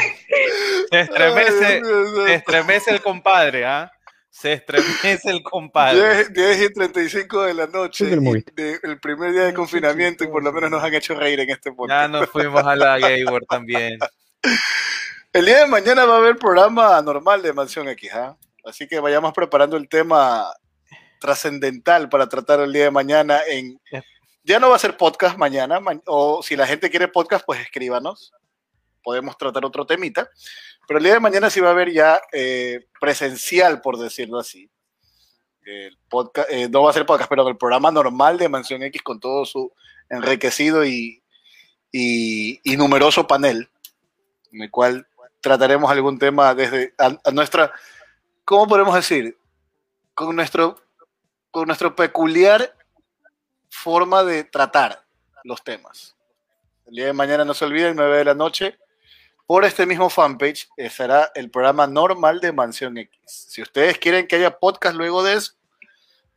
Se 0.91 1.01
estremece, 1.01 1.83
se 2.27 2.35
estremece 2.35 2.91
el 2.91 3.03
compadre, 3.03 3.65
¿ah? 3.67 3.91
Se 4.31 4.55
estremece 4.55 5.31
el 5.31 5.43
compadre. 5.43 6.29
10, 6.29 6.63
y 6.63 6.73
35 6.73 7.43
de 7.43 7.55
la 7.55 7.67
noche, 7.67 8.13
el 8.13 8.99
primer 9.01 9.33
día 9.33 9.45
de 9.45 9.55
confinamiento, 9.55 10.25
y 10.25 10.29
por 10.29 10.43
lo 10.43 10.53
menos 10.53 10.71
nos 10.71 10.83
han 10.83 10.93
hecho 10.95 11.15
reír 11.15 11.39
en 11.41 11.51
este 11.51 11.73
podcast. 11.73 12.03
Ya 12.03 12.09
nos 12.09 12.29
fuimos 12.29 12.65
a 12.67 12.75
la 12.75 12.99
Gayward 12.99 13.47
también. 13.47 13.99
El 15.33 15.47
día 15.47 15.61
de 15.61 15.67
mañana 15.67 16.05
va 16.05 16.15
a 16.15 16.19
haber 16.19 16.37
programa 16.37 17.01
normal 17.01 17.43
de 17.43 17.53
Mansión 17.53 17.89
X, 17.89 18.13
¿ah? 18.13 18.37
Así 18.65 18.89
que 18.89 18.99
vayamos 18.99 19.33
preparando 19.33 19.77
el 19.77 19.89
tema 19.89 20.53
trascendental 21.25 22.11
para 22.11 22.29
tratar 22.29 22.61
el 22.61 22.71
día 22.71 22.85
de 22.85 22.91
mañana 22.91 23.41
en... 23.49 23.81
Ya 24.43 24.61
no 24.61 24.69
va 24.69 24.77
a 24.77 24.79
ser 24.79 24.99
podcast 24.99 25.39
mañana, 25.39 25.81
o 26.05 26.43
si 26.43 26.55
la 26.55 26.67
gente 26.67 26.91
quiere 26.91 27.09
podcast, 27.09 27.47
pues 27.47 27.61
escríbanos. 27.61 28.31
Podemos 29.03 29.39
tratar 29.39 29.65
otro 29.65 29.87
temita. 29.87 30.29
Pero 30.87 30.99
el 30.99 31.05
día 31.05 31.15
de 31.15 31.21
mañana 31.21 31.49
sí 31.49 31.61
va 31.61 31.69
a 31.69 31.71
haber 31.71 31.91
ya 31.91 32.21
eh, 32.31 32.89
presencial, 33.01 33.81
por 33.81 33.97
decirlo 33.97 34.39
así. 34.39 34.69
El 35.65 35.97
podcast, 36.11 36.51
eh, 36.51 36.69
no 36.69 36.83
va 36.83 36.91
a 36.91 36.93
ser 36.93 37.07
podcast, 37.07 37.31
pero 37.31 37.49
el 37.49 37.57
programa 37.57 37.91
normal 37.91 38.37
de 38.37 38.51
Mansión 38.51 38.83
X 38.83 39.01
con 39.01 39.19
todo 39.19 39.47
su 39.47 39.73
enriquecido 40.11 40.85
y, 40.85 41.23
y, 41.91 42.77
numeroso 42.77 43.27
panel, 43.27 43.71
en 44.53 44.61
el 44.61 44.71
cual 44.71 45.07
trataremos 45.41 45.91
algún 45.91 46.19
tema 46.19 46.55
desde 46.55 46.93
a 46.99 47.31
nuestra, 47.33 47.73
¿cómo 48.45 48.69
podemos 48.69 48.95
decir? 48.95 49.39
Con 50.13 50.37
nuestro 50.37 50.85
con 51.55 51.69
nuestra 51.69 51.95
peculiar 51.95 52.77
forma 53.71 54.25
de 54.25 54.43
tratar 54.43 55.07
los 55.45 55.63
temas. 55.63 56.17
El 56.85 56.97
día 56.97 57.07
de 57.07 57.13
mañana 57.13 57.45
no 57.45 57.55
se 57.55 57.65
olviden, 57.65 57.95
9 57.95 58.19
de 58.19 58.25
la 58.25 58.35
noche, 58.35 58.77
por 59.47 59.65
este 59.65 59.87
mismo 59.87 60.11
fanpage 60.11 60.69
será 60.91 61.31
el 61.33 61.53
programa 61.53 61.87
normal 61.87 62.41
de 62.41 62.51
Mansión 62.51 62.99
X. 62.99 63.21
Si 63.25 63.63
ustedes 63.63 63.99
quieren 63.99 64.27
que 64.27 64.35
haya 64.35 64.59
podcast 64.59 64.97
luego 64.97 65.23
de 65.23 65.35
eso, 65.35 65.53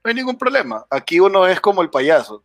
No 0.04 0.10
hay 0.10 0.14
ningún 0.14 0.38
problema. 0.38 0.86
Aquí 0.92 1.20
uno 1.20 1.48
es 1.48 1.60
como 1.60 1.82
el 1.82 1.90
payaso. 1.90 2.44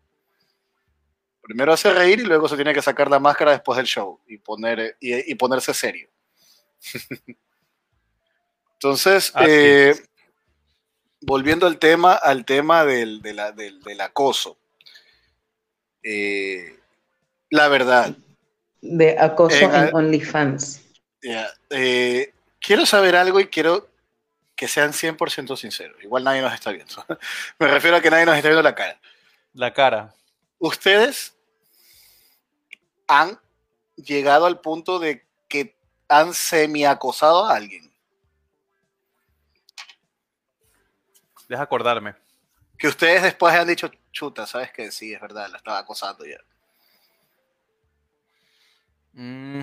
Primero 1.43 1.75
hace 1.75 1.93
reír 1.93 2.21
y 2.21 2.25
luego 2.25 2.49
se 2.49 2.57
tiene 2.57 2.73
que 2.73 2.81
sacar 2.81 3.11
la 3.11 3.21
máscara 3.21 3.51
después 3.53 3.77
del 3.77 3.87
show 3.87 4.19
y, 4.27 4.39
poner, 4.39 4.97
y, 4.99 5.35
ponerse 5.35 5.75
serio. 5.75 6.09
Entonces, 8.73 9.31
eh, 9.47 9.95
volviendo 11.23 11.67
al 11.67 11.79
tema, 11.79 12.15
al 12.15 12.45
tema 12.45 12.85
del, 12.85 13.23
del, 13.23 14.01
acoso. 14.01 14.57
Eh, 16.03 16.79
la 17.51 17.69
verdad. 17.69 18.15
De 18.81 19.19
acoso 19.19 19.57
en, 19.57 19.95
OnlyFans. 19.95 20.83
Eh, 21.71 22.33
quiero 22.61 22.87
saber 22.87 23.17
algo 23.17 23.41
y 23.41 23.47
quiero 23.47 23.89
que 24.57 24.69
sean 24.69 24.93
100% 24.93 25.57
sinceros. 25.57 26.03
Igual 26.03 26.25
nadie 26.25 26.43
nos 26.43 26.53
está 26.53 26.73
viendo. 26.73 27.05
Me 27.59 27.69
refiero 27.69 27.97
a 27.97 28.01
que 28.01 28.11
nadie 28.11 28.27
nos 28.27 28.37
está 28.37 28.49
viendo 28.49 28.63
la 28.63 28.75
cara. 28.75 29.01
La 29.55 29.73
cara. 29.73 30.15
Ustedes 30.59 31.35
han 33.07 33.39
llegado 33.97 34.47
al 34.47 34.61
punto 34.61 34.99
de 34.99 35.25
que 35.49 35.77
han 36.09 36.35
semi-acosado 36.35 37.45
a 37.45 37.57
alguien. 37.57 37.92
Deja 41.53 41.65
acordarme. 41.65 42.15
Que 42.79 42.89
ustedes 42.89 43.23
después 43.23 43.55
han 43.55 43.69
dicho, 43.69 43.91
chuta, 44.11 44.47
sabes 44.47 44.73
que 44.73 44.91
sí, 44.91 45.13
es 45.13 45.21
verdad, 45.21 45.51
la 45.51 45.59
estaba 45.59 45.77
acosando 45.81 46.25
ya. 46.25 46.39
Mm. 49.13 49.61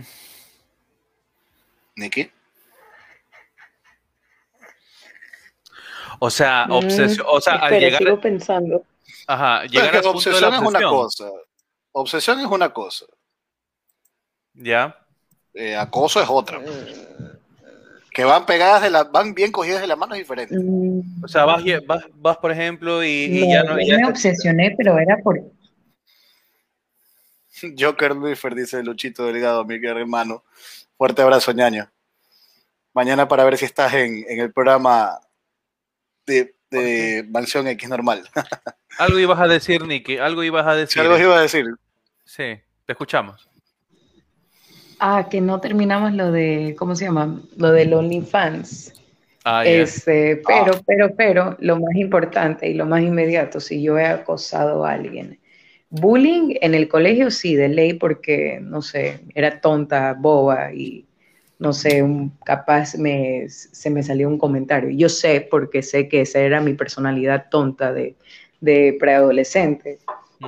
¿Niki? 1.96 2.32
O 6.20 6.30
sea, 6.30 6.68
mm, 6.68 6.72
obsesión. 6.74 7.26
O 7.28 7.42
sea, 7.42 7.56
al 7.56 7.80
llegar. 7.80 8.04
Sigo 8.04 8.22
pensando. 8.22 8.86
Ajá, 9.26 9.64
llegar 9.64 9.96
a 9.96 10.10
obsesión, 10.12 10.54
es 10.54 10.60
una 10.60 10.82
cosa. 10.84 11.32
Obsesión 11.92 12.40
es 12.40 12.46
una 12.46 12.72
cosa. 12.72 13.06
Ya. 14.54 14.96
Eh, 15.56 15.76
acoso 15.76 16.22
es 16.22 16.30
otra. 16.30 16.62
Que 18.12 18.24
van 18.24 18.46
pegadas 18.46 18.82
de 18.82 18.90
la, 18.90 19.04
van 19.04 19.34
bien 19.34 19.52
cogidas 19.52 19.82
de 19.82 19.88
la 19.88 19.96
mano 19.96 20.16
es 20.16 20.20
diferente. 20.20 20.56
Mm. 20.58 21.24
O 21.24 21.28
sea, 21.28 21.46
vas, 21.46 21.64
vas, 21.86 22.06
vas 22.16 22.38
por 22.38 22.52
ejemplo, 22.52 23.04
y, 23.04 23.48
ya 23.50 23.64
no. 23.64 23.80
Yo 23.80 23.98
me 23.98 24.08
obsesioné, 24.08 24.74
pero 24.78 24.98
era 24.98 25.18
por. 25.18 25.40
Joker 27.80 28.16
Luifer 28.16 28.56
dice 28.56 28.84
Luchito 28.84 29.26
Delgado, 29.26 29.66
mi 29.66 29.76
hermano. 29.76 30.44
Fuerte 30.98 31.22
abrazo, 31.22 31.52
ñaño. 31.52 31.90
Mañana 32.94 33.28
para 33.28 33.44
ver 33.44 33.58
si 33.58 33.66
estás 33.66 33.94
en, 33.94 34.26
en 34.28 34.40
el 34.40 34.52
programa 34.52 35.20
de, 36.26 37.26
Mansión 37.30 37.68
X 37.68 37.90
normal. 37.90 38.24
algo 38.98 39.20
ibas 39.20 39.40
a 39.40 39.48
decir, 39.48 39.86
Nicky, 39.86 40.18
algo 40.18 40.44
ibas 40.44 40.68
a 40.68 40.76
decir. 40.76 41.02
algo 41.02 41.18
iba 41.18 41.38
a 41.38 41.42
decir. 41.42 41.66
Sí, 42.26 42.60
te 42.86 42.92
escuchamos. 42.92 43.49
Ah, 45.00 45.28
que 45.30 45.40
no 45.42 45.62
terminamos 45.62 46.14
lo 46.14 46.32
de, 46.32 46.76
¿cómo 46.78 46.96
se 46.96 47.06
llama? 47.06 47.42
Lo 47.58 47.72
del 47.72 47.94
OnlyFans. 47.94 48.94
Ah, 49.46 49.66
este, 49.66 50.42
pero, 50.46 50.74
ah. 50.76 50.82
pero, 50.86 51.16
pero, 51.16 51.58
lo 51.60 51.80
más 51.80 51.96
importante 51.96 52.70
y 52.70 52.74
lo 52.74 52.86
más 52.86 53.02
inmediato, 53.02 53.60
si 53.60 53.82
yo 53.82 53.98
he 53.98 54.06
acosado 54.06 54.86
a 54.86 54.92
alguien. 54.92 55.40
Bullying 55.90 56.56
en 56.62 56.76
el 56.76 56.88
colegio 56.88 57.32
sí, 57.32 57.56
de 57.56 57.70
ley, 57.70 57.94
porque, 57.94 58.60
no 58.62 58.82
sé, 58.82 59.22
era 59.34 59.60
tonta, 59.62 60.14
boba 60.14 60.74
y 60.74 61.06
no 61.60 61.74
sé, 61.74 62.04
capaz 62.46 62.96
me, 62.96 63.50
se 63.50 63.90
me 63.90 64.02
salió 64.02 64.28
un 64.30 64.38
comentario. 64.38 64.90
Yo 64.92 65.10
sé, 65.10 65.42
porque 65.42 65.82
sé 65.82 66.08
que 66.08 66.22
esa 66.22 66.40
era 66.40 66.62
mi 66.62 66.74
personalidad 66.74 67.48
tonta 67.50 67.94
de, 67.94 68.16
preadolescente, 69.00 70.00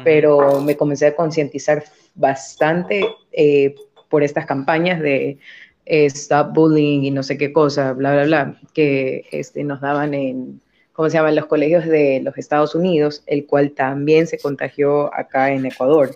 pero 0.03 0.61
me 0.61 0.77
comencé 0.77 1.07
a 1.07 1.15
concientizar 1.15 1.83
bastante 2.15 3.05
eh, 3.31 3.75
por 4.11 4.21
estas 4.21 4.45
campañas 4.45 4.99
de 4.99 5.39
eh, 5.87 6.05
stop 6.05 6.53
bullying 6.53 7.01
y 7.01 7.09
no 7.09 7.23
sé 7.23 7.39
qué 7.39 7.51
cosa, 7.51 7.93
bla, 7.93 8.13
bla, 8.13 8.25
bla, 8.25 8.61
que 8.75 9.25
este, 9.31 9.63
nos 9.63 9.81
daban 9.81 10.13
en, 10.13 10.61
¿cómo 10.93 11.09
se 11.09 11.17
llama?, 11.17 11.31
los 11.31 11.47
colegios 11.47 11.85
de 11.85 12.21
los 12.23 12.37
Estados 12.37 12.75
Unidos, 12.75 13.23
el 13.25 13.47
cual 13.47 13.71
también 13.71 14.27
se 14.27 14.37
contagió 14.37 15.11
acá 15.15 15.51
en 15.51 15.65
Ecuador. 15.65 16.15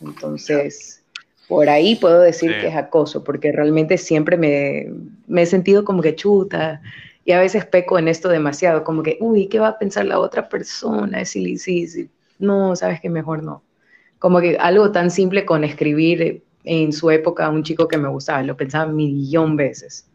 Entonces 0.00 0.98
por 1.48 1.70
ahí 1.70 1.96
puedo 1.96 2.20
decir 2.20 2.52
que 2.60 2.68
es 2.68 2.76
acoso, 2.76 3.24
porque 3.24 3.50
realmente 3.52 3.96
siempre 3.96 4.36
me, 4.36 4.86
he 5.42 5.46
sentido 5.46 5.82
como 5.82 6.02
que 6.02 6.14
chuta 6.14 6.82
y 7.24 7.32
a 7.32 7.40
veces 7.40 7.64
peco 7.64 7.98
en 7.98 8.06
esto 8.06 8.28
demasiado, 8.28 8.84
como 8.84 9.02
que, 9.02 9.16
uy, 9.20 9.46
¿qué 9.48 9.58
va 9.58 9.68
a 9.68 9.78
pensar 9.78 10.04
la 10.04 10.20
otra 10.20 10.48
persona? 10.48 11.24
Sí, 11.24 11.56
sí, 11.56 11.88
sí. 11.88 12.10
No, 12.38 12.76
sabes 12.76 13.00
que 13.00 13.08
mejor 13.08 13.42
no. 13.42 13.62
Como 14.18 14.40
que 14.40 14.58
algo 14.58 14.92
tan 14.92 15.10
simple 15.10 15.46
con 15.46 15.64
escribir 15.64 16.42
en 16.68 16.92
su 16.92 17.10
época 17.10 17.46
a 17.46 17.50
un 17.50 17.62
chico 17.62 17.88
que 17.88 17.96
me 17.96 18.08
gustaba, 18.08 18.42
lo 18.42 18.56
pensaba 18.56 18.92
millón 18.92 19.56
veces. 19.56 20.06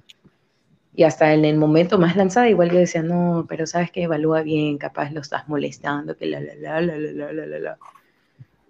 Y 0.96 1.04
hasta 1.04 1.34
en 1.34 1.46
el 1.46 1.58
momento 1.58 1.98
más 1.98 2.16
lanzada, 2.16 2.48
igual 2.48 2.70
yo 2.70 2.78
decía, 2.78 3.02
no, 3.02 3.48
pero 3.50 3.66
sabes 3.66 3.90
que 3.92 4.04
evalúa 4.04 4.44
bien, 4.44 4.78
capaz 4.78 5.12
lo 5.12 5.22
estás 5.22 5.48
molestando, 5.50 6.16
que 6.16 6.28
la, 6.28 6.40
la, 6.40 6.54
la, 6.54 6.82
la, 6.82 6.98
la, 6.98 7.34
la, 7.34 7.46
la, 7.48 7.60
la. 7.60 7.78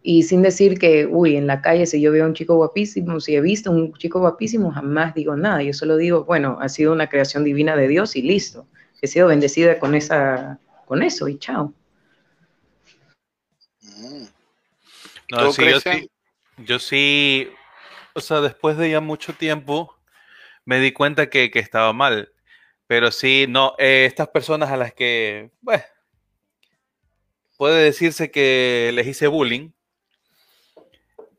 Y 0.01 0.23
sin 0.23 0.41
decir 0.41 0.79
que, 0.79 1.05
uy, 1.05 1.35
en 1.35 1.45
la 1.45 1.61
calle 1.61 1.85
si 1.85 1.99
yo 1.99 2.13
veo 2.13 2.23
a 2.23 2.27
un 2.27 2.33
chico 2.33 2.55
guapísimo, 2.55 3.19
si 3.19 3.35
he 3.35 3.41
visto 3.41 3.69
a 3.69 3.73
un 3.73 3.93
chico 3.93 4.19
guapísimo, 4.19 4.71
jamás 4.71 5.13
digo 5.13 5.35
nada. 5.35 5.61
Yo 5.61 5.73
solo 5.73 5.97
digo, 5.97 6.23
bueno, 6.23 6.57
ha 6.61 6.69
sido 6.69 6.93
una 6.93 7.07
creación 7.07 7.43
divina 7.43 7.75
de 7.75 7.89
Dios 7.89 8.15
y 8.15 8.21
listo. 8.21 8.65
He 9.01 9.07
sido 9.07 9.27
bendecida 9.27 9.79
con, 9.79 9.93
esa, 9.93 10.59
con 10.85 11.03
eso 11.03 11.27
y 11.27 11.37
chao. 11.37 11.73
Mm. 13.81 14.25
No, 15.31 15.51
sí, 15.51 15.65
yo, 15.69 15.79
sí, 15.81 16.09
yo 16.57 16.79
sí, 16.79 17.49
o 18.15 18.21
sea, 18.21 18.41
después 18.41 18.77
de 18.77 18.91
ya 18.91 19.01
mucho 19.01 19.33
tiempo, 19.33 19.97
me 20.65 20.79
di 20.79 20.93
cuenta 20.93 21.29
que, 21.29 21.51
estaba 21.53 21.93
mal. 21.93 22.31
Pero 22.87 23.11
sí, 23.11 23.45
no, 23.49 23.75
eh, 23.79 24.05
estas 24.05 24.29
personas 24.29 24.71
a 24.71 24.77
las 24.77 24.93
que, 24.93 25.51
bueno, 25.61 25.83
puede 27.57 27.83
decirse 27.83 28.31
que 28.31 28.91
les 28.93 29.07
hice 29.07 29.27
bullying, 29.27 29.71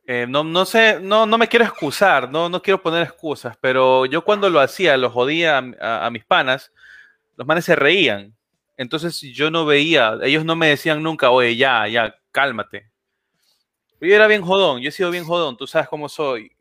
eh, 0.07 0.27
no, 0.29 0.45
no 0.45 0.67
sé, 0.67 1.01
no, 1.01 1.25
no 1.25 1.39
me 1.39 1.49
quiero 1.49 1.65
excusar, 1.65 2.31
no, 2.31 2.51
no 2.51 2.61
quiero 2.61 2.83
poner 2.83 3.03
excusas, 3.03 3.57
pero 3.59 4.05
yo 4.05 4.23
cuando 4.23 4.51
lo 4.51 4.61
hacía, 4.61 4.99
lo 4.99 5.11
jodía 5.11 5.59
a, 5.59 6.11
mis 6.11 6.25
panas, 6.27 6.73
los 7.37 7.47
manes 7.47 7.65
se 7.65 7.75
reían. 7.75 8.35
Entonces 8.77 9.21
yo 9.21 9.51
no 9.51 9.65
veía, 9.65 10.19
ellos 10.23 10.45
no 10.45 10.57
me 10.57 10.69
decían 10.69 11.03
nunca, 11.03 11.31
oye, 11.31 11.57
ya, 11.57 11.89
ya, 11.89 12.15
cálmate. 12.33 12.91
Yo 14.01 14.15
era 14.15 14.27
bien 14.27 14.43
jodón, 14.43 14.83
yo 14.83 14.91
he 14.91 14.93
sido 14.93 15.11
bien 15.11 15.25
jodón, 15.25 15.57
tú 15.57 15.67
sabes 15.67 15.89
cómo 15.89 16.09
soy, 16.11 16.55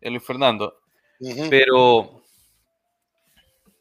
Luis 0.00 0.22
Fernando. 0.22 0.80
Pero 1.50 2.22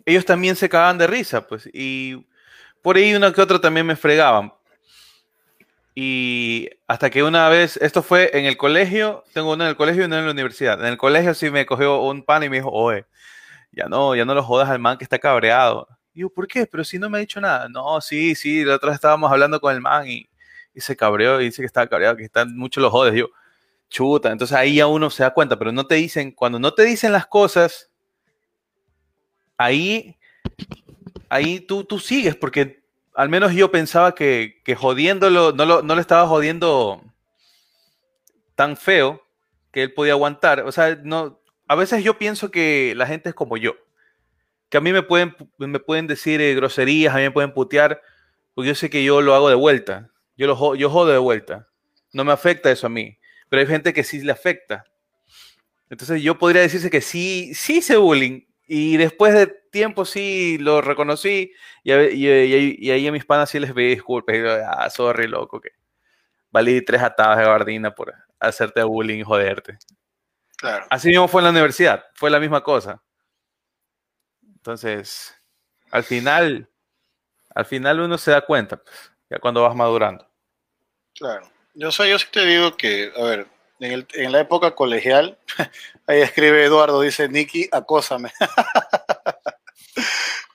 ellos 0.06 0.26
también 0.26 0.56
se 0.56 0.70
cagaban 0.70 0.98
de 0.98 1.08
risa, 1.08 1.46
pues, 1.46 1.70
y 1.74 2.26
por 2.82 2.96
ahí 2.96 3.14
uno 3.14 3.32
que 3.34 3.42
otro 3.42 3.60
también 3.60 3.86
me 3.86 3.96
fregaban. 3.96 4.54
Y 5.94 6.70
hasta 6.88 7.10
que 7.10 7.24
una 7.24 7.50
vez, 7.50 7.78
esto 7.78 8.04
fue 8.04 8.30
en 8.38 8.46
el 8.46 8.56
colegio, 8.56 9.24
tengo 9.34 9.54
uno 9.54 9.64
en 9.64 9.72
el 9.72 9.76
colegio 9.76 10.04
y 10.04 10.06
uno 10.06 10.18
en 10.18 10.26
la 10.26 10.32
universidad. 10.32 10.80
En 10.80 10.88
el 10.88 10.98
colegio 10.98 11.34
sí 11.34 11.50
me 11.50 11.66
cogió 11.66 12.02
un 12.04 12.24
pan 12.24 12.44
y 12.44 12.50
me 12.50 12.58
dijo, 12.58 12.70
oye, 12.72 13.06
ya 13.72 13.88
no, 13.88 14.16
ya 14.16 14.24
no 14.24 14.36
lo 14.36 14.44
jodas 14.44 14.70
al 14.70 14.80
man 14.80 14.98
que 14.98 15.04
está 15.04 15.20
cabreado. 15.20 15.88
Y 16.14 16.22
yo, 16.22 16.30
¿por 16.30 16.48
qué? 16.48 16.68
Pero 16.68 16.84
si 16.84 17.00
no 17.00 17.10
me 17.10 17.18
ha 17.18 17.22
dicho 17.22 17.42
nada. 17.42 17.68
No, 17.68 18.00
sí, 18.00 18.36
sí, 18.36 18.64
la 18.64 18.76
otra 18.76 18.90
vez 18.90 18.96
estábamos 18.96 19.32
hablando 19.32 19.60
con 19.60 19.74
el 19.74 19.82
man 19.82 20.08
y, 20.08 20.30
y 20.74 20.82
se 20.82 20.96
cabreó 20.96 21.42
y 21.42 21.46
dice 21.46 21.62
que 21.62 21.66
estaba 21.66 21.88
cabreado, 21.88 22.16
que 22.16 22.24
están 22.26 22.56
mucho 22.56 22.80
los 22.80 22.92
jodes. 22.92 23.16
yo, 23.16 23.30
chuta, 23.90 24.32
entonces 24.32 24.56
ahí 24.58 24.76
ya 24.76 24.88
uno 24.88 25.10
se 25.10 25.24
da 25.24 25.34
cuenta, 25.34 25.58
pero 25.58 25.72
no 25.72 25.88
te 25.88 25.96
dicen, 25.96 26.32
cuando 26.32 26.60
no 26.60 26.74
te 26.74 26.84
dicen 26.84 27.12
las 27.12 27.28
cosas, 27.28 27.90
ahí, 29.58 30.18
ahí 31.30 31.60
tú, 31.60 31.84
tú 31.84 32.00
sigues, 32.00 32.36
porque 32.36 32.84
al 33.18 33.30
menos 33.30 33.54
yo 33.54 33.72
pensaba 33.72 34.14
que, 34.14 34.62
jodiéndolo, 34.78 35.52
no, 35.52 35.66
lo, 35.66 35.82
no 35.82 35.96
le 35.96 36.02
estaba 36.02 36.28
jodiendo 36.28 37.02
tan 38.54 38.78
feo 38.78 39.24
que 39.72 39.84
él 39.84 39.94
podía 39.94 40.14
aguantar. 40.14 40.62
O 40.62 40.72
sea, 40.72 41.00
no, 41.04 41.42
a 41.68 41.76
veces 41.76 42.04
yo 42.04 42.20
pienso 42.20 42.52
que 42.52 42.94
la 42.96 43.08
gente 43.08 43.30
es 43.30 43.36
como 43.36 43.58
yo. 43.58 43.76
Que 44.70 44.78
a 44.78 44.82
mí 44.82 44.94
me 44.94 45.02
pueden, 45.02 45.36
me 45.58 45.80
pueden 45.80 46.06
decir 46.06 46.42
eh, 46.42 46.54
groserías, 46.54 47.14
a 47.14 47.18
mí 47.18 47.24
me 47.24 47.32
pueden 47.32 47.54
putear, 47.54 48.02
porque 48.54 48.68
yo 48.68 48.76
sé 48.76 48.90
que 48.90 49.04
yo 49.04 49.22
lo 49.22 49.34
hago 49.34 49.50
de 49.50 49.56
vuelta. 49.56 50.12
Yo, 50.36 50.46
lo, 50.46 50.76
yo 50.76 50.90
jodo 50.90 51.12
de 51.12 51.18
vuelta. 51.18 51.68
No 52.14 52.24
me 52.24 52.34
afecta 52.34 52.70
eso 52.70 52.86
a 52.86 52.92
mí. 52.92 53.17
Pero 53.50 53.62
hay 53.62 53.68
gente 53.68 53.94
que 53.94 54.04
sí 54.04 54.22
le 54.22 54.32
afecta. 54.32 54.86
Entonces 55.90 56.22
yo 56.22 56.38
podría 56.38 56.62
decirse 56.62 56.90
que 56.90 57.02
sí, 57.02 57.54
sí 57.54 57.78
hice 57.78 57.98
bullying. 57.98 58.42
Y 58.68 58.98
después 58.98 59.34
de 59.34 59.48
tiempo 59.72 60.04
sí 60.04 60.58
lo 60.58 60.82
reconocí 60.82 61.54
y, 61.84 61.92
ahí 61.92 63.08
a 63.08 63.12
mis 63.14 63.24
panas 63.24 63.50
sí 63.50 63.60
les 63.60 63.72
pedí 63.72 63.90
disculpas. 63.90 64.36
Y 64.36 64.40
ah, 64.40 64.90
sorry, 64.90 65.28
loco, 65.28 65.62
que 65.62 65.70
valí 66.52 66.84
tres 66.84 67.02
atadas 67.02 67.38
de 67.38 67.44
gabardina 67.46 67.96
por 67.96 68.14
hacerte 68.40 68.84
bullying 68.84 69.20
y 69.20 69.24
joderte. 69.24 69.78
Claro. 70.58 70.86
Así 70.90 71.10
mismo 71.10 71.28
fue 71.28 71.42
en 71.42 71.46
la 71.46 71.52
universidad, 71.52 72.06
fue 72.16 72.30
la 72.30 72.40
misma 72.40 72.62
cosa. 72.62 73.02
Entonces, 74.44 75.34
al 75.92 76.04
final, 76.04 76.70
Al 77.56 77.66
final 77.66 78.00
uno 78.02 78.18
se 78.20 78.32
da 78.32 78.42
cuenta, 78.42 78.78
pues, 78.78 79.12
ya 79.30 79.40
cuando 79.40 79.64
vas 79.64 79.76
madurando. 79.76 80.30
Claro. 81.16 81.50
Yo 81.80 81.92
sé, 81.92 82.10
yo 82.10 82.18
sí 82.18 82.26
te 82.32 82.44
digo 82.44 82.76
que, 82.76 83.12
a 83.16 83.22
ver, 83.24 83.46
en, 83.80 83.92
el- 83.92 84.08
en 84.16 84.32
la 84.32 84.40
época 84.40 84.74
colegial, 84.74 85.38
ahí 86.08 86.22
escribe 86.22 86.64
Eduardo, 86.66 87.02
dice, 87.02 87.30
Nicky, 87.30 87.70
acósame. 87.72 88.32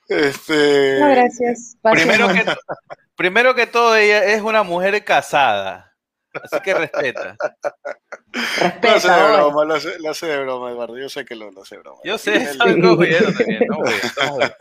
este, 0.09 0.99
No, 1.01 1.11
gracias. 1.11 1.77
Primero 1.83 2.29
que, 2.29 2.45
primero 3.17 3.55
que 3.55 3.67
todo, 3.67 3.97
ella 3.97 4.25
es 4.25 4.43
una 4.43 4.63
mujer 4.63 5.03
casada. 5.05 5.89
Así 6.35 6.61
que 6.65 6.73
respeta. 6.73 7.37
lo 7.39 8.33
hace 8.33 8.59
de 8.59 8.63
Respeta, 8.63 9.33
broma, 9.37 9.65
lo 9.67 9.75
hace, 9.75 9.99
lo 9.99 10.11
hace 10.11 10.27
de 10.27 10.39
broma, 10.39 10.71
Eduardo. 10.71 10.97
Yo 10.99 11.11
sé 11.11 11.27
que 11.27 11.35
lo, 11.37 11.51
lo 11.53 11.61
hace 11.63 11.75
de 11.77 11.83
broma. 11.83 12.01
Yo 12.05 12.17
sé, 12.17 12.57
también, 12.57 12.97
jodiendo, 12.97 13.29
estamos 13.29 13.89
jodiendo. 14.25 14.55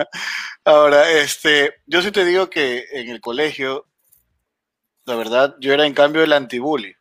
Ahora, 0.65 1.09
este, 1.11 1.75
yo 1.85 2.01
sí 2.01 2.11
te 2.11 2.25
digo 2.25 2.49
que 2.49 2.85
en 2.91 3.09
el 3.09 3.21
colegio, 3.21 3.87
la 5.05 5.15
verdad, 5.15 5.55
yo 5.59 5.73
era 5.73 5.85
en 5.85 5.93
cambio 5.93 6.23
el 6.23 6.33
anti-bully. 6.33 6.95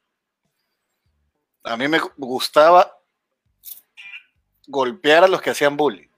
A 1.65 1.77
mí 1.77 1.89
me 1.89 2.01
gustaba 2.17 2.91
golpear 4.67 5.25
a 5.25 5.29
los 5.29 5.41
que 5.43 5.51
hacían 5.51 5.77
bullying. 5.77 6.09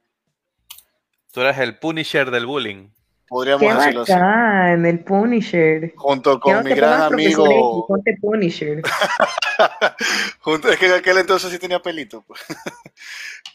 Tú 1.33 1.41
eres 1.41 1.59
el 1.59 1.79
punisher 1.79 2.31
del 2.31 2.47
bullying. 2.47 2.89
Podríamos 3.29 3.63
Qué 3.67 3.75
decirlo 3.75 4.03
así. 4.03 4.13
bacán, 4.13 4.85
el 4.85 5.03
Punisher. 5.05 5.95
Junto 5.97 6.39
con 6.39 6.53
no 6.57 6.63
mi 6.63 6.75
gran 6.75 7.01
amigo. 7.01 7.87
ponte 7.87 8.15
Punisher. 8.21 8.83
junto- 10.41 10.69
es 10.71 10.79
que 10.79 10.87
en 10.87 10.93
aquel 10.93 11.17
entonces 11.17 11.51
sí 11.51 11.59
tenía 11.59 11.81
pelito. 11.81 12.23
pues. 12.27 12.43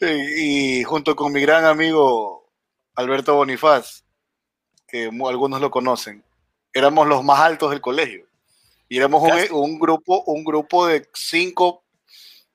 y, 0.00 0.80
y 0.80 0.82
junto 0.82 1.14
con 1.14 1.32
mi 1.32 1.40
gran 1.40 1.64
amigo 1.64 2.50
Alberto 2.96 3.36
Bonifaz, 3.36 4.02
que 4.88 5.04
algunos 5.28 5.60
lo 5.60 5.70
conocen, 5.70 6.24
éramos 6.78 7.06
los 7.06 7.22
más 7.24 7.40
altos 7.40 7.70
del 7.70 7.80
colegio. 7.80 8.26
Y 8.88 8.96
éramos 8.96 9.22
un, 9.50 9.78
grupo, 9.78 10.22
un 10.26 10.44
grupo 10.44 10.86
de 10.86 11.06
cinco 11.12 11.84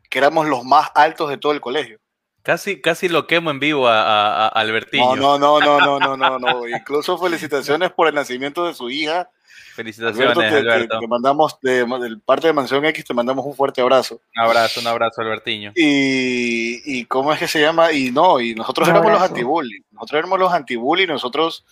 que 0.10 0.18
éramos 0.20 0.48
los 0.48 0.64
más 0.64 0.90
altos 0.96 1.30
de 1.30 1.38
todo 1.38 1.52
el 1.52 1.62
colegio. 1.62 2.00
Casi, 2.42 2.82
casi 2.82 3.08
lo 3.08 3.26
quemo 3.26 3.52
en 3.52 3.60
vivo 3.60 3.88
a, 3.88 4.48
a-. 4.48 4.64
No, 4.64 5.16
no, 5.16 5.38
no, 5.38 5.60
no, 5.60 5.80
no, 5.80 6.00
no, 6.00 6.18
no, 6.18 6.40
no. 6.40 6.68
Incluso 6.78 7.18
felicitaciones 7.18 7.92
por 7.92 8.08
el 8.08 8.16
nacimiento 8.16 8.66
de 8.68 8.74
su 8.74 8.90
hija. 8.90 9.30
Felicitaciones, 9.76 10.38
Alberto, 10.38 10.42
te, 10.42 10.50
te- 10.64 10.72
Alberto. 10.72 11.00
te 11.00 11.08
mandamos 11.08 11.58
de, 11.62 11.86
de 11.86 12.18
parte 12.24 12.48
de 12.48 12.54
Mansión 12.54 12.86
X, 12.86 13.06
te 13.06 13.14
mandamos 13.14 13.46
un 13.46 13.56
fuerte 13.56 13.82
abrazo. 13.82 14.22
Un 14.36 14.44
abrazo, 14.44 14.82
un 14.82 14.88
abrazo, 14.88 15.22
Albertiño. 15.22 15.72
Y, 15.76 16.82
y 17.00 17.06
cómo 17.06 17.34
es 17.34 17.40
que 17.40 17.48
se 17.48 17.60
llama, 17.60 17.92
y 17.92 18.12
no, 18.12 18.40
y 18.40 18.54
nosotros 18.54 18.88
éramos 18.88 19.12
los 19.12 19.22
anti-bully, 19.22 19.84
nosotros 19.92 20.20
éramos 20.20 20.40
los 20.40 20.54
anti-bully, 20.54 21.08
nosotros 21.08 21.66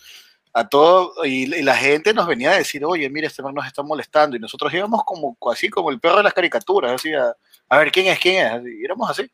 a 0.54 0.68
todo, 0.68 1.24
y, 1.24 1.44
y 1.54 1.62
la 1.62 1.76
gente 1.76 2.12
nos 2.12 2.26
venía 2.26 2.50
a 2.50 2.58
decir, 2.58 2.84
oye, 2.84 3.08
mira, 3.08 3.26
este 3.26 3.42
man 3.42 3.54
nos 3.54 3.66
está 3.66 3.82
molestando, 3.82 4.36
y 4.36 4.40
nosotros 4.40 4.72
íbamos 4.74 5.02
como 5.04 5.36
así, 5.50 5.68
como 5.68 5.90
el 5.90 5.98
perro 5.98 6.18
de 6.18 6.24
las 6.24 6.34
caricaturas, 6.34 6.92
así, 6.92 7.12
a, 7.14 7.34
a 7.68 7.78
ver 7.78 7.90
quién 7.90 8.06
es, 8.06 8.18
quién 8.18 8.46
es, 8.46 8.62
y 8.66 8.84
éramos 8.84 9.08
así. 9.08 9.30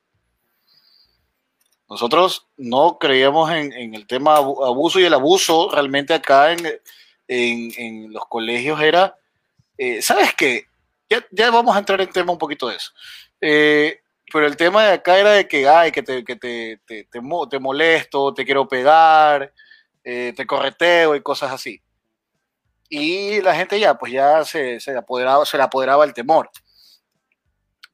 Nosotros 1.90 2.46
no 2.58 2.98
creíamos 2.98 3.50
en, 3.50 3.72
en 3.72 3.94
el 3.94 4.06
tema 4.06 4.36
abu- 4.36 4.62
abuso 4.64 5.00
y 5.00 5.04
el 5.04 5.14
abuso 5.14 5.70
realmente 5.72 6.12
acá 6.12 6.52
en, 6.52 6.66
en, 7.26 7.72
en 7.78 8.12
los 8.12 8.26
colegios 8.26 8.78
era, 8.80 9.16
eh, 9.78 10.02
¿sabes 10.02 10.34
qué? 10.34 10.66
Ya, 11.08 11.24
ya 11.30 11.50
vamos 11.50 11.74
a 11.74 11.78
entrar 11.78 12.00
en 12.02 12.10
tema 12.10 12.30
un 12.32 12.38
poquito 12.38 12.68
de 12.68 12.76
eso. 12.76 12.92
Eh, 13.40 14.00
pero 14.30 14.46
el 14.46 14.54
tema 14.56 14.84
de 14.84 14.92
acá 14.92 15.18
era 15.18 15.30
de 15.32 15.48
que, 15.48 15.66
ay, 15.66 15.90
que 15.90 16.02
te, 16.02 16.22
que 16.22 16.36
te, 16.36 16.78
te, 16.86 17.04
te 17.04 17.20
te 17.50 17.58
molesto, 17.58 18.34
te 18.34 18.44
quiero 18.44 18.68
pegar, 18.68 19.50
eh, 20.10 20.32
te 20.34 20.46
correteo 20.46 21.14
y 21.14 21.20
cosas 21.20 21.52
así. 21.52 21.82
Y 22.88 23.42
la 23.42 23.54
gente 23.54 23.78
ya, 23.78 23.98
pues 23.98 24.10
ya 24.10 24.42
se, 24.42 24.80
se, 24.80 24.96
apoderaba, 24.96 25.44
se 25.44 25.58
le 25.58 25.64
apoderaba 25.64 26.02
el 26.06 26.14
temor. 26.14 26.48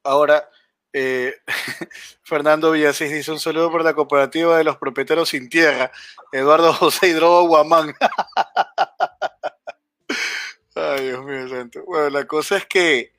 Ahora, 0.04 0.48
eh, 0.92 1.34
Fernando 2.22 2.70
Villasís 2.70 3.10
dice 3.10 3.32
un 3.32 3.40
saludo 3.40 3.68
por 3.68 3.82
la 3.82 3.94
cooperativa 3.94 4.56
de 4.56 4.62
los 4.62 4.76
propietarios 4.76 5.30
sin 5.30 5.48
tierra, 5.48 5.90
Eduardo 6.30 6.72
José 6.72 7.08
Hidrobo 7.08 7.48
Guamán. 7.48 7.92
Ay, 10.76 11.06
Dios 11.06 11.24
mío 11.24 11.48
santo. 11.48 11.82
Bueno, 11.84 12.10
la 12.10 12.28
cosa 12.28 12.58
es 12.58 12.66
que, 12.66 13.12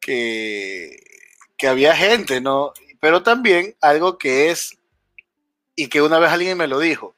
que, 0.00 0.90
que 1.56 1.68
había 1.68 1.94
gente, 1.94 2.40
¿no? 2.40 2.72
Pero 2.98 3.22
también 3.22 3.76
algo 3.80 4.18
que 4.18 4.50
es, 4.50 4.76
y 5.76 5.88
que 5.88 6.02
una 6.02 6.18
vez 6.18 6.32
alguien 6.32 6.58
me 6.58 6.66
lo 6.66 6.80
dijo, 6.80 7.14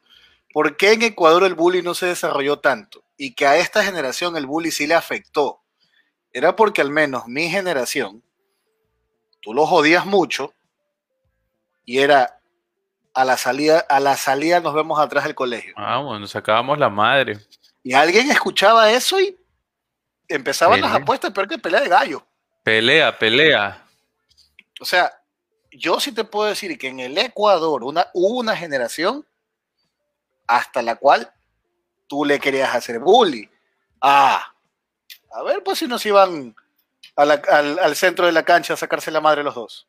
¿por 0.57 0.75
qué 0.75 0.93
en 0.93 1.03
Ecuador 1.03 1.43
el 1.43 1.53
bullying 1.53 1.83
no 1.83 1.93
se 1.93 2.07
desarrolló 2.07 2.57
tanto? 2.57 3.03
Y 3.15 3.35
que 3.35 3.45
a 3.45 3.57
esta 3.57 3.83
generación 3.83 4.35
el 4.37 4.47
bullying 4.47 4.71
sí 4.71 4.87
le 4.87 4.95
afectó. 4.95 5.61
Era 6.33 6.55
porque 6.55 6.81
al 6.81 6.89
menos 6.89 7.27
mi 7.27 7.47
generación, 7.47 8.23
tú 9.39 9.53
lo 9.53 9.67
jodías 9.67 10.07
mucho 10.07 10.55
y 11.85 11.99
era 11.99 12.39
a 13.13 13.23
la 13.23 13.37
salida, 13.37 13.85
a 13.87 13.99
la 13.99 14.17
salida 14.17 14.59
nos 14.59 14.73
vemos 14.73 14.99
atrás 14.99 15.25
del 15.25 15.35
colegio. 15.35 15.75
Vamos, 15.77 16.19
nos 16.19 16.31
sacábamos 16.31 16.79
la 16.79 16.89
madre. 16.89 17.37
Y 17.83 17.93
alguien 17.93 18.31
escuchaba 18.31 18.91
eso 18.91 19.19
y 19.19 19.37
empezaban 20.27 20.81
las 20.81 20.91
apuestas, 20.91 21.29
peor 21.33 21.47
que 21.47 21.59
pelea 21.59 21.81
de 21.81 21.89
gallo. 21.89 22.25
Pelea, 22.63 23.15
pelea. 23.15 23.85
O 24.81 24.85
sea, 24.85 25.21
yo 25.69 25.99
sí 25.99 26.13
te 26.13 26.23
puedo 26.23 26.49
decir 26.49 26.75
que 26.79 26.87
en 26.87 26.99
el 26.99 27.15
Ecuador 27.15 27.83
una, 27.83 28.07
hubo 28.15 28.39
una 28.39 28.55
generación 28.55 29.23
hasta 30.47 30.81
la 30.81 30.95
cual 30.95 31.31
tú 32.07 32.23
le 32.25 32.39
querías 32.39 32.73
hacer 32.73 32.99
bullying. 32.99 33.47
Ah, 34.01 34.53
a 35.33 35.43
ver, 35.43 35.61
pues 35.63 35.79
si 35.79 35.87
nos 35.87 36.05
iban 36.05 36.55
a 37.15 37.25
la- 37.25 37.41
al, 37.51 37.79
al 37.79 37.95
centro 37.95 38.25
de 38.25 38.31
la 38.31 38.43
cancha 38.43 38.73
a 38.73 38.77
sacarse 38.77 39.11
la 39.11 39.21
madre 39.21 39.43
los 39.43 39.55
dos. 39.55 39.87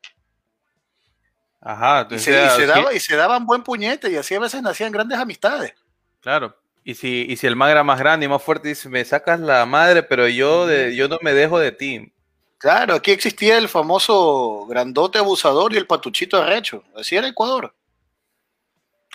Ajá, 1.61 2.07
Y 2.09 2.19
se, 2.19 2.45
y 2.45 2.49
se 2.51 2.65
daba- 2.65 2.93
y 2.93 2.99
se 2.99 3.15
daban 3.15 3.45
buen 3.45 3.63
puñete 3.63 4.09
y 4.09 4.15
así 4.15 4.33
a 4.35 4.39
veces 4.39 4.61
nacían 4.61 4.91
grandes 4.91 5.17
amistades. 5.19 5.73
claro. 6.21 6.55
Y 6.81 6.95
si, 6.95 7.25
y 7.29 7.35
si 7.35 7.45
el 7.45 7.57
man 7.57 7.69
era 7.69 7.83
más 7.83 7.99
grande 7.99 8.25
y 8.25 8.29
más 8.29 8.41
fuerte, 8.41 8.69
dice, 8.69 8.89
me 8.89 9.03
sacas 9.05 9.39
la 9.41 9.65
madre, 9.67 10.01
pero 10.01 10.27
yo, 10.27 10.65
de, 10.65 10.95
yo 10.95 11.07
no 11.07 11.19
me 11.21 11.33
dejo 11.33 11.59
de 11.59 11.71
ti. 11.73 12.11
Claro, 12.57 12.95
aquí 12.95 13.11
existía 13.11 13.57
el 13.59 13.67
famoso 13.69 14.65
grandote 14.67 15.19
abusador 15.19 15.73
y 15.73 15.77
el 15.77 15.85
patuchito 15.85 16.41
arrecho. 16.41 16.83
Así 16.95 17.15
era 17.15 17.27
Ecuador. 17.27 17.75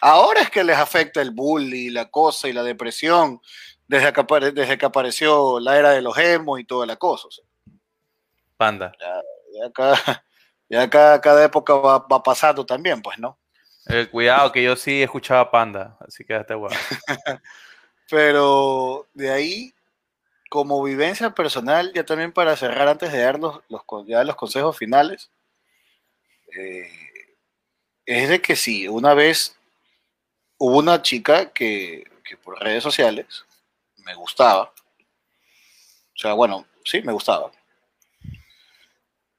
Ahora 0.06 0.43
es 0.43 0.51
que 0.51 0.62
les 0.62 0.76
afecta 0.76 1.22
el 1.22 1.31
bullying, 1.31 1.90
la 1.93 2.10
cosa 2.10 2.47
y 2.47 2.52
la 2.52 2.62
depresión, 2.62 3.40
desde 3.89 4.12
que, 4.12 4.20
apare- 4.20 4.52
desde 4.52 4.76
que 4.76 4.85
apareció 4.85 5.59
la 5.60 5.78
era 5.78 5.90
de 5.93 6.02
los 6.02 6.18
emos 6.18 6.60
y 6.60 6.64
toda 6.64 6.85
la 6.85 6.97
cosa. 6.97 7.26
O 7.28 7.31
sea, 7.31 7.44
Panda. 8.59 8.93
ya 9.01 9.72
cada, 9.72 10.24
ya 10.68 10.90
cada, 10.90 11.20
cada 11.22 11.44
época 11.44 11.72
va, 11.74 11.98
va 12.01 12.22
pasando 12.22 12.66
también, 12.66 13.01
pues, 13.01 13.18
¿no? 13.18 13.39
Eh, 13.89 14.06
cuidado, 14.10 14.52
que 14.52 14.62
yo 14.62 14.76
sí 14.76 15.02
escuchaba 15.02 15.51
Panda, 15.51 15.97
así 16.01 16.22
que 16.22 16.35
date 16.35 16.55
guapo. 16.55 16.74
Pero 18.10 19.06
de 19.14 19.31
ahí, 19.31 19.74
como 20.51 20.82
vivencia 20.82 21.31
personal, 21.31 21.93
ya 21.94 22.05
también 22.05 22.31
para 22.32 22.56
cerrar, 22.56 22.89
antes 22.89 23.10
de 23.10 23.22
dar 23.22 23.39
los, 23.39 23.60
los, 23.70 23.82
con- 23.85 24.06
ya 24.06 24.22
los 24.22 24.36
consejos 24.36 24.76
finales, 24.76 25.31
eh, 26.59 26.90
es 28.06 28.28
de 28.28 28.43
que 28.43 28.55
sí, 28.55 28.86
una 28.86 29.14
vez 29.14 29.59
hubo 30.65 30.78
una 30.78 31.03
chica 31.03 31.53
que, 31.53 32.05
que 32.24 32.39
por 32.39 32.59
redes 32.59 32.82
sociales 32.82 33.45
me 33.99 34.15
gustaba. 34.15 34.62
O 34.62 36.16
sea, 36.16 36.32
bueno, 36.32 36.66
sí, 36.85 37.03
me 37.03 37.12
gustaba. 37.12 37.51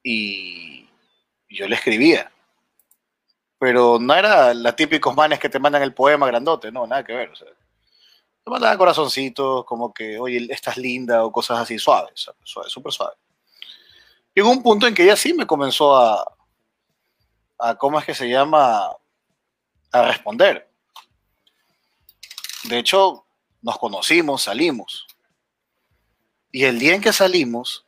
Y 0.03 0.87
yo 1.49 1.67
le 1.67 1.75
escribía. 1.75 2.31
Pero 3.57 3.97
no 3.99 4.13
era 4.13 4.53
la 4.53 4.75
típicos 4.75 5.15
manes 5.15 5.39
que 5.39 5.49
te 5.49 5.57
mandan 5.57 5.81
el 5.81 5.93
poema 5.93 6.27
grandote, 6.27 6.71
no, 6.71 6.85
nada 6.85 7.03
que 7.03 7.13
ver. 7.13 7.29
O 7.29 7.35
sea, 7.35 7.47
te 7.47 8.51
mandaban 8.51 8.77
corazoncitos, 8.77 9.65
como 9.65 9.91
que, 9.91 10.19
oye, 10.19 10.45
estás 10.51 10.77
linda 10.77 11.23
o 11.25 11.31
cosas 11.31 11.59
así, 11.59 11.79
suaves, 11.79 12.11
suave, 12.13 12.39
suave, 12.43 12.69
súper 12.69 12.91
suave. 12.91 13.15
Llegó 14.35 14.51
un 14.51 14.61
punto 14.61 14.85
en 14.85 14.93
que 14.93 15.03
ella 15.03 15.15
sí 15.15 15.33
me 15.33 15.47
comenzó 15.47 15.95
a, 15.95 16.23
a, 17.57 17.75
¿cómo 17.75 17.97
es 17.97 18.05
que 18.05 18.13
se 18.13 18.29
llama? 18.29 18.91
A 19.91 20.01
responder. 20.03 20.74
De 22.67 22.79
hecho, 22.79 23.25
nos 23.61 23.77
conocimos, 23.77 24.43
salimos. 24.43 25.07
Y 26.51 26.65
el 26.65 26.79
día 26.79 26.95
en 26.95 27.01
que 27.01 27.13
salimos, 27.13 27.85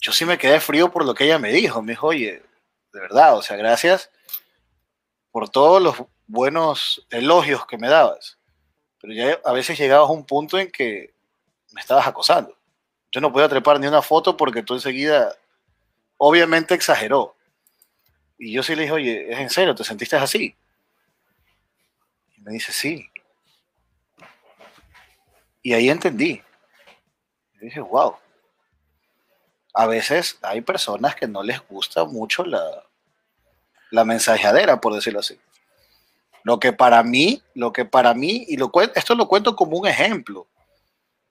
yo 0.00 0.12
sí 0.12 0.24
me 0.24 0.38
quedé 0.38 0.60
frío 0.60 0.90
por 0.90 1.04
lo 1.04 1.14
que 1.14 1.24
ella 1.24 1.38
me 1.38 1.52
dijo. 1.52 1.82
Me 1.82 1.92
dijo, 1.92 2.08
oye, 2.08 2.42
de 2.92 3.00
verdad, 3.00 3.36
o 3.36 3.42
sea, 3.42 3.56
gracias 3.56 4.10
por 5.30 5.48
todos 5.48 5.80
los 5.80 5.96
buenos 6.26 7.06
elogios 7.10 7.66
que 7.66 7.78
me 7.78 7.88
dabas. 7.88 8.38
Pero 9.00 9.12
ya 9.12 9.40
a 9.44 9.52
veces 9.52 9.78
llegabas 9.78 10.08
a 10.08 10.12
un 10.12 10.24
punto 10.24 10.58
en 10.58 10.70
que 10.70 11.14
me 11.72 11.80
estabas 11.80 12.06
acosando. 12.06 12.56
Yo 13.12 13.20
no 13.20 13.32
podía 13.32 13.48
trepar 13.48 13.78
ni 13.78 13.86
una 13.86 14.02
foto 14.02 14.36
porque 14.36 14.62
tú 14.62 14.74
enseguida, 14.74 15.36
obviamente 16.16 16.74
exageró. 16.74 17.36
Y 18.38 18.52
yo 18.52 18.62
sí 18.62 18.74
le 18.74 18.82
dije, 18.82 18.94
oye, 18.94 19.32
¿es 19.32 19.38
en 19.38 19.50
serio? 19.50 19.74
¿Te 19.74 19.84
sentiste 19.84 20.16
así? 20.16 20.56
Y 22.36 22.40
me 22.40 22.52
dice, 22.52 22.72
sí. 22.72 23.11
Y 25.62 25.74
ahí 25.74 25.88
entendí. 25.88 26.42
Y 27.54 27.64
dije, 27.64 27.80
wow. 27.80 28.16
A 29.74 29.86
veces 29.86 30.38
hay 30.42 30.60
personas 30.60 31.14
que 31.14 31.26
no 31.26 31.42
les 31.42 31.66
gusta 31.66 32.04
mucho 32.04 32.44
la, 32.44 32.84
la 33.90 34.04
mensajeadera, 34.04 34.80
por 34.80 34.94
decirlo 34.94 35.20
así. 35.20 35.38
Lo 36.42 36.58
que 36.58 36.72
para 36.72 37.02
mí, 37.02 37.42
lo 37.54 37.72
que 37.72 37.84
para 37.84 38.14
mí, 38.14 38.44
y 38.48 38.56
lo 38.56 38.70
esto 38.94 39.14
lo 39.14 39.28
cuento 39.28 39.54
como 39.54 39.78
un 39.78 39.86
ejemplo, 39.86 40.48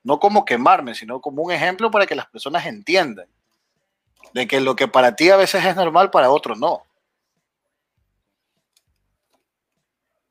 no 0.04 0.20
como 0.20 0.46
quemarme, 0.46 0.96
sino 0.96 1.20
como 1.22 1.44
un 1.44 1.52
ejemplo 1.52 1.92
para 1.92 2.08
que 2.08 2.16
las 2.16 2.28
personas 2.28 2.66
entiendan 2.66 3.28
de 4.34 4.48
que 4.48 4.60
lo 4.62 4.76
que 4.76 4.88
para 4.88 5.16
ti 5.16 5.30
a 5.30 5.36
veces 5.36 5.64
es 5.66 5.76
normal, 5.76 6.10
para 6.10 6.32
otros 6.32 6.58
no. 6.58 6.84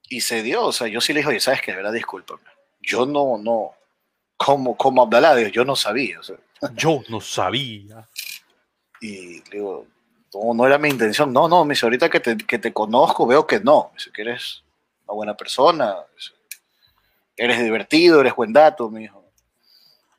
Y 0.08 0.22
se 0.22 0.42
dio, 0.42 0.64
o 0.64 0.72
sea, 0.72 0.88
yo 0.88 1.00
sí 1.00 1.12
le 1.12 1.20
dije, 1.20 1.38
¿sabes 1.40 1.62
qué? 1.62 1.70
De 1.70 1.76
verdad, 1.76 1.92
discúlpame. 1.92 2.42
Yo 2.80 3.06
no, 3.06 3.38
no, 3.38 3.74
como, 4.44 4.74
como 4.74 5.02
Abdalá, 5.02 5.38
yo 5.50 5.66
no 5.66 5.76
sabía. 5.76 6.18
Yo 6.74 7.02
no 7.10 7.20
sabía. 7.20 8.08
Y 8.98 9.40
digo, 9.50 9.86
no, 10.32 10.54
no 10.54 10.66
era 10.66 10.78
mi 10.78 10.88
intención. 10.88 11.30
No, 11.30 11.46
no, 11.46 11.62
me 11.66 11.74
dice, 11.74 11.84
ahorita 11.84 12.08
que 12.08 12.20
te, 12.20 12.38
que 12.38 12.58
te 12.58 12.72
conozco, 12.72 13.26
veo 13.26 13.46
que 13.46 13.60
no. 13.60 13.90
Me 13.92 13.98
dice, 13.98 14.10
que 14.10 14.22
eres 14.22 14.64
una 15.04 15.14
buena 15.14 15.36
persona, 15.36 15.94
eres 17.36 17.62
divertido, 17.62 18.22
eres 18.22 18.34
buen 18.34 18.50
dato, 18.50 18.88
me 18.88 19.00
dijo. 19.00 19.22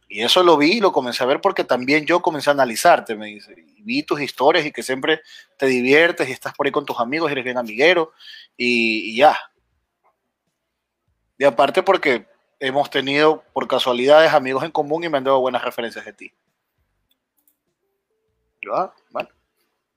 Y 0.07 0.21
eso 0.21 0.43
lo 0.43 0.55
vi 0.55 0.73
y 0.73 0.79
lo 0.81 0.91
comencé 0.91 1.23
a 1.23 1.27
ver 1.27 1.41
porque 1.41 1.63
también 1.63 2.05
yo 2.05 2.21
comencé 2.21 2.51
a 2.51 2.53
analizarte, 2.53 3.15
me 3.15 3.25
dice. 3.25 3.55
Y 3.57 3.81
vi 3.81 4.03
tus 4.03 4.21
historias 4.21 4.63
y 4.67 4.71
que 4.71 4.83
siempre 4.83 5.21
te 5.57 5.65
diviertes 5.65 6.29
y 6.29 6.31
estás 6.31 6.53
por 6.53 6.67
ahí 6.67 6.71
con 6.71 6.85
tus 6.85 6.99
amigos, 6.99 7.31
eres 7.31 7.43
bien 7.43 7.57
amiguero 7.57 8.11
y, 8.55 9.13
y 9.13 9.15
ya. 9.15 9.35
Y 11.39 11.43
aparte 11.43 11.81
porque 11.81 12.27
hemos 12.61 12.89
tenido 12.91 13.43
por 13.53 13.67
casualidades 13.67 14.31
amigos 14.31 14.63
en 14.63 14.71
común 14.71 15.03
y 15.03 15.09
me 15.09 15.17
han 15.17 15.23
dado 15.23 15.39
buenas 15.39 15.63
referencias 15.63 16.05
de 16.05 16.13
ti. 16.13 16.31
Yo, 18.61 18.75
ah, 18.75 18.93
bueno, 19.09 19.29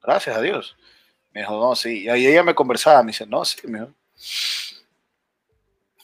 gracias 0.03 0.35
a 0.36 0.41
Dios. 0.41 0.74
Me 1.32 1.43
dijo, 1.43 1.53
no, 1.61 1.77
sí. 1.77 2.05
Y 2.05 2.09
ahí 2.09 2.27
ella 2.27 2.43
me 2.43 2.55
conversaba, 2.55 3.03
me 3.03 3.12
dice, 3.12 3.27
no, 3.27 3.45
sí, 3.45 3.59
me 3.69 3.81
dijo. 3.81 3.93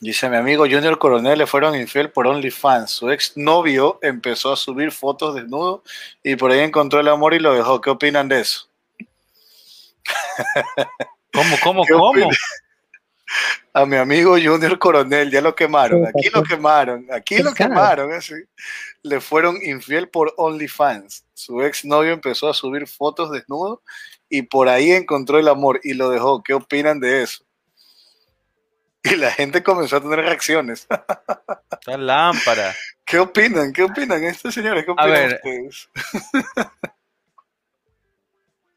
Dice 0.03 0.31
mi 0.31 0.37
amigo 0.37 0.65
Junior 0.65 0.99
Coronel 0.99 1.39
le 1.39 1.47
fueron 1.47 1.75
infiel 1.75 2.11
por 2.11 2.27
OnlyFans. 2.27 2.91
Su 2.91 3.11
ex 3.11 3.37
novio 3.37 3.99
empezó 4.03 4.53
a 4.53 4.57
subir 4.57 4.93
fotos 4.93 5.35
desnudo 5.35 5.83
y 6.23 6.37
por 6.37 6.51
ahí 6.51 6.61
encontró 6.61 7.01
el 7.01 7.09
amor 7.09 7.35
y 7.35 7.39
lo 7.39 7.55
dejó. 7.55 7.81
¿Qué 7.81 7.91
opinan 7.91 8.29
de 8.29 8.41
eso? 8.41 8.69
¿Cómo, 11.33 11.57
cómo, 11.63 11.85
cómo? 11.91 12.31
A 13.73 13.87
mi 13.87 13.97
amigo 13.97 14.33
Junior 14.33 14.79
Coronel, 14.79 15.31
ya 15.31 15.41
lo 15.41 15.55
quemaron. 15.55 16.07
Aquí 16.07 16.29
lo 16.31 16.43
quemaron. 16.43 17.07
Aquí 17.13 17.39
lo 17.39 17.55
quemaron. 17.55 18.13
Así. 18.13 18.35
Le 19.03 19.21
fueron 19.21 19.59
infiel 19.63 20.09
por 20.09 20.35
OnlyFans. 20.37 21.25
Su 21.35 21.63
ex 21.63 21.85
novio 21.85 22.13
empezó 22.13 22.49
a 22.49 22.55
subir 22.55 22.89
fotos 22.89 23.31
desnudo 23.31 23.83
y 24.29 24.43
por 24.43 24.69
ahí 24.69 24.91
encontró 24.91 25.39
el 25.39 25.49
amor 25.49 25.81
y 25.85 25.95
lo 25.95 26.11
dejó. 26.11 26.43
¿Qué 26.43 26.55
opinan 26.55 26.99
de 26.99 27.23
eso? 27.23 27.45
Y 29.03 29.17
la 29.17 29.31
gente 29.31 29.63
comenzó 29.63 29.97
a 29.97 30.01
tener 30.01 30.19
reacciones. 30.19 30.87
La 31.87 31.97
lámpara. 31.97 32.75
¿Qué 33.05 33.19
opinan? 33.19 33.73
¿Qué 33.73 33.83
opinan 33.83 34.23
estos 34.25 34.53
señores? 34.53 34.85
¿Qué 34.85 34.91
opinan 34.91 35.11
a 35.11 35.19
ver, 35.19 35.35
ustedes? 35.35 35.89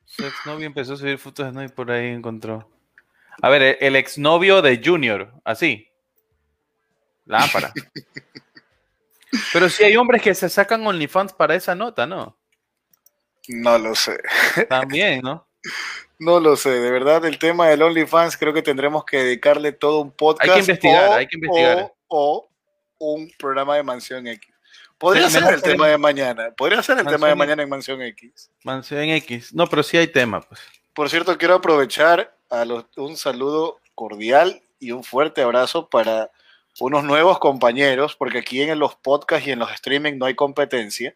Su 0.06 0.26
exnovio 0.26 0.68
empezó 0.68 0.94
a 0.94 0.98
subir 0.98 1.18
fotos 1.18 1.48
de 1.48 1.52
no 1.52 1.64
y 1.64 1.68
por 1.68 1.92
ahí 1.92 2.08
encontró. 2.08 2.70
A 3.42 3.50
ver, 3.50 3.78
el 3.82 3.96
exnovio 3.96 4.62
de 4.62 4.82
Junior, 4.84 5.34
así. 5.44 5.90
Lámpara. 7.26 7.72
Pero 9.54 9.70
si 9.70 9.84
hay 9.84 9.96
hombres 9.98 10.22
que 10.22 10.36
se 10.36 10.50
sacan 10.50 10.86
OnlyFans 10.86 11.34
para 11.34 11.56
esa 11.56 11.74
nota, 11.76 12.06
¿no? 12.06 12.38
No 13.48 13.78
lo 13.78 13.96
sé. 13.96 14.18
También, 14.70 15.22
¿no? 15.22 15.48
No 16.20 16.40
lo 16.40 16.56
sé, 16.56 16.70
de 16.70 16.92
verdad 16.92 17.26
el 17.26 17.38
tema 17.38 17.68
del 17.68 17.82
OnlyFans 17.82 18.38
creo 18.38 18.54
que 18.54 18.62
tendremos 18.62 19.04
que 19.04 19.18
dedicarle 19.18 19.74
todo 19.74 20.00
un 20.00 20.12
podcast. 20.12 20.50
Hay 20.50 20.54
que 20.54 20.60
investigar, 20.60 21.12
hay 21.12 21.28
que 21.28 21.36
investigar. 21.36 21.94
O, 22.08 22.50
un 23.00 23.30
programa 23.38 23.76
de 23.76 23.84
Mansión 23.84 24.26
X. 24.28 24.54
Podría 24.98 25.30
ser 25.30 25.44
el 25.54 25.62
tema 25.62 25.88
de 25.88 25.98
mañana. 25.98 26.52
Podría 26.56 26.82
ser 26.82 27.00
el 27.00 27.08
tema 27.08 27.28
de 27.28 27.36
mañana 27.36 27.64
en 27.64 27.68
Mansión 27.68 28.02
X. 28.02 28.50
Mansión 28.64 29.04
X. 29.04 29.54
No, 29.54 29.68
pero 29.68 29.84
sí 29.84 29.98
hay 29.98 30.08
tema, 30.08 30.40
pues. 30.40 30.62
Por 30.94 31.10
cierto, 31.10 31.38
quiero 31.38 31.56
aprovechar 31.56 32.33
a 32.50 32.66
un 32.98 33.18
saludo 33.18 33.80
cordial 33.96 34.62
y 34.80 34.92
un 34.92 35.04
fuerte 35.04 35.42
abrazo 35.42 35.90
para 35.90 36.32
unos 36.80 37.04
nuevos 37.04 37.40
compañeros, 37.40 38.16
porque 38.16 38.40
aquí 38.40 38.62
en 38.62 38.80
los 38.80 38.96
podcasts 38.96 39.48
y 39.48 39.52
en 39.52 39.60
los 39.60 39.72
streaming 39.72 40.18
no 40.18 40.26
hay 40.26 40.36
competencia. 40.36 41.16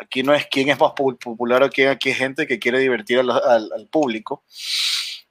Aquí 0.00 0.22
no 0.22 0.34
es 0.34 0.46
quién 0.46 0.70
es 0.70 0.80
más 0.80 0.92
popular 0.92 1.62
o 1.62 1.70
quién, 1.70 1.88
aquí 1.88 2.08
hay 2.08 2.14
gente 2.14 2.46
que 2.46 2.58
quiere 2.58 2.78
divertir 2.78 3.18
al, 3.20 3.88
público. 3.90 4.44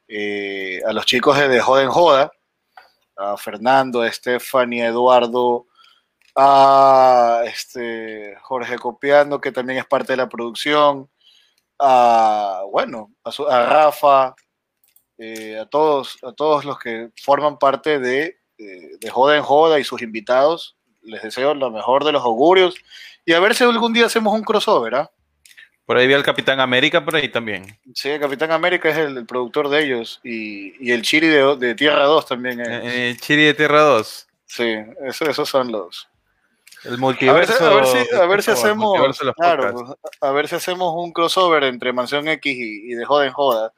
Eh, 0.07 0.81
a 0.85 0.93
los 0.93 1.05
chicos 1.05 1.37
de, 1.37 1.47
de 1.47 1.61
Joden 1.61 1.89
Joda, 1.89 2.31
a 3.17 3.37
Fernando, 3.37 4.01
a 4.01 4.11
Stephanie, 4.11 4.83
a 4.83 4.87
Eduardo, 4.87 5.67
a 6.35 7.43
este, 7.45 8.35
Jorge 8.41 8.77
Copiando, 8.77 9.41
que 9.41 9.51
también 9.51 9.79
es 9.79 9.85
parte 9.85 10.13
de 10.13 10.17
la 10.17 10.29
producción, 10.29 11.09
a, 11.79 12.63
bueno, 12.71 13.13
a, 13.23 13.65
Rafa, 13.65 14.35
eh, 15.21 15.59
a, 15.59 15.65
todos, 15.65 16.17
a 16.23 16.31
todos 16.31 16.65
los 16.65 16.79
que 16.79 17.09
forman 17.21 17.59
parte 17.59 17.99
de, 17.99 18.39
de, 18.57 18.97
de 18.99 19.09
Joda 19.09 19.37
en 19.37 19.43
Joda 19.43 19.79
y 19.79 19.83
sus 19.83 20.01
invitados. 20.01 20.77
Les 21.03 21.21
deseo 21.21 21.53
lo 21.53 21.69
mejor 21.71 22.03
de 22.03 22.11
los 22.11 22.23
augurios 22.23 22.75
y 23.25 23.33
a 23.33 23.39
ver 23.39 23.55
si 23.55 23.63
algún 23.63 23.93
día 23.93 24.07
hacemos 24.07 24.33
un 24.33 24.43
crossover, 24.43 24.95
¿ah? 24.95 25.11
Por 25.85 25.97
ahí 25.97 26.07
vi 26.07 26.13
al 26.13 26.23
Capitán 26.23 26.59
América, 26.59 27.03
por 27.03 27.15
ahí 27.15 27.29
también. 27.29 27.77
Sí, 27.93 28.09
el 28.09 28.19
Capitán 28.19 28.51
América 28.51 28.89
es 28.89 28.97
el, 28.97 29.25
productor 29.25 29.67
de 29.69 29.83
ellos 29.83 30.21
y, 30.23 30.89
el 30.91 31.01
Chiri 31.01 31.27
de, 31.27 31.75
Tierra 31.75 32.05
2 32.05 32.25
también 32.25 32.61
es. 32.61 32.67
El 32.67 32.73
eh, 32.73 33.09
eh, 33.09 33.17
Chiri 33.19 33.43
de 33.43 33.53
Tierra 33.53 33.81
2. 33.81 34.27
Sí, 34.45 34.75
esos 35.01 35.49
son 35.49 35.71
los. 35.71 36.07
El 36.83 36.97
multiverso. 36.97 37.63
A 37.65 37.75
ver, 37.75 37.85
si, 37.85 38.15
a 38.15 38.25
ver 38.25 38.41
si, 38.41 38.51
hacemos. 38.51 39.19
Claro, 39.35 39.97
a 40.21 40.31
ver 40.31 40.47
si 40.47 40.55
hacemos 40.55 40.93
un 40.95 41.11
crossover 41.11 41.63
entre 41.65 41.93
Mansión 41.93 42.27
X 42.27 42.55
y, 42.57 42.93
de 42.93 43.05
Joda 43.05 43.25
en 43.25 43.33
Joda. 43.33 43.73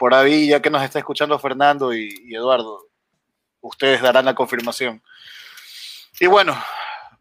Por 0.00 0.14
ahí, 0.14 0.48
ya 0.48 0.62
que 0.62 0.70
nos 0.70 0.82
está 0.82 0.98
escuchando 0.98 1.38
Fernando 1.38 1.92
y 1.92 2.34
Eduardo, 2.34 2.88
ustedes 3.60 4.00
darán 4.00 4.24
la 4.24 4.34
confirmación. 4.34 5.02
Y 6.18 6.26
bueno, 6.26 6.58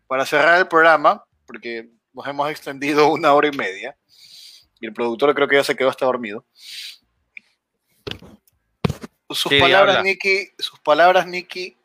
para 0.08 0.26
cerrar 0.26 0.58
el 0.60 0.68
programa, 0.70 1.26
porque 1.46 1.90
nos 2.14 2.26
hemos 2.26 2.50
extendido 2.50 3.08
una 3.12 3.34
hora 3.34 3.50
y 3.50 3.52
media. 3.52 3.98
Y 4.80 4.86
el 4.86 4.94
productor 4.94 5.36
creo 5.36 5.50
que 5.50 5.58
ya 5.58 5.64
se 5.66 5.76
quedó 5.76 5.90
hasta 5.90 6.06
dormido. 6.06 6.46
Sus 9.30 9.52
palabras, 9.60 10.02
Nicky, 10.02 10.50
sus 10.58 10.80
palabras, 10.80 11.28
Nicky, 11.28 11.76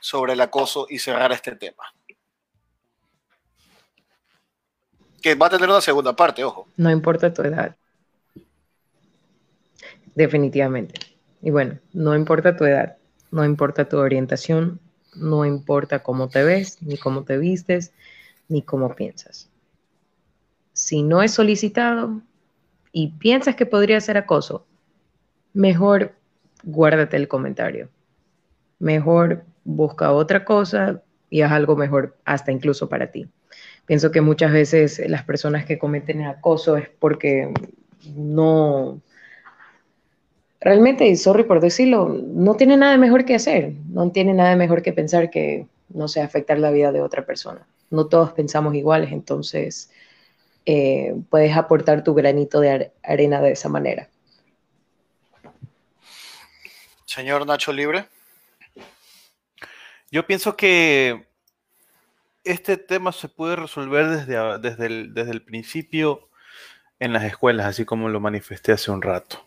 sobre 0.00 0.32
el 0.32 0.40
acoso 0.40 0.88
y 0.90 0.98
cerrar 0.98 1.30
este 1.30 1.54
tema. 1.54 1.84
Que 5.22 5.36
va 5.36 5.46
a 5.46 5.50
tener 5.50 5.68
una 5.68 5.80
segunda 5.80 6.16
parte, 6.16 6.42
ojo. 6.42 6.66
No 6.76 6.90
importa 6.90 7.32
tu 7.32 7.42
edad. 7.42 7.76
Definitivamente. 10.14 11.00
Y 11.42 11.50
bueno, 11.50 11.78
no 11.92 12.14
importa 12.14 12.56
tu 12.56 12.64
edad, 12.64 12.96
no 13.30 13.44
importa 13.44 13.88
tu 13.88 13.98
orientación, 13.98 14.80
no 15.14 15.44
importa 15.44 16.02
cómo 16.02 16.28
te 16.28 16.44
ves, 16.44 16.78
ni 16.82 16.96
cómo 16.96 17.24
te 17.24 17.38
vistes, 17.38 17.92
ni 18.48 18.62
cómo 18.62 18.94
piensas. 18.94 19.50
Si 20.72 21.02
no 21.02 21.22
es 21.22 21.32
solicitado 21.32 22.22
y 22.92 23.08
piensas 23.08 23.56
que 23.56 23.66
podría 23.66 24.00
ser 24.00 24.16
acoso, 24.16 24.66
mejor 25.52 26.14
guárdate 26.62 27.16
el 27.16 27.28
comentario. 27.28 27.88
Mejor 28.78 29.44
busca 29.64 30.12
otra 30.12 30.44
cosa 30.44 31.02
y 31.30 31.42
haz 31.42 31.52
algo 31.52 31.76
mejor 31.76 32.16
hasta 32.24 32.52
incluso 32.52 32.88
para 32.88 33.10
ti. 33.10 33.28
Pienso 33.86 34.10
que 34.10 34.20
muchas 34.20 34.52
veces 34.52 35.02
las 35.08 35.24
personas 35.24 35.64
que 35.64 35.78
cometen 35.78 36.22
acoso 36.22 36.76
es 36.76 36.88
porque 36.88 37.52
no, 38.14 39.00
realmente, 40.62 41.14
sorry 41.16 41.44
por 41.44 41.60
decirlo, 41.60 42.08
no 42.08 42.54
tiene 42.54 42.76
nada 42.76 42.96
mejor 42.96 43.24
que 43.24 43.34
hacer, 43.34 43.72
no 43.90 44.10
tiene 44.10 44.34
nada 44.34 44.56
mejor 44.56 44.82
que 44.82 44.92
pensar 44.92 45.30
que, 45.30 45.66
no 45.88 46.08
sé, 46.08 46.20
afectar 46.20 46.58
la 46.58 46.70
vida 46.70 46.92
de 46.92 47.00
otra 47.02 47.24
persona 47.26 47.66
no 47.92 48.06
todos 48.06 48.32
pensamos 48.32 48.74
iguales, 48.74 49.12
entonces 49.12 49.92
eh, 50.66 51.14
puedes 51.30 51.56
aportar 51.56 52.02
tu 52.02 52.14
granito 52.14 52.60
de 52.60 52.90
arena 53.02 53.40
de 53.40 53.52
esa 53.52 53.68
manera. 53.68 54.08
Señor 57.04 57.46
Nacho 57.46 57.72
Libre. 57.72 58.08
Yo 60.10 60.26
pienso 60.26 60.56
que 60.56 61.26
este 62.44 62.78
tema 62.78 63.12
se 63.12 63.28
puede 63.28 63.56
resolver 63.56 64.08
desde, 64.08 64.58
desde, 64.58 64.86
el, 64.86 65.14
desde 65.14 65.32
el 65.32 65.42
principio 65.42 66.28
en 66.98 67.12
las 67.12 67.24
escuelas, 67.24 67.66
así 67.66 67.84
como 67.84 68.08
lo 68.08 68.20
manifesté 68.20 68.72
hace 68.72 68.90
un 68.90 69.02
rato. 69.02 69.44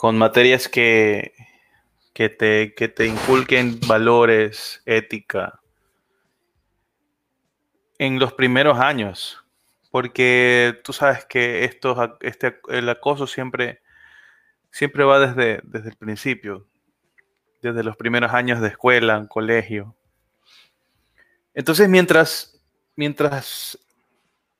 Con 0.00 0.16
materias 0.16 0.68
que 0.68 1.34
que 2.20 2.28
te, 2.28 2.74
que 2.74 2.88
te 2.88 3.06
inculquen 3.06 3.80
valores, 3.86 4.82
ética, 4.84 5.58
en 7.96 8.18
los 8.18 8.34
primeros 8.34 8.78
años, 8.78 9.42
porque 9.90 10.78
tú 10.84 10.92
sabes 10.92 11.24
que 11.24 11.64
esto, 11.64 12.18
este, 12.20 12.60
el 12.68 12.90
acoso 12.90 13.26
siempre, 13.26 13.80
siempre 14.70 15.04
va 15.04 15.18
desde, 15.18 15.60
desde 15.62 15.88
el 15.88 15.96
principio, 15.96 16.66
desde 17.62 17.82
los 17.82 17.96
primeros 17.96 18.34
años 18.34 18.60
de 18.60 18.68
escuela, 18.68 19.16
en 19.16 19.26
colegio. 19.26 19.96
Entonces, 21.54 21.88
mientras, 21.88 22.60
mientras 22.96 23.78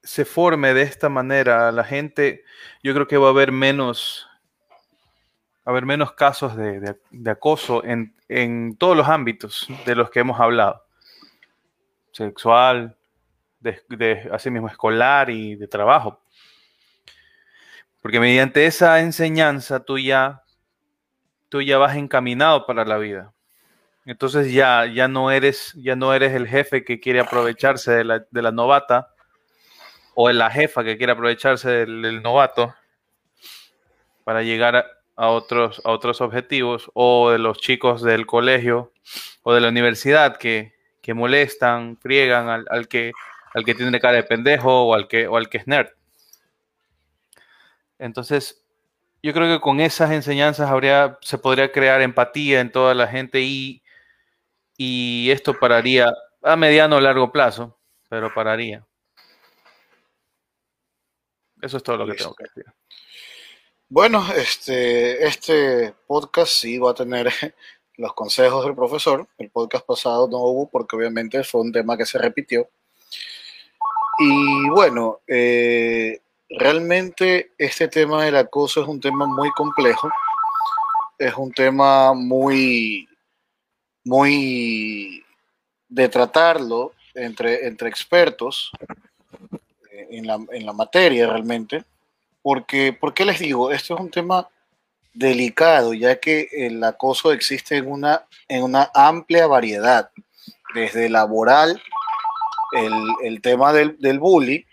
se 0.03 0.25
forme 0.25 0.73
de 0.73 0.81
esta 0.81 1.11
manera 1.11 1.71
la 1.73 1.85
gente, 1.85 2.43
yo 2.83 2.95
creo 2.95 3.07
que 3.07 3.19
va 3.19 3.27
a 3.27 3.33
haber 3.33 3.53
menos, 3.53 4.30
haber 5.65 5.87
menos 5.87 6.13
casos 6.13 6.57
de, 6.57 6.97
acoso 7.31 7.85
en, 7.85 8.15
en, 8.29 8.77
todos 8.77 8.97
los 8.97 9.09
ámbitos 9.09 9.69
de 9.87 9.95
los 9.95 10.11
que 10.11 10.21
hemos 10.21 10.41
hablado. 10.41 10.85
Sexual, 12.13 12.97
de, 13.61 13.83
de 13.89 14.29
así 14.33 14.51
mismo 14.51 14.69
escolar 14.69 15.31
y 15.31 15.57
de 15.57 15.69
trabajo. 15.69 16.21
Porque 18.03 18.19
mediante 18.19 18.67
esa 18.67 19.01
enseñanza 19.01 19.85
tú 19.85 19.99
ya, 19.99 20.43
tú 21.49 21.61
ya 21.61 21.79
vas 21.79 21.97
encaminado 21.97 22.67
para 22.67 22.85
la 22.85 22.99
vida. 22.99 23.33
Entonces 24.07 24.53
ya, 24.53 24.87
ya, 24.87 25.09
no 25.09 25.31
eres, 25.31 25.75
ya 25.77 25.95
no 25.95 26.15
eres 26.15 26.33
el 26.33 26.49
jefe 26.49 26.85
que 26.85 27.01
quiere 27.01 27.21
aprovecharse 27.21 27.93
de 27.93 28.05
la, 28.05 28.27
de 28.31 28.43
la 28.43 28.51
novata 28.51 29.09
o 30.15 30.31
la 30.31 30.51
jefa 30.51 30.83
que 30.83 30.97
quiere 30.97 31.13
aprovecharse 31.13 31.71
del, 31.71 32.23
novato 32.23 32.75
para 34.25 34.43
llegar 34.43 34.77
a, 34.77 34.87
otros, 35.29 35.83
a 35.85 35.91
otros 35.91 36.21
objetivos 36.21 36.91
o 36.95 37.31
de 37.31 37.39
los 37.39 37.59
chicos 37.59 38.03
del 38.03 38.27
colegio 38.27 38.93
o 39.43 39.53
de 39.53 39.61
la 39.61 39.69
universidad 39.69 40.37
que, 40.37 40.73
molestan, 41.13 41.97
friegan 41.97 42.65
al, 42.69 42.87
que, 42.87 43.11
al 43.53 43.65
que 43.65 43.75
tiene 43.75 43.99
cara 43.99 44.15
de 44.15 44.23
pendejo 44.23 44.85
o 44.85 44.95
al 44.95 45.09
que, 45.09 45.27
o 45.27 45.37
al 45.37 45.49
que 45.49 45.59
es 45.59 45.67
nerd. 45.67 45.89
Entonces, 47.99 48.65
yo 49.23 49.33
creo 49.33 49.53
que 49.53 49.61
con 49.61 49.81
esas 49.81 50.13
enseñanzas 50.13 50.71
habría, 50.71 51.19
se 51.21 51.37
podría 51.37 51.73
crear 51.73 52.01
empatía 52.01 52.61
en 52.61 52.71
toda 52.71 52.95
la 52.95 53.09
gente 53.09 53.41
y, 53.41 53.83
y 54.77 55.31
esto 55.31 55.59
pararía 55.59 56.15
a 56.43 56.57
mediano 56.57 56.97
o 56.97 57.01
largo 57.01 57.31
plazo, 57.31 57.79
pero 58.09 58.33
pararía. 58.33 58.87
Eso 61.61 61.77
es 61.77 61.83
todo 61.83 61.99
lo 61.99 62.07
que 62.07 62.15
tengo 62.15 62.35
que 62.35 62.45
decir. 62.45 62.65
Bueno, 63.93 64.25
este, 64.37 65.27
este 65.27 65.93
podcast 66.07 66.53
sí 66.53 66.79
va 66.79 66.93
a 66.93 66.95
tener 66.95 67.29
los 67.97 68.15
consejos 68.15 68.65
del 68.65 68.77
profesor. 68.77 69.27
El 69.37 69.51
podcast 69.51 69.85
pasado 69.85 70.29
no 70.29 70.39
hubo 70.39 70.69
porque 70.69 70.95
obviamente 70.95 71.43
fue 71.43 71.63
un 71.63 71.73
tema 71.73 71.97
que 71.97 72.07
se 72.07 72.17
repitió. 72.17 72.69
Y 74.21 74.69
bueno, 74.69 75.19
eh, 75.27 76.21
realmente 76.49 77.51
este 77.59 77.89
tema 77.89 78.25
del 78.25 78.37
acoso 78.37 78.81
es 78.83 78.87
un 78.87 79.01
tema 79.01 79.27
muy 79.27 79.51
complejo. 79.51 80.09
Es 81.19 81.35
un 81.35 81.51
tema 81.53 82.15
muy, 82.15 83.09
muy 84.05 85.25
de 85.89 86.09
tratarlo 86.09 86.93
entre, 87.13 87.67
entre 87.67 87.89
expertos 87.89 88.71
en 90.11 90.27
la, 90.27 90.73
materia 90.73 91.27
realmente, 91.27 91.85
porque, 92.43 92.93
¿por 92.93 93.15
qué 93.15 93.25
les 93.25 93.39
digo? 93.39 93.71
Esto 93.71 93.95
es 93.95 94.01
un 94.01 94.11
tema 94.11 94.49
delicado, 95.13 95.93
ya 95.95 96.21
que 96.21 96.49
el 96.53 96.83
acoso 96.85 97.33
existe 97.33 97.77
en 97.77 97.91
una, 97.91 98.27
en 98.49 98.63
una 98.63 98.91
amplia 98.95 99.47
variedad, 99.47 100.11
desde 100.75 101.09
laboral, 101.09 101.83
el, 102.73 102.93
el 103.25 103.41
tema 103.41 103.73
del, 103.73 103.99
del 103.99 104.19
bully, 104.21 104.67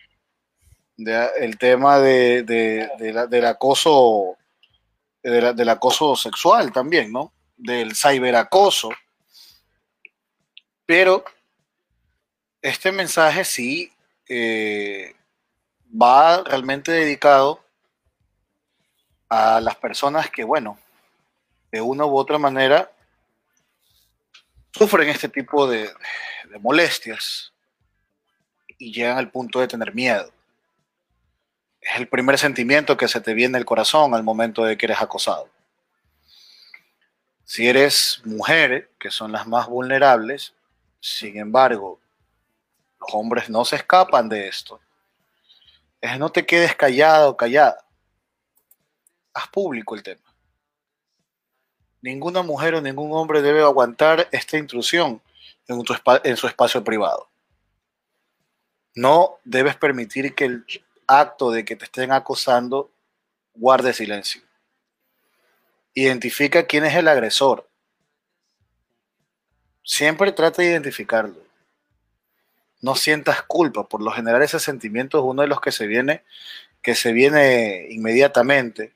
el 0.97 1.57
tema 1.57 1.99
de, 1.99 2.43
del 2.43 3.45
acoso, 3.45 4.37
del 5.21 5.69
acoso 5.69 6.15
sexual 6.15 6.71
también, 6.71 7.11
¿no? 7.11 7.33
Del 7.55 7.95
ciberacoso. 7.95 8.89
Pero 10.85 11.23
este 12.61 12.91
mensaje 12.91 13.43
sí 13.45 13.91
eh, 14.27 15.13
va 15.89 16.43
realmente 16.43 16.91
dedicado 16.91 17.63
a 19.29 19.59
las 19.61 19.75
personas 19.75 20.29
que, 20.29 20.43
bueno, 20.43 20.77
de 21.71 21.81
una 21.81 22.05
u 22.05 22.17
otra 22.17 22.37
manera 22.37 22.91
sufren 24.71 25.09
este 25.09 25.29
tipo 25.29 25.67
de, 25.67 25.91
molestias 26.61 27.51
y 28.77 28.93
llegan 28.93 29.17
al 29.17 29.29
punto 29.29 29.59
de 29.59 29.67
tener 29.67 29.93
miedo. 29.93 30.31
Es 31.81 31.97
el 31.97 32.07
primer 32.07 32.37
sentimiento 32.37 32.95
que 32.95 33.07
se 33.07 33.19
te 33.19 33.33
viene 33.33 33.57
al 33.57 33.65
corazón 33.65 34.13
al 34.13 34.23
momento 34.23 34.63
de 34.63 34.77
que 34.77 34.85
eres 34.85 35.01
acosado. 35.01 35.49
Si 37.43 37.67
eres 37.67 38.21
mujer, 38.23 38.91
que 38.99 39.11
son 39.11 39.31
las 39.31 39.45
más 39.45 39.67
vulnerables, 39.67 40.53
sin 40.99 41.37
embargo, 41.37 41.99
los 42.99 43.09
hombres 43.13 43.49
no 43.49 43.65
se 43.65 43.75
escapan 43.77 44.29
de 44.29 44.47
esto 44.47 44.79
no 46.15 46.29
te 46.29 46.45
quedes 46.45 46.75
callado 46.75 47.31
o 47.31 47.37
callada. 47.37 47.85
Haz 49.33 49.47
público 49.49 49.95
el 49.95 50.03
tema. 50.03 50.33
Ninguna 52.01 52.43
mujer 52.43 52.75
o 52.75 52.81
ningún 52.81 53.11
hombre 53.13 53.41
debe 53.41 53.61
aguantar 53.61 54.27
esta 54.31 54.57
intrusión 54.57 55.21
en 55.67 56.37
su 56.37 56.47
espacio 56.47 56.83
privado. 56.83 57.27
No 58.95 59.39
debes 59.43 59.75
permitir 59.75 60.33
que 60.33 60.45
el 60.45 60.65
acto 61.07 61.51
de 61.51 61.65
que 61.65 61.75
te 61.75 61.85
estén 61.85 62.11
acosando 62.11 62.91
guarde 63.53 63.93
silencio. 63.93 64.41
Identifica 65.93 66.67
quién 66.67 66.85
es 66.85 66.95
el 66.95 67.07
agresor. 67.07 67.67
Siempre 69.83 70.31
trata 70.31 70.61
de 70.61 70.69
identificarlo 70.69 71.46
no 72.81 72.95
sientas 72.95 73.41
culpa. 73.43 73.87
Por 73.87 74.01
lo 74.01 74.11
general 74.11 74.41
ese 74.41 74.59
sentimiento 74.59 75.19
es 75.19 75.23
uno 75.25 75.41
de 75.41 75.47
los 75.47 75.61
que 75.61 75.71
se 75.71 75.87
viene, 75.87 76.23
que 76.81 76.95
se 76.95 77.11
viene 77.11 77.87
inmediatamente. 77.89 78.93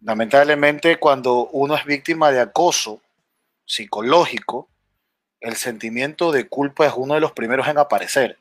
Lamentablemente 0.00 0.98
cuando 0.98 1.46
uno 1.48 1.76
es 1.76 1.84
víctima 1.84 2.30
de 2.30 2.40
acoso 2.40 3.00
psicológico, 3.64 4.68
el 5.40 5.56
sentimiento 5.56 6.32
de 6.32 6.48
culpa 6.48 6.86
es 6.86 6.92
uno 6.96 7.14
de 7.14 7.20
los 7.20 7.32
primeros 7.32 7.68
en 7.68 7.78
aparecer. 7.78 8.38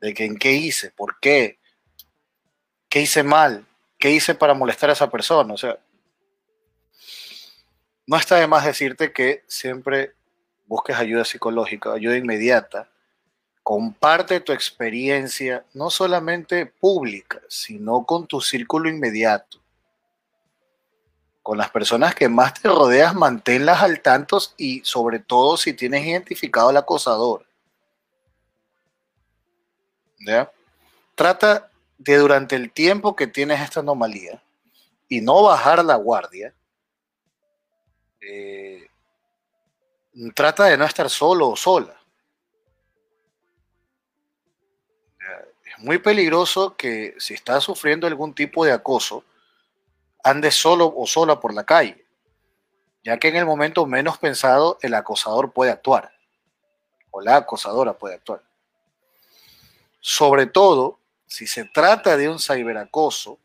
De 0.00 0.14
que 0.14 0.24
en 0.24 0.36
qué 0.36 0.52
hice, 0.52 0.90
por 0.90 1.20
qué, 1.20 1.58
qué 2.88 3.00
hice 3.02 3.22
mal, 3.22 3.66
qué 3.98 4.10
hice 4.10 4.34
para 4.34 4.54
molestar 4.54 4.90
a 4.90 4.94
esa 4.94 5.10
persona. 5.10 5.54
O 5.54 5.56
sea, 5.56 5.78
no 8.06 8.16
está 8.16 8.36
de 8.36 8.46
más 8.46 8.64
decirte 8.64 9.12
que 9.12 9.44
siempre 9.46 10.14
busques 10.72 10.96
ayuda 10.96 11.22
psicológica, 11.22 11.92
ayuda 11.92 12.16
inmediata, 12.16 12.88
comparte 13.62 14.40
tu 14.40 14.52
experiencia, 14.52 15.66
no 15.74 15.90
solamente 15.90 16.64
pública, 16.64 17.42
sino 17.46 18.06
con 18.06 18.26
tu 18.26 18.40
círculo 18.40 18.88
inmediato. 18.88 19.58
Con 21.42 21.58
las 21.58 21.68
personas 21.68 22.14
que 22.14 22.26
más 22.26 22.54
te 22.54 22.68
rodeas, 22.68 23.14
manténlas 23.14 23.82
al 23.82 24.00
tanto 24.00 24.38
y 24.56 24.80
sobre 24.82 25.18
todo 25.18 25.58
si 25.58 25.74
tienes 25.74 26.06
identificado 26.06 26.70
al 26.70 26.78
acosador. 26.78 27.44
Trata 31.14 31.70
de 31.98 32.16
durante 32.16 32.56
el 32.56 32.72
tiempo 32.72 33.14
que 33.14 33.26
tienes 33.26 33.60
esta 33.60 33.80
anomalía 33.80 34.42
y 35.06 35.20
no 35.20 35.42
bajar 35.42 35.84
la 35.84 35.96
guardia. 35.96 36.54
Eh, 38.22 38.88
trata 40.34 40.64
de 40.64 40.76
no 40.76 40.84
estar 40.84 41.08
solo 41.08 41.48
o 41.48 41.56
sola. 41.56 41.98
Es 45.64 45.78
muy 45.78 45.98
peligroso 45.98 46.76
que 46.76 47.14
si 47.18 47.34
estás 47.34 47.64
sufriendo 47.64 48.06
algún 48.06 48.34
tipo 48.34 48.64
de 48.64 48.72
acoso, 48.72 49.24
andes 50.22 50.54
solo 50.54 50.92
o 50.94 51.06
sola 51.06 51.40
por 51.40 51.54
la 51.54 51.64
calle, 51.64 52.04
ya 53.02 53.18
que 53.18 53.28
en 53.28 53.36
el 53.36 53.46
momento 53.46 53.86
menos 53.86 54.18
pensado 54.18 54.78
el 54.82 54.94
acosador 54.94 55.52
puede 55.52 55.72
actuar, 55.72 56.12
o 57.10 57.20
la 57.20 57.36
acosadora 57.36 57.94
puede 57.94 58.16
actuar. 58.16 58.42
Sobre 60.00 60.46
todo 60.46 60.98
si 61.26 61.46
se 61.46 61.64
trata 61.64 62.16
de 62.16 62.28
un 62.28 62.38
ciberacoso, 62.38 63.38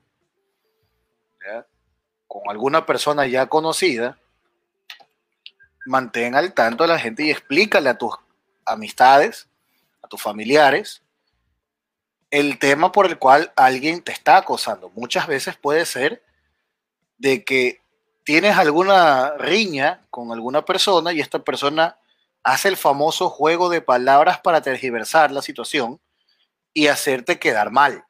con 2.28 2.42
alguna 2.50 2.86
persona 2.86 3.26
ya 3.26 3.48
conocida, 3.48 4.20
mantén 5.88 6.36
al 6.36 6.54
tanto 6.54 6.84
a 6.84 6.88
la 6.88 7.00
gente 7.00 7.24
y 7.24 7.32
explícale 7.32 7.90
a 7.90 7.98
tus 7.98 8.14
amistades, 8.66 9.48
a 10.02 10.08
tus 10.08 10.22
familiares, 10.22 11.02
el 12.30 12.60
tema 12.60 12.92
por 12.92 13.06
el 13.06 13.18
cual 13.18 13.54
alguien 13.56 14.02
te 14.02 14.12
está 14.12 14.38
acosando. 14.38 14.90
Muchas 14.90 15.28
veces 15.28 15.56
puede 15.56 15.86
ser 15.86 16.24
de 17.18 17.44
que 17.44 17.82
tienes 18.24 18.58
alguna 18.58 19.38
riña 19.38 20.06
con 20.10 20.32
alguna 20.32 20.66
persona 20.66 21.14
y 21.14 21.22
esta 21.22 21.40
persona 21.40 21.98
hace 22.44 22.68
el 22.68 22.78
famoso 22.78 23.30
juego 23.30 23.70
de 23.70 23.82
palabras 23.82 24.40
para 24.40 24.62
tergiversar 24.62 25.32
la 25.32 25.42
situación 25.42 26.00
y 26.74 26.88
hacerte 26.88 27.40
quedar 27.40 27.72
mal, 27.72 28.06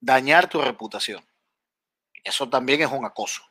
dañar 0.00 0.48
tu 0.48 0.60
reputación. 0.60 1.24
Eso 2.24 2.48
también 2.48 2.80
es 2.80 2.90
un 2.90 3.04
acoso. 3.04 3.42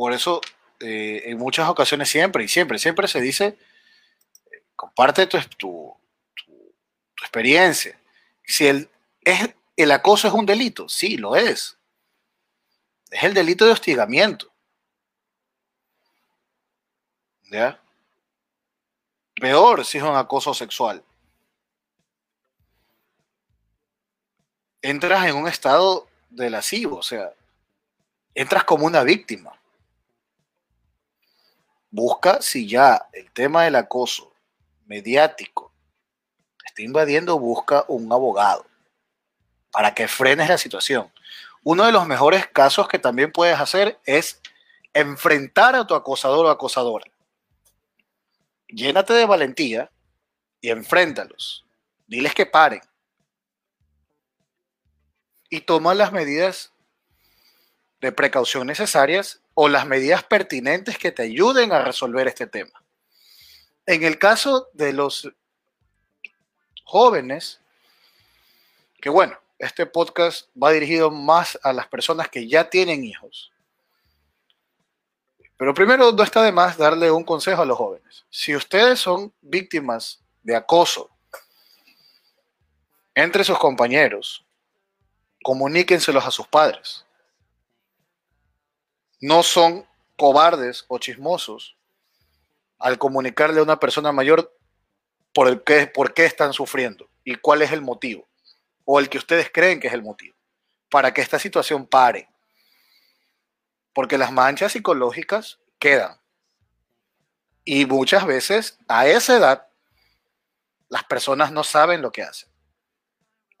Por 0.00 0.14
eso, 0.14 0.40
eh, 0.80 1.24
en 1.26 1.36
muchas 1.36 1.68
ocasiones 1.68 2.08
siempre, 2.08 2.42
y 2.42 2.48
siempre, 2.48 2.78
siempre 2.78 3.06
se 3.06 3.20
dice, 3.20 3.58
eh, 4.50 4.62
comparte 4.74 5.26
tu, 5.26 5.94
experiencia. 7.20 8.00
Si 8.42 8.66
el, 8.66 8.88
el 9.76 9.90
acoso 9.90 10.26
es 10.26 10.32
un 10.32 10.46
delito, 10.46 10.88
sí, 10.88 11.18
lo 11.18 11.36
es. 11.36 11.76
Es 13.10 13.24
el 13.24 13.34
delito 13.34 13.66
de 13.66 13.72
hostigamiento. 13.72 14.50
¿Ya? 17.50 17.78
Peor 19.38 19.84
si 19.84 19.98
es 19.98 20.04
un 20.04 20.16
acoso 20.16 20.54
sexual. 20.54 21.04
Entras 24.80 25.26
en 25.26 25.36
un 25.36 25.46
estado 25.46 26.08
de 26.30 26.48
lascivo, 26.48 26.96
o 26.96 27.02
sea, 27.02 27.34
entras 28.34 28.64
como 28.64 28.86
una 28.86 29.02
víctima. 29.02 29.59
Busca 31.90 32.40
si 32.40 32.68
ya 32.68 33.08
el 33.12 33.30
tema 33.32 33.64
del 33.64 33.76
acoso 33.76 34.32
mediático 34.86 35.72
está 36.64 36.82
invadiendo, 36.82 37.38
busca 37.38 37.84
un 37.88 38.12
abogado 38.12 38.66
para 39.72 39.94
que 39.94 40.08
frenes 40.08 40.48
la 40.48 40.58
situación. 40.58 41.12
Uno 41.62 41.84
de 41.84 41.92
los 41.92 42.06
mejores 42.06 42.46
casos 42.46 42.88
que 42.88 42.98
también 42.98 43.32
puedes 43.32 43.58
hacer 43.58 43.98
es 44.04 44.40
enfrentar 44.92 45.74
a 45.76 45.86
tu 45.86 45.94
acosador 45.94 46.46
o 46.46 46.50
acosadora 46.50 47.10
llénate 48.72 49.12
de 49.12 49.26
valentía 49.26 49.90
y 50.60 50.70
enfréntalos. 50.70 51.64
Diles 52.06 52.34
que 52.34 52.46
paren. 52.46 52.80
Y 55.48 55.62
toma 55.62 55.94
las 55.94 56.12
medidas 56.12 56.72
de 58.00 58.12
precaución 58.12 58.66
necesarias 58.66 59.40
o 59.62 59.68
las 59.68 59.86
medidas 59.86 60.24
pertinentes 60.24 60.96
que 60.96 61.12
te 61.12 61.24
ayuden 61.24 61.70
a 61.70 61.84
resolver 61.84 62.26
este 62.26 62.46
tema. 62.46 62.82
En 63.84 64.04
el 64.04 64.18
caso 64.18 64.70
de 64.72 64.94
los 64.94 65.30
jóvenes, 66.82 67.60
que 69.02 69.10
bueno, 69.10 69.38
este 69.58 69.84
podcast 69.84 70.48
va 70.56 70.70
dirigido 70.70 71.10
más 71.10 71.58
a 71.62 71.74
las 71.74 71.86
personas 71.88 72.30
que 72.30 72.48
ya 72.48 72.70
tienen 72.70 73.04
hijos. 73.04 73.52
Pero 75.58 75.74
primero 75.74 76.10
no 76.10 76.22
está 76.22 76.42
de 76.42 76.52
más 76.52 76.78
darle 76.78 77.10
un 77.10 77.22
consejo 77.22 77.60
a 77.60 77.66
los 77.66 77.76
jóvenes. 77.76 78.24
Si 78.30 78.56
ustedes 78.56 78.98
son 78.98 79.30
víctimas 79.42 80.22
de 80.42 80.56
acoso 80.56 81.10
entre 83.14 83.44
sus 83.44 83.58
compañeros, 83.58 84.42
comuníquenselos 85.42 86.24
a 86.24 86.30
sus 86.30 86.48
padres. 86.48 87.04
No 89.20 89.42
son 89.42 89.86
cobardes 90.16 90.84
o 90.88 90.98
chismosos 90.98 91.76
al 92.78 92.98
comunicarle 92.98 93.60
a 93.60 93.62
una 93.62 93.78
persona 93.78 94.12
mayor 94.12 94.56
por, 95.32 95.48
el 95.48 95.62
que, 95.62 95.86
por 95.86 96.14
qué 96.14 96.24
están 96.24 96.52
sufriendo 96.52 97.08
y 97.24 97.34
cuál 97.36 97.62
es 97.62 97.72
el 97.72 97.82
motivo, 97.82 98.26
o 98.84 98.98
el 98.98 99.08
que 99.08 99.18
ustedes 99.18 99.50
creen 99.52 99.80
que 99.80 99.88
es 99.88 99.92
el 99.92 100.02
motivo, 100.02 100.34
para 100.88 101.12
que 101.12 101.20
esta 101.20 101.38
situación 101.38 101.86
pare 101.86 102.30
porque 103.92 104.18
las 104.18 104.32
manchas 104.32 104.72
psicológicas 104.72 105.58
quedan. 105.78 106.18
Y 107.64 107.86
muchas 107.86 108.26
veces 108.26 108.78
a 108.88 109.06
esa 109.06 109.36
edad 109.36 109.66
las 110.88 111.04
personas 111.04 111.52
no 111.52 111.64
saben 111.64 112.02
lo 112.02 112.10
que 112.10 112.22
hacen. 112.22 112.48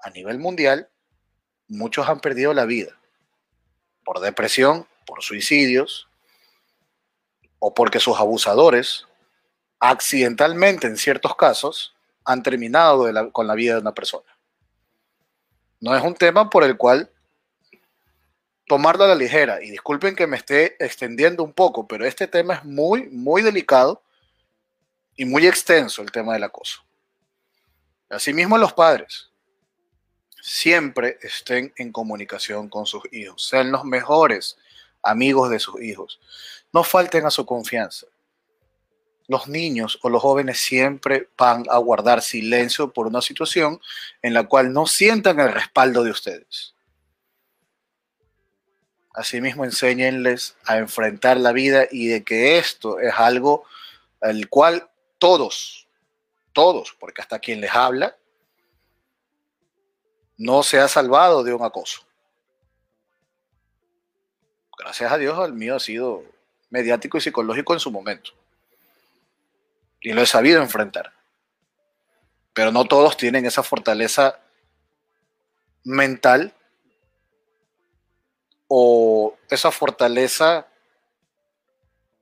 A 0.00 0.10
nivel 0.10 0.38
mundial, 0.38 0.90
muchos 1.68 2.08
han 2.08 2.20
perdido 2.20 2.54
la 2.54 2.64
vida 2.64 2.98
por 4.04 4.20
depresión, 4.20 4.88
por 5.10 5.24
suicidios 5.24 6.08
o 7.58 7.74
porque 7.74 7.98
sus 7.98 8.16
abusadores 8.16 9.06
accidentalmente 9.80 10.86
en 10.86 10.96
ciertos 10.96 11.34
casos 11.34 11.96
han 12.24 12.44
terminado 12.44 13.32
con 13.32 13.48
la 13.48 13.54
vida 13.54 13.74
de 13.74 13.80
una 13.80 13.92
persona. 13.92 14.28
No 15.80 15.96
es 15.96 16.02
un 16.04 16.14
tema 16.14 16.48
por 16.48 16.62
el 16.62 16.76
cual 16.76 17.10
tomarlo 18.68 19.02
a 19.02 19.08
la 19.08 19.16
ligera. 19.16 19.60
Y 19.60 19.70
disculpen 19.72 20.14
que 20.14 20.28
me 20.28 20.36
esté 20.36 20.76
extendiendo 20.78 21.42
un 21.42 21.52
poco, 21.52 21.88
pero 21.88 22.06
este 22.06 22.28
tema 22.28 22.54
es 22.54 22.64
muy, 22.64 23.08
muy 23.08 23.42
delicado 23.42 24.00
y 25.16 25.24
muy 25.24 25.44
extenso, 25.44 26.02
el 26.02 26.12
tema 26.12 26.34
del 26.34 26.44
acoso. 26.44 26.84
Asimismo, 28.08 28.56
los 28.58 28.72
padres 28.72 29.32
siempre 30.40 31.18
estén 31.20 31.72
en 31.76 31.90
comunicación 31.90 32.68
con 32.68 32.86
sus 32.86 33.02
hijos, 33.12 33.44
sean 33.44 33.72
los 33.72 33.84
mejores 33.84 34.56
amigos 35.02 35.50
de 35.50 35.58
sus 35.58 35.80
hijos. 35.80 36.20
No 36.72 36.84
falten 36.84 37.26
a 37.26 37.30
su 37.30 37.44
confianza. 37.46 38.06
Los 39.28 39.46
niños 39.48 39.98
o 40.02 40.08
los 40.08 40.22
jóvenes 40.22 40.58
siempre 40.58 41.28
van 41.36 41.64
a 41.70 41.78
guardar 41.78 42.20
silencio 42.22 42.92
por 42.92 43.06
una 43.06 43.22
situación 43.22 43.80
en 44.22 44.34
la 44.34 44.48
cual 44.48 44.72
no 44.72 44.86
sientan 44.86 45.38
el 45.38 45.52
respaldo 45.52 46.02
de 46.02 46.10
ustedes. 46.10 46.74
Asimismo, 49.14 49.64
enséñenles 49.64 50.56
a 50.64 50.78
enfrentar 50.78 51.36
la 51.36 51.52
vida 51.52 51.86
y 51.90 52.08
de 52.08 52.24
que 52.24 52.58
esto 52.58 52.98
es 53.00 53.12
algo 53.14 53.64
al 54.20 54.48
cual 54.48 54.88
todos, 55.18 55.88
todos, 56.52 56.96
porque 56.98 57.20
hasta 57.20 57.38
quien 57.38 57.60
les 57.60 57.74
habla, 57.74 58.16
no 60.36 60.62
se 60.62 60.78
ha 60.78 60.88
salvado 60.88 61.44
de 61.44 61.52
un 61.52 61.62
acoso. 61.62 62.02
Gracias 64.80 65.12
a 65.12 65.18
Dios, 65.18 65.38
el 65.46 65.52
mío 65.52 65.76
ha 65.76 65.80
sido 65.80 66.24
mediático 66.70 67.18
y 67.18 67.20
psicológico 67.20 67.74
en 67.74 67.80
su 67.80 67.90
momento. 67.90 68.30
Y 70.00 70.14
lo 70.14 70.22
he 70.22 70.26
sabido 70.26 70.62
enfrentar. 70.62 71.12
Pero 72.54 72.72
no 72.72 72.86
todos 72.86 73.18
tienen 73.18 73.44
esa 73.44 73.62
fortaleza 73.62 74.40
mental 75.84 76.54
o 78.68 79.36
esa 79.50 79.70
fortaleza 79.70 80.66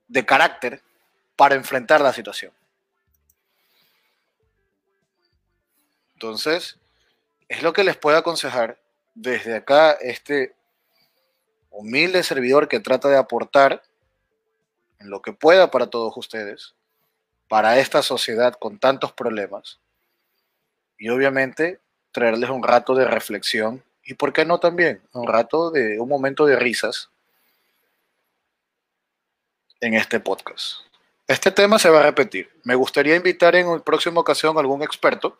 de 0.09 0.25
carácter 0.25 0.81
para 1.37 1.55
enfrentar 1.55 2.01
la 2.01 2.11
situación. 2.11 2.51
Entonces, 6.15 6.77
es 7.47 7.63
lo 7.63 7.71
que 7.71 7.85
les 7.85 7.95
puedo 7.95 8.17
aconsejar 8.17 8.77
desde 9.15 9.55
acá, 9.55 9.93
este 9.93 10.58
humilde 11.69 12.23
servidor 12.23 12.67
que 12.67 12.79
trata 12.79 13.09
de 13.09 13.17
aportar 13.17 13.83
en 14.99 15.09
lo 15.09 15.21
que 15.21 15.33
pueda 15.33 15.71
para 15.71 15.87
todos 15.87 16.15
ustedes, 16.17 16.75
para 17.47 17.79
esta 17.79 18.01
sociedad 18.01 18.53
con 18.53 18.79
tantos 18.79 19.13
problemas, 19.13 19.79
y 20.97 21.09
obviamente 21.09 21.79
traerles 22.11 22.49
un 22.49 22.63
rato 22.63 22.93
de 22.93 23.05
reflexión 23.05 23.83
y 24.03 24.13
por 24.15 24.33
qué 24.33 24.45
no 24.45 24.59
también 24.59 25.01
un 25.13 25.27
rato 25.27 25.71
de 25.71 25.99
un 25.99 26.09
momento 26.09 26.45
de 26.45 26.55
risas 26.55 27.09
en 29.79 29.93
este 29.93 30.19
podcast. 30.19 30.81
Este 31.27 31.51
tema 31.51 31.77
se 31.77 31.89
va 31.89 31.99
a 31.99 32.03
repetir. 32.03 32.49
Me 32.63 32.75
gustaría 32.75 33.15
invitar 33.15 33.55
en 33.55 33.67
una 33.67 33.83
próxima 33.83 34.19
ocasión 34.19 34.57
a 34.57 34.59
algún 34.59 34.81
experto 34.81 35.37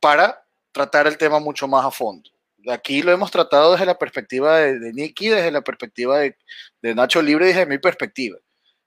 para 0.00 0.44
tratar 0.72 1.06
el 1.06 1.16
tema 1.16 1.38
mucho 1.38 1.68
más 1.68 1.84
a 1.84 1.90
fondo. 1.90 2.28
Aquí 2.68 3.02
lo 3.02 3.12
hemos 3.12 3.30
tratado 3.30 3.72
desde 3.72 3.86
la 3.86 3.98
perspectiva 3.98 4.58
de, 4.58 4.78
de 4.78 4.92
Nicky, 4.92 5.28
desde 5.28 5.50
la 5.50 5.62
perspectiva 5.62 6.18
de, 6.18 6.36
de 6.82 6.94
Nacho 6.94 7.22
Libre 7.22 7.46
desde 7.46 7.66
mi 7.66 7.78
perspectiva, 7.78 8.38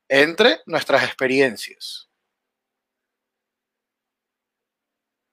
entre 0.08 0.60
nuestras 0.66 1.04
experiencias. 1.04 2.10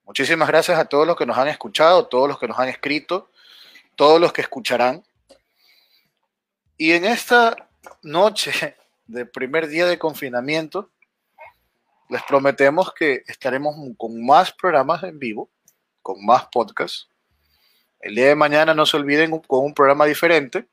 Muchísimas 0.05 0.47
gracias 0.47 0.78
a 0.78 0.85
todos 0.85 1.05
los 1.06 1.16
que 1.16 1.27
nos 1.27 1.36
han 1.36 1.48
escuchado, 1.48 2.06
todos 2.06 2.28
los 2.28 2.39
que 2.39 2.47
nos 2.47 2.59
han 2.59 2.68
escrito, 2.68 3.32
todos 3.97 4.20
los 4.20 4.32
que 4.32 4.43
escucharán. 4.43 5.05
Y 6.77 6.93
en 6.93 7.05
esta 7.05 7.68
noche 8.02 8.77
de 9.06 9.27
primer 9.27 9.66
día 9.66 9.86
de 9.86 9.98
confinamiento, 9.98 10.93
les 12.09 12.23
prometemos 12.23 12.94
que 12.94 13.24
estaremos 13.27 13.74
con 13.97 14.24
más 14.24 14.52
programas 14.52 15.02
en 15.02 15.18
vivo, 15.18 15.51
con 16.02 16.24
más 16.24 16.47
podcasts. 16.52 17.09
El 18.01 18.14
día 18.14 18.27
de 18.27 18.35
mañana 18.35 18.74
no 18.74 18.86
se 18.86 18.97
olviden 18.97 19.39
con 19.40 19.64
un 19.64 19.74
programa 19.74 20.05
diferente. 20.05 20.66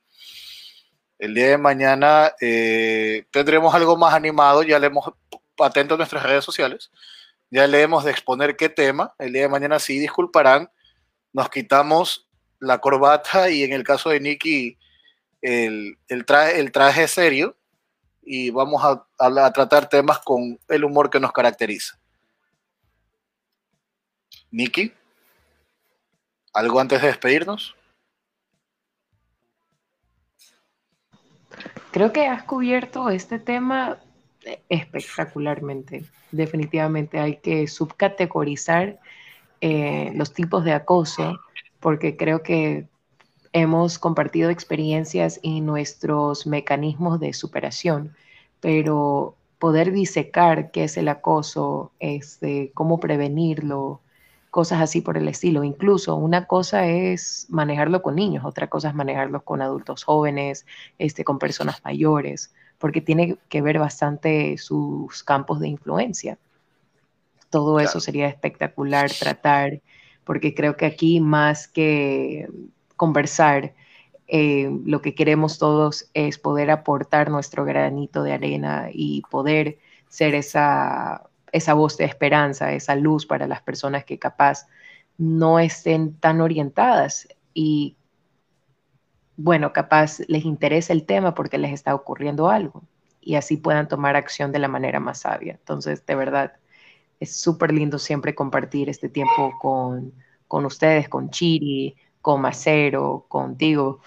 El 1.20 1.34
día 1.34 1.50
de 1.50 1.58
mañana 1.58 2.34
eh, 2.42 3.26
tendremos 3.32 3.74
algo 3.74 3.98
más 3.98 4.14
animado, 4.14 4.64
ya 4.64 4.80
le 4.80 4.88
hemos 4.88 5.14
atento 5.60 5.96
a 5.96 5.98
nuestras 5.98 6.24
redes 6.24 6.44
sociales. 6.44 6.92
Ya 7.50 7.68
le 7.68 7.82
hemos 7.82 8.04
de 8.04 8.12
exponer 8.12 8.56
qué 8.56 8.70
tema. 8.70 9.14
El 9.20 9.34
día 9.34 9.44
de 9.44 9.50
mañana 9.50 9.80
sí, 9.80 10.00
disculparán, 10.00 10.70
nos 11.32 11.50
quitamos 11.50 12.28
la 12.60 12.80
corbata 12.80 13.50
y 13.50 13.64
en 13.64 13.74
el 13.74 13.84
caso 13.84 14.10
de 14.10 14.20
Nicky 14.20 14.78
el, 15.42 15.98
el, 16.08 16.26
traje, 16.26 16.60
el 16.60 16.72
traje 16.72 17.08
serio 17.08 17.58
y 18.24 18.50
vamos 18.50 18.82
a, 18.84 19.06
a, 19.20 19.52
tratar 19.52 19.90
temas 19.90 20.20
con 20.20 20.58
el 20.70 20.84
humor 20.84 21.10
que 21.10 21.20
nos 21.20 21.34
caracteriza. 21.34 22.00
Nicky, 24.50 24.94
¿algo 26.54 26.80
antes 26.80 27.02
de 27.02 27.08
despedirnos? 27.08 27.76
Creo 31.92 32.12
que 32.12 32.28
has 32.28 32.44
cubierto 32.44 33.10
este 33.10 33.40
tema 33.40 34.00
espectacularmente. 34.70 36.06
Definitivamente 36.32 37.20
hay 37.20 37.38
que 37.38 37.68
subcategorizar 37.68 39.00
eh, 39.62 40.12
los 40.16 40.34
tipos 40.34 40.64
de 40.64 40.74
acoso, 40.74 41.40
porque 41.80 42.18
creo 42.18 42.44
que 42.44 42.88
hemos 43.54 44.00
compartido 44.00 44.50
experiencias 44.50 45.40
y 45.42 45.62
nuestros 45.62 46.48
mecanismos 46.48 47.20
de 47.20 47.34
superación, 47.34 48.16
pero 48.60 49.36
poder 49.60 49.92
disecar 49.92 50.72
qué 50.72 50.86
es 50.86 50.98
el 50.98 51.08
acoso, 51.08 51.92
este, 52.00 52.72
cómo 52.74 53.00
prevenirlo, 53.00 54.02
cosas 54.54 54.82
así 54.82 55.02
por 55.02 55.18
el 55.18 55.28
estilo. 55.28 55.64
Incluso 55.64 56.16
una 56.16 56.46
cosa 56.46 56.86
es 56.86 57.48
manejarlo 57.50 58.04
con 58.04 58.14
niños, 58.14 58.46
otra 58.46 58.68
cosa 58.68 58.90
es 58.90 58.94
manejarlo 58.94 59.44
con 59.44 59.64
adultos 59.64 60.04
jóvenes, 60.04 60.68
este, 61.00 61.24
con 61.24 61.40
personas 61.40 61.82
mayores, 61.84 62.54
porque 62.78 63.02
tiene 63.02 63.38
que 63.50 63.64
ver 63.64 63.80
bastante 63.80 64.60
sus 64.60 65.24
campos 65.24 65.60
de 65.60 65.70
influencia. 65.70 66.38
Todo 67.50 67.80
eso 67.80 68.00
sería 68.00 68.28
espectacular 68.28 69.10
tratar, 69.10 69.82
porque 70.24 70.54
creo 70.54 70.78
que 70.78 70.86
aquí 70.86 71.20
más 71.20 71.68
que 71.68 72.48
conversar, 72.96 73.74
eh, 74.28 74.70
lo 74.86 75.02
que 75.02 75.16
queremos 75.16 75.58
todos 75.58 76.12
es 76.14 76.38
poder 76.38 76.70
aportar 76.70 77.32
nuestro 77.32 77.66
granito 77.66 78.22
de 78.22 78.34
arena 78.34 78.90
y 78.94 79.24
poder 79.32 79.80
ser 80.10 80.36
esa, 80.36 81.24
esa 81.54 81.74
voz 81.74 81.96
de 81.98 82.06
esperanza, 82.06 82.74
esa 82.74 82.96
luz 82.96 83.26
para 83.26 83.48
las 83.48 83.62
personas 83.62 84.04
que 84.04 84.20
capaz 84.20 84.68
no 85.18 85.60
estén 85.60 86.16
tan 86.16 86.42
orientadas 86.42 87.28
y 87.54 87.96
bueno, 89.38 89.72
capaz 89.72 90.20
les 90.28 90.46
interesa 90.46 90.94
el 90.94 91.06
tema 91.06 91.34
porque 91.34 91.58
les 91.58 91.72
está 91.72 91.96
ocurriendo 91.96 92.50
algo 92.50 92.84
y 93.22 93.36
así 93.36 93.58
puedan 93.58 93.88
tomar 93.88 94.16
acción 94.16 94.52
de 94.52 94.60
la 94.60 94.68
manera 94.68 95.00
más 95.00 95.22
sabia. 95.22 95.54
Entonces, 95.54 96.06
de 96.06 96.16
verdad, 96.16 96.54
es 97.20 97.36
súper 97.36 97.72
lindo 97.72 98.00
siempre 98.00 98.36
compartir 98.36 98.90
este 98.90 99.08
tiempo 99.08 99.54
con, 99.62 100.12
con 100.48 100.66
ustedes, 100.66 101.08
con 101.08 101.30
Chiri, 101.30 101.96
con 102.22 102.42
Macero, 102.42 103.26
contigo, 103.28 104.02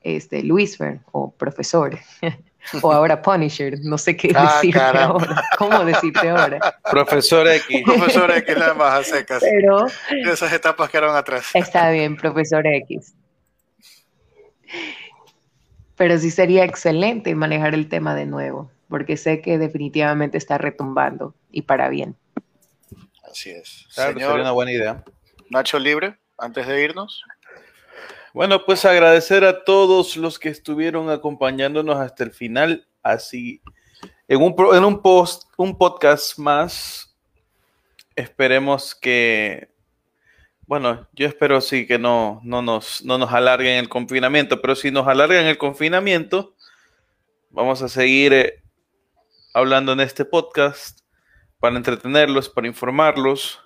este, 0.00 0.42
Luisfer 0.42 1.00
o 1.12 1.30
profesor. 1.30 1.98
o 2.82 2.92
ahora 2.92 3.20
Punisher, 3.20 3.78
no 3.82 3.98
sé 3.98 4.16
qué 4.16 4.32
ah, 4.34 4.54
decirte 4.54 4.80
ahora, 4.80 5.42
cómo 5.58 5.84
decirte 5.84 6.28
ahora. 6.28 6.80
Profesor 6.90 7.46
X. 7.48 7.82
profesor 7.84 8.30
X, 8.30 8.56
nada 8.56 8.74
más 8.74 9.00
a 9.00 9.04
secas. 9.04 9.40
Pero, 9.42 9.86
esas 10.30 10.52
etapas 10.52 10.90
quedaron 10.90 11.16
atrás. 11.16 11.50
Está 11.54 11.90
bien, 11.90 12.16
profesor 12.16 12.66
X. 12.66 13.14
Pero 15.96 16.18
sí 16.18 16.30
sería 16.30 16.64
excelente 16.64 17.34
manejar 17.34 17.74
el 17.74 17.88
tema 17.88 18.14
de 18.14 18.26
nuevo, 18.26 18.70
porque 18.88 19.16
sé 19.16 19.40
que 19.40 19.58
definitivamente 19.58 20.36
está 20.36 20.58
retumbando 20.58 21.34
y 21.50 21.62
para 21.62 21.88
bien. 21.88 22.16
Así 23.30 23.50
es. 23.50 23.86
sería 23.88 24.32
una 24.32 24.52
buena 24.52 24.72
idea. 24.72 25.04
Nacho 25.50 25.78
Libre, 25.78 26.18
antes 26.38 26.66
de 26.66 26.82
irnos. 26.82 27.22
Bueno, 28.36 28.66
pues 28.66 28.84
agradecer 28.84 29.44
a 29.44 29.64
todos 29.64 30.18
los 30.18 30.38
que 30.38 30.50
estuvieron 30.50 31.08
acompañándonos 31.08 31.96
hasta 31.96 32.22
el 32.22 32.32
final. 32.32 32.86
Así, 33.02 33.62
en 34.28 34.42
un, 34.42 34.54
en 34.74 34.84
un 34.84 35.00
post, 35.00 35.44
un 35.56 35.78
podcast 35.78 36.38
más, 36.38 37.16
esperemos 38.14 38.94
que, 38.94 39.70
bueno, 40.66 41.08
yo 41.14 41.26
espero 41.26 41.62
sí 41.62 41.86
que 41.86 41.98
no, 41.98 42.42
no, 42.44 42.60
nos, 42.60 43.02
no 43.06 43.16
nos 43.16 43.32
alarguen 43.32 43.78
el 43.78 43.88
confinamiento, 43.88 44.60
pero 44.60 44.76
si 44.76 44.90
nos 44.90 45.08
alargan 45.08 45.46
el 45.46 45.56
confinamiento, 45.56 46.54
vamos 47.48 47.80
a 47.80 47.88
seguir 47.88 48.34
eh, 48.34 48.62
hablando 49.54 49.94
en 49.94 50.00
este 50.00 50.26
podcast 50.26 51.00
para 51.58 51.74
entretenerlos, 51.74 52.50
para 52.50 52.66
informarlos 52.66 53.62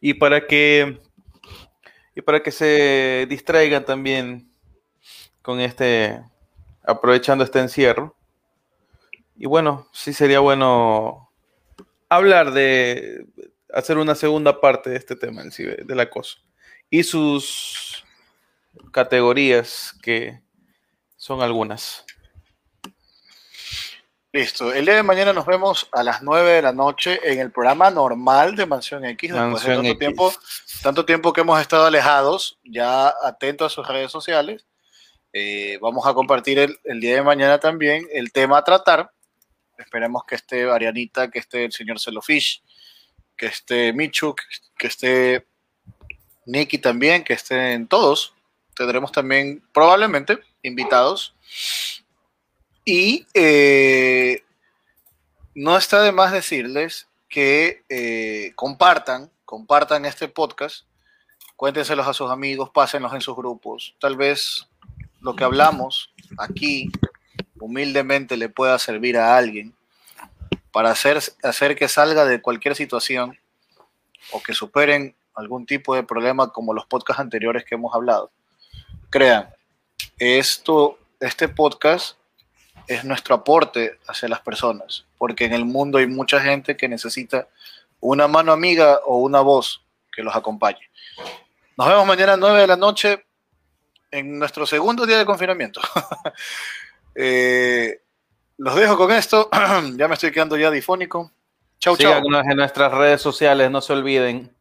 y 0.00 0.14
para 0.14 0.46
que 0.46 1.02
y 2.14 2.22
para 2.22 2.42
que 2.42 2.50
se 2.50 3.26
distraigan 3.28 3.84
también 3.84 4.50
con 5.42 5.60
este 5.60 6.22
aprovechando 6.82 7.44
este 7.44 7.60
encierro. 7.60 8.16
Y 9.36 9.46
bueno, 9.46 9.88
sí 9.92 10.12
sería 10.12 10.40
bueno 10.40 11.30
hablar 12.08 12.52
de 12.52 13.26
hacer 13.72 13.98
una 13.98 14.14
segunda 14.14 14.60
parte 14.60 14.90
de 14.90 14.96
este 14.96 15.16
tema 15.16 15.42
del 15.42 16.00
acoso 16.00 16.38
y 16.88 17.02
sus 17.02 18.04
categorías 18.92 19.94
que 20.02 20.40
son 21.16 21.42
algunas. 21.42 22.04
Listo. 24.32 24.72
El 24.72 24.84
día 24.84 24.96
de 24.96 25.02
mañana 25.04 25.32
nos 25.32 25.46
vemos 25.46 25.88
a 25.92 26.02
las 26.02 26.22
9 26.22 26.54
de 26.54 26.62
la 26.62 26.72
noche 26.72 27.20
en 27.22 27.38
el 27.38 27.52
programa 27.52 27.90
normal 27.90 28.56
de 28.56 28.66
Mansión 28.66 29.04
X. 29.04 29.32
Después 29.32 29.64
de 29.64 29.74
tanto 29.74 29.96
tiempo, 29.96 30.32
tanto 30.82 31.04
tiempo 31.04 31.32
que 31.32 31.40
hemos 31.40 31.60
estado 31.60 31.86
alejados, 31.86 32.58
ya 32.64 33.14
atentos 33.22 33.72
a 33.72 33.74
sus 33.74 33.86
redes 33.86 34.10
sociales. 34.10 34.66
Eh, 35.32 35.78
vamos 35.80 36.06
a 36.06 36.14
compartir 36.14 36.58
el, 36.58 36.78
el, 36.84 37.00
día 37.00 37.16
de 37.16 37.22
mañana 37.22 37.58
también 37.58 38.06
el 38.12 38.32
tema 38.32 38.58
a 38.58 38.64
tratar. 38.64 39.10
Esperemos 39.78 40.24
que 40.24 40.36
esté 40.36 40.70
Arianita, 40.70 41.30
que 41.30 41.40
esté 41.40 41.64
el 41.64 41.72
señor 41.72 42.00
Celofish, 42.00 42.62
que 43.36 43.46
esté 43.46 43.92
Michu, 43.92 44.34
que 44.78 44.86
esté 44.86 45.46
Nicky 46.46 46.78
también, 46.78 47.24
que 47.24 47.32
estén 47.32 47.88
todos. 47.88 48.34
Tendremos 48.76 49.12
también 49.12 49.62
probablemente 49.72 50.38
invitados 50.62 51.34
y 52.84 53.26
eh, 53.34 54.42
no 55.54 55.76
está 55.76 56.02
de 56.02 56.12
más 56.12 56.32
decirles 56.32 57.08
que 57.28 57.82
eh, 57.88 58.52
compartan, 58.54 59.30
compartan 59.54 60.04
este 60.04 60.26
podcast, 60.26 60.84
cuéntenselos 61.54 62.08
a 62.08 62.12
sus 62.12 62.28
amigos, 62.28 62.70
pásenlos 62.70 63.14
en 63.14 63.20
sus 63.20 63.36
grupos. 63.36 63.94
Tal 64.00 64.16
vez 64.16 64.66
lo 65.20 65.36
que 65.36 65.44
hablamos 65.44 66.12
aquí 66.38 66.90
humildemente 67.60 68.36
le 68.36 68.48
pueda 68.48 68.76
servir 68.80 69.16
a 69.16 69.36
alguien 69.36 69.72
para 70.72 70.90
hacer, 70.90 71.20
hacer 71.44 71.76
que 71.76 71.86
salga 71.86 72.24
de 72.24 72.42
cualquier 72.42 72.74
situación 72.74 73.38
o 74.32 74.42
que 74.42 74.54
superen 74.54 75.14
algún 75.36 75.66
tipo 75.66 75.94
de 75.94 76.02
problema 76.02 76.52
como 76.52 76.74
los 76.74 76.86
podcasts 76.86 77.20
anteriores 77.20 77.64
que 77.64 77.76
hemos 77.76 77.94
hablado. 77.94 78.32
Crean, 79.08 79.54
esto, 80.18 80.98
este 81.20 81.46
podcast 81.46 82.16
es 82.88 83.04
nuestro 83.04 83.36
aporte 83.36 84.00
hacia 84.08 84.28
las 84.28 84.40
personas, 84.40 85.04
porque 85.16 85.44
en 85.44 85.52
el 85.52 85.64
mundo 85.64 85.98
hay 85.98 86.08
mucha 86.08 86.40
gente 86.40 86.76
que 86.76 86.88
necesita 86.88 87.46
una 88.04 88.28
mano 88.28 88.52
amiga 88.52 89.00
o 89.06 89.18
una 89.18 89.40
voz 89.40 89.82
que 90.14 90.22
los 90.22 90.36
acompañe. 90.36 90.90
Nos 91.76 91.88
vemos 91.88 92.06
mañana 92.06 92.34
a 92.34 92.36
9 92.36 92.60
de 92.60 92.66
la 92.66 92.76
noche 92.76 93.24
en 94.10 94.38
nuestro 94.38 94.66
segundo 94.66 95.06
día 95.06 95.18
de 95.18 95.24
confinamiento. 95.24 95.80
eh, 97.14 98.02
los 98.58 98.74
dejo 98.76 98.96
con 98.96 99.10
esto, 99.10 99.48
ya 99.96 100.06
me 100.06 100.14
estoy 100.14 100.30
quedando 100.30 100.56
ya 100.56 100.70
difónico. 100.70 101.32
Chau, 101.80 101.96
chau. 101.96 102.22
en 102.22 102.56
nuestras 102.56 102.92
redes 102.92 103.22
sociales, 103.22 103.70
no 103.70 103.80
se 103.80 103.92
olviden. 103.92 104.53